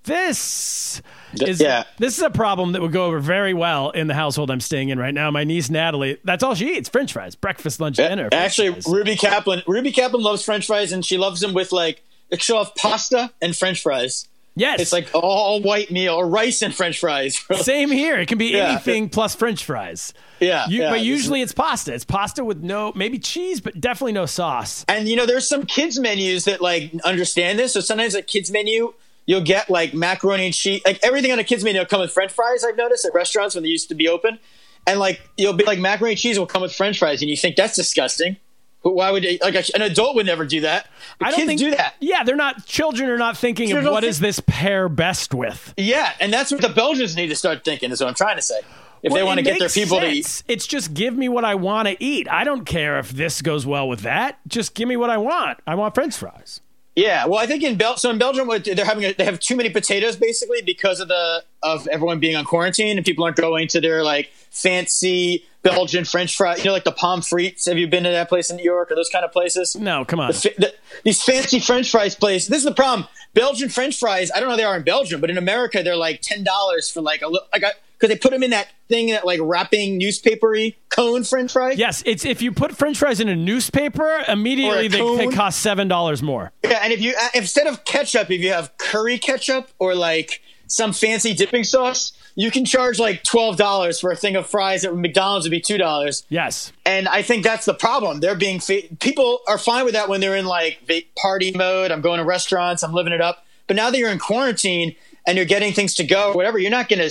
This 0.04 1.02
is 1.42 1.60
yeah. 1.62 1.84
this 1.98 2.18
is 2.18 2.24
a 2.24 2.30
problem 2.30 2.74
that 2.74 2.82
would 2.82 2.92
go 2.92 3.06
over 3.06 3.20
very 3.20 3.54
well 3.54 3.90
in 3.92 4.08
the 4.08 4.14
household 4.14 4.52
I'm 4.52 4.60
staying 4.60 4.90
in 4.90 5.00
right 5.00 5.14
now. 5.14 5.32
My 5.32 5.44
niece 5.44 5.70
Natalie, 5.70 6.18
that's 6.24 6.44
all 6.44 6.56
she 6.56 6.76
eats: 6.78 6.90
French 6.90 7.14
fries, 7.14 7.36
breakfast, 7.36 7.80
lunch, 7.80 7.98
dinner. 7.98 8.30
Actually, 8.32 8.72
fries. 8.74 8.88
Ruby 8.88 9.16
Kaplan. 9.16 9.64
Ruby 9.68 9.92
Kaplan 9.92 10.24
loves 10.24 10.44
French 10.44 10.68
fries, 10.68 10.92
and 10.92 11.06
she 11.06 11.18
loves 11.18 11.42
them 11.42 11.54
with 11.54 11.72
like 11.72 12.04
she'll 12.40 12.64
have 12.64 12.74
pasta 12.76 13.32
and 13.42 13.56
French 13.56 13.82
fries. 13.82 14.28
yes, 14.56 14.80
It's 14.80 14.94
like 14.94 15.10
all 15.14 15.62
white 15.62 15.90
meal 15.92 16.14
or 16.16 16.28
rice 16.28 16.62
and 16.62 16.74
French 16.74 17.00
fries. 17.00 17.40
Same 17.62 17.90
here. 17.92 18.20
It 18.20 18.28
can 18.28 18.38
be 18.38 18.48
Yeah. 18.52 18.72
anything 18.72 19.10
plus 19.10 19.34
French 19.36 19.64
fries. 19.66 20.14
yeah, 20.40 20.68
You, 20.68 20.82
yeah. 20.82 20.90
but 20.92 21.02
usually 21.02 21.42
it's 21.42 21.54
pasta. 21.54 21.94
It's 21.94 22.06
pasta 22.06 22.44
with 22.44 22.62
no, 22.64 22.92
maybe 22.96 23.18
cheese, 23.20 23.62
but 23.62 23.80
definitely 23.80 24.14
no 24.14 24.26
sauce. 24.26 24.84
And 24.88 25.08
you 25.08 25.16
know, 25.16 25.26
there's 25.26 25.48
some 25.48 25.66
kids 25.66 26.00
menus 26.00 26.46
that 26.46 26.60
like 26.62 26.92
understand 27.04 27.58
this. 27.60 27.74
So 27.74 27.80
sometimes 27.82 28.14
a 28.16 28.22
kids 28.24 28.52
menu, 28.52 28.94
you'll 29.26 29.42
get 29.42 29.70
like 29.70 29.94
macaroni 29.94 30.46
and 30.46 30.54
cheese, 30.54 30.82
like 30.86 31.00
everything 31.04 31.32
on 31.32 31.40
a 31.40 31.44
kids 31.44 31.64
menu 31.64 31.80
will 31.80 31.86
come 31.86 32.02
with 32.02 32.12
French 32.12 32.32
fries. 32.32 32.64
I've 32.64 32.78
noticed 32.78 33.06
at 33.06 33.14
restaurants 33.14 33.56
when 33.56 33.64
they 33.64 33.70
used 33.70 33.90
to 33.90 33.96
be 33.96 34.08
open, 34.08 34.40
and 34.88 35.00
like 35.00 35.22
you'll 35.38 35.54
be 35.54 35.64
like 35.64 35.80
macaroni 35.80 36.14
and 36.14 36.20
cheese 36.20 36.38
will 36.38 36.46
come 36.46 36.62
with 36.62 36.74
French 36.74 37.00
fries, 37.00 37.22
and 37.22 37.30
you 37.30 37.38
think 37.38 37.56
that's 37.56 37.76
disgusting. 37.76 38.38
But 38.84 38.96
why 38.96 39.12
would 39.12 39.26
like 39.42 39.56
an 39.56 39.82
adult 39.82 40.16
would 40.16 40.26
never 40.26 40.46
do 40.46 40.62
that? 40.62 40.88
But 41.18 41.30
I 41.30 41.32
don't 41.32 41.40
kids 41.40 41.48
think 41.48 41.60
do 41.60 41.72
that. 41.72 41.96
Yeah, 42.02 42.24
they're 42.26 42.36
not. 42.36 42.66
Children 42.66 43.10
are 43.10 43.18
not 43.18 43.38
thinking 43.38 43.68
of 43.72 43.76
Children 43.76 43.94
what 43.94 44.02
don't 44.02 44.10
is 44.10 44.20
this 44.20 44.42
pair 44.46 44.90
best 44.90 45.34
with. 45.34 45.74
Yeah, 45.78 46.12
and 46.20 46.34
that's 46.34 46.52
what 46.52 46.62
the 46.62 46.70
Belgians 46.70 47.16
need 47.16 47.28
to 47.28 47.36
start 47.36 47.64
thinking. 47.64 47.92
Is 47.92 48.02
what 48.02 48.10
I'm 48.10 48.14
trying 48.14 48.36
to 48.36 48.42
say. 48.42 48.60
If 49.02 49.14
they 49.14 49.24
want 49.24 49.38
to 49.38 49.44
get 49.44 49.60
their 49.60 49.70
people 49.70 50.00
to 50.00 50.10
eat. 50.10 50.44
It's 50.48 50.66
just 50.66 50.94
give 50.94 51.16
me 51.16 51.28
what 51.28 51.44
I 51.44 51.56
want 51.56 51.90
to 51.90 52.02
eat. 52.02 52.30
I 52.30 52.46
don't 52.46 52.66
care 52.66 53.00
if 53.00 53.12
this 53.12 53.42
goes 53.42 53.66
well 53.66 53.88
with 53.88 54.02
that. 54.02 54.40
Just 54.48 54.76
give 54.76 54.88
me 54.88 54.96
what 54.96 55.10
I 55.10 55.18
want. 55.18 55.60
I 55.68 55.76
want 55.76 55.94
French 55.94 56.16
fries. 56.16 56.62
Yeah, 56.96 57.26
well, 57.26 57.40
I 57.40 57.48
think 57.48 57.64
in 57.64 57.76
Bel- 57.78 57.98
so 57.98 58.12
in 58.12 58.20
Belgium, 58.20 58.48
they're 58.64 58.86
having 58.86 59.04
a, 59.04 59.14
they 59.14 59.26
have 59.26 59.40
too 59.40 59.56
many 59.56 59.70
potatoes 59.70 60.16
basically 60.16 60.62
because 60.62 61.00
of 61.00 61.08
the 61.08 61.44
of 61.64 61.88
everyone 61.88 62.20
being 62.20 62.36
on 62.36 62.46
quarantine 62.46 62.98
and 62.98 63.06
people 63.06 63.24
aren't 63.24 63.38
going 63.38 63.68
to 63.70 63.82
their 63.82 64.04
like 64.04 64.32
fancy 64.52 65.44
Belgian 65.64 66.06
French 66.06 66.36
fry. 66.36 66.56
You 66.58 66.66
know, 66.66 66.72
like 66.74 66.84
the 66.84 66.92
pommes 66.92 67.28
frites. 67.28 67.66
Have 67.68 67.78
you 67.80 67.88
been 67.88 68.04
to 68.04 68.12
that 68.12 68.30
place 68.30 68.50
in 68.52 68.58
New 68.58 68.64
York 68.64 68.92
or 68.92 68.96
those 68.96 69.10
kind 69.10 69.26
of 69.26 69.32
places? 69.32 69.76
No, 69.76 70.06
come 70.06 70.20
on. 70.20 70.34
Fa- 70.34 70.50
the- 70.58 70.74
these 71.04 71.24
fancy 71.24 71.60
French 71.60 71.90
fries 71.90 72.16
place. 72.16 72.48
This 72.48 72.60
is 72.60 72.66
the 72.66 72.74
problem. 72.74 73.08
Belgian 73.34 73.70
French 73.70 73.98
fries. 73.98 74.30
I 74.30 74.40
don't 74.40 74.48
know 74.50 74.52
how 74.52 74.58
they 74.58 74.64
are 74.64 74.76
in 74.78 74.84
Belgium, 74.84 75.20
but 75.20 75.32
in 75.32 75.38
America 75.40 75.82
they're 75.84 75.96
like 75.96 76.22
ten 76.22 76.44
dollars 76.44 76.92
for 76.92 77.02
like 77.02 77.24
a 77.24 77.28
li- 77.28 77.40
like 77.52 77.64
because 78.04 78.14
they 78.14 78.20
put 78.20 78.32
them 78.32 78.44
in 78.44 78.50
that 78.50 78.68
thing 78.90 79.12
that 79.12 79.26
like 79.26 79.40
wrapping 79.42 79.98
newspapery 79.98 80.78
cone 80.90 81.24
French 81.24 81.54
fries. 81.54 81.78
Yes, 81.78 82.04
it's 82.06 82.26
if 82.26 82.42
you 82.42 82.52
put 82.52 82.76
French 82.76 82.98
fries 82.98 83.22
in 83.22 83.30
a 83.30 83.36
newspaper, 83.36 84.26
immediately 84.28 84.88
a 84.88 84.90
they, 84.90 85.16
they 85.16 85.28
cost 85.28 85.62
seven 85.62 85.88
dollars 85.88 86.22
more. 86.22 86.52
Yeah, 86.66 86.82
and 86.84 86.92
if 86.92 87.00
you 87.00 87.14
uh, 87.18 87.30
instead 87.34 87.66
of 87.66 87.86
ketchup, 87.86 88.30
if 88.30 88.42
you 88.42 88.50
have 88.52 88.78
curry 88.78 89.18
ketchup 89.18 89.70
or 89.80 89.96
like 89.96 90.42
some 90.68 90.92
fancy 90.92 91.34
dipping 91.34 91.64
sauce, 91.64 92.12
you 92.36 92.52
can 92.52 92.66
charge 92.66 93.00
like 93.00 93.24
twelve 93.24 93.56
dollars 93.56 94.02
for 94.02 94.12
a 94.12 94.18
thing 94.18 94.36
of 94.36 94.48
fries 94.48 94.84
at 94.84 94.94
McDonald's 94.94 95.46
would 95.46 95.52
be 95.52 95.62
two 95.62 95.78
dollars. 95.78 96.26
Yes. 96.28 96.74
And 96.86 97.08
I 97.08 97.22
think 97.22 97.46
that's 97.46 97.64
the 97.66 97.74
problem. 97.74 98.20
They're 98.20 98.36
being 98.36 98.60
fa- 98.60 98.82
people 99.00 99.40
are 99.48 99.58
fine 99.58 99.86
with 99.86 99.94
that 99.94 100.10
when 100.10 100.20
they're 100.20 100.36
in 100.36 100.46
like 100.46 100.92
party 101.16 101.54
mode. 101.56 101.90
I'm 101.90 102.02
going 102.02 102.20
to 102.20 102.26
restaurants. 102.26 102.84
I'm 102.84 102.92
living 102.92 103.14
it 103.14 103.22
up. 103.22 103.46
But 103.66 103.78
now 103.78 103.90
that 103.92 103.98
you're 103.98 104.12
in 104.12 104.20
quarantine 104.20 104.94
and 105.26 105.38
you're 105.38 105.46
getting 105.46 105.72
things 105.72 105.96
to 105.96 106.04
go, 106.04 106.34
whatever, 106.34 106.60
you're 106.60 106.70
not 106.70 106.90
gonna. 106.90 107.10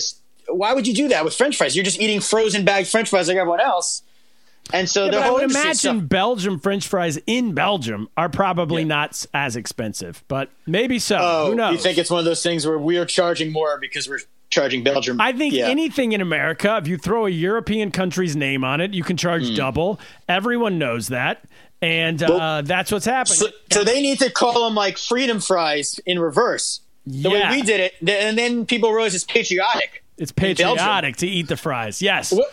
Why 0.52 0.72
would 0.74 0.86
you 0.86 0.94
do 0.94 1.08
that 1.08 1.24
with 1.24 1.34
French 1.34 1.56
fries? 1.56 1.74
You're 1.76 1.84
just 1.84 2.00
eating 2.00 2.20
frozen 2.20 2.64
bagged 2.64 2.88
French 2.88 3.08
fries 3.10 3.28
like 3.28 3.36
everyone 3.36 3.60
else. 3.60 4.02
And 4.72 4.88
so 4.88 5.06
Yeah, 5.06 5.18
I 5.18 5.22
whole 5.22 5.34
would 5.34 5.50
imagine 5.50 5.74
stuff- 5.74 6.08
Belgium 6.08 6.60
French 6.60 6.86
fries 6.86 7.18
in 7.26 7.52
Belgium 7.52 8.08
are 8.16 8.28
probably 8.28 8.84
not 8.84 9.26
as 9.34 9.56
expensive, 9.56 10.22
but 10.28 10.50
maybe 10.66 10.98
so. 11.00 11.18
Oh, 11.20 11.46
Who 11.50 11.54
knows? 11.56 11.72
you 11.72 11.78
think 11.78 11.98
it's 11.98 12.10
one 12.10 12.20
of 12.20 12.24
those 12.24 12.42
things 12.42 12.64
where 12.66 12.78
we 12.78 12.96
are 12.96 13.04
charging 13.04 13.50
more 13.50 13.78
because 13.80 14.08
we're 14.08 14.20
charging 14.50 14.84
Belgium? 14.84 15.20
I 15.20 15.32
think 15.32 15.52
yeah. 15.54 15.66
anything 15.68 16.12
in 16.12 16.20
America, 16.20 16.78
if 16.80 16.86
you 16.86 16.96
throw 16.96 17.26
a 17.26 17.30
European 17.30 17.90
country's 17.90 18.36
name 18.36 18.62
on 18.62 18.80
it, 18.80 18.94
you 18.94 19.02
can 19.02 19.16
charge 19.16 19.48
Hmm. 19.48 19.54
double. 19.54 20.00
Everyone 20.28 20.78
knows 20.78 21.08
that. 21.08 21.42
And 21.80 22.22
uh, 22.22 22.62
that's 22.64 22.92
what's 22.92 23.06
happening. 23.06 23.38
So, 23.38 23.46
so 23.72 23.82
they 23.82 24.00
need 24.00 24.20
to 24.20 24.30
call 24.30 24.64
them 24.64 24.76
like 24.76 24.96
freedom 24.96 25.40
fries 25.40 25.98
in 26.06 26.20
reverse. 26.20 26.80
The 27.04 27.30
Yeah. 27.30 27.50
way 27.50 27.56
we 27.56 27.62
did 27.62 27.80
it, 27.80 27.94
and 28.08 28.38
then 28.38 28.64
people 28.64 28.92
realize 28.92 29.16
it's 29.16 29.24
patriotic. 29.24 30.01
It's 30.22 30.32
patriotic 30.32 31.16
to 31.16 31.26
eat 31.26 31.48
the 31.48 31.56
fries. 31.56 32.00
Yes. 32.00 32.32
What, 32.32 32.48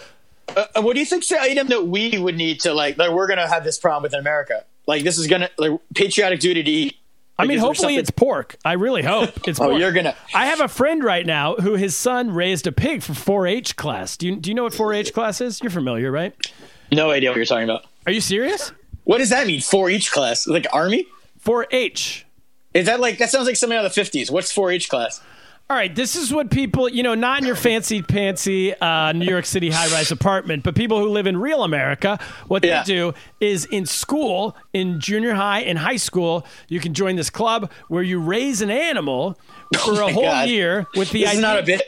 uh, 0.57 0.65
uh, 0.75 0.81
what 0.81 0.93
do 0.95 0.99
you 0.99 1.05
think's 1.05 1.27
the 1.29 1.39
item 1.39 1.67
that 1.67 1.87
we 1.87 2.17
would 2.17 2.35
need 2.35 2.59
to 2.61 2.73
like? 2.73 2.97
Like 2.97 3.11
we're 3.11 3.27
gonna 3.27 3.47
have 3.47 3.63
this 3.63 3.77
problem 3.77 4.03
with 4.03 4.13
in 4.13 4.19
America. 4.19 4.65
Like 4.87 5.03
this 5.03 5.17
is 5.17 5.27
gonna 5.27 5.49
like 5.57 5.79
patriotic 5.95 6.39
duty 6.39 6.63
to 6.63 6.71
eat. 6.71 6.95
I 7.37 7.45
mean, 7.45 7.59
hopefully 7.59 7.93
something- 7.93 7.99
it's 7.99 8.09
pork. 8.11 8.57
I 8.65 8.73
really 8.73 9.01
hope 9.03 9.29
it's 9.47 9.59
Oh, 9.61 9.67
pork. 9.69 9.79
you're 9.79 9.93
gonna- 9.93 10.15
I 10.33 10.47
have 10.47 10.59
a 10.59 10.67
friend 10.67 11.01
right 11.03 11.25
now 11.25 11.55
who 11.55 11.75
his 11.75 11.95
son 11.95 12.31
raised 12.33 12.67
a 12.67 12.71
pig 12.73 13.01
for 13.01 13.13
4-H 13.13 13.77
class. 13.77 14.17
Do 14.17 14.27
you 14.27 14.35
do 14.35 14.49
you 14.49 14.55
know 14.55 14.63
what 14.63 14.73
4-H 14.73 15.13
class 15.13 15.39
is? 15.39 15.61
You're 15.61 15.69
familiar, 15.71 16.11
right? 16.11 16.33
no 16.91 17.11
idea 17.11 17.29
what 17.29 17.35
you're 17.37 17.45
talking 17.45 17.63
about. 17.65 17.85
Are 18.07 18.11
you 18.11 18.19
serious? 18.19 18.71
What 19.03 19.19
does 19.19 19.29
that 19.29 19.45
mean? 19.47 19.61
For 19.61 19.89
each 19.89 20.11
class, 20.11 20.47
like 20.47 20.65
army? 20.73 21.05
4-H. 21.45 22.25
Is 22.73 22.85
that 22.87 22.99
like 22.99 23.17
that 23.19 23.29
sounds 23.29 23.47
like 23.47 23.55
something 23.55 23.77
out 23.77 23.85
of 23.85 23.91
the 23.91 23.95
fifties? 23.95 24.29
What's 24.29 24.53
4-H 24.53 24.89
class? 24.89 25.21
All 25.71 25.77
right, 25.77 25.93
this 25.93 26.15
is 26.15 26.33
what 26.33 26.49
people, 26.49 26.89
you 26.89 27.03
know, 27.03 27.13
not 27.13 27.41
in 27.41 27.45
your 27.45 27.55
fancy 27.55 28.01
pantsy 28.01 28.73
uh, 28.81 29.11
New 29.11 29.27
York 29.27 29.45
City 29.45 29.69
high 29.69 29.85
rise 29.93 30.11
apartment, 30.11 30.63
but 30.63 30.73
people 30.73 30.97
who 30.99 31.09
live 31.09 31.27
in 31.27 31.37
real 31.37 31.63
America, 31.63 32.17
what 32.47 32.63
Yeah. 32.63 32.81
they 32.81 32.91
do 32.91 33.13
is 33.39 33.65
in 33.65 33.85
school, 33.85 34.57
in 34.73 34.99
junior 34.99 35.35
high 35.35 35.59
and 35.59 35.77
high 35.77 35.97
school, 35.97 36.43
you 36.69 36.79
can 36.79 36.95
join 36.95 37.17
this 37.17 37.29
club 37.29 37.71
where 37.87 38.01
you 38.01 38.19
raise 38.19 38.61
an 38.63 38.71
animal 38.71 39.37
for 39.85 40.01
Oh 40.01 40.07
a 40.07 40.11
whole 40.11 40.23
God. 40.23 40.49
year 40.49 40.87
with 40.95 41.11
the 41.11 41.19
This 41.19 41.29
idea. 41.29 41.37
is 41.37 41.41
not 41.43 41.59
a 41.59 41.63
bit. 41.63 41.83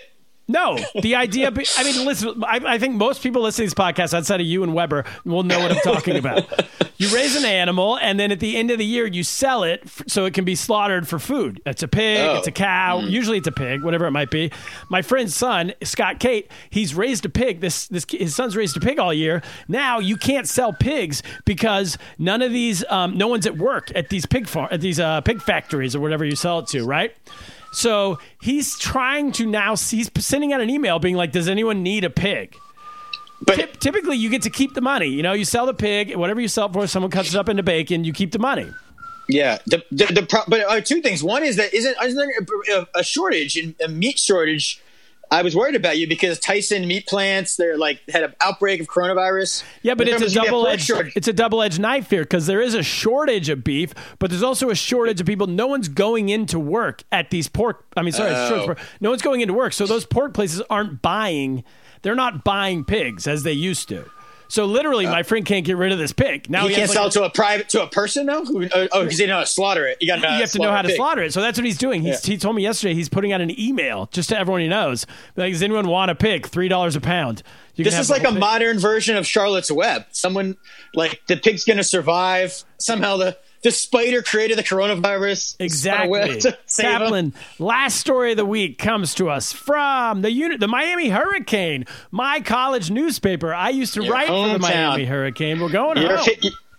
No, 0.52 0.78
the 1.02 1.16
idea. 1.16 1.52
be- 1.52 1.66
I 1.78 1.84
mean, 1.84 2.06
listen. 2.06 2.44
I, 2.44 2.60
I 2.66 2.78
think 2.78 2.96
most 2.96 3.24
people 3.24 3.42
listening 3.42 3.70
to 3.70 3.76
this 3.76 3.84
podcast 3.86 4.14
outside 4.14 4.42
of 4.42 4.48
you 4.48 4.64
and 4.64 4.74
Weber 4.74 5.06
will 5.26 5.44
know 5.44 5.60
what 5.60 5.72
I'm 5.72 5.80
talking 5.82 6.18
about. 6.18 6.44
You 6.98 7.08
raise 7.16 7.36
an 7.36 7.46
animal, 7.46 7.98
and 7.98 8.20
then 8.20 8.32
at 8.32 8.40
the 8.40 8.56
end 8.58 8.70
of 8.70 8.78
the 8.78 8.86
year, 8.86 9.08
you 9.08 9.24
sell 9.24 9.64
it 9.64 9.82
f- 9.86 10.04
so 10.08 10.26
it 10.26 10.36
can 10.36 10.46
be 10.46 10.54
slaughtered 10.54 11.08
for 11.08 11.18
food. 11.18 11.60
It's 11.66 11.82
a 11.82 11.88
pig, 11.88 12.20
Oh. 12.20 12.36
it's 12.36 12.48
a 12.48 12.52
cow. 12.52 13.00
Usually, 13.00 13.40
it's 13.40 13.48
a 13.48 13.52
pig, 13.52 13.82
whatever 13.82 14.06
it 14.06 14.12
might 14.12 14.30
be. 14.30 14.52
My 14.90 15.02
friend's 15.02 15.36
son, 15.36 15.74
Scott 15.84 16.20
Kate, 16.20 16.52
he's 16.70 16.94
raised 16.94 17.26
a 17.26 17.30
pig. 17.30 17.60
This 17.60 17.88
this 17.88 18.06
his 18.12 18.36
son's 18.36 18.56
raised 18.56 18.78
a 18.78 18.80
pig 18.80 19.00
all 19.00 19.14
year. 19.14 19.42
Now 19.68 19.98
you 19.98 20.16
can't 20.16 20.48
sell 20.48 20.74
pigs 20.74 21.24
because 21.46 21.98
none 22.20 22.42
of 22.44 22.52
these, 22.52 22.84
um, 22.90 23.18
no 23.18 23.28
one's 23.28 23.48
at 23.48 23.58
work 23.58 23.92
at 23.96 24.10
these 24.10 24.28
pig 24.28 24.48
farm, 24.48 24.68
at 24.70 24.82
these 24.82 25.00
uh, 25.00 25.22
pig 25.22 25.42
factories 25.42 25.96
or 25.96 26.02
whatever 26.02 26.24
you 26.24 26.36
sell 26.36 26.60
it 26.60 26.68
to, 26.68 26.86
right? 26.86 27.16
So 27.72 28.20
he's 28.42 28.78
trying 28.78 29.32
to 29.34 29.46
now. 29.46 29.76
He's 29.76 30.10
sending 30.20 30.54
out 30.54 30.62
an 30.62 30.70
email 30.70 31.00
being 31.00 31.16
like, 31.16 31.32
"Does 31.32 31.48
anyone 31.48 31.84
need 31.84 32.04
a 32.04 32.10
pig?" 32.10 32.56
But 33.44 33.58
Typ- 33.58 33.80
typically, 33.80 34.18
you 34.18 34.30
get 34.30 34.44
to 34.44 34.50
keep 34.50 34.74
the 34.76 34.82
money. 34.82 35.08
You 35.08 35.24
know, 35.24 35.34
you 35.34 35.46
sell 35.46 35.66
the 35.66 35.74
pig, 35.74 36.16
whatever 36.16 36.40
you 36.40 36.48
sell 36.48 36.72
for. 36.72 36.86
Someone 36.86 37.10
cuts 37.10 37.30
it 37.30 37.36
up 37.36 37.50
into 37.50 37.64
bacon. 37.64 38.04
You 38.04 38.14
keep 38.14 38.32
the 38.32 38.40
money. 38.40 38.70
Yeah, 39.28 39.60
the 39.66 39.84
the, 39.92 40.06
the 40.08 40.26
pro- 40.28 40.44
but 40.48 40.62
uh, 40.70 40.82
two 40.82 41.02
things. 41.02 41.24
One 41.24 41.44
is 41.44 41.56
that 41.56 41.74
isn't, 41.74 41.96
isn't 42.04 42.18
there 42.68 42.80
a, 42.80 43.00
a 43.00 43.04
shortage 43.04 43.56
in 43.56 43.76
a 43.84 43.88
meat 43.88 44.20
shortage? 44.20 44.82
I 45.32 45.44
was 45.44 45.56
worried 45.56 45.76
about 45.76 45.98
you 45.98 46.08
because 46.10 46.40
Tyson 46.40 46.86
meat 46.88 47.08
plants 47.08 47.56
they're 47.56 47.78
like 47.78 48.02
had 48.10 48.24
an 48.24 48.36
outbreak 48.42 48.82
of 48.82 48.88
coronavirus. 48.88 49.64
Yeah, 49.82 49.96
but 49.96 50.10
it's 50.10 50.22
a 50.22 50.26
must 50.26 50.36
be 50.36 50.42
pork 50.42 50.46
double 50.46 50.68
edged 50.68 50.92
it's 51.16 51.28
a 51.30 51.34
double 51.34 51.62
edged 51.62 51.80
knife 51.80 52.10
here 52.10 52.24
because 52.24 52.48
there 52.48 52.62
is 52.62 52.74
a 52.74 52.84
shortage 52.84 53.48
of 53.48 53.64
beef, 53.64 53.94
but 54.20 54.30
there's 54.30 54.44
also 54.44 54.70
a 54.70 54.76
shortage 54.76 55.22
of 55.22 55.28
people. 55.28 55.48
No 55.48 55.68
one's 55.68 55.88
going 55.88 56.28
into 56.28 56.60
work 56.60 57.04
at 57.14 57.30
these 57.30 57.48
pork. 57.48 57.86
I 57.96 58.02
mean, 58.02 58.12
sorry, 58.12 58.32
Oh. 58.36 58.76
no 59.00 59.10
one's 59.10 59.22
going 59.22 59.40
into 59.40 59.54
work, 59.54 59.72
so 59.72 59.88
those 59.88 60.06
pork 60.06 60.34
places 60.34 60.62
aren't 60.70 61.02
buying. 61.02 61.64
They're 62.02 62.16
not 62.16 62.44
buying 62.44 62.84
pigs 62.84 63.26
as 63.26 63.44
they 63.44 63.54
used 63.54 63.88
to. 63.90 64.10
So 64.52 64.66
literally, 64.66 65.06
uh, 65.06 65.12
my 65.12 65.24
friend 65.24 65.46
can't 65.46 65.64
get 65.66 65.78
rid 65.78 65.94
of 65.94 65.98
this 65.98 66.12
pig. 66.12 66.50
Now 66.50 66.64
You 66.64 66.70
he 66.70 66.76
can't 66.76 66.90
like 66.90 66.94
sell 66.94 67.08
it 67.08 67.12
to 67.14 67.24
a 67.24 67.30
private 67.30 67.70
to 67.70 67.84
a 67.84 67.88
person 67.88 68.26
though. 68.26 68.44
Who, 68.44 68.66
uh, 68.66 68.88
oh, 68.92 69.04
because 69.06 69.18
you 69.18 69.28
know 69.28 69.36
how 69.36 69.40
to 69.40 69.46
slaughter 69.46 69.88
it. 69.88 69.98
You 70.02 70.08
got 70.08 70.16
to 70.22 70.22
you 70.34 70.42
have 70.42 70.52
to 70.52 70.60
know 70.60 70.72
how 70.72 70.82
to 70.82 70.90
pig. 70.90 70.98
slaughter 70.98 71.24
it. 71.24 71.32
So 71.32 71.40
that's 71.40 71.58
what 71.58 71.64
he's 71.64 71.78
doing. 71.78 72.02
He's, 72.02 72.22
He 72.26 72.38
told 72.38 72.58
me 72.58 72.62
yesterday 72.64 72.94
he's 72.94 73.08
putting 73.08 73.32
out 73.32 73.40
an 73.40 73.58
email 73.58 74.10
just 74.12 74.28
to 74.30 74.38
everyone 74.38 74.60
he 74.60 74.68
knows. 74.68 75.06
Like, 75.38 75.54
does 75.54 75.64
anyone 75.64 75.88
want 75.88 76.12
a 76.12 76.16
pig? 76.16 76.48
Three 76.48 76.68
dollars 76.68 76.98
a 76.98 77.02
pound. 77.02 77.44
You 77.76 77.86
This 77.86 77.98
is 77.98 78.10
like 78.10 78.26
a 78.26 78.32
pig. 78.32 78.40
modern 78.40 78.78
version 78.78 79.16
of 79.16 79.26
Charlotte's 79.26 79.72
Web. 79.72 80.04
Someone 80.12 80.58
like 80.94 81.22
the 81.28 81.38
pig's 81.38 81.64
going 81.64 81.78
to 81.78 81.84
survive. 81.86 82.66
Somehow 82.78 83.16
the 83.16 83.38
the 83.64 83.72
spider 83.72 84.22
created 84.22 84.58
the 84.58 84.64
coronavirus. 84.64 85.72
Spun 85.72 86.06
a 86.06 86.10
web 86.10 86.30
Exactly. 86.30 86.42
to 86.52 86.58
save 86.66 86.86
him. 86.86 87.02
Kaplan, 87.02 87.34
last 87.60 87.98
story 87.98 88.32
of 88.32 88.38
the 88.38 88.46
week 88.46 88.78
comes 88.78 89.14
to 89.16 89.30
us 89.30 89.54
from 89.54 90.22
the 90.22 90.32
unit, 90.32 90.60
the 90.60 90.68
Miami 90.68 91.10
Hurricane, 91.10 91.86
my 92.10 92.42
college 92.42 92.90
newspaper. 92.90 93.54
I 93.54 93.70
used 93.70 93.94
to 93.96 94.04
Your 94.04 94.14
write 94.14 94.28
for 94.28 94.48
the. 94.50 94.60
Miami 94.60 95.06
Hurricane. 95.06 95.60
We're 95.60 95.70
going 95.70 95.98
Your, 95.98 96.18
home. 96.18 96.28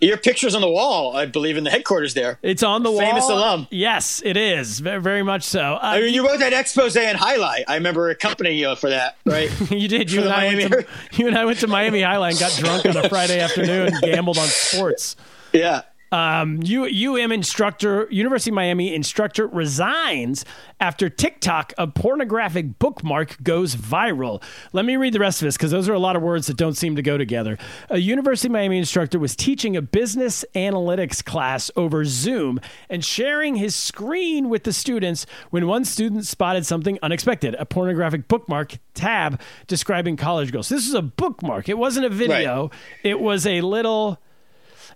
your 0.01 0.16
picture's 0.16 0.55
on 0.55 0.61
the 0.61 0.68
wall, 0.68 1.16
I 1.16 1.26
believe, 1.26 1.57
in 1.57 1.64
the 1.64 1.70
headquarters 1.70 2.14
there. 2.14 2.39
It's 2.43 2.62
on 2.62 2.83
the 2.83 2.91
wall. 2.91 3.01
Famous 3.01 3.28
alum. 3.28 3.68
Yes, 3.70 4.22
it 4.24 4.37
is. 4.37 4.80
Very, 4.80 5.01
very 5.01 5.22
much 5.22 5.45
so. 5.45 5.61
Uh, 5.61 5.78
I 5.83 6.01
mean, 6.01 6.14
you 6.14 6.26
wrote 6.26 6.41
that 6.41 6.53
expose 6.53 6.97
and 6.97 7.16
highlight. 7.16 7.64
I 7.68 7.74
remember 7.76 8.11
accompanying 8.11 8.59
you 8.59 8.74
for 8.76 8.91
that, 8.91 9.16
right? 9.24 9.51
you 9.70 9.89
did. 9.89 10.11
You 10.11 10.22
and, 10.22 10.30
I 10.33 10.47
went 10.55 10.72
to, 10.72 10.87
you 11.12 11.26
and 11.28 11.39
I 11.39 11.45
went 11.45 11.59
to 11.61 11.68
Miami 11.68 12.01
Highline, 12.01 12.39
got 12.41 12.53
drunk 12.59 12.87
on 12.87 12.97
a 12.97 13.09
Friday 13.09 13.41
afternoon, 13.41 13.89
and 13.89 14.01
gambled 14.03 14.39
on 14.39 14.47
sports. 14.47 15.16
yeah. 15.53 15.83
Um, 16.12 16.60
U, 16.62 16.84
UM 16.84 17.32
instructor, 17.32 18.06
University 18.10 18.50
of 18.50 18.54
Miami 18.54 18.94
instructor 18.94 19.46
resigns 19.46 20.44
after 20.78 21.08
TikTok, 21.08 21.72
a 21.78 21.86
pornographic 21.86 22.78
bookmark, 22.78 23.42
goes 23.42 23.74
viral. 23.74 24.42
Let 24.74 24.84
me 24.84 24.96
read 24.96 25.14
the 25.14 25.20
rest 25.20 25.40
of 25.40 25.46
this 25.46 25.56
because 25.56 25.70
those 25.70 25.88
are 25.88 25.94
a 25.94 25.98
lot 25.98 26.14
of 26.14 26.22
words 26.22 26.48
that 26.48 26.58
don't 26.58 26.74
seem 26.74 26.96
to 26.96 27.02
go 27.02 27.16
together. 27.16 27.56
A 27.88 27.98
University 27.98 28.48
of 28.48 28.52
Miami 28.52 28.76
instructor 28.76 29.18
was 29.18 29.34
teaching 29.34 29.74
a 29.74 29.80
business 29.80 30.44
analytics 30.54 31.24
class 31.24 31.70
over 31.76 32.04
Zoom 32.04 32.60
and 32.90 33.02
sharing 33.02 33.56
his 33.56 33.74
screen 33.74 34.50
with 34.50 34.64
the 34.64 34.72
students 34.72 35.24
when 35.48 35.66
one 35.66 35.84
student 35.86 36.26
spotted 36.26 36.66
something 36.66 36.98
unexpected 37.02 37.56
a 37.58 37.64
pornographic 37.64 38.28
bookmark 38.28 38.76
tab 38.92 39.40
describing 39.66 40.16
college 40.18 40.52
girls. 40.52 40.68
This 40.68 40.86
is 40.86 40.92
a 40.94 41.02
bookmark, 41.02 41.70
it 41.70 41.78
wasn't 41.78 42.04
a 42.04 42.10
video, 42.10 42.70
it 43.02 43.18
was 43.18 43.46
a 43.46 43.62
little. 43.62 44.20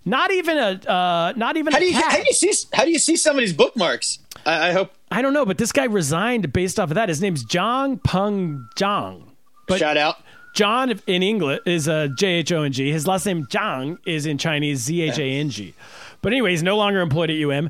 Not 0.08 0.32
even 0.32 0.56
a, 0.56 0.90
uh, 0.90 1.32
not 1.36 1.56
even 1.56 1.72
How 1.72 1.80
do 1.80 1.84
you 1.84 1.92
tab. 1.92 2.12
how 2.12 2.16
do 2.16 2.24
you 2.26 2.32
see 2.32 2.52
how 2.72 2.84
do 2.84 2.90
you 2.92 2.98
see 2.98 3.16
somebody's 3.16 3.52
bookmarks? 3.52 4.20
I, 4.46 4.68
I 4.68 4.72
hope. 4.72 4.92
I 5.10 5.20
don't 5.20 5.34
know, 5.34 5.44
but 5.44 5.58
this 5.58 5.72
guy 5.72 5.84
resigned 5.84 6.52
based 6.52 6.78
off 6.78 6.90
of 6.90 6.94
that. 6.94 7.08
His 7.08 7.20
name's 7.20 7.44
Zhang 7.44 8.02
Peng 8.02 8.68
Zhang. 8.76 9.24
But 9.66 9.80
shout 9.80 9.96
out. 9.96 10.16
John 10.54 10.98
in 11.06 11.22
English 11.24 11.60
is 11.66 11.88
a 11.88 12.08
J 12.08 12.28
H 12.34 12.52
O 12.52 12.62
N 12.62 12.72
G. 12.72 12.90
His 12.92 13.06
last 13.06 13.26
name 13.26 13.46
Zhang 13.46 13.98
is 14.06 14.26
in 14.26 14.38
Chinese 14.38 14.78
Z 14.78 15.00
H 15.02 15.18
A 15.18 15.24
N 15.24 15.50
G. 15.50 15.74
But 16.22 16.32
anyway, 16.32 16.52
he's 16.52 16.62
no 16.62 16.76
longer 16.76 17.00
employed 17.00 17.30
at 17.30 17.36
UM. 17.36 17.68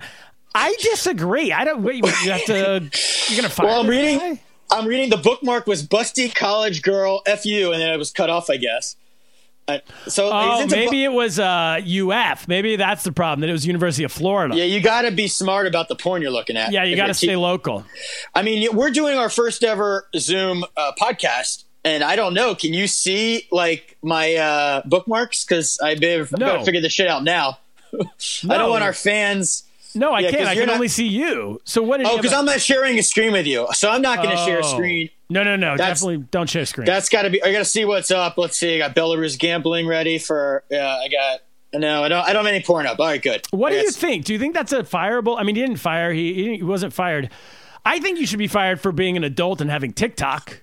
I 0.55 0.76
disagree. 0.80 1.53
I 1.53 1.64
don't. 1.64 1.82
Wait, 1.82 2.05
you 2.05 2.30
have 2.32 2.45
to. 2.45 2.91
You're 3.28 3.37
gonna 3.37 3.49
fire. 3.49 3.66
Well, 3.66 3.80
I'm 3.80 3.89
reading. 3.89 4.39
I'm 4.70 4.87
reading. 4.87 5.11
The 5.11 5.16
bookmark 5.16 5.66
was 5.66 5.87
busty 5.87 6.34
college 6.34 6.82
girl 6.82 7.22
fu, 7.24 7.72
and 7.72 7.80
then 7.80 7.93
it 7.93 7.99
was 7.99 8.11
cut 8.11 8.28
off. 8.28 8.51
I 8.51 8.59
guess. 8.59 8.97
Uh, 9.69 9.79
so 10.07 10.31
Oh, 10.33 10.67
maybe 10.69 11.03
it 11.03 11.12
was 11.12 11.39
uh, 11.41 11.81
UF. 11.85 12.47
Maybe 12.47 12.77
that's 12.77 13.03
the 13.03 13.11
problem. 13.12 13.41
That 13.41 13.49
it 13.49 13.53
was 13.53 13.67
University 13.67 14.05
of 14.05 14.12
Florida. 14.12 14.57
yeah, 14.57 14.62
you 14.64 14.81
got 14.81 15.03
to 15.03 15.11
be 15.11 15.27
smart 15.27 15.67
about 15.67 15.89
the 15.89 15.97
porn 15.97 16.23
you're 16.23 16.31
looking 16.31 16.57
at. 16.57 16.71
Yeah, 16.73 16.85
you 16.85 16.95
got 16.95 17.09
to 17.09 17.14
stay 17.14 17.29
keep- 17.29 17.39
local. 17.39 17.85
I 18.35 18.43
mean, 18.43 18.75
we're 18.77 18.91
doing 18.91 19.19
our 19.19 19.29
first 19.29 19.64
ever 19.64 20.09
Zoom 20.17 20.64
uh, 20.77 20.93
podcast, 21.01 21.64
and 21.85 22.05
I 22.05 22.14
don't 22.14 22.33
know. 22.35 22.55
Can 22.55 22.75
you 22.75 22.87
see 22.87 23.49
like 23.51 23.97
my 24.03 24.35
uh, 24.35 24.83
bookmarks? 24.85 25.45
Because 25.45 25.79
I 25.83 25.97
better 25.97 26.29
No. 26.39 26.59
To 26.59 26.64
figure 26.64 26.81
this 26.81 26.93
shit 26.93 27.09
out 27.09 27.25
now. 27.25 27.59
I 27.93 28.59
don't 28.59 28.71
want 28.71 28.85
our 28.85 28.93
fans. 28.93 29.64
No, 29.95 30.12
I 30.12 30.21
Yeah, 30.21 30.31
can't. 30.31 30.47
I 30.47 30.55
can 30.55 30.67
not- 30.67 30.75
only 30.75 30.89
see 30.89 31.07
you. 31.07 31.61
So 31.64 31.83
what 31.83 31.97
did 31.97 32.07
Oh, 32.07 32.17
because 32.17 32.31
have 32.33 32.41
I'm 32.41 32.45
not 32.47 32.61
sharing 32.61 32.99
a 32.99 33.03
screen 33.03 33.33
with 33.33 33.47
you, 33.47 33.67
so 33.73 33.91
I'm 33.91 34.03
not 34.03 34.19
going 34.23 34.31
to 34.37 34.45
share 34.45 34.59
a 34.61 34.64
Oh. 34.64 34.75
screen. 34.75 35.09
No, 35.29 35.43
no, 35.43 35.57
no. 35.57 35.77
That's- 35.77 36.01
Definitely 36.01 36.27
don't 36.31 36.49
share 36.49 36.64
screen. 36.66 36.87
That's 36.87 37.09
got 37.09 37.22
to 37.22 37.31
be. 37.31 37.43
I 37.43 37.51
got 37.53 37.59
to 37.59 37.64
see 37.64 37.85
what's 37.85 38.11
up. 38.11 38.39
Let's 38.39 38.57
see. 38.59 38.77
I 38.77 38.79
got 38.89 38.95
Belarus 38.95 39.39
gambling 39.39 39.87
ready 39.87 40.18
for. 40.18 40.62
Yeah, 40.70 40.87
I 40.89 41.09
got. 41.09 41.41
No, 41.81 42.05
I 42.05 42.09
don't. 42.09 42.24
I 42.27 42.33
don't 42.33 42.45
have 42.45 42.55
any 42.55 42.62
porn 42.64 42.87
up. 42.87 43.01
All 43.01 43.07
right, 43.07 43.20
good. 43.20 43.45
What 43.51 43.70
do 43.70 43.77
you 43.77 43.91
think? 43.91 44.24
Do 44.24 44.33
you 44.33 44.39
think 44.39 44.55
that's 44.55 44.72
a 44.72 44.83
fireable? 44.83 45.37
I 45.39 45.43
mean, 45.43 45.57
he 45.57 45.62
didn't 45.62 45.77
fire. 45.79 46.12
He, 46.12 46.33
he, 46.33 46.43
didn't- 46.45 46.57
he 46.59 46.62
wasn't 46.62 46.93
fired. 46.93 47.31
I 47.85 47.99
think 48.01 48.18
you 48.18 48.27
should 48.27 48.39
be 48.39 48.47
fired 48.49 48.81
for 48.81 48.93
being 48.93 49.16
an 49.16 49.24
adult 49.24 49.61
and 49.61 49.70
having 49.70 49.93
TikTok. 49.93 50.62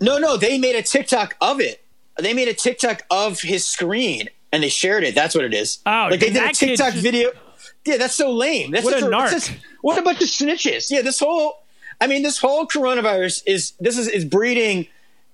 No, 0.00 0.18
no, 0.18 0.36
they 0.36 0.58
made 0.58 0.76
a 0.76 0.82
TikTok 0.82 1.36
of 1.40 1.60
it. 1.60 1.84
They 2.18 2.32
made 2.32 2.48
a 2.48 2.54
TikTok 2.54 3.02
of 3.10 3.40
his 3.40 3.66
screen 3.66 4.28
and 4.52 4.62
they 4.62 4.68
shared 4.68 5.04
it. 5.04 5.14
That's 5.14 5.34
what 5.34 5.44
it 5.44 5.52
is. 5.54 5.78
Oh, 5.86 6.08
like 6.10 6.20
they 6.20 6.30
did 6.30 6.42
a 6.42 6.48
kid 6.48 6.76
TikTok 6.76 6.94
video. 6.94 7.30
yeah, 7.84 7.98
that's 7.98 8.14
so 8.14 8.32
lame. 8.32 8.70
That's 8.70 8.84
What 8.84 9.00
a 9.00 9.06
narc. 9.06 9.30
just- 9.30 9.52
what 9.82 9.98
a 9.98 10.02
bunch 10.02 10.22
of 10.22 10.28
snitches. 10.28 10.90
Yeah, 10.90 11.02
this 11.02 11.20
whole, 11.20 11.54
I 12.00 12.06
mean, 12.06 12.22
this 12.22 12.38
whole 12.38 12.66
coronavirus 12.66 13.42
is 13.46 13.72
this 13.80 13.98
is 13.98 14.08
is 14.08 14.24
breeding. 14.24 14.86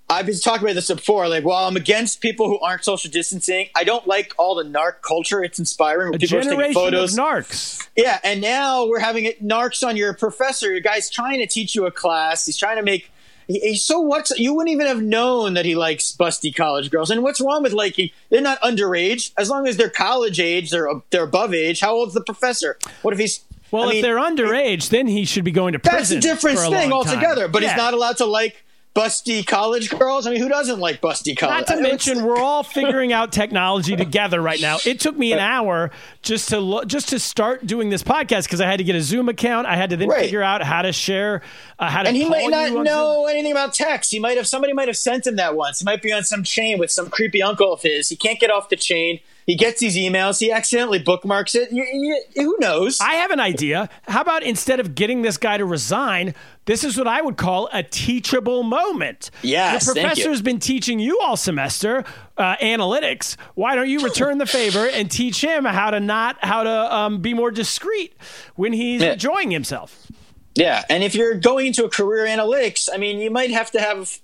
I've 0.08 0.26
been 0.26 0.38
talking 0.38 0.62
about 0.62 0.74
this 0.76 0.86
before. 0.86 1.28
Like, 1.28 1.44
while 1.44 1.66
I'm 1.66 1.76
against 1.76 2.20
people 2.20 2.46
who 2.48 2.60
aren't 2.60 2.84
social 2.84 3.10
distancing, 3.10 3.68
I 3.74 3.82
don't 3.82 4.06
like 4.06 4.32
all 4.38 4.54
the 4.54 4.62
narc 4.62 5.02
culture. 5.02 5.42
It's 5.42 5.58
inspiring. 5.58 6.14
A 6.14 6.18
people 6.18 6.38
are 6.38 6.42
taking 6.42 6.50
generation 6.58 6.76
of 6.76 6.82
photos. 6.84 7.16
narcs. 7.16 7.88
Yeah, 7.96 8.20
and 8.22 8.40
now 8.40 8.86
we're 8.86 9.00
having 9.00 9.24
it 9.24 9.42
narcs 9.44 9.84
on 9.86 9.96
your 9.96 10.14
professor. 10.14 10.70
Your 10.70 10.80
guy's 10.80 11.10
trying 11.10 11.38
to 11.40 11.46
teach 11.48 11.74
you 11.74 11.86
a 11.86 11.90
class. 11.90 12.46
He's 12.46 12.56
trying 12.56 12.76
to 12.76 12.82
make. 12.84 13.10
He, 13.48 13.58
he- 13.60 13.76
so 13.76 13.98
what's 13.98 14.36
you 14.38 14.54
wouldn't 14.54 14.72
even 14.72 14.86
have 14.86 15.02
known 15.02 15.54
that 15.54 15.64
he 15.64 15.74
likes 15.74 16.12
busty 16.12 16.54
college 16.54 16.90
girls. 16.90 17.10
And 17.10 17.22
what's 17.24 17.40
wrong 17.40 17.64
with 17.64 17.72
liking? 17.72 18.10
They're 18.30 18.40
not 18.40 18.60
underage. 18.60 19.32
As 19.36 19.50
long 19.50 19.66
as 19.66 19.76
they're 19.76 19.90
college 19.90 20.38
age, 20.38 20.70
they're 20.70 20.88
they're 21.10 21.24
above 21.24 21.52
age. 21.52 21.80
How 21.80 21.94
old's 21.94 22.14
the 22.14 22.22
professor? 22.22 22.78
What 23.02 23.12
if 23.12 23.18
he's? 23.18 23.40
Well, 23.70 23.84
I 23.84 23.86
if 23.88 23.92
mean, 23.94 24.02
they're 24.02 24.16
underage, 24.16 24.90
then 24.90 25.06
he 25.06 25.24
should 25.24 25.44
be 25.44 25.50
going 25.52 25.72
to 25.72 25.78
prison. 25.78 26.16
that's 26.20 26.26
a 26.26 26.28
different 26.28 26.58
a 26.58 26.62
thing 26.62 26.90
long 26.90 27.04
time. 27.04 27.14
altogether. 27.16 27.48
But 27.48 27.62
Yeah. 27.62 27.70
he's 27.70 27.76
not 27.76 27.94
allowed 27.94 28.18
to 28.18 28.26
like 28.26 28.64
busty 28.96 29.46
college 29.46 29.90
girls. 29.90 30.26
I 30.26 30.30
mean, 30.30 30.40
who 30.40 30.48
doesn't 30.48 30.80
like 30.80 31.02
busty 31.02 31.36
college? 31.36 31.58
Not 31.58 31.66
to 31.66 31.72
I 31.74 31.76
mean, 31.76 31.82
mention, 31.84 32.24
we're 32.24 32.38
all 32.38 32.62
figuring 32.62 33.12
out 33.12 33.30
technology 33.30 33.94
together 33.94 34.40
right 34.40 34.60
now. 34.60 34.78
It 34.86 34.98
took 35.00 35.16
me 35.18 35.32
an 35.34 35.38
hour 35.38 35.90
just 36.22 36.48
to 36.48 36.58
lo- 36.58 36.84
just 36.84 37.10
to 37.10 37.18
start 37.20 37.66
doing 37.66 37.90
this 37.90 38.02
podcast 38.02 38.44
because 38.44 38.60
I 38.62 38.66
had 38.66 38.78
to 38.78 38.84
get 38.84 38.96
a 38.96 39.02
Zoom 39.02 39.28
account. 39.28 39.66
I 39.66 39.76
had 39.76 39.90
to 39.90 39.96
then 39.96 40.08
Right. 40.08 40.22
figure 40.22 40.42
out 40.42 40.62
how 40.62 40.80
to 40.82 40.92
share, 40.92 41.42
uh, 41.78 41.90
how 41.90 42.02
to. 42.02 42.08
and 42.08 42.16
he 42.16 42.22
call 42.22 42.30
might 42.30 42.48
not 42.50 42.74
on 42.78 42.84
know 42.84 43.26
anything 43.26 43.52
about 43.52 43.74
text. 43.74 44.10
He 44.10 44.18
might 44.18 44.38
have 44.38 44.46
somebody 44.48 44.72
might 44.72 44.88
have 44.88 44.96
sent 44.96 45.26
him 45.26 45.36
that 45.36 45.54
once. 45.54 45.80
He 45.80 45.84
might 45.84 46.00
be 46.00 46.12
on 46.12 46.24
some 46.24 46.42
chain 46.42 46.78
with 46.78 46.90
some 46.90 47.10
creepy 47.10 47.42
uncle 47.42 47.72
of 47.72 47.82
his. 47.82 48.08
He 48.08 48.16
can't 48.16 48.40
get 48.40 48.50
off 48.50 48.70
the 48.70 48.76
chain. 48.76 49.20
He 49.46 49.54
gets 49.56 49.78
these 49.78 49.96
emails. 49.96 50.40
He 50.40 50.50
accidentally 50.50 50.98
bookmarks 50.98 51.54
it. 51.54 51.70
You- 51.70 51.86
you- 52.34 52.42
who 52.42 52.56
knows? 52.58 52.98
I 53.00 53.14
have 53.14 53.30
an 53.30 53.38
idea. 53.38 53.88
How 54.08 54.20
about 54.22 54.42
instead 54.42 54.80
of 54.80 54.96
getting 54.96 55.22
this 55.22 55.36
guy 55.36 55.56
to 55.58 55.64
resign, 55.64 56.34
this 56.66 56.84
is 56.84 56.98
what 56.98 57.06
I 57.08 57.22
would 57.22 57.36
call 57.36 57.68
a 57.72 57.82
teachable 57.82 58.62
moment. 58.62 59.30
Yes, 59.42 59.86
the 59.86 60.00
professor's 60.00 60.42
been 60.42 60.58
teaching 60.58 60.98
you 60.98 61.18
all 61.20 61.36
semester 61.36 62.04
uh, 62.36 62.56
analytics. 62.56 63.36
Why 63.54 63.74
don't 63.74 63.88
you 63.88 64.00
return 64.00 64.38
the 64.38 64.46
favor 64.46 64.86
and 64.86 65.10
teach 65.10 65.42
him 65.42 65.64
how 65.64 65.90
to 65.90 66.00
not 66.00 66.36
how 66.44 66.62
to 66.64 66.94
um, 66.94 67.20
be 67.22 67.32
more 67.34 67.50
discreet 67.50 68.14
when 68.56 68.72
he's 68.72 69.00
Yeah. 69.02 69.12
enjoying 69.14 69.50
himself? 69.50 70.06
yeah, 70.54 70.84
and 70.88 71.02
if 71.04 71.14
you're 71.14 71.34
going 71.34 71.66
into 71.66 71.84
a 71.84 71.88
career 71.90 72.26
analytics, 72.26 72.88
I 72.92 72.96
mean, 72.96 73.18
you 73.18 73.30
might 73.30 73.50
have 73.50 73.70
to 73.72 73.80
have. 73.80 74.20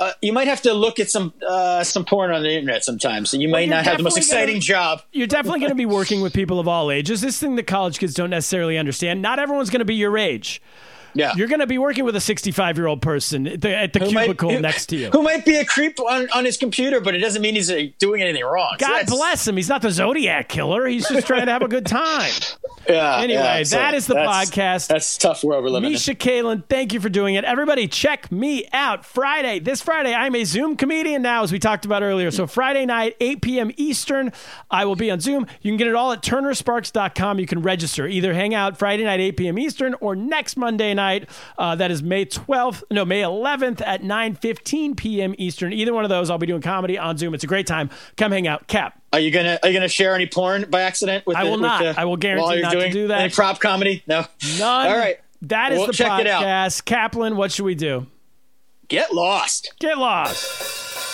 Uh, 0.00 0.10
you 0.20 0.32
might 0.32 0.48
have 0.48 0.60
to 0.62 0.74
look 0.74 0.98
at 0.98 1.08
some 1.08 1.32
uh, 1.48 1.84
some 1.84 2.04
porn 2.04 2.32
on 2.32 2.42
the 2.42 2.50
internet 2.50 2.82
sometimes. 2.84 3.32
and 3.32 3.40
you 3.40 3.48
might 3.48 3.60
you're 3.68 3.76
not 3.76 3.84
have 3.84 3.96
the 3.98 4.02
most 4.02 4.16
definitely 4.16 4.34
gonna- 4.36 4.42
exciting 4.56 4.60
job. 4.60 5.02
You're 5.12 5.28
definitely 5.28 5.60
going 5.60 5.70
to 5.70 5.76
be 5.76 5.86
working 5.86 6.20
with 6.20 6.32
people 6.32 6.58
of 6.58 6.66
all 6.66 6.90
ages. 6.90 7.20
This 7.20 7.38
thing 7.38 7.54
that 7.56 7.68
college 7.68 8.00
kids 8.00 8.12
don't 8.12 8.30
necessarily 8.30 8.76
understand. 8.76 9.22
Not 9.22 9.38
everyone's 9.38 9.70
going 9.70 9.78
to 9.80 9.84
be 9.84 9.94
your 9.94 10.18
age. 10.18 10.60
Yeah, 11.14 11.32
You're 11.36 11.48
going 11.48 11.60
to 11.60 11.66
be 11.66 11.78
working 11.78 12.04
with 12.04 12.16
a 12.16 12.20
65 12.20 12.76
year 12.76 12.86
old 12.86 13.00
person 13.00 13.46
at 13.46 13.60
the, 13.60 13.76
at 13.76 13.92
the 13.92 14.00
Who 14.00 14.10
might- 14.12 14.24
cubicle 14.24 14.58
next 14.60 14.86
to 14.86 14.96
you. 14.96 15.10
Who 15.10 15.22
might 15.22 15.44
be 15.44 15.56
a 15.56 15.64
creep 15.64 16.00
on, 16.00 16.28
on 16.30 16.44
his 16.44 16.56
computer, 16.56 17.00
but 17.00 17.14
it 17.14 17.18
doesn't 17.18 17.40
mean 17.40 17.54
he's 17.54 17.70
uh, 17.70 17.82
doing 17.98 18.20
anything 18.22 18.44
wrong. 18.44 18.74
God 18.78 18.88
that's- 18.88 19.10
bless 19.10 19.46
him. 19.46 19.56
He's 19.56 19.68
not 19.68 19.82
the 19.82 19.90
Zodiac 19.90 20.48
killer. 20.48 20.86
He's 20.86 21.08
just 21.08 21.26
trying 21.26 21.46
to 21.46 21.52
have 21.52 21.62
a 21.62 21.68
good 21.68 21.86
time. 21.86 22.32
Yeah, 22.86 23.16
Anyway, 23.20 23.40
yeah, 23.42 23.62
so 23.62 23.76
that 23.76 23.94
is 23.94 24.06
the 24.06 24.12
that's- 24.12 24.50
podcast. 24.50 24.88
That's 24.88 25.16
tough 25.16 25.42
world 25.42 25.64
we're 25.64 25.70
living 25.70 25.86
in. 25.86 25.92
Misha 25.92 26.14
Kalin, 26.14 26.62
thank 26.68 26.92
you 26.92 27.00
for 27.00 27.08
doing 27.08 27.34
it. 27.34 27.42
Everybody, 27.42 27.88
check 27.88 28.30
me 28.30 28.66
out 28.74 29.06
Friday. 29.06 29.58
This 29.58 29.80
Friday, 29.80 30.12
I'm 30.12 30.34
a 30.34 30.44
Zoom 30.44 30.76
comedian 30.76 31.22
now, 31.22 31.42
as 31.42 31.50
we 31.50 31.58
talked 31.58 31.86
about 31.86 32.02
earlier. 32.02 32.30
So, 32.30 32.46
Friday 32.46 32.84
night, 32.84 33.16
8 33.20 33.40
p.m. 33.40 33.70
Eastern, 33.78 34.32
I 34.70 34.84
will 34.84 34.96
be 34.96 35.10
on 35.10 35.18
Zoom. 35.20 35.46
You 35.62 35.70
can 35.70 35.78
get 35.78 35.86
it 35.86 35.94
all 35.94 36.12
at 36.12 36.20
turnersparks.com. 36.20 37.38
You 37.38 37.46
can 37.46 37.62
register. 37.62 38.06
Either 38.06 38.34
hang 38.34 38.54
out 38.54 38.76
Friday 38.76 39.04
night, 39.04 39.18
8 39.20 39.36
p.m. 39.38 39.58
Eastern, 39.58 39.94
or 40.02 40.14
next 40.14 40.58
Monday 40.58 40.92
night. 40.92 41.03
Uh, 41.58 41.74
that 41.76 41.90
is 41.90 42.02
May 42.02 42.24
12th, 42.26 42.82
no, 42.90 43.04
May 43.04 43.22
11th 43.22 43.80
at 43.84 44.02
9.15 44.02 44.96
p.m. 44.96 45.34
Eastern. 45.38 45.72
Either 45.72 45.92
one 45.94 46.04
of 46.04 46.10
those, 46.10 46.30
I'll 46.30 46.38
be 46.38 46.46
doing 46.46 46.62
comedy 46.62 46.98
on 46.98 47.16
Zoom. 47.18 47.34
It's 47.34 47.44
a 47.44 47.46
great 47.46 47.66
time. 47.66 47.90
Come 48.16 48.32
hang 48.32 48.46
out. 48.46 48.66
Cap. 48.66 49.00
Are 49.12 49.20
you 49.20 49.30
gonna 49.30 49.58
Are 49.62 49.68
you 49.68 49.74
gonna 49.74 49.86
share 49.88 50.14
any 50.14 50.26
porn 50.26 50.66
by 50.70 50.80
accident? 50.82 51.24
With 51.26 51.36
I 51.36 51.44
the- 51.44 51.50
will 51.50 51.56
with 51.58 51.62
not. 51.62 51.82
the- 51.82 52.00
I 52.00 52.04
will 52.04 52.16
guarantee 52.16 52.62
not 52.62 52.72
to 52.72 52.90
do 52.90 53.08
that. 53.08 53.20
Any 53.20 53.32
prop 53.32 53.60
comedy? 53.60 54.02
No. 54.06 54.24
None. 54.58 54.86
All 54.88 54.96
right. 54.96 55.18
That 55.42 55.72
is 55.72 55.78
Well, 55.78 55.86
the 55.88 55.92
check 55.92 56.20
it 56.20 56.26
out. 56.26 56.42
podcast. 56.42 56.84
Kaplan, 56.84 57.36
what 57.36 57.52
should 57.52 57.64
we 57.66 57.74
do? 57.74 58.06
Get 58.88 59.14
lost. 59.14 59.72
Get 59.78 59.98
lost. 59.98 61.13